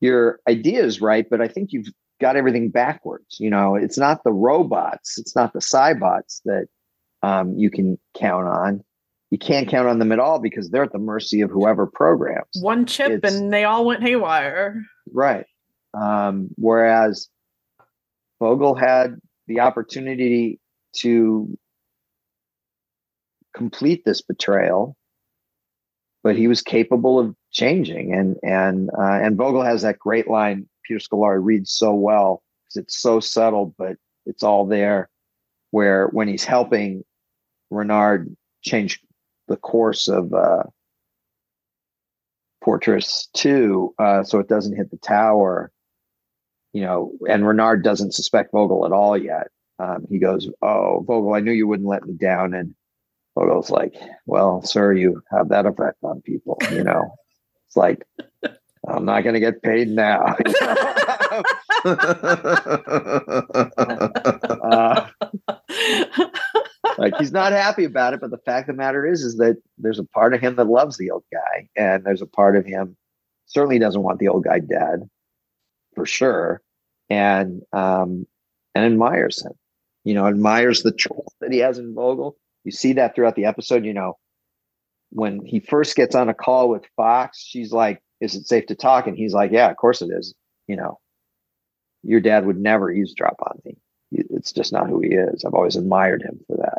your 0.01 0.41
idea 0.49 0.85
is 0.85 1.01
right, 1.01 1.31
but 1.31 1.41
I 1.41 1.47
think 1.47 1.73
you've 1.73 1.87
got 2.21 2.35
everything 2.35 2.69
backwards. 2.69 3.37
You 3.39 3.51
know, 3.51 3.77
it's 3.77 3.97
not 3.97 4.25
the 4.25 4.33
robots, 4.33 5.19
it's 5.19 5.37
not 5.37 5.53
the 5.53 5.61
cybots 5.61 6.41
that 6.47 6.67
um, 7.23 7.57
you 7.57 7.71
can 7.71 7.97
count 8.17 8.49
on. 8.49 8.83
You 9.33 9.39
can't 9.39 9.67
count 9.67 9.89
on 9.89 9.99
them 9.99 10.13
at 10.13 10.19
all 10.19 10.41
because 10.41 10.69
they're 10.69 10.83
at 10.83 10.93
the 10.93 10.99
mercy 10.99 11.41
of 11.41 11.51
whoever 11.51 11.87
programs. 11.87 12.51
One 12.61 12.85
chip 12.85 13.25
it's, 13.25 13.35
and 13.35 13.51
they 13.51 13.65
all 13.65 13.87
went 13.87 14.03
haywire. 14.03 14.85
Right. 15.11 15.47
Um, 15.95 16.51
whereas 16.57 17.31
Vogel 18.41 18.75
had 18.75 19.19
the 19.47 19.61
opportunity 19.61 20.61
to 20.97 21.59
complete 23.57 24.05
this 24.05 24.21
betrayal, 24.21 24.99
but 26.23 26.37
he 26.37 26.47
was 26.47 26.61
capable 26.61 27.19
of 27.19 27.35
changing. 27.53 28.13
And 28.13 28.37
and 28.43 28.91
uh, 28.91 29.19
and 29.23 29.39
Vogel 29.39 29.63
has 29.63 29.81
that 29.81 29.99
great 29.99 30.29
line 30.29 30.69
Peter 30.85 31.01
Scolari 31.01 31.43
reads 31.43 31.73
so 31.73 31.95
well 31.95 32.43
because 32.67 32.83
it's 32.83 33.01
so 33.01 33.19
subtle, 33.19 33.75
but 33.79 33.97
it's 34.27 34.43
all 34.43 34.67
there. 34.67 35.09
Where 35.71 36.09
when 36.09 36.29
he's 36.29 36.45
helping 36.45 37.03
Renard 37.71 38.37
changed 38.61 39.01
the 39.53 39.59
course 39.59 40.09
of 40.09 40.33
uh, 40.33 40.63
Fortress 42.65 43.29
2 43.35 43.95
uh, 43.99 44.23
so 44.25 44.39
it 44.39 44.49
doesn't 44.49 44.77
hit 44.77 44.91
the 44.91 44.97
tower. 44.97 45.71
You 46.73 46.81
know, 46.81 47.13
and 47.29 47.47
Renard 47.47 47.85
doesn't 47.85 48.15
suspect 48.15 48.53
Vogel 48.53 48.87
at 48.87 48.93
all 48.93 49.19
yet. 49.19 49.49
Um, 49.79 50.07
he 50.09 50.19
goes, 50.19 50.49
Oh, 50.63 51.05
Vogel, 51.07 51.35
I 51.35 51.41
knew 51.41 51.53
you 51.53 51.67
wouldn't 51.67 51.89
let 51.89 52.07
me 52.07 52.15
down. 52.15 52.55
And 52.55 52.75
Vogel's 53.35 53.69
like, 53.69 53.95
Well, 54.25 54.63
sir, 54.63 54.95
you 54.95 55.23
have 55.31 55.51
that 55.51 55.67
effect 55.67 55.99
on 56.03 56.23
people. 56.23 56.57
You 56.71 56.83
know, 56.83 57.15
it's 57.67 57.77
like, 57.77 58.03
I'm 58.89 59.05
not 59.05 59.23
going 59.23 59.35
to 59.35 59.41
get 59.41 59.63
paid 59.63 59.89
now. 59.89 60.35
uh, 64.63 65.07
like 66.99 67.15
he's 67.19 67.33
not 67.33 67.53
happy 67.53 67.85
about 67.85 68.15
it, 68.15 68.21
but 68.21 68.31
the 68.31 68.39
fact 68.39 68.69
of 68.69 68.77
the 68.77 68.83
matter 68.83 69.07
is, 69.07 69.23
is 69.23 69.37
that 69.37 69.57
there's 69.79 69.99
a 69.99 70.05
part 70.05 70.35
of 70.35 70.41
him 70.41 70.57
that 70.57 70.67
loves 70.67 70.97
the 70.97 71.11
old 71.11 71.25
guy, 71.33 71.69
and 71.77 72.05
there's 72.05 72.23
a 72.23 72.27
part 72.27 72.57
of 72.57 72.65
him 72.65 72.97
certainly 73.47 73.79
doesn't 73.79 74.03
want 74.03 74.19
the 74.19 74.29
old 74.29 74.45
guy 74.45 74.59
dead, 74.59 75.09
for 75.95 76.07
sure, 76.07 76.63
and 77.11 77.63
um, 77.73 78.27
and 78.75 78.85
admires 78.85 79.45
him. 79.45 79.53
You 80.05 80.15
know, 80.15 80.27
admires 80.27 80.83
the 80.83 80.93
trust 80.93 81.35
that 81.41 81.53
he 81.53 81.59
has 81.59 81.79
in 81.79 81.95
Vogel. 81.95 82.37
You 82.65 82.73
see 82.73 82.95
that 82.95 83.15
throughout 83.15 83.37
the 83.37 83.45
episode. 83.45 83.85
You 83.85 83.95
know, 83.95 84.19
when 85.11 85.45
he 85.45 85.61
first 85.61 85.97
gets 85.97 86.15
on 86.15 86.29
a 86.29 86.35
call 86.35 86.69
with 86.69 86.85
Fox, 86.97 87.43
she's 87.45 87.73
like, 87.73 88.03
"Is 88.21 88.35
it 88.35 88.47
safe 88.47 88.67
to 88.67 88.75
talk?" 88.75 89.07
And 89.07 89.17
he's 89.17 89.35
like, 89.35 89.53
"Yeah, 89.53 89.71
of 89.71 89.77
course 89.77 90.03
it 90.03 90.11
is." 90.11 90.35
You 90.69 90.77
know, 90.77 90.99
your 92.03 92.21
dad 92.21 92.47
would 92.47 92.59
never 92.59 92.91
eavesdrop 92.91 93.37
on 93.41 93.61
me 93.65 93.77
it's 94.13 94.53
just 94.53 94.73
not 94.73 94.89
who 94.89 95.01
he 95.01 95.11
is. 95.11 95.45
I've 95.45 95.55
always 95.55 95.77
admired 95.77 96.23
him 96.23 96.41
for 96.47 96.57
that. 96.59 96.72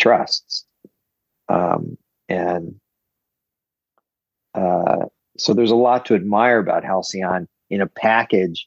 Trusts. 0.00 0.64
Um, 1.48 1.96
and 2.28 2.74
uh, 4.54 5.06
so 5.36 5.54
there's 5.54 5.70
a 5.70 5.76
lot 5.76 6.06
to 6.06 6.14
admire 6.14 6.58
about 6.58 6.84
Halcyon 6.84 7.46
in 7.68 7.80
a 7.80 7.86
package 7.86 8.66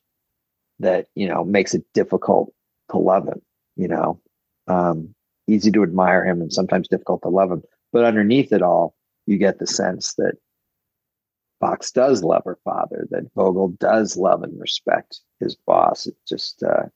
that, 0.80 1.08
you 1.16 1.28
know, 1.28 1.44
makes 1.44 1.74
it 1.74 1.84
difficult 1.94 2.54
to 2.92 2.98
love 2.98 3.28
him, 3.28 3.42
you 3.76 3.88
know, 3.88 4.22
um, 4.68 5.14
easy 5.48 5.72
to 5.72 5.84
admire 5.84 6.24
him 6.24 6.42
and 6.42 6.54
sometimes 6.54 6.88
difficult 6.88 7.22
to 7.24 7.30
love 7.30 7.52
him. 7.52 7.64
But 7.92 8.06
underneath 8.06 8.54
it 8.54 8.62
all, 8.62 8.96
you 9.26 9.38
get 9.38 9.60
the 9.60 9.68
sense 9.68 10.14
that 10.16 10.36
Fox 11.60 11.92
does 11.92 12.24
love 12.24 12.44
her 12.46 12.60
father, 12.64 13.08
that 13.12 13.32
Vogel 13.36 13.70
does 13.80 14.18
love 14.18 14.44
and 14.44 14.60
respect 14.60 15.22
his 15.40 15.56
boss. 15.56 16.08
It 16.08 16.16
just, 16.28 16.62
uh, 16.64 16.88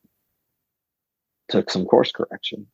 took 1.50 1.70
some 1.70 1.86
course 1.86 2.12
correction. 2.12 2.68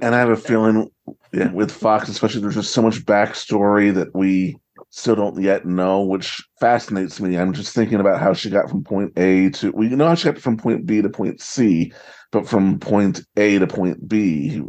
And 0.00 0.14
I 0.14 0.18
have 0.18 0.30
a 0.30 0.36
feeling, 0.36 0.90
yeah, 1.32 1.52
with 1.52 1.70
Fox, 1.70 2.08
especially, 2.08 2.40
there's 2.40 2.54
just 2.54 2.72
so 2.72 2.82
much 2.82 3.04
backstory 3.04 3.92
that 3.94 4.14
we 4.14 4.56
still 4.90 5.16
don't 5.16 5.40
yet 5.40 5.66
know, 5.66 6.02
which 6.02 6.42
fascinates 6.60 7.20
me. 7.20 7.36
I'm 7.36 7.52
just 7.52 7.74
thinking 7.74 8.00
about 8.00 8.20
how 8.20 8.32
she 8.32 8.50
got 8.50 8.68
from 8.68 8.84
point 8.84 9.12
A 9.16 9.50
to 9.50 9.70
we 9.72 9.88
know 9.88 10.08
how 10.08 10.14
she 10.14 10.30
got 10.30 10.40
from 10.40 10.56
point 10.56 10.86
B 10.86 11.02
to 11.02 11.08
point 11.08 11.40
C, 11.40 11.92
but 12.32 12.48
from 12.48 12.78
point 12.78 13.22
A 13.36 13.58
to 13.58 13.66
point 13.66 14.08
B, 14.08 14.62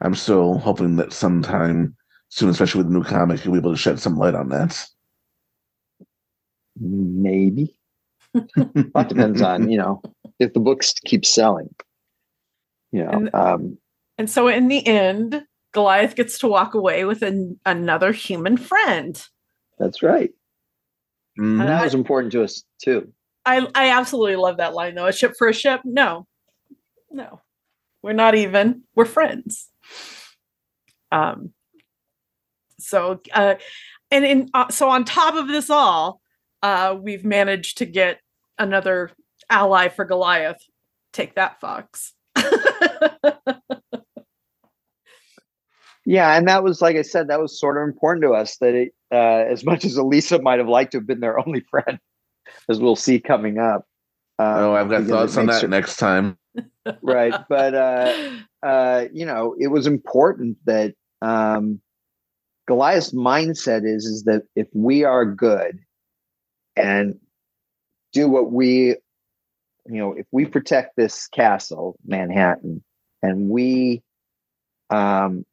I'm 0.00 0.14
still 0.14 0.58
hoping 0.58 0.96
that 0.96 1.12
sometime 1.12 1.96
soon, 2.28 2.48
especially 2.48 2.78
with 2.78 2.88
the 2.88 2.98
new 2.98 3.04
comic, 3.04 3.44
you'll 3.44 3.54
be 3.54 3.58
able 3.58 3.72
to 3.72 3.76
shed 3.76 4.00
some 4.00 4.16
light 4.16 4.34
on 4.34 4.48
that. 4.48 4.86
Maybe. 6.78 7.76
that 8.34 9.06
depends 9.08 9.42
on 9.42 9.70
you 9.70 9.76
know 9.76 10.00
if 10.38 10.52
the 10.54 10.60
books 10.60 10.94
keep 11.04 11.26
selling. 11.26 11.74
You 12.92 13.04
know, 13.04 13.10
and, 13.10 13.34
um, 13.34 13.78
and 14.22 14.30
so 14.30 14.46
in 14.46 14.68
the 14.68 14.86
end, 14.86 15.42
Goliath 15.72 16.14
gets 16.14 16.38
to 16.38 16.46
walk 16.46 16.74
away 16.74 17.04
with 17.04 17.22
an, 17.22 17.58
another 17.66 18.12
human 18.12 18.56
friend. 18.56 19.20
That's 19.80 20.00
right. 20.00 20.30
Mm-hmm. 21.36 21.60
And 21.60 21.68
that 21.68 21.82
was 21.82 21.92
important 21.92 22.30
to 22.34 22.44
us 22.44 22.62
too. 22.80 23.12
I 23.44 23.66
I 23.74 23.88
absolutely 23.88 24.36
love 24.36 24.58
that 24.58 24.74
line 24.74 24.94
though. 24.94 25.08
A 25.08 25.12
ship 25.12 25.32
for 25.36 25.48
a 25.48 25.52
ship? 25.52 25.80
No, 25.84 26.28
no, 27.10 27.40
we're 28.00 28.12
not 28.12 28.36
even. 28.36 28.84
We're 28.94 29.06
friends. 29.06 29.68
Um. 31.10 31.52
So, 32.78 33.20
uh, 33.34 33.56
and 34.12 34.24
in 34.24 34.50
uh, 34.54 34.70
so 34.70 34.88
on 34.88 35.04
top 35.04 35.34
of 35.34 35.48
this 35.48 35.68
all, 35.68 36.20
uh, 36.62 36.96
we've 36.96 37.24
managed 37.24 37.78
to 37.78 37.86
get 37.86 38.20
another 38.56 39.10
ally 39.50 39.88
for 39.88 40.04
Goliath. 40.04 40.62
Take 41.12 41.34
that, 41.34 41.58
Fox. 41.58 42.14
Yeah, 46.04 46.36
and 46.36 46.48
that 46.48 46.64
was 46.64 46.82
like 46.82 46.96
I 46.96 47.02
said, 47.02 47.28
that 47.28 47.40
was 47.40 47.58
sort 47.58 47.76
of 47.76 47.84
important 47.84 48.22
to 48.24 48.32
us 48.32 48.56
that 48.58 48.74
it, 48.74 48.92
uh, 49.12 49.44
as 49.50 49.64
much 49.64 49.84
as 49.84 49.96
Elisa 49.96 50.40
might 50.40 50.58
have 50.58 50.68
liked 50.68 50.92
to 50.92 50.98
have 50.98 51.06
been 51.06 51.20
their 51.20 51.38
only 51.46 51.60
friend, 51.60 51.98
as 52.68 52.80
we'll 52.80 52.96
see 52.96 53.20
coming 53.20 53.58
up. 53.58 53.86
Um, 54.38 54.54
oh, 54.58 54.74
I've 54.74 54.90
got 54.90 55.04
thoughts 55.04 55.36
on 55.36 55.46
that 55.46 55.60
sure, 55.60 55.68
next 55.68 55.96
time. 55.96 56.38
Right, 57.00 57.32
but 57.48 57.74
uh, 57.74 58.12
uh, 58.66 59.04
you 59.12 59.24
know, 59.24 59.54
it 59.58 59.68
was 59.68 59.86
important 59.86 60.58
that 60.66 60.94
um, 61.22 61.80
Goliath's 62.66 63.12
mindset 63.12 63.86
is 63.86 64.04
is 64.04 64.24
that 64.24 64.42
if 64.56 64.66
we 64.74 65.04
are 65.04 65.24
good 65.24 65.78
and 66.76 67.14
do 68.12 68.28
what 68.28 68.52
we, 68.52 68.96
you 69.86 69.98
know, 69.98 70.12
if 70.12 70.26
we 70.32 70.44
protect 70.44 70.96
this 70.96 71.28
castle, 71.28 71.96
Manhattan, 72.04 72.82
and 73.22 73.48
we, 73.48 74.02
um, 74.90 75.44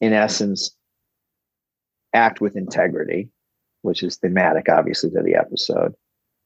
in 0.00 0.12
essence, 0.12 0.74
act 2.12 2.40
with 2.40 2.56
integrity, 2.56 3.30
which 3.82 4.02
is 4.02 4.16
thematic, 4.16 4.68
obviously, 4.68 5.10
to 5.10 5.22
the 5.22 5.34
episode, 5.34 5.94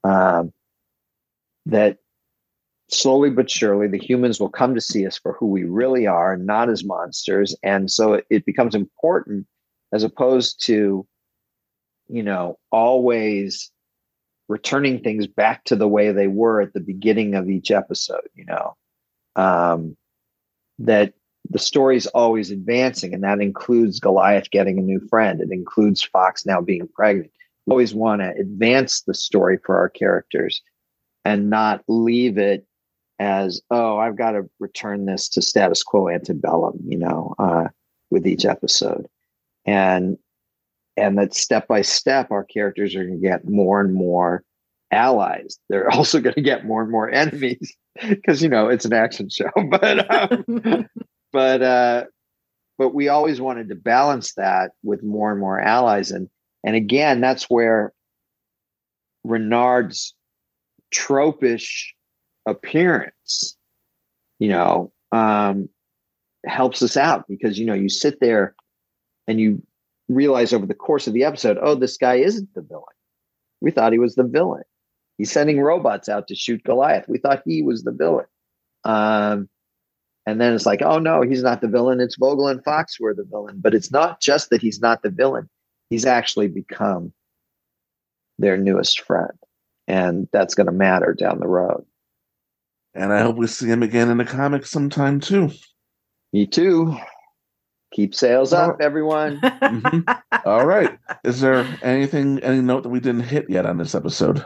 um, 0.03 0.51
that 1.65 1.97
slowly 2.89 3.29
but 3.29 3.49
surely 3.49 3.87
the 3.87 3.97
humans 3.97 4.39
will 4.39 4.49
come 4.49 4.75
to 4.75 4.81
see 4.81 5.05
us 5.07 5.17
for 5.17 5.33
who 5.33 5.47
we 5.47 5.63
really 5.63 6.07
are, 6.07 6.35
not 6.35 6.69
as 6.69 6.83
monsters. 6.83 7.55
And 7.63 7.89
so 7.89 8.13
it, 8.13 8.25
it 8.29 8.45
becomes 8.45 8.75
important 8.75 9.47
as 9.93 10.03
opposed 10.03 10.63
to, 10.65 11.07
you 12.09 12.23
know, 12.23 12.57
always 12.71 13.71
returning 14.49 14.99
things 14.99 15.27
back 15.27 15.63
to 15.65 15.75
the 15.77 15.87
way 15.87 16.11
they 16.11 16.27
were 16.27 16.61
at 16.61 16.73
the 16.73 16.81
beginning 16.81 17.35
of 17.35 17.49
each 17.49 17.71
episode, 17.71 18.27
you 18.35 18.45
know, 18.45 18.75
um, 19.37 19.95
that 20.79 21.13
the 21.49 21.59
story's 21.59 22.07
always 22.07 22.51
advancing, 22.51 23.13
and 23.13 23.23
that 23.23 23.41
includes 23.41 23.99
Goliath 23.99 24.51
getting 24.51 24.77
a 24.77 24.83
new 24.83 24.99
friend. 25.09 25.41
It 25.41 25.51
includes 25.51 26.03
Fox 26.03 26.45
now 26.45 26.61
being 26.61 26.87
pregnant. 26.87 27.31
We 27.65 27.71
always 27.71 27.93
want 27.93 28.21
to 28.21 28.31
advance 28.31 29.01
the 29.01 29.13
story 29.13 29.57
for 29.63 29.77
our 29.77 29.89
characters 29.89 30.61
and 31.25 31.49
not 31.49 31.83
leave 31.87 32.37
it 32.37 32.65
as, 33.19 33.61
oh, 33.69 33.97
I've 33.97 34.15
got 34.15 34.31
to 34.31 34.49
return 34.59 35.05
this 35.05 35.29
to 35.29 35.41
status 35.41 35.83
quo 35.83 36.09
antebellum, 36.09 36.79
you 36.85 36.97
know, 36.97 37.35
uh, 37.37 37.67
with 38.09 38.25
each 38.25 38.45
episode 38.45 39.07
and 39.65 40.17
and 40.97 41.17
that 41.17 41.33
step 41.33 41.67
by 41.67 41.81
step 41.81 42.31
our 42.31 42.43
characters 42.43 42.95
are 42.95 43.05
going 43.05 43.19
to 43.19 43.27
get 43.27 43.47
more 43.47 43.81
and 43.81 43.93
more 43.93 44.43
allies 44.91 45.57
they're 45.69 45.89
also 45.93 46.19
going 46.19 46.35
to 46.35 46.41
get 46.41 46.65
more 46.65 46.81
and 46.81 46.91
more 46.91 47.09
enemies 47.09 47.75
because 48.09 48.41
you 48.41 48.49
know 48.49 48.67
it's 48.67 48.85
an 48.85 48.93
action 48.93 49.29
show 49.29 49.49
but 49.69 50.31
um, 50.31 50.87
but 51.31 51.61
uh 51.61 52.05
but 52.77 52.93
we 52.93 53.09
always 53.09 53.39
wanted 53.39 53.69
to 53.69 53.75
balance 53.75 54.33
that 54.35 54.71
with 54.83 55.03
more 55.03 55.31
and 55.31 55.39
more 55.39 55.59
allies 55.59 56.11
and 56.11 56.29
and 56.63 56.75
again 56.75 57.21
that's 57.21 57.49
where 57.49 57.93
renard's 59.23 60.15
tropish 60.93 61.93
appearance 62.47 63.55
you 64.39 64.49
know 64.49 64.91
um 65.11 65.69
helps 66.45 66.81
us 66.81 66.97
out 66.97 67.27
because 67.27 67.59
you 67.59 67.65
know 67.65 67.73
you 67.73 67.89
sit 67.89 68.19
there 68.19 68.55
and 69.27 69.39
you 69.39 69.61
realize 70.09 70.53
over 70.53 70.65
the 70.65 70.73
course 70.73 71.07
of 71.07 71.13
the 71.13 71.23
episode, 71.23 71.57
oh, 71.61 71.75
this 71.75 71.97
guy 71.97 72.15
isn't 72.15 72.53
the 72.53 72.61
villain. 72.61 72.83
We 73.61 73.71
thought 73.71 73.93
he 73.93 73.99
was 73.99 74.15
the 74.15 74.23
villain. 74.23 74.63
He's 75.17 75.31
sending 75.31 75.59
robots 75.59 76.09
out 76.09 76.27
to 76.27 76.35
shoot 76.35 76.63
Goliath. 76.63 77.07
We 77.07 77.17
thought 77.17 77.43
he 77.45 77.61
was 77.61 77.83
the 77.83 77.91
villain. 77.91 78.25
Um, 78.83 79.49
and 80.25 80.39
then 80.39 80.53
it's 80.53 80.65
like, 80.65 80.81
oh 80.81 80.99
no, 80.99 81.21
he's 81.21 81.41
not 81.41 81.61
the 81.61 81.67
villain. 81.67 81.99
It's 81.99 82.15
Vogel 82.15 82.47
and 82.47 82.63
Fox 82.63 82.95
who 82.95 83.05
are 83.05 83.13
the 83.13 83.23
villain. 83.23 83.59
But 83.59 83.73
it's 83.73 83.91
not 83.91 84.21
just 84.21 84.49
that 84.49 84.61
he's 84.61 84.79
not 84.79 85.01
the 85.01 85.09
villain. 85.09 85.49
He's 85.89 86.05
actually 86.05 86.47
become 86.47 87.11
their 88.37 88.57
newest 88.57 89.01
friend. 89.01 89.31
And 89.87 90.27
that's 90.31 90.55
going 90.55 90.67
to 90.67 90.73
matter 90.73 91.13
down 91.13 91.39
the 91.39 91.47
road. 91.47 91.85
And 92.93 93.11
I 93.11 93.21
hope 93.21 93.37
we 93.37 93.47
see 93.47 93.67
him 93.67 93.83
again 93.83 94.09
in 94.09 94.17
the 94.17 94.25
comics 94.25 94.69
sometime 94.69 95.19
too. 95.19 95.49
Me 96.33 96.45
too. 96.45 96.97
Keep 97.93 98.15
sales 98.15 98.53
up, 98.53 98.77
everyone. 98.79 99.39
mm-hmm. 99.41 100.47
All 100.47 100.65
right. 100.65 100.97
Is 101.23 101.41
there 101.41 101.67
anything, 101.81 102.39
any 102.39 102.61
note 102.61 102.83
that 102.83 102.89
we 102.89 102.99
didn't 102.99 103.23
hit 103.23 103.49
yet 103.49 103.65
on 103.65 103.77
this 103.77 103.95
episode? 103.95 104.45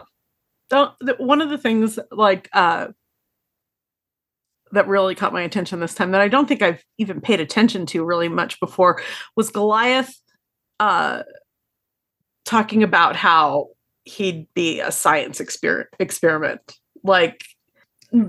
Don't, 0.70 0.94
one 1.20 1.42
of 1.42 1.50
the 1.50 1.58
things 1.58 2.00
like 2.12 2.50
uh, 2.54 2.88
that 4.76 4.88
really 4.88 5.16
caught 5.16 5.34
my 5.34 5.42
attention 5.42 5.80
this 5.80 5.96
time 5.96 6.12
that 6.12 6.22
I 6.22 6.28
don't 6.28 6.48
think 6.48 6.62
I've 6.62 6.84
even 6.98 7.20
paid 7.20 7.40
attention 7.40 7.86
to 7.88 8.06
really 8.06 8.30
much 8.30 8.60
before 8.60 9.02
was 9.36 9.50
Goliath 9.50 10.16
uh, 10.80 11.24
talking 12.46 12.84
about 12.84 13.16
how 13.16 13.70
he'd 14.04 14.48
be 14.54 14.80
a 14.80 14.92
science 14.92 15.40
exper- 15.40 15.88
experiment. 16.00 16.78
Like, 17.04 17.44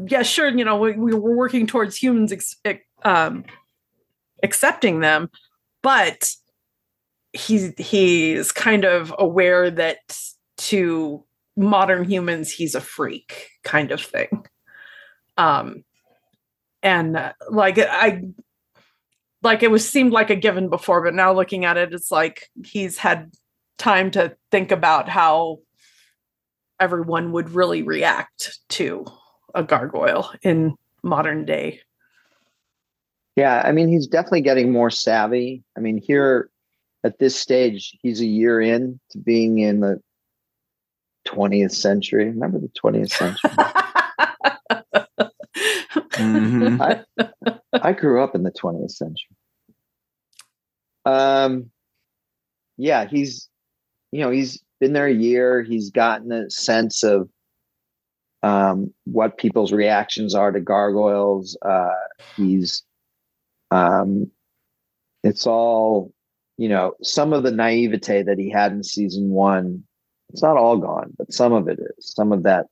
yeah, 0.09 0.23
sure, 0.23 0.49
you 0.49 0.65
know, 0.65 0.77
we, 0.79 0.93
we 0.93 1.15
were 1.15 1.37
working 1.37 1.67
towards 1.67 1.97
humans 1.97 2.33
ex- 2.33 2.57
um, 3.05 3.45
accepting 4.43 5.01
them 5.01 5.31
but 5.87 6.33
he's 7.33 7.73
he's 7.79 8.51
kind 8.51 8.85
of 8.85 9.15
aware 9.21 9.71
that 9.71 10.19
to 10.57 11.23
modern 11.57 12.03
humans 12.03 12.51
he's 12.51 12.75
a 12.75 12.81
freak 12.81 13.51
kind 13.63 13.93
of 13.93 14.01
thing 14.01 14.45
um 15.39 15.85
and 16.87 17.17
uh, 17.17 17.33
like 17.51 17.79
i 17.79 18.23
like 19.43 19.63
it 19.63 19.71
was 19.71 19.89
seemed 19.89 20.13
like 20.13 20.31
a 20.31 20.37
given 20.37 20.69
before 20.69 21.03
but 21.03 21.15
now 21.15 21.33
looking 21.33 21.65
at 21.65 21.77
it 21.77 21.93
it's 21.93 22.11
like 22.11 22.49
he's 22.65 22.97
had 22.97 23.31
time 23.77 24.11
to 24.11 24.35
think 24.51 24.73
about 24.73 25.09
how 25.09 25.59
everyone 26.81 27.33
would 27.33 27.51
really 27.51 27.83
react 27.83 28.59
to 28.69 29.05
a 29.55 29.63
gargoyle 29.63 30.31
in 30.43 30.75
modern 31.03 31.45
day 31.45 31.81
yeah, 33.37 33.61
I 33.65 33.73
mean, 33.73 33.89
he's 33.89 34.07
definitely 34.07 34.41
getting 34.41 34.73
more 34.73 34.91
savvy. 34.91 35.63
I 35.77 35.81
mean, 35.81 35.99
here 35.99 36.49
at 37.05 37.19
this 37.19 37.39
stage, 37.39 37.97
he's 38.03 38.21
a 38.23 38.27
year 38.27 38.63
in 38.63 38.99
to 39.11 39.19
being 39.19 39.59
in 39.59 39.81
the 39.81 40.01
20th 41.29 41.73
century. 41.73 42.31
Remember 42.31 42.59
the 42.59 42.71
20th 42.83 43.11
century? 43.11 43.51
mm-hmm. 45.97 46.83
I, 46.83 47.05
I 47.73 47.93
grew 47.93 48.23
up 48.23 48.35
in 48.35 48.43
the 48.43 48.53
20th 48.53 48.93
century. 48.93 49.37
Um, 51.05 51.71
yeah, 52.77 53.07
he's, 53.07 53.49
you 54.13 54.21
know, 54.21 54.31
he's 54.31 54.63
been 54.81 54.93
there 54.93 55.07
a 55.07 55.15
year. 55.15 55.63
He's 55.63 55.91
gotten 55.91 56.33
a 56.33 56.51
sense 56.51 57.03
of 57.03 57.29
um, 58.43 58.93
what 59.05 59.39
people's 59.39 59.73
reactions 59.73 60.35
are 60.35 60.53
to 60.53 60.61
gargoyles. 60.61 61.57
Uh, 61.63 61.91
he's 62.37 62.83
um, 63.71 64.31
it's 65.23 65.47
all, 65.47 66.13
you 66.57 66.69
know, 66.69 66.95
some 67.03 67.33
of 67.33 67.43
the 67.43 67.51
naivete 67.51 68.23
that 68.23 68.39
he 68.39 68.51
had 68.51 68.73
in 68.73 68.83
season 68.83 69.31
one. 69.31 69.83
It's 70.31 70.43
not 70.43 70.57
all 70.57 70.77
gone, 70.77 71.13
but 71.17 71.33
some 71.33 71.53
of 71.53 71.69
it 71.69 71.79
is. 71.79 72.15
Some 72.15 72.33
of 72.33 72.43
that 72.45 72.67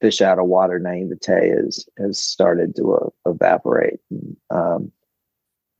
fish 0.00 0.20
out 0.20 0.38
of 0.38 0.46
water 0.46 0.78
naivete 0.78 1.50
is 1.50 1.88
has 1.98 2.18
started 2.18 2.76
to 2.76 2.94
uh, 2.94 3.30
evaporate. 3.30 4.00
And, 4.10 4.36
um, 4.50 4.92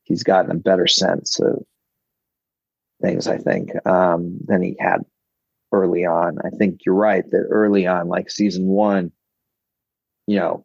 he's 0.04 0.22
gotten 0.22 0.50
a 0.50 0.54
better 0.54 0.86
sense 0.86 1.38
of 1.38 1.62
things, 3.02 3.28
I 3.28 3.38
think, 3.38 3.70
um, 3.86 4.38
than 4.46 4.62
he 4.62 4.76
had 4.78 5.04
early 5.72 6.04
on. 6.04 6.38
I 6.44 6.50
think 6.50 6.80
you're 6.84 6.94
right 6.94 7.28
that 7.30 7.46
early 7.50 7.86
on, 7.86 8.08
like 8.08 8.30
season 8.30 8.66
one, 8.66 9.12
you 10.26 10.36
know, 10.36 10.64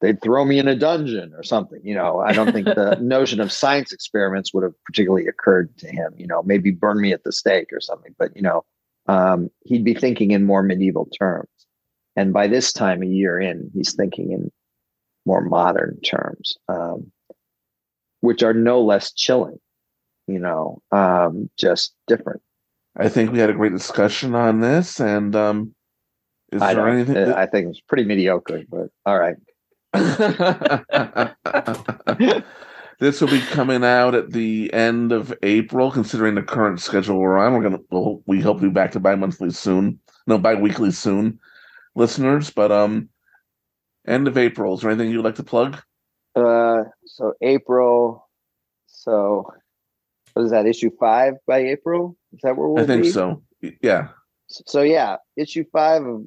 they'd 0.00 0.20
throw 0.22 0.44
me 0.44 0.58
in 0.58 0.68
a 0.68 0.76
dungeon 0.76 1.32
or 1.34 1.42
something. 1.42 1.80
You 1.82 1.94
know, 1.94 2.20
I 2.20 2.32
don't 2.32 2.52
think 2.52 2.66
the 2.66 2.98
notion 3.00 3.40
of 3.40 3.52
science 3.52 3.92
experiments 3.92 4.54
would 4.54 4.62
have 4.62 4.74
particularly 4.84 5.26
occurred 5.26 5.76
to 5.78 5.88
him. 5.88 6.12
You 6.16 6.26
know, 6.26 6.42
maybe 6.42 6.70
burn 6.70 7.00
me 7.00 7.12
at 7.12 7.24
the 7.24 7.32
stake 7.32 7.72
or 7.72 7.80
something. 7.80 8.14
But 8.18 8.34
you 8.36 8.42
know, 8.42 8.64
um, 9.06 9.50
he'd 9.64 9.84
be 9.84 9.94
thinking 9.94 10.30
in 10.30 10.44
more 10.44 10.62
medieval 10.62 11.06
terms. 11.06 11.48
And 12.16 12.32
by 12.32 12.46
this 12.46 12.72
time, 12.72 13.02
a 13.02 13.06
year 13.06 13.38
in, 13.40 13.70
he's 13.74 13.94
thinking 13.94 14.32
in 14.32 14.50
more 15.26 15.40
modern 15.40 16.00
terms, 16.00 16.56
um, 16.68 17.10
which 18.20 18.42
are 18.42 18.54
no 18.54 18.82
less 18.82 19.12
chilling. 19.12 19.58
You 20.26 20.38
know, 20.38 20.80
um, 20.90 21.50
just 21.58 21.94
different. 22.06 22.40
I 22.96 23.08
think 23.08 23.32
we 23.32 23.38
had 23.38 23.50
a 23.50 23.54
great 23.54 23.72
discussion 23.72 24.34
on 24.34 24.60
this, 24.60 25.00
and 25.00 25.34
um, 25.36 25.74
is 26.52 26.62
I 26.62 26.74
there 26.74 26.88
anything? 26.88 27.14
That- 27.14 27.36
I 27.36 27.46
think 27.46 27.64
it 27.64 27.68
was 27.68 27.80
pretty 27.80 28.04
mediocre, 28.04 28.62
but 28.70 28.88
all 29.04 29.18
right. 29.18 29.36
this 33.00 33.20
will 33.20 33.28
be 33.28 33.40
coming 33.40 33.84
out 33.84 34.14
at 34.14 34.32
the 34.32 34.72
end 34.72 35.12
of 35.12 35.34
April, 35.42 35.90
considering 35.90 36.36
the 36.36 36.42
current 36.42 36.80
schedule 36.80 37.18
we're 37.18 37.38
on. 37.38 37.52
We're 37.54 37.62
gonna 37.62 37.80
we'll, 37.90 38.22
we 38.26 38.40
hope 38.40 38.60
to 38.60 38.64
be 38.64 38.70
back 38.70 38.92
to 38.92 39.00
bi-monthly 39.00 39.50
soon. 39.50 39.98
No, 40.26 40.38
bi-weekly 40.38 40.90
soon, 40.90 41.38
listeners. 41.94 42.50
But 42.50 42.72
um, 42.72 43.08
end 44.06 44.28
of 44.28 44.38
April. 44.38 44.74
Is 44.74 44.80
there 44.80 44.90
anything 44.90 45.10
you'd 45.10 45.24
like 45.24 45.36
to 45.36 45.42
plug? 45.42 45.80
Uh, 46.34 46.84
so 47.06 47.34
April. 47.42 48.28
So 48.86 49.46
what 50.32 50.44
is 50.44 50.50
that 50.50 50.66
issue 50.66 50.90
five 50.98 51.34
by 51.46 51.58
April? 51.58 52.16
Is 52.32 52.40
that 52.42 52.56
where 52.56 52.68
we'll 52.68 52.82
I 52.82 52.86
think 52.86 53.04
be? 53.04 53.10
so. 53.10 53.42
Yeah. 53.82 54.08
So 54.48 54.82
yeah, 54.82 55.16
issue 55.36 55.64
five 55.72 56.04
of 56.04 56.24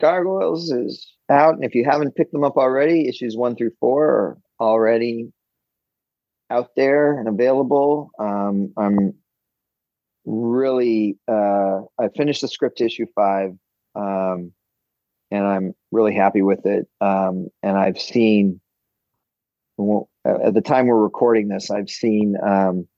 Gargoyles 0.00 0.70
is 0.70 1.12
out, 1.30 1.54
and 1.54 1.64
if 1.64 1.74
you 1.74 1.84
haven't 1.84 2.14
picked 2.14 2.32
them 2.32 2.44
up 2.44 2.56
already, 2.56 3.08
issues 3.08 3.36
one 3.36 3.56
through 3.56 3.72
four 3.80 4.06
are 4.06 4.38
already 4.60 5.32
out 6.50 6.70
there 6.76 7.18
and 7.18 7.28
available. 7.28 8.10
Um, 8.18 8.72
I'm 8.76 9.14
really 10.24 11.18
uh, 11.28 11.80
I 11.98 12.08
finished 12.16 12.42
the 12.42 12.48
script 12.48 12.80
issue 12.80 13.06
five, 13.14 13.52
um, 13.94 14.52
and 15.30 15.46
I'm 15.46 15.74
really 15.92 16.14
happy 16.14 16.42
with 16.42 16.66
it. 16.66 16.88
Um, 17.00 17.48
and 17.62 17.76
I've 17.76 18.00
seen 18.00 18.60
at 20.24 20.54
the 20.54 20.62
time 20.62 20.86
we're 20.86 20.96
recording 21.02 21.48
this, 21.48 21.70
I've 21.70 21.90
seen 21.90 22.36
um, 22.42 22.88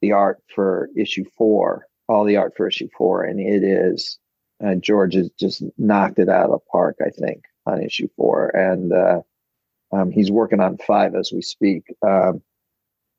the 0.00 0.12
art 0.12 0.42
for 0.54 0.88
issue 0.96 1.24
four, 1.36 1.86
all 2.08 2.24
the 2.24 2.36
art 2.36 2.54
for 2.56 2.68
issue 2.68 2.88
four, 2.96 3.24
and 3.24 3.40
it 3.40 3.64
is 3.64 4.18
uh, 4.64 4.74
George 4.76 5.14
has 5.14 5.30
just 5.38 5.62
knocked 5.76 6.18
it 6.18 6.28
out 6.28 6.46
of 6.46 6.50
the 6.52 6.58
park. 6.70 6.96
I 7.04 7.10
think 7.10 7.44
on 7.66 7.82
issue 7.82 8.08
four, 8.16 8.48
and 8.56 8.92
uh, 8.92 9.20
um, 9.92 10.10
he's 10.10 10.30
working 10.30 10.60
on 10.60 10.78
five 10.78 11.14
as 11.14 11.32
we 11.32 11.42
speak. 11.42 11.84
Um, 12.06 12.42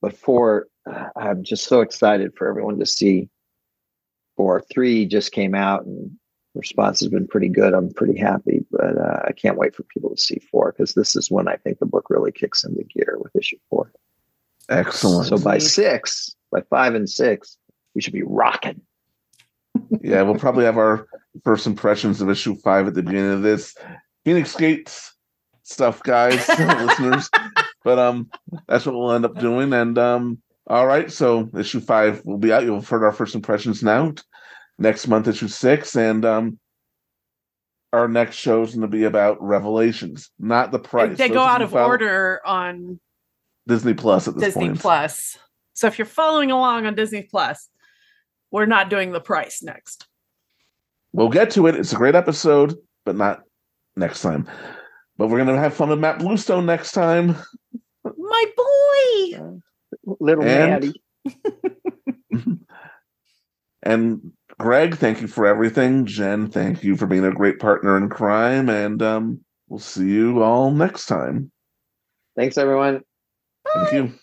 but 0.01 0.15
four, 0.15 0.67
I'm 1.15 1.43
just 1.43 1.65
so 1.65 1.81
excited 1.81 2.33
for 2.35 2.47
everyone 2.47 2.79
to 2.79 2.85
see. 2.85 3.29
Four, 4.35 4.63
three 4.71 5.05
just 5.07 5.31
came 5.31 5.55
out, 5.55 5.85
and 5.85 6.11
response 6.57 6.99
has 6.99 7.09
been 7.09 7.27
pretty 7.27 7.49
good. 7.49 7.73
I'm 7.73 7.91
pretty 7.93 8.17
happy, 8.17 8.65
but 8.71 8.97
uh, 8.97 9.21
I 9.25 9.31
can't 9.31 9.57
wait 9.57 9.75
for 9.75 9.83
people 9.83 10.09
to 10.09 10.21
see 10.21 10.39
four 10.51 10.71
because 10.71 10.93
this 10.93 11.15
is 11.15 11.31
when 11.31 11.47
I 11.47 11.55
think 11.55 11.79
the 11.79 11.85
book 11.85 12.09
really 12.09 12.31
kicks 12.31 12.63
into 12.63 12.83
gear 12.83 13.17
with 13.19 13.35
issue 13.35 13.57
four. 13.69 13.91
Excellent. 14.69 15.27
So 15.27 15.37
by 15.37 15.59
six, 15.59 16.35
by 16.51 16.61
five 16.69 16.95
and 16.95 17.09
six, 17.09 17.57
we 17.95 18.01
should 18.01 18.13
be 18.13 18.23
rocking. 18.23 18.81
yeah, 20.01 20.21
we'll 20.23 20.35
probably 20.35 20.65
have 20.65 20.77
our 20.77 21.07
first 21.43 21.67
impressions 21.67 22.21
of 22.21 22.29
issue 22.29 22.55
five 22.55 22.87
at 22.87 22.93
the 22.93 23.03
beginning 23.03 23.31
of 23.31 23.41
this. 23.43 23.75
Phoenix 24.25 24.55
Gates 24.55 25.13
stuff, 25.63 26.01
guys, 26.03 26.47
listeners. 26.59 27.29
But 27.83 27.99
um, 27.99 28.29
that's 28.67 28.85
what 28.85 28.95
we'll 28.95 29.13
end 29.13 29.25
up 29.25 29.39
doing. 29.39 29.71
And 29.73 29.97
um, 29.97 30.41
all 30.67 30.85
right, 30.85 31.11
so 31.11 31.49
issue 31.57 31.79
five 31.79 32.25
will 32.25 32.37
be 32.37 32.51
out. 32.51 32.63
You'll 32.63 32.75
have 32.75 32.89
heard 32.89 33.03
our 33.03 33.13
first 33.13 33.35
impressions 33.35 33.83
now. 33.83 34.13
Next 34.79 35.07
month, 35.07 35.27
issue 35.27 35.47
six, 35.47 35.95
and 35.95 36.23
um, 36.23 36.59
our 37.93 38.07
next 38.07 38.35
show 38.35 38.61
is 38.61 38.71
going 38.71 38.81
to 38.81 38.87
be 38.87 39.05
about 39.05 39.41
Revelations, 39.41 40.29
not 40.37 40.71
the 40.71 40.79
price. 40.79 41.17
They 41.17 41.29
Those 41.29 41.35
go 41.35 41.43
out 41.43 41.61
of 41.61 41.71
follow 41.71 41.87
order 41.87 42.41
on 42.45 42.99
Disney 43.67 43.93
Plus 43.95 44.27
at 44.27 44.35
this 44.35 44.43
Disney 44.43 44.67
point. 44.67 44.79
Plus. 44.79 45.37
So 45.73 45.87
if 45.87 45.97
you're 45.97 46.05
following 46.05 46.51
along 46.51 46.85
on 46.85 46.95
Disney 46.95 47.23
Plus, 47.23 47.69
we're 48.51 48.65
not 48.65 48.89
doing 48.89 49.11
the 49.11 49.19
price 49.19 49.63
next. 49.63 50.07
We'll 51.11 51.29
get 51.29 51.51
to 51.51 51.67
it. 51.67 51.75
It's 51.75 51.93
a 51.93 51.95
great 51.95 52.15
episode, 52.15 52.75
but 53.05 53.15
not 53.15 53.41
next 53.95 54.21
time. 54.21 54.47
But 55.17 55.27
we're 55.27 55.43
going 55.43 55.55
to 55.55 55.59
have 55.59 55.73
fun 55.73 55.89
with 55.89 55.99
Matt 55.99 56.19
Bluestone 56.19 56.67
next 56.67 56.91
time. 56.91 57.35
My 58.03 58.45
boy. 58.55 59.59
Little 60.19 60.43
And- 60.43 60.93
Maddie. 61.23 62.59
And 63.83 64.33
Greg, 64.59 64.95
thank 64.95 65.21
you 65.21 65.27
for 65.27 65.45
everything. 65.45 66.05
Jen, 66.05 66.49
thank 66.49 66.83
you 66.83 66.95
for 66.95 67.05
being 67.05 67.25
a 67.25 67.31
great 67.31 67.59
partner 67.59 67.95
in 67.95 68.09
crime. 68.09 68.69
And 68.69 69.01
um, 69.01 69.41
we'll 69.67 69.79
see 69.79 70.09
you 70.09 70.41
all 70.41 70.71
next 70.71 71.05
time. 71.05 71.51
Thanks, 72.35 72.57
everyone. 72.57 73.01
Thank 73.73 73.93
you. 73.93 74.13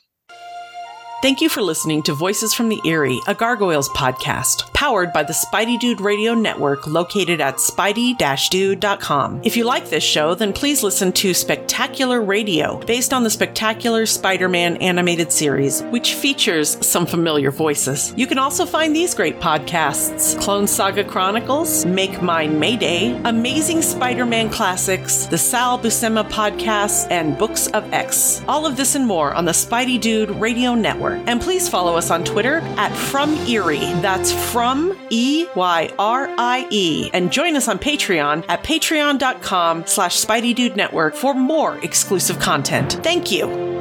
Thank 1.25 1.41
you 1.41 1.49
for 1.49 1.63
listening 1.63 2.03
to 2.03 2.13
Voices 2.13 2.53
from 2.53 2.69
the 2.69 2.83
Eyrie, 2.85 3.19
a 3.27 3.35
Gargoyles 3.35 3.89
podcast, 3.89 4.71
powered 4.75 5.11
by 5.15 5.23
the 5.23 5.33
Spidey 5.33 5.81
Dude 5.81 6.03
Radio 6.03 6.35
Network 6.35 6.87
located 6.87 7.41
at 7.41 7.57
spidey-dude.com. 7.57 9.41
If 9.43 9.57
you 9.57 9.65
like 9.65 9.89
this 9.89 10.05
show, 10.05 10.35
then 10.35 10.53
please 10.53 10.83
listen 10.83 11.13
to 11.13 11.33
Spectacular 11.33 12.21
Radio, 12.21 12.77
based 12.81 13.15
on 13.15 13.25
the 13.25 13.31
Spectacular 13.31 14.05
Spider-Man 14.05 14.77
animated 14.83 15.33
series, 15.33 15.83
which 15.85 16.13
features 16.13 16.77
some 16.87 17.07
familiar 17.07 17.51
voices. 17.51 18.13
You 18.19 18.27
can 18.27 18.37
also 18.37 18.67
find 18.67 18.95
these 18.95 19.15
great 19.15 19.41
podcasts, 19.41 20.39
Clone 20.43 20.67
Saga 20.67 21.05
Chronicles, 21.05 21.87
Make 21.87 22.21
Mine 22.21 22.59
Mayday, 22.59 23.19
Amazing 23.25 23.81
Spider-Man 23.81 24.51
Classics, 24.51 25.25
the 25.25 25.39
Sal 25.39 25.79
Buscema 25.79 26.29
podcast, 26.29 27.11
and 27.11 27.39
Books 27.39 27.69
of 27.69 27.91
X. 27.95 28.43
All 28.47 28.67
of 28.67 28.77
this 28.77 28.95
and 28.95 29.07
more 29.07 29.33
on 29.33 29.47
the 29.47 29.53
Spidey 29.53 29.99
Dude 29.99 30.29
Radio 30.29 30.75
Network. 30.75 31.14
And 31.27 31.41
please 31.41 31.69
follow 31.69 31.97
us 31.97 32.11
on 32.11 32.25
Twitter 32.25 32.59
at 32.77 32.95
From 32.95 33.35
Eyrie. 33.47 33.93
That's 34.01 34.33
from 34.53 34.97
E 35.11 35.47
Y 35.55 35.93
R 35.99 36.29
I 36.39 36.67
E. 36.71 37.11
And 37.13 37.33
join 37.33 37.57
us 37.57 37.69
on 37.69 37.79
Patreon 37.79 38.45
at 38.49 38.63
patreon.com 38.63 39.87
slash 39.87 40.25
Spidey 40.25 40.55
Dude 40.55 40.77
Network 40.77 41.15
for 41.15 41.35
more 41.35 41.79
exclusive 41.79 42.39
content. 42.39 42.95
Thank 43.03 43.31
you. 43.33 43.74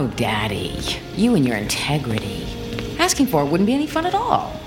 Oh, 0.00 0.06
Daddy, 0.16 0.78
you 1.14 1.34
and 1.34 1.46
your 1.46 1.58
integrity. 1.58 2.46
Asking 2.98 3.26
for 3.26 3.42
it 3.42 3.50
wouldn't 3.50 3.66
be 3.66 3.74
any 3.74 3.86
fun 3.86 4.06
at 4.06 4.14
all. 4.14 4.58